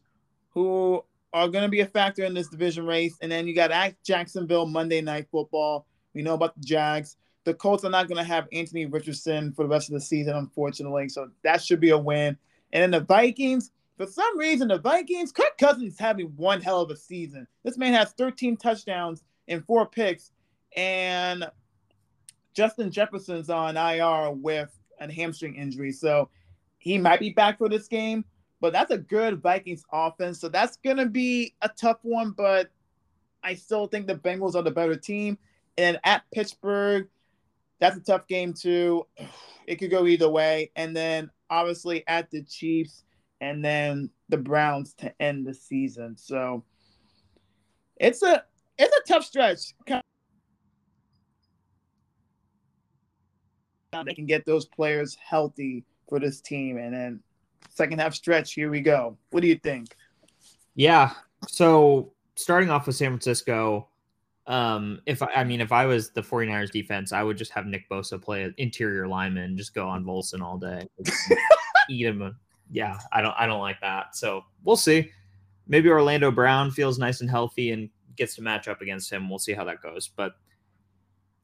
who 0.50 1.04
are 1.32 1.48
going 1.48 1.62
to 1.62 1.68
be 1.68 1.80
a 1.80 1.86
factor 1.86 2.24
in 2.24 2.34
this 2.34 2.48
division 2.48 2.86
race. 2.86 3.16
And 3.20 3.30
then 3.30 3.46
you 3.46 3.54
got 3.54 3.94
Jacksonville 4.04 4.66
Monday 4.66 5.00
Night 5.00 5.26
Football. 5.30 5.86
We 6.14 6.22
know 6.22 6.34
about 6.34 6.54
the 6.54 6.64
Jags. 6.64 7.16
The 7.44 7.54
Colts 7.54 7.84
are 7.84 7.90
not 7.90 8.08
going 8.08 8.18
to 8.18 8.24
have 8.24 8.46
Anthony 8.52 8.86
Richardson 8.86 9.52
for 9.52 9.62
the 9.64 9.68
rest 9.68 9.88
of 9.88 9.94
the 9.94 10.00
season, 10.00 10.36
unfortunately. 10.36 11.08
So 11.08 11.30
that 11.42 11.62
should 11.62 11.80
be 11.80 11.90
a 11.90 11.98
win. 11.98 12.36
And 12.72 12.82
then 12.82 12.90
the 12.90 13.04
Vikings, 13.04 13.70
For 13.96 14.06
some 14.06 14.38
reason, 14.38 14.68
the 14.68 14.78
Vikings, 14.78 15.32
Kirk 15.32 15.56
Cousins 15.58 15.92
is 15.94 15.98
having 15.98 16.26
one 16.36 16.60
hell 16.60 16.80
of 16.80 16.90
a 16.90 16.96
season. 16.96 17.46
This 17.62 17.78
man 17.78 17.92
has 17.92 18.12
13 18.12 18.56
touchdowns 18.56 19.22
and 19.48 19.64
four 19.64 19.86
picks, 19.86 20.32
and 20.76 21.44
Justin 22.54 22.90
Jefferson's 22.90 23.50
on 23.50 23.76
IR 23.76 24.32
with 24.32 24.76
a 24.98 25.12
hamstring 25.12 25.56
injury. 25.56 25.92
So 25.92 26.30
he 26.78 26.98
might 26.98 27.20
be 27.20 27.30
back 27.30 27.58
for 27.58 27.68
this 27.68 27.86
game, 27.86 28.24
but 28.60 28.72
that's 28.72 28.90
a 28.90 28.98
good 28.98 29.42
Vikings 29.42 29.84
offense. 29.92 30.40
So 30.40 30.48
that's 30.48 30.78
going 30.78 30.96
to 30.96 31.06
be 31.06 31.54
a 31.62 31.68
tough 31.68 31.98
one, 32.02 32.30
but 32.30 32.70
I 33.42 33.54
still 33.54 33.86
think 33.86 34.06
the 34.06 34.14
Bengals 34.14 34.54
are 34.54 34.62
the 34.62 34.70
better 34.70 34.96
team. 34.96 35.38
And 35.78 35.98
at 36.04 36.24
Pittsburgh, 36.32 37.08
that's 37.82 37.96
a 37.96 38.00
tough 38.00 38.26
game 38.28 38.54
too. 38.54 39.06
It 39.64 39.76
could 39.76 39.92
go 39.92 40.08
either 40.08 40.28
way. 40.28 40.72
And 40.74 40.94
then 40.94 41.30
obviously 41.48 42.02
at 42.08 42.28
the 42.32 42.42
Chiefs 42.42 43.04
and 43.40 43.64
then 43.64 44.10
the 44.28 44.36
Browns 44.36 44.92
to 44.94 45.14
end 45.22 45.46
the 45.46 45.54
season. 45.54 46.16
So 46.16 46.64
it's 47.96 48.24
a 48.24 48.42
it's 48.76 48.92
a 48.92 49.12
tough 49.12 49.24
stretch. 49.24 49.74
They 54.04 54.14
can 54.14 54.26
get 54.26 54.44
those 54.44 54.66
players 54.66 55.16
healthy 55.24 55.84
for 56.08 56.18
this 56.18 56.40
team, 56.40 56.76
and 56.76 56.92
then 56.92 57.20
second 57.70 58.00
half 58.00 58.12
stretch. 58.12 58.54
Here 58.54 58.68
we 58.68 58.80
go. 58.80 59.16
What 59.30 59.42
do 59.42 59.46
you 59.46 59.60
think? 59.62 59.94
Yeah. 60.74 61.12
So 61.46 62.14
starting 62.34 62.68
off 62.68 62.88
with 62.88 62.96
San 62.96 63.10
Francisco, 63.10 63.86
um, 64.46 65.00
if 65.06 65.22
I, 65.22 65.26
I 65.36 65.44
mean, 65.44 65.60
if 65.60 65.72
I 65.72 65.86
was 65.86 66.10
the 66.10 66.22
49ers 66.22 66.70
defense, 66.70 67.12
I 67.12 67.22
would 67.22 67.36
just 67.36 67.52
have 67.52 67.66
Nick 67.66 67.88
Bosa 67.88 68.20
play 68.20 68.52
interior 68.58 69.06
lineman, 69.06 69.56
just 69.56 69.74
go 69.74 69.88
on 69.88 70.04
Volson 70.04 70.42
all 70.42 70.58
day, 70.58 70.86
eat 71.90 72.06
him. 72.06 72.36
Yeah, 72.70 72.98
I 73.12 73.22
don't, 73.22 73.34
I 73.38 73.46
don't 73.46 73.60
like 73.60 73.80
that. 73.80 74.16
So 74.16 74.44
we'll 74.64 74.76
see. 74.76 75.10
Maybe 75.68 75.88
Orlando 75.88 76.30
Brown 76.30 76.70
feels 76.70 76.98
nice 76.98 77.20
and 77.20 77.30
healthy 77.30 77.70
and 77.70 77.88
gets 78.16 78.34
to 78.36 78.42
match 78.42 78.66
up 78.66 78.80
against 78.80 79.12
him. 79.12 79.28
We'll 79.28 79.38
see 79.38 79.52
how 79.52 79.64
that 79.64 79.82
goes. 79.82 80.08
But 80.08 80.34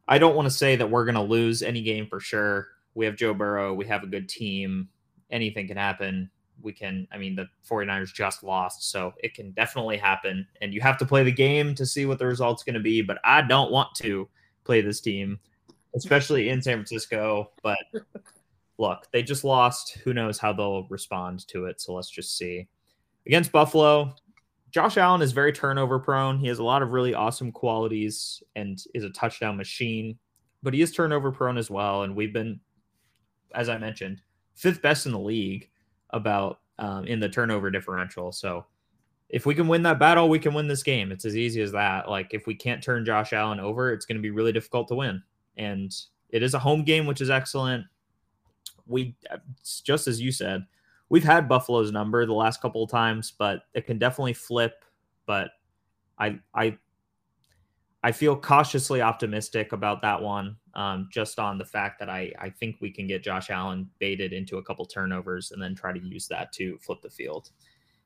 I 0.08 0.18
don't 0.18 0.34
want 0.34 0.46
to 0.46 0.54
say 0.54 0.74
that 0.76 0.90
we're 0.90 1.04
going 1.04 1.14
to 1.14 1.22
lose 1.22 1.62
any 1.62 1.82
game 1.82 2.06
for 2.06 2.18
sure. 2.18 2.68
We 2.94 3.04
have 3.04 3.14
Joe 3.14 3.34
Burrow. 3.34 3.74
We 3.74 3.86
have 3.86 4.02
a 4.02 4.08
good 4.08 4.28
team. 4.28 4.88
Anything 5.30 5.68
can 5.68 5.76
happen 5.76 6.30
we 6.62 6.72
can 6.72 7.06
i 7.12 7.18
mean 7.18 7.34
the 7.34 7.46
49ers 7.68 8.12
just 8.12 8.42
lost 8.42 8.90
so 8.90 9.12
it 9.22 9.34
can 9.34 9.52
definitely 9.52 9.96
happen. 9.96 10.46
And 10.60 10.72
you 10.72 10.80
have 10.80 10.98
to 10.98 11.06
play 11.06 11.22
the 11.22 11.32
game 11.32 11.74
to 11.74 11.86
see 11.86 12.06
what 12.06 12.18
the 12.18 12.26
result's 12.26 12.62
going 12.62 12.74
to 12.74 12.80
be 12.80 13.02
but 13.02 13.18
i 13.24 13.42
don't 13.42 13.70
want 13.70 13.94
to 13.96 14.28
play 14.64 14.80
this 14.80 15.00
team 15.00 15.38
especially 15.94 16.50
in 16.50 16.60
san 16.60 16.76
francisco 16.76 17.50
but 17.62 17.78
look 18.78 19.06
they 19.12 19.22
just 19.22 19.44
lost. 19.44 19.98
Who 20.04 20.14
knows 20.14 20.38
how 20.38 20.52
they'll 20.52 20.86
respond 20.88 21.46
to 21.48 21.66
it 21.66 21.80
so 21.80 21.94
let's 21.94 22.10
just 22.10 22.36
see. 22.36 22.68
Against 23.26 23.52
buffalo 23.52 24.14
josh 24.70 24.96
allen 24.96 25.22
is 25.22 25.32
very 25.32 25.52
turnover 25.52 25.98
prone. 25.98 26.38
He 26.38 26.48
has 26.48 26.58
a 26.58 26.64
lot 26.64 26.82
of 26.82 26.90
really 26.90 27.14
awesome 27.14 27.52
qualities 27.52 28.42
and 28.56 28.78
is 28.94 29.04
a 29.04 29.10
touchdown 29.10 29.56
machine 29.56 30.18
but 30.62 30.74
he 30.74 30.82
is 30.82 30.92
turnover 30.92 31.30
prone 31.30 31.56
as 31.56 31.70
well 31.70 32.02
and 32.02 32.14
we've 32.14 32.32
been 32.32 32.60
as 33.54 33.68
i 33.68 33.78
mentioned 33.78 34.20
fifth 34.54 34.82
best 34.82 35.06
in 35.06 35.12
the 35.12 35.18
league 35.18 35.70
about 36.10 36.60
um, 36.78 37.04
in 37.06 37.20
the 37.20 37.28
turnover 37.28 37.70
differential. 37.70 38.32
So 38.32 38.66
if 39.28 39.44
we 39.44 39.54
can 39.54 39.68
win 39.68 39.82
that 39.82 39.98
battle, 39.98 40.28
we 40.28 40.38
can 40.38 40.54
win 40.54 40.68
this 40.68 40.82
game. 40.82 41.12
It's 41.12 41.24
as 41.24 41.36
easy 41.36 41.60
as 41.60 41.72
that. 41.72 42.08
Like 42.08 42.32
if 42.32 42.46
we 42.46 42.54
can't 42.54 42.82
turn 42.82 43.04
Josh 43.04 43.32
Allen 43.32 43.60
over, 43.60 43.92
it's 43.92 44.06
going 44.06 44.16
to 44.16 44.22
be 44.22 44.30
really 44.30 44.52
difficult 44.52 44.88
to 44.88 44.94
win. 44.94 45.22
And 45.56 45.94
it 46.30 46.42
is 46.42 46.54
a 46.54 46.58
home 46.58 46.84
game, 46.84 47.06
which 47.06 47.20
is 47.20 47.30
excellent. 47.30 47.84
We 48.86 49.16
just 49.82 50.08
as 50.08 50.20
you 50.20 50.32
said, 50.32 50.66
we've 51.10 51.24
had 51.24 51.48
Buffalo's 51.48 51.92
number 51.92 52.24
the 52.24 52.32
last 52.32 52.62
couple 52.62 52.82
of 52.82 52.90
times, 52.90 53.32
but 53.36 53.62
it 53.74 53.86
can 53.86 53.98
definitely 53.98 54.32
flip. 54.32 54.84
But 55.26 55.50
I 56.18 56.38
I 56.54 56.78
I 58.08 58.12
feel 58.12 58.34
cautiously 58.34 59.02
optimistic 59.02 59.72
about 59.72 60.00
that 60.00 60.22
one, 60.22 60.56
um, 60.72 61.10
just 61.12 61.38
on 61.38 61.58
the 61.58 61.64
fact 61.66 61.98
that 61.98 62.08
I, 62.08 62.32
I 62.38 62.48
think 62.48 62.76
we 62.80 62.90
can 62.90 63.06
get 63.06 63.22
Josh 63.22 63.50
Allen 63.50 63.86
baited 63.98 64.32
into 64.32 64.56
a 64.56 64.62
couple 64.62 64.86
turnovers 64.86 65.50
and 65.50 65.62
then 65.62 65.74
try 65.74 65.92
to 65.92 66.00
use 66.00 66.26
that 66.28 66.50
to 66.54 66.78
flip 66.78 67.02
the 67.02 67.10
field. 67.10 67.50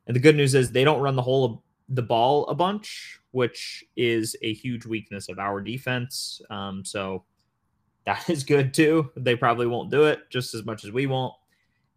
And 0.09 0.17
the 0.17 0.21
good 0.21 0.35
news 0.35 0.57
is 0.57 0.73
they 0.73 0.83
don't 0.83 1.01
run 1.01 1.15
the 1.15 1.23
whole 1.23 1.45
of 1.45 1.59
the 1.89 2.03
ball 2.03 2.49
a 2.49 2.55
bunch, 2.57 3.21
which 3.31 3.85
is 3.97 4.35
a 4.43 4.53
huge 4.53 4.87
weakness 4.87 5.29
of 5.29 5.39
our 5.39 5.61
defense. 5.61 6.41
Um, 6.51 6.85
so 6.85 7.23
that 8.05 8.29
is 8.29 8.43
good 8.43 8.75
too. 8.75 9.09
They 9.15 9.37
probably 9.37 9.69
won't 9.69 9.93
do 9.93 10.03
it 10.07 10.29
just 10.31 10.53
as 10.53 10.65
much 10.65 10.85
as 10.85 10.91
we 10.91 11.07
won't. 11.07 11.35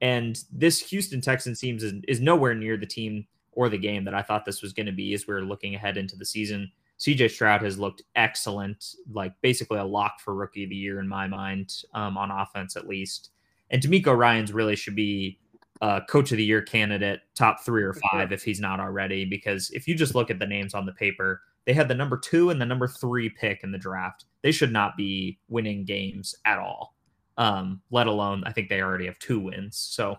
And 0.02 0.38
this 0.52 0.80
Houston 0.90 1.22
Texans 1.22 1.60
team 1.60 1.78
is, 1.78 1.92
is 2.08 2.22
nowhere 2.22 2.54
near 2.54 2.78
the 2.78 2.86
team 2.86 3.26
or 3.54 3.68
the 3.68 3.80
game 3.80 4.06
that 4.06 4.14
I 4.14 4.22
thought 4.22 4.46
this 4.46 4.62
was 4.62 4.74
going 4.74 4.86
to 4.86 4.92
be 4.92 5.16
as 5.16 5.26
we 5.26 5.34
are 5.34 5.42
looking 5.42 5.74
ahead 5.74 5.98
into 5.98 6.16
the 6.16 6.26
season. 6.26 6.72
CJ 7.00 7.32
Stroud 7.32 7.62
has 7.62 7.78
looked 7.78 8.04
excellent, 8.16 8.96
like 9.12 9.34
basically 9.42 9.80
a 9.80 9.84
lock 9.84 10.20
for 10.20 10.34
rookie 10.34 10.64
of 10.64 10.70
the 10.70 10.76
year 10.76 11.00
in 11.00 11.08
my 11.08 11.28
mind, 11.28 11.74
um, 11.94 12.18
on 12.18 12.32
offense 12.32 12.76
at 12.76 12.88
least. 12.88 13.32
And 13.70 13.82
DeMeco 13.82 14.16
Ryans 14.16 14.54
really 14.54 14.76
should 14.76 14.96
be 14.96 15.40
a 15.82 16.02
coach 16.08 16.32
of 16.32 16.38
the 16.38 16.46
year 16.46 16.62
candidate, 16.62 17.22
top 17.36 17.62
three 17.66 17.84
or 17.84 17.94
five 17.94 18.32
if 18.32 18.44
he's 18.44 18.62
not 18.62 18.80
already. 18.80 19.26
Because 19.26 19.70
if 19.72 19.88
you 19.88 19.96
just 19.96 20.16
look 20.16 20.32
at 20.32 20.40
the 20.40 20.48
names 20.48 20.74
on 20.74 20.86
the 20.86 20.94
paper, 20.94 21.42
they 21.66 21.74
had 21.74 21.88
the 21.88 21.96
number 21.96 22.18
two 22.18 22.50
and 22.50 22.62
the 22.62 22.66
number 22.66 22.88
three 22.88 23.30
pick 23.30 23.64
in 23.64 23.72
the 23.72 23.78
draft. 23.78 24.26
They 24.42 24.52
should 24.52 24.72
not 24.72 24.96
be 24.96 25.40
winning 25.50 25.84
games 25.84 26.36
at 26.46 26.60
all. 26.60 26.96
Um, 27.38 27.82
let 27.92 28.08
alone 28.08 28.44
I 28.46 28.54
think 28.54 28.70
they 28.70 28.82
already 28.82 29.08
have 29.08 29.20
two 29.20 29.40
wins. 29.40 29.78
So 29.78 30.18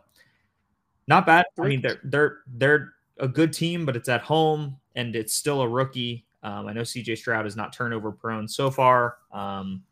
not 1.08 1.24
bad. 1.24 1.46
I 1.58 1.68
mean, 1.68 1.80
they're 1.80 2.00
they're 2.04 2.38
they're 2.46 2.92
a 3.18 3.28
good 3.28 3.52
team, 3.52 3.86
but 3.86 3.96
it's 3.96 4.08
at 4.08 4.20
home 4.20 4.76
and 4.94 5.16
it's 5.16 5.34
still 5.34 5.62
a 5.62 5.68
rookie. 5.68 6.25
Um, 6.42 6.66
I 6.66 6.72
know 6.72 6.82
CJ 6.82 7.18
Stroud 7.18 7.46
is 7.46 7.56
not 7.56 7.72
turnover 7.72 8.12
prone 8.12 8.46
so 8.46 8.70
far. 8.70 9.18
Um, 9.32 9.82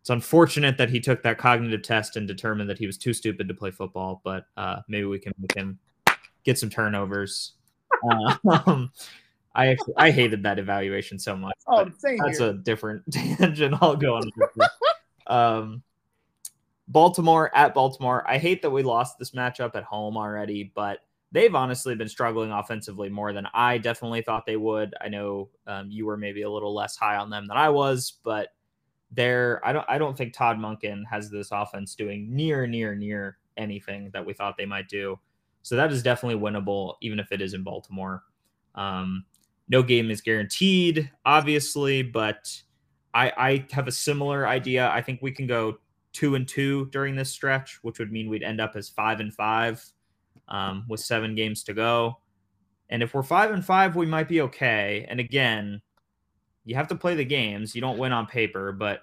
it's 0.00 0.10
unfortunate 0.10 0.78
that 0.78 0.88
he 0.88 1.00
took 1.00 1.22
that 1.24 1.36
cognitive 1.36 1.82
test 1.82 2.16
and 2.16 2.28
determined 2.28 2.70
that 2.70 2.78
he 2.78 2.86
was 2.86 2.96
too 2.96 3.12
stupid 3.12 3.48
to 3.48 3.54
play 3.54 3.70
football, 3.70 4.20
but 4.24 4.46
uh, 4.56 4.80
maybe 4.88 5.04
we 5.04 5.18
can 5.18 5.32
make 5.38 5.54
him 5.54 5.78
get 6.44 6.58
some 6.58 6.70
turnovers. 6.70 7.54
um, 8.66 8.92
I 9.54 9.68
actually, 9.68 9.94
I 9.96 10.10
hated 10.10 10.42
that 10.44 10.58
evaluation 10.58 11.18
so 11.18 11.34
much. 11.34 11.56
Oh, 11.66 11.84
that's 11.84 12.38
here. 12.38 12.50
a 12.50 12.52
different 12.52 13.02
tangent. 13.10 13.74
I'll 13.80 13.96
go 13.96 14.16
on. 14.16 14.30
um, 15.26 15.82
Baltimore 16.88 17.50
at 17.56 17.74
Baltimore. 17.74 18.22
I 18.28 18.38
hate 18.38 18.62
that 18.62 18.70
we 18.70 18.82
lost 18.82 19.18
this 19.18 19.32
matchup 19.32 19.74
at 19.74 19.82
home 19.82 20.16
already, 20.16 20.70
but 20.74 21.00
they've 21.32 21.54
honestly 21.54 21.94
been 21.94 22.08
struggling 22.08 22.52
offensively 22.52 23.08
more 23.08 23.32
than 23.32 23.46
I 23.52 23.78
definitely 23.78 24.22
thought 24.22 24.46
they 24.46 24.56
would. 24.56 24.94
I 25.00 25.08
know 25.08 25.50
um, 25.66 25.90
you 25.90 26.06
were 26.06 26.16
maybe 26.16 26.42
a 26.42 26.50
little 26.50 26.74
less 26.74 26.96
high 26.96 27.16
on 27.16 27.30
them 27.30 27.46
than 27.46 27.56
I 27.56 27.68
was, 27.68 28.18
but 28.24 28.48
they're 29.12 29.60
I 29.64 29.72
don't 29.72 29.86
I 29.88 29.98
don't 29.98 30.16
think 30.16 30.32
Todd 30.32 30.58
Monken 30.58 31.02
has 31.10 31.30
this 31.30 31.50
offense 31.52 31.94
doing 31.94 32.34
near 32.34 32.66
near 32.66 32.94
near 32.94 33.38
anything 33.56 34.10
that 34.12 34.24
we 34.24 34.32
thought 34.32 34.56
they 34.56 34.66
might 34.66 34.88
do. 34.88 35.18
So 35.62 35.76
that 35.76 35.92
is 35.92 36.02
definitely 36.02 36.40
winnable, 36.40 36.94
even 37.00 37.18
if 37.18 37.32
it 37.32 37.40
is 37.40 37.54
in 37.54 37.62
Baltimore. 37.62 38.22
Um, 38.74 39.24
no 39.68 39.82
game 39.82 40.10
is 40.10 40.20
guaranteed, 40.20 41.10
obviously, 41.24 42.02
but 42.02 42.52
I, 43.14 43.32
I 43.36 43.66
have 43.72 43.88
a 43.88 43.92
similar 43.92 44.46
idea. 44.46 44.88
I 44.90 45.02
think 45.02 45.22
we 45.22 45.32
can 45.32 45.46
go 45.46 45.78
two 46.12 46.34
and 46.34 46.46
two 46.46 46.86
during 46.86 47.16
this 47.16 47.30
stretch, 47.30 47.78
which 47.82 47.98
would 47.98 48.12
mean 48.12 48.28
we'd 48.28 48.42
end 48.42 48.60
up 48.60 48.76
as 48.76 48.88
five 48.88 49.20
and 49.20 49.34
five 49.34 49.84
um, 50.48 50.84
with 50.88 51.00
seven 51.00 51.34
games 51.34 51.62
to 51.64 51.74
go. 51.74 52.18
And 52.88 53.02
if 53.02 53.14
we're 53.14 53.22
five 53.22 53.50
and 53.50 53.64
five, 53.64 53.96
we 53.96 54.06
might 54.06 54.28
be 54.28 54.42
okay. 54.42 55.06
And 55.08 55.18
again, 55.18 55.80
you 56.64 56.74
have 56.76 56.88
to 56.88 56.94
play 56.94 57.14
the 57.14 57.24
games. 57.24 57.74
You 57.74 57.80
don't 57.80 57.98
win 57.98 58.12
on 58.12 58.26
paper, 58.26 58.72
but 58.72 59.02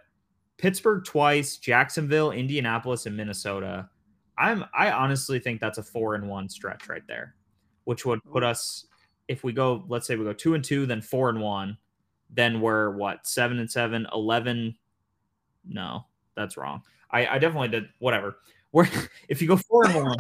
Pittsburgh 0.58 1.04
twice, 1.04 1.58
Jacksonville, 1.58 2.32
Indianapolis, 2.32 3.06
and 3.06 3.18
Minnesota. 3.18 3.90
I'm 4.38 4.66
I 4.74 4.92
honestly 4.92 5.40
think 5.40 5.60
that's 5.60 5.78
a 5.78 5.84
four 5.84 6.16
and 6.16 6.28
one 6.28 6.50
stretch 6.50 6.88
right 6.90 7.06
there, 7.08 7.36
which 7.84 8.06
would 8.06 8.24
put 8.24 8.44
us 8.44 8.86
if 9.28 9.44
we 9.44 9.54
go, 9.54 9.84
let's 9.88 10.08
say 10.08 10.16
we 10.16 10.26
go 10.26 10.34
two 10.34 10.54
and 10.54 10.64
two, 10.64 10.86
then 10.86 11.02
four 11.02 11.30
and 11.30 11.42
one, 11.42 11.78
then 12.30 12.62
we're 12.62 12.92
what, 12.92 13.26
seven 13.26 13.60
and 13.60 13.70
seven, 13.70 14.08
11. 14.14 14.76
No, 15.66 16.06
that's 16.36 16.58
wrong. 16.58 16.82
I, 17.12 17.28
I 17.28 17.40
definitely 17.40 17.70
did 17.70 17.90
whatever. 18.00 18.38
We're 18.72 18.88
if 19.30 19.42
you 19.42 19.48
go 19.48 19.58
four 19.58 19.86
and 19.86 19.96
one, 19.96 20.18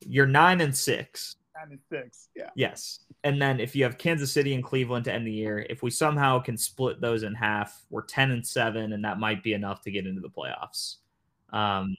you're 0.00 0.26
nine 0.26 0.60
and 0.60 0.76
six. 0.76 1.36
Nine 1.54 1.72
and 1.72 1.80
six. 1.90 2.28
Yeah. 2.36 2.50
Yes. 2.54 3.00
And 3.24 3.40
then 3.40 3.60
if 3.60 3.74
you 3.74 3.84
have 3.84 3.98
Kansas 3.98 4.32
City 4.32 4.54
and 4.54 4.62
Cleveland 4.62 5.04
to 5.06 5.12
end 5.12 5.26
the 5.26 5.32
year, 5.32 5.66
if 5.70 5.82
we 5.82 5.90
somehow 5.90 6.38
can 6.38 6.56
split 6.56 7.00
those 7.00 7.22
in 7.22 7.34
half, 7.34 7.84
we're 7.90 8.02
10 8.02 8.30
and 8.30 8.46
seven, 8.46 8.92
and 8.92 9.04
that 9.04 9.18
might 9.18 9.42
be 9.42 9.52
enough 9.54 9.82
to 9.82 9.90
get 9.90 10.06
into 10.06 10.20
the 10.20 10.28
playoffs. 10.28 10.96
Um, 11.52 11.96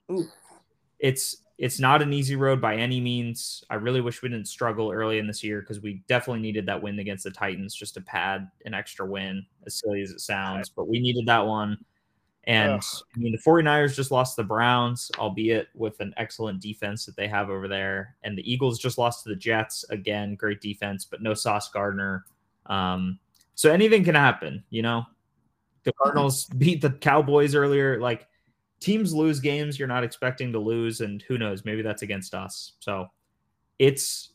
it's 1.00 1.38
it's 1.58 1.80
not 1.80 2.04
an 2.04 2.14
easy 2.14 2.36
road 2.36 2.62
by 2.62 2.76
any 2.76 3.02
means. 3.02 3.64
I 3.70 3.76
really 3.76 4.00
wish 4.00 4.22
we 4.22 4.30
didn't 4.30 4.48
struggle 4.48 4.92
early 4.92 5.18
in 5.18 5.26
this 5.26 5.44
year 5.44 5.62
because 5.62 5.82
we 5.82 6.04
definitely 6.08 6.42
needed 6.42 6.68
that 6.68 6.82
win 6.82 7.00
against 7.00 7.24
the 7.24 7.32
Titans 7.32 7.74
just 7.74 7.96
to 7.96 8.02
pad 8.02 8.48
an 8.66 8.76
extra 8.76 9.06
win, 9.08 9.44
as 9.66 9.80
silly 9.80 10.02
as 10.02 10.12
it 10.12 10.22
sounds. 10.22 10.70
But 10.70 10.88
we 10.88 11.00
needed 11.00 11.26
that 11.26 11.46
one. 11.46 11.78
And 12.48 12.76
Ugh. 12.76 12.84
I 13.14 13.20
mean, 13.20 13.34
the 13.34 13.38
49ers 13.38 13.94
just 13.94 14.10
lost 14.10 14.38
the 14.38 14.44
Browns, 14.44 15.12
albeit 15.20 15.68
with 15.76 16.00
an 16.00 16.14
excellent 16.16 16.62
defense 16.62 17.06
that 17.06 17.18
they 17.18 17.28
have 17.28 17.50
over 17.50 17.68
there. 17.68 18.16
And 18.24 18.38
the 18.38 18.52
Eagles 18.52 18.80
just 18.80 18.98
lost 18.98 19.24
to 19.24 19.30
the 19.30 19.36
Jets. 19.36 19.84
Again, 19.90 20.36
great 20.36 20.62
defense, 20.62 21.04
but 21.04 21.22
no 21.22 21.34
Sauce 21.34 21.70
Gardner. 21.70 22.26
Um, 22.68 23.20
so 23.54 23.70
anything 23.70 24.06
can 24.06 24.16
happen, 24.16 24.64
you 24.70 24.82
know? 24.82 25.06
The 25.84 25.92
Cardinals 26.02 26.46
beat 26.46 26.82
the 26.82 26.92
Cowboys 26.92 27.54
earlier. 27.54 28.00
Like, 28.00 28.28
teams 28.80 29.14
lose 29.14 29.42
games 29.42 29.78
you're 29.78 29.88
not 29.90 30.06
expecting 30.06 30.54
to 30.54 30.60
lose. 30.60 31.02
And 31.02 31.22
who 31.24 31.38
knows? 31.38 31.66
Maybe 31.66 31.82
that's 31.82 32.02
against 32.02 32.34
us. 32.34 32.74
So 32.80 33.08
it's. 33.78 34.30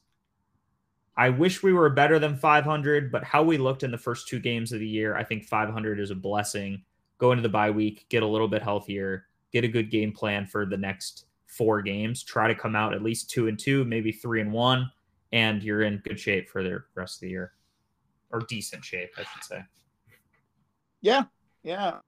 I 1.16 1.28
wish 1.30 1.62
we 1.62 1.72
were 1.74 1.90
better 1.90 2.18
than 2.18 2.36
500, 2.36 3.12
but 3.12 3.24
how 3.24 3.42
we 3.42 3.58
looked 3.58 3.82
in 3.82 3.90
the 3.90 3.98
first 3.98 4.28
two 4.28 4.38
games 4.38 4.72
of 4.72 4.80
the 4.80 4.88
year, 4.88 5.14
I 5.14 5.24
think 5.24 5.44
500 5.44 6.00
is 6.00 6.10
a 6.10 6.14
blessing 6.14 6.82
go 7.22 7.30
into 7.30 7.40
the 7.40 7.48
bye 7.48 7.70
week, 7.70 8.04
get 8.08 8.24
a 8.24 8.26
little 8.26 8.48
bit 8.48 8.64
healthier, 8.64 9.26
get 9.52 9.62
a 9.62 9.68
good 9.68 9.92
game 9.92 10.10
plan 10.10 10.44
for 10.44 10.66
the 10.66 10.76
next 10.76 11.26
four 11.46 11.80
games, 11.80 12.24
try 12.24 12.48
to 12.48 12.54
come 12.54 12.74
out 12.74 12.92
at 12.92 13.00
least 13.00 13.30
two 13.30 13.46
and 13.46 13.56
two, 13.56 13.84
maybe 13.84 14.10
three 14.10 14.40
and 14.40 14.52
one, 14.52 14.90
and 15.30 15.62
you're 15.62 15.82
in 15.82 15.98
good 15.98 16.18
shape 16.18 16.50
for 16.50 16.64
the 16.64 16.82
rest 16.96 17.18
of 17.18 17.20
the 17.20 17.28
year. 17.28 17.52
Or 18.32 18.40
decent 18.40 18.84
shape, 18.84 19.10
I 19.16 19.20
should 19.20 19.44
say. 19.44 19.62
Yeah, 21.00 21.24
yeah. 21.62 21.98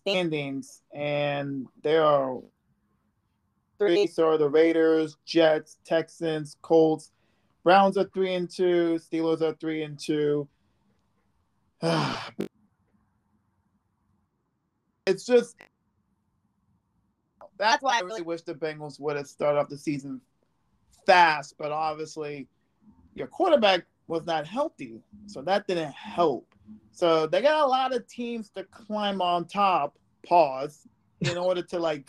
Standings, 0.00 0.80
and 0.94 1.66
there 1.82 2.04
are 2.04 2.40
three. 3.78 4.06
So 4.06 4.28
are 4.28 4.38
the 4.38 4.48
Raiders, 4.48 5.18
Jets, 5.26 5.76
Texans, 5.84 6.56
Colts. 6.62 7.10
Browns 7.64 7.98
are 7.98 8.08
three 8.14 8.32
and 8.32 8.48
two. 8.48 8.98
Steelers 8.98 9.42
are 9.42 9.54
three 9.60 9.82
and 9.82 9.98
two. 9.98 10.48
it's 15.06 15.26
just 15.26 15.56
that's 17.58 17.82
why 17.82 17.98
I 17.98 18.00
really 18.00 18.22
wish 18.22 18.42
the 18.42 18.54
Bengals 18.54 19.00
would 19.00 19.16
have 19.16 19.26
started 19.26 19.58
off 19.58 19.68
the 19.68 19.78
season 19.78 20.20
fast, 21.06 21.54
but 21.58 21.72
obviously 21.72 22.48
your 23.14 23.26
quarterback 23.26 23.86
was 24.08 24.24
not 24.26 24.46
healthy, 24.46 25.00
so 25.26 25.42
that 25.42 25.66
didn't 25.66 25.92
help. 25.92 26.54
So 26.92 27.26
they 27.26 27.42
got 27.42 27.64
a 27.64 27.66
lot 27.66 27.94
of 27.94 28.06
teams 28.06 28.50
to 28.50 28.64
climb 28.64 29.20
on 29.20 29.46
top, 29.46 29.98
pause, 30.24 30.86
in 31.20 31.36
order 31.36 31.62
to 31.62 31.78
like 31.78 32.08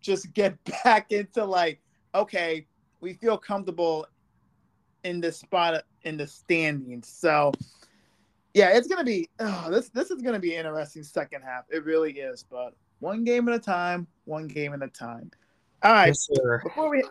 just 0.00 0.32
get 0.32 0.56
back 0.84 1.12
into 1.12 1.44
like, 1.44 1.80
okay, 2.14 2.66
we 3.00 3.14
feel 3.14 3.38
comfortable 3.38 4.06
in 5.04 5.20
this 5.20 5.38
spot 5.38 5.84
in 6.02 6.16
the 6.16 6.26
standings. 6.26 7.08
So 7.08 7.52
yeah, 8.58 8.76
it's 8.76 8.88
gonna 8.88 9.04
be 9.04 9.28
oh, 9.38 9.68
this. 9.70 9.88
This 9.90 10.10
is 10.10 10.20
gonna 10.20 10.40
be 10.40 10.54
an 10.54 10.66
interesting 10.66 11.04
second 11.04 11.42
half. 11.42 11.64
It 11.70 11.84
really 11.84 12.12
is. 12.12 12.42
But 12.42 12.74
one 12.98 13.22
game 13.22 13.48
at 13.48 13.54
a 13.54 13.58
time. 13.60 14.08
One 14.24 14.48
game 14.48 14.74
at 14.74 14.82
a 14.82 14.88
time. 14.88 15.30
All 15.82 15.92
right. 15.92 16.08
Yes, 16.08 16.28
sir. 16.32 16.60
Before 16.64 16.90
we, 16.90 17.04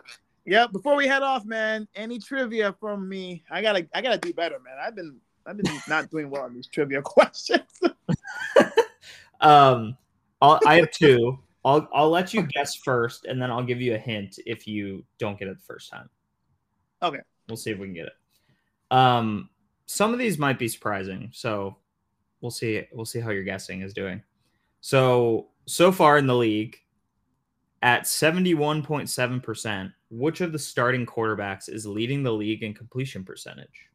yeah, 0.44 0.66
before 0.66 0.94
we 0.94 1.06
head 1.06 1.22
off, 1.22 1.46
man. 1.46 1.88
Any 1.94 2.18
trivia 2.18 2.74
from 2.78 3.08
me? 3.08 3.42
I 3.50 3.62
gotta, 3.62 3.88
I 3.94 4.02
gotta 4.02 4.18
do 4.18 4.32
better, 4.34 4.58
man. 4.60 4.74
I've 4.80 4.94
been, 4.94 5.16
I've 5.46 5.56
been 5.56 5.80
not 5.88 6.10
doing 6.10 6.28
well 6.28 6.42
on 6.42 6.54
these 6.54 6.68
trivia 6.68 7.00
questions. 7.04 7.62
um, 9.40 9.96
I'll, 10.42 10.60
I 10.66 10.76
have 10.76 10.90
two. 10.90 11.38
I'll, 11.64 11.88
I'll 11.94 12.10
let 12.10 12.34
you 12.34 12.42
guess 12.42 12.74
first, 12.76 13.24
and 13.24 13.40
then 13.40 13.50
I'll 13.50 13.64
give 13.64 13.80
you 13.80 13.94
a 13.94 13.98
hint 13.98 14.38
if 14.44 14.66
you 14.66 15.02
don't 15.18 15.38
get 15.38 15.48
it 15.48 15.56
the 15.56 15.64
first 15.64 15.90
time. 15.90 16.10
Okay. 17.02 17.20
We'll 17.48 17.56
see 17.56 17.70
if 17.70 17.78
we 17.78 17.86
can 17.86 17.94
get 17.94 18.06
it. 18.06 18.12
Um, 18.90 19.48
some 19.88 20.12
of 20.12 20.18
these 20.18 20.38
might 20.38 20.58
be 20.58 20.68
surprising, 20.68 21.30
so 21.32 21.78
we'll 22.42 22.50
see. 22.50 22.82
We'll 22.92 23.06
see 23.06 23.20
how 23.20 23.30
your 23.30 23.42
guessing 23.42 23.80
is 23.80 23.94
doing. 23.94 24.22
So 24.82 25.48
so 25.64 25.90
far 25.90 26.18
in 26.18 26.26
the 26.26 26.36
league, 26.36 26.76
at 27.80 28.06
seventy 28.06 28.52
one 28.52 28.82
point 28.82 29.08
seven 29.08 29.40
percent, 29.40 29.90
which 30.10 30.42
of 30.42 30.52
the 30.52 30.58
starting 30.58 31.06
quarterbacks 31.06 31.70
is 31.70 31.86
leading 31.86 32.22
the 32.22 32.30
league 32.30 32.62
in 32.62 32.74
completion 32.74 33.24
percentage? 33.24 33.88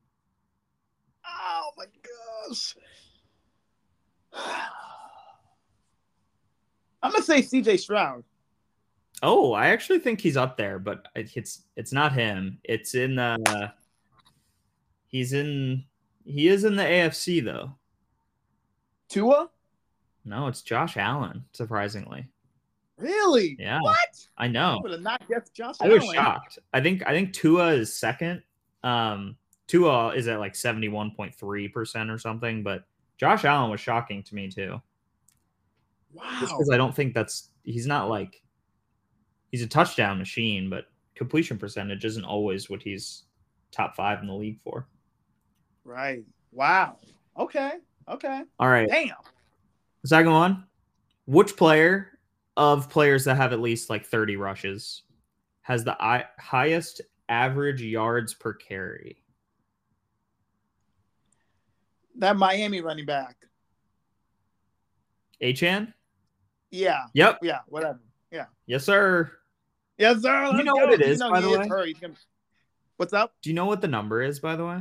oh 1.28 1.70
my 1.78 1.86
gosh. 2.50 2.76
I'm 7.04 7.12
gonna 7.12 7.24
say 7.24 7.44
C.J. 7.44 7.78
Stroud. 7.78 8.24
Oh, 9.22 9.54
I 9.54 9.68
actually 9.68 10.00
think 10.00 10.20
he's 10.20 10.38
up 10.38 10.58
there, 10.58 10.80
but 10.80 11.08
it's 11.14 11.66
it's 11.76 11.94
not 11.94 12.14
him. 12.14 12.58
It's 12.64 12.96
in 12.96 13.16
the. 13.16 13.74
He's 15.14 15.32
in. 15.32 15.86
He 16.26 16.48
is 16.48 16.64
in 16.66 16.76
the 16.76 16.84
AFC 16.84 17.42
though. 17.46 17.76
Tua. 19.10 19.48
No, 20.26 20.48
it's 20.48 20.62
Josh 20.64 20.98
Allen. 20.98 21.46
Surprisingly, 21.54 22.28
Really? 22.98 23.56
Yeah. 23.60 23.80
What? 23.82 23.98
I 24.38 24.46
I 24.46 24.48
know. 24.48 24.80
would 24.82 24.92
have 24.92 25.02
not 25.02 25.28
guessed 25.28 25.54
Josh 25.54 25.76
I 25.82 25.88
was 25.88 26.02
Allen. 26.04 26.16
shocked. 26.16 26.60
I 26.74 26.82
think 26.82 27.04
I 27.06 27.12
think 27.12 27.32
Tua 27.34 27.74
is 27.74 27.96
second. 27.96 28.42
Um, 28.84 29.36
Tua 29.68 30.16
is 30.16 30.28
at 30.28 30.40
like 30.40 30.56
seventy 30.56 30.88
one 30.90 31.12
point 31.12 31.36
three 31.36 31.68
percent 31.68 32.10
or 32.10 32.18
something, 32.18 32.64
but 32.64 32.86
Josh 33.18 33.46
Allen 33.46 33.70
was 33.70 33.80
shocking 33.80 34.24
to 34.24 34.34
me 34.36 34.50
too. 34.50 34.82
Just 36.16 36.26
Wow. 36.26 36.40
because 36.58 36.70
I 36.72 36.78
don't 36.78 36.96
think 36.96 37.14
that's 37.14 37.50
he's 37.64 37.86
not 37.86 38.10
like 38.10 38.42
he's 39.52 39.62
a 39.62 39.68
touchdown 39.68 40.18
machine, 40.18 40.72
but 40.72 40.86
completion 41.14 41.60
percentage 41.60 42.04
isn't 42.04 42.26
always 42.26 42.68
what 42.70 42.82
he's 42.82 43.26
top 43.72 43.96
five 43.96 44.22
in 44.22 44.28
the 44.28 44.34
league 44.34 44.60
for. 44.64 44.88
Right. 45.84 46.24
Wow. 46.52 46.98
Okay. 47.38 47.74
Okay. 48.08 48.42
All 48.60 48.68
right, 48.68 48.90
Damn. 48.90 49.16
second 50.06 50.32
one. 50.32 50.66
Which 51.26 51.56
player 51.56 52.20
of 52.58 52.90
players 52.90 53.26
that 53.26 53.36
have 53.36 53.54
at 53.54 53.60
least 53.60 53.90
like 53.90 54.06
thirty 54.06 54.36
rushes 54.36 55.04
has 55.62 55.84
the 55.84 55.96
I- 56.02 56.26
highest 56.40 57.02
average 57.30 57.82
yards 57.82 58.34
per 58.34 58.54
carry? 58.54 59.18
That 62.18 62.38
Miami 62.38 62.82
running 62.82 63.06
back. 63.06 63.36
Achane? 65.42 65.94
Yeah. 66.70 67.06
Yep. 67.14 67.40
Yeah. 67.42 67.60
Whatever. 67.68 68.00
Yeah. 68.32 68.46
Yes, 68.66 68.84
sir. 68.84 69.32
Yes, 69.98 70.22
sir. 70.22 70.46
You 70.46 70.52
let's 70.54 70.66
know 70.66 70.74
go. 70.74 70.86
what 70.86 70.94
it 70.94 71.02
is, 71.02 71.20
know 71.20 71.32
by 71.32 71.42
the 71.42 71.50
way? 71.50 71.94
What's 72.98 73.14
up? 73.14 73.34
Do 73.42 73.50
you 73.50 73.54
know 73.56 73.66
what 73.66 73.82
the 73.82 73.88
number 73.88 74.22
is, 74.22 74.40
by 74.40 74.56
the 74.56 74.66
way? 74.66 74.80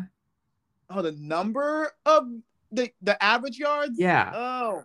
Oh, 0.95 1.03
the 1.03 1.13
number 1.13 1.93
of 2.07 2.29
the 2.71 2.91
the 3.03 3.23
average 3.23 3.59
yards. 3.59 3.99
Yeah, 3.99 4.33
Oh. 4.35 4.85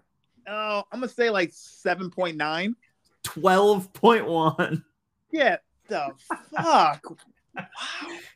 Oh, 0.50 0.84
I'm 0.92 1.00
gonna 1.02 1.10
say 1.12 1.30
like 1.30 1.52
seven 1.54 2.10
point 2.10 2.38
nine. 2.38 2.76
twelve 3.24 3.92
point 3.94 4.26
one. 4.26 4.84
Yeah. 5.32 5.58
The 5.90 6.12
fuck. 6.56 7.02
wow. 7.58 7.66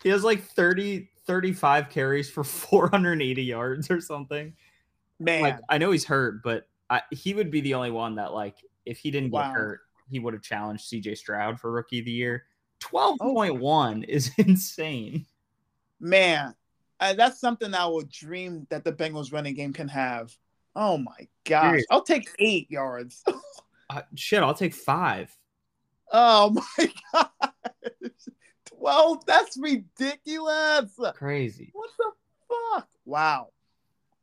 He 0.03 0.09
has 0.09 0.23
like 0.23 0.43
30, 0.43 1.09
35 1.27 1.89
carries 1.89 2.29
for 2.29 2.43
480 2.43 3.43
yards 3.43 3.91
or 3.91 4.01
something. 4.01 4.53
Man. 5.19 5.41
Like 5.41 5.59
I 5.69 5.77
know 5.77 5.91
he's 5.91 6.05
hurt, 6.05 6.41
but 6.43 6.67
I, 6.89 7.01
he 7.11 7.33
would 7.33 7.51
be 7.51 7.61
the 7.61 7.73
only 7.75 7.91
one 7.91 8.15
that 8.15 8.33
like 8.33 8.55
if 8.85 8.97
he 8.97 9.11
didn't 9.11 9.29
get 9.29 9.35
Wow. 9.37 9.51
hurt, 9.53 9.79
he 10.09 10.19
would 10.19 10.33
have 10.33 10.43
challenged 10.43 10.89
CJ 10.91 11.17
Stroud 11.17 11.59
for 11.59 11.71
rookie 11.71 11.99
of 11.99 12.05
the 12.05 12.11
year. 12.11 12.43
Oh. 12.45 12.47
Twelve 12.79 13.19
point 13.19 13.59
one 13.59 14.03
is 14.03 14.31
insane. 14.37 15.25
Man, 15.99 16.55
that's 17.01 17.39
something 17.39 17.73
I 17.73 17.85
would 17.85 18.09
dream 18.09 18.67
that 18.69 18.83
the 18.83 18.93
Bengals 18.93 19.33
running 19.33 19.55
game 19.55 19.73
can 19.73 19.87
have. 19.87 20.35
Oh 20.75 20.97
my 20.97 21.27
gosh. 21.45 21.63
Seriously. 21.63 21.87
I'll 21.89 22.03
take 22.03 22.29
eight 22.39 22.69
yards. 22.71 23.23
Uh, 23.93 24.03
shit, 24.15 24.41
I'll 24.41 24.53
take 24.53 24.73
five. 24.73 25.35
Oh 26.13 26.51
my 26.79 26.91
gosh. 27.11 27.51
12. 28.77 29.25
That's 29.25 29.57
ridiculous. 29.57 30.97
Crazy. 31.15 31.71
What 31.73 31.89
the 31.97 32.11
fuck? 32.47 32.87
Wow. 33.03 33.49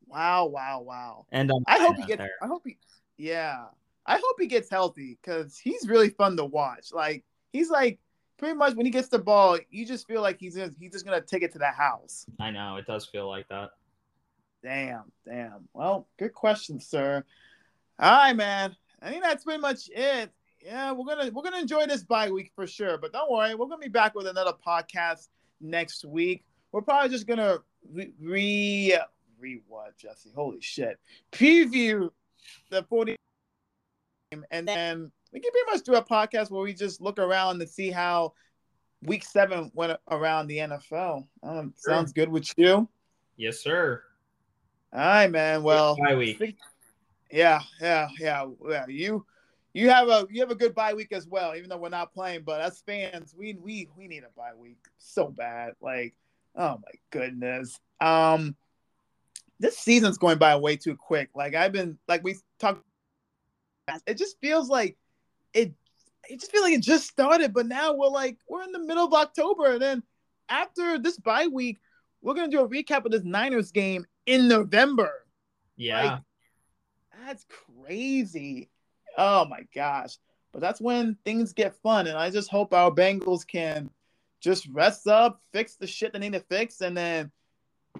Wow, 0.07 0.47
wow, 0.47 0.81
wow. 0.81 1.25
And 1.31 1.51
um, 1.51 1.63
I 1.67 1.77
hope 1.77 1.97
he 1.97 2.03
gets 2.03 2.17
there. 2.17 2.31
I 2.41 2.47
hope 2.47 2.63
he 2.65 2.77
yeah. 3.17 3.65
I 4.07 4.15
hope 4.15 4.37
he 4.39 4.47
gets 4.47 4.71
healthy 4.71 5.19
because 5.21 5.55
he's 5.55 5.87
really 5.87 6.09
fun 6.09 6.35
to 6.37 6.45
watch. 6.45 6.91
Like 6.91 7.23
he's 7.53 7.69
like 7.69 7.99
pretty 8.39 8.55
much 8.55 8.73
when 8.75 8.85
he 8.85 8.91
gets 8.91 9.09
the 9.09 9.19
ball, 9.19 9.59
you 9.69 9.85
just 9.85 10.07
feel 10.07 10.21
like 10.21 10.39
he's 10.39 10.55
just, 10.55 10.73
he's 10.79 10.91
just 10.91 11.05
gonna 11.05 11.21
take 11.21 11.43
it 11.43 11.51
to 11.53 11.59
the 11.59 11.67
house. 11.67 12.25
I 12.39 12.49
know 12.49 12.77
it 12.77 12.87
does 12.87 13.05
feel 13.05 13.29
like 13.29 13.47
that. 13.49 13.71
Damn, 14.63 15.11
damn. 15.25 15.67
Well, 15.73 16.07
good 16.17 16.33
question, 16.33 16.79
sir. 16.79 17.23
All 17.99 18.11
right, 18.11 18.35
man. 18.35 18.75
I 19.01 19.09
think 19.09 19.23
that's 19.23 19.43
pretty 19.43 19.61
much 19.61 19.89
it. 19.93 20.31
Yeah, 20.61 20.91
we're 20.91 21.05
gonna 21.05 21.31
we're 21.31 21.43
gonna 21.43 21.59
enjoy 21.59 21.85
this 21.85 22.03
bye 22.03 22.29
week 22.31 22.51
for 22.55 22.67
sure. 22.67 22.97
But 22.97 23.13
don't 23.13 23.31
worry, 23.31 23.55
we're 23.55 23.67
gonna 23.67 23.77
be 23.77 23.87
back 23.87 24.15
with 24.15 24.27
another 24.27 24.53
podcast 24.65 25.27
next 25.61 26.03
week. 26.03 26.43
We're 26.71 26.81
probably 26.81 27.09
just 27.09 27.27
gonna 27.27 27.59
re 27.89 28.11
re, 28.19 28.97
re 29.39 29.61
what, 29.67 29.97
Jesse? 29.97 30.31
Holy 30.35 30.59
shit! 30.59 30.99
Preview 31.31 32.09
the 32.69 32.83
forty 32.83 33.15
game, 34.31 34.43
and 34.51 34.67
then 34.67 35.11
we 35.31 35.39
can 35.39 35.51
pretty 35.51 35.71
much 35.71 35.83
do 35.83 35.95
a 35.95 36.03
podcast 36.03 36.49
where 36.49 36.61
we 36.61 36.73
just 36.73 37.01
look 37.01 37.19
around 37.19 37.61
and 37.61 37.69
see 37.69 37.91
how 37.91 38.33
week 39.03 39.23
seven 39.23 39.71
went 39.73 39.97
around 40.09 40.47
the 40.47 40.57
NFL. 40.57 41.27
Um, 41.43 41.73
Sure. 41.83 41.93
Sounds 41.93 42.13
good 42.13 42.29
with 42.29 42.51
you. 42.57 42.87
Yes, 43.37 43.59
sir. 43.59 44.03
All 44.91 44.99
right, 44.99 45.27
man. 45.27 45.63
Well, 45.63 45.95
bye 45.95 46.15
week. 46.15 46.57
Yeah, 47.31 47.61
yeah, 47.79 48.09
yeah, 48.19 48.47
yeah. 48.67 48.85
You 48.87 49.25
you 49.73 49.89
have 49.89 50.09
a 50.09 50.25
you 50.31 50.41
have 50.41 50.49
a 50.49 50.55
good 50.55 50.73
bye 50.73 50.95
week 50.95 51.11
as 51.11 51.27
well, 51.27 51.55
even 51.55 51.69
though 51.69 51.77
we're 51.77 51.89
not 51.89 52.11
playing. 52.11 52.41
But 52.43 52.61
as 52.61 52.79
fans, 52.79 53.35
we 53.37 53.53
we 53.53 53.87
we 53.95 54.07
need 54.07 54.23
a 54.23 54.31
bye 54.35 54.55
week 54.57 54.79
so 54.97 55.27
bad. 55.27 55.73
Like, 55.79 56.15
oh 56.55 56.79
my 56.83 56.91
goodness. 57.11 57.79
Um, 58.01 58.55
this 59.59 59.77
season's 59.77 60.17
going 60.17 60.39
by 60.39 60.55
way 60.55 60.75
too 60.75 60.95
quick. 60.95 61.29
Like 61.35 61.53
I've 61.53 61.71
been 61.71 61.99
like 62.07 62.23
we 62.23 62.35
talked. 62.59 62.83
It 64.07 64.17
just 64.17 64.39
feels 64.41 64.69
like 64.69 64.97
it. 65.53 65.73
It 66.29 66.39
just 66.39 66.51
feels 66.51 66.63
like 66.63 66.73
it 66.73 66.81
just 66.81 67.07
started, 67.07 67.53
but 67.53 67.65
now 67.65 67.93
we're 67.93 68.07
like 68.07 68.37
we're 68.47 68.63
in 68.63 68.71
the 68.71 68.79
middle 68.79 69.05
of 69.05 69.13
October, 69.13 69.73
and 69.73 69.81
then 69.81 70.03
after 70.47 70.99
this 70.99 71.17
bye 71.17 71.47
week, 71.47 71.79
we're 72.21 72.35
gonna 72.35 72.49
do 72.49 72.61
a 72.61 72.69
recap 72.69 73.05
of 73.05 73.11
this 73.11 73.23
Niners 73.23 73.71
game 73.71 74.05
in 74.25 74.47
November. 74.47 75.11
Yeah, 75.75 76.03
like, 76.03 76.19
that's 77.25 77.45
crazy. 77.47 78.69
Oh 79.17 79.45
my 79.45 79.65
gosh. 79.73 80.17
But 80.51 80.61
that's 80.61 80.81
when 80.81 81.17
things 81.25 81.53
get 81.53 81.75
fun. 81.75 82.07
And 82.07 82.17
I 82.17 82.29
just 82.29 82.49
hope 82.49 82.73
our 82.73 82.91
Bengals 82.91 83.45
can 83.45 83.89
just 84.39 84.67
rest 84.67 85.07
up, 85.07 85.41
fix 85.51 85.75
the 85.75 85.87
shit 85.87 86.13
they 86.13 86.19
need 86.19 86.33
to 86.33 86.39
fix, 86.39 86.81
and 86.81 86.97
then 86.97 87.31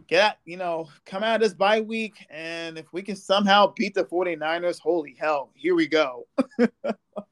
get, 0.08 0.40
you 0.46 0.58
know, 0.58 0.90
come 1.06 1.24
out 1.24 1.36
of 1.36 1.42
this 1.42 1.54
bye 1.54 1.82
week. 1.82 2.26
And 2.30 2.78
if 2.78 2.92
we 2.92 3.02
can 3.02 3.16
somehow 3.16 3.74
beat 3.76 3.94
the 3.94 4.06
49ers, 4.06 4.80
holy 4.80 5.16
hell, 5.20 5.52
here 5.54 5.76
we 5.76 5.88
go. 5.88 6.28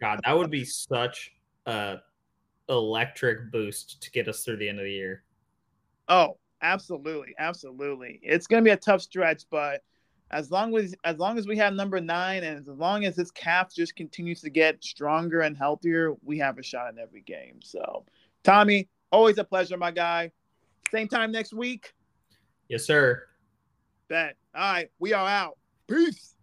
God, 0.00 0.20
that 0.24 0.36
would 0.36 0.50
be 0.50 0.64
such 0.64 1.32
a 1.66 1.98
electric 2.68 3.50
boost 3.50 4.02
to 4.02 4.10
get 4.10 4.28
us 4.28 4.44
through 4.44 4.58
the 4.58 4.68
end 4.68 4.78
of 4.78 4.84
the 4.84 4.92
year. 4.92 5.22
Oh, 6.08 6.36
absolutely. 6.62 7.34
Absolutely. 7.38 8.20
It's 8.22 8.46
going 8.46 8.62
to 8.62 8.68
be 8.68 8.72
a 8.72 8.76
tough 8.76 9.02
stretch, 9.02 9.44
but 9.50 9.82
as 10.30 10.50
long 10.50 10.76
as 10.76 10.94
as 11.04 11.16
long 11.16 11.38
as 11.38 11.46
we 11.46 11.56
have 11.56 11.72
number 11.72 12.00
nine 12.00 12.44
and 12.44 12.58
as 12.58 12.66
long 12.66 13.04
as 13.04 13.16
this 13.16 13.30
calf 13.30 13.74
just 13.74 13.96
continues 13.96 14.40
to 14.42 14.50
get 14.50 14.82
stronger 14.84 15.40
and 15.40 15.56
healthier, 15.56 16.14
we 16.22 16.38
have 16.38 16.58
a 16.58 16.62
shot 16.62 16.92
in 16.92 16.98
every 16.98 17.22
game. 17.22 17.60
So, 17.62 18.04
Tommy, 18.44 18.88
always 19.10 19.38
a 19.38 19.44
pleasure, 19.44 19.76
my 19.76 19.90
guy. 19.90 20.30
Same 20.90 21.08
time 21.08 21.32
next 21.32 21.52
week. 21.52 21.94
Yes, 22.68 22.84
sir. 22.84 23.24
Bet. 24.08 24.36
All 24.54 24.72
right, 24.72 24.90
we 24.98 25.12
are 25.12 25.28
out. 25.28 25.56
Peace. 25.86 26.34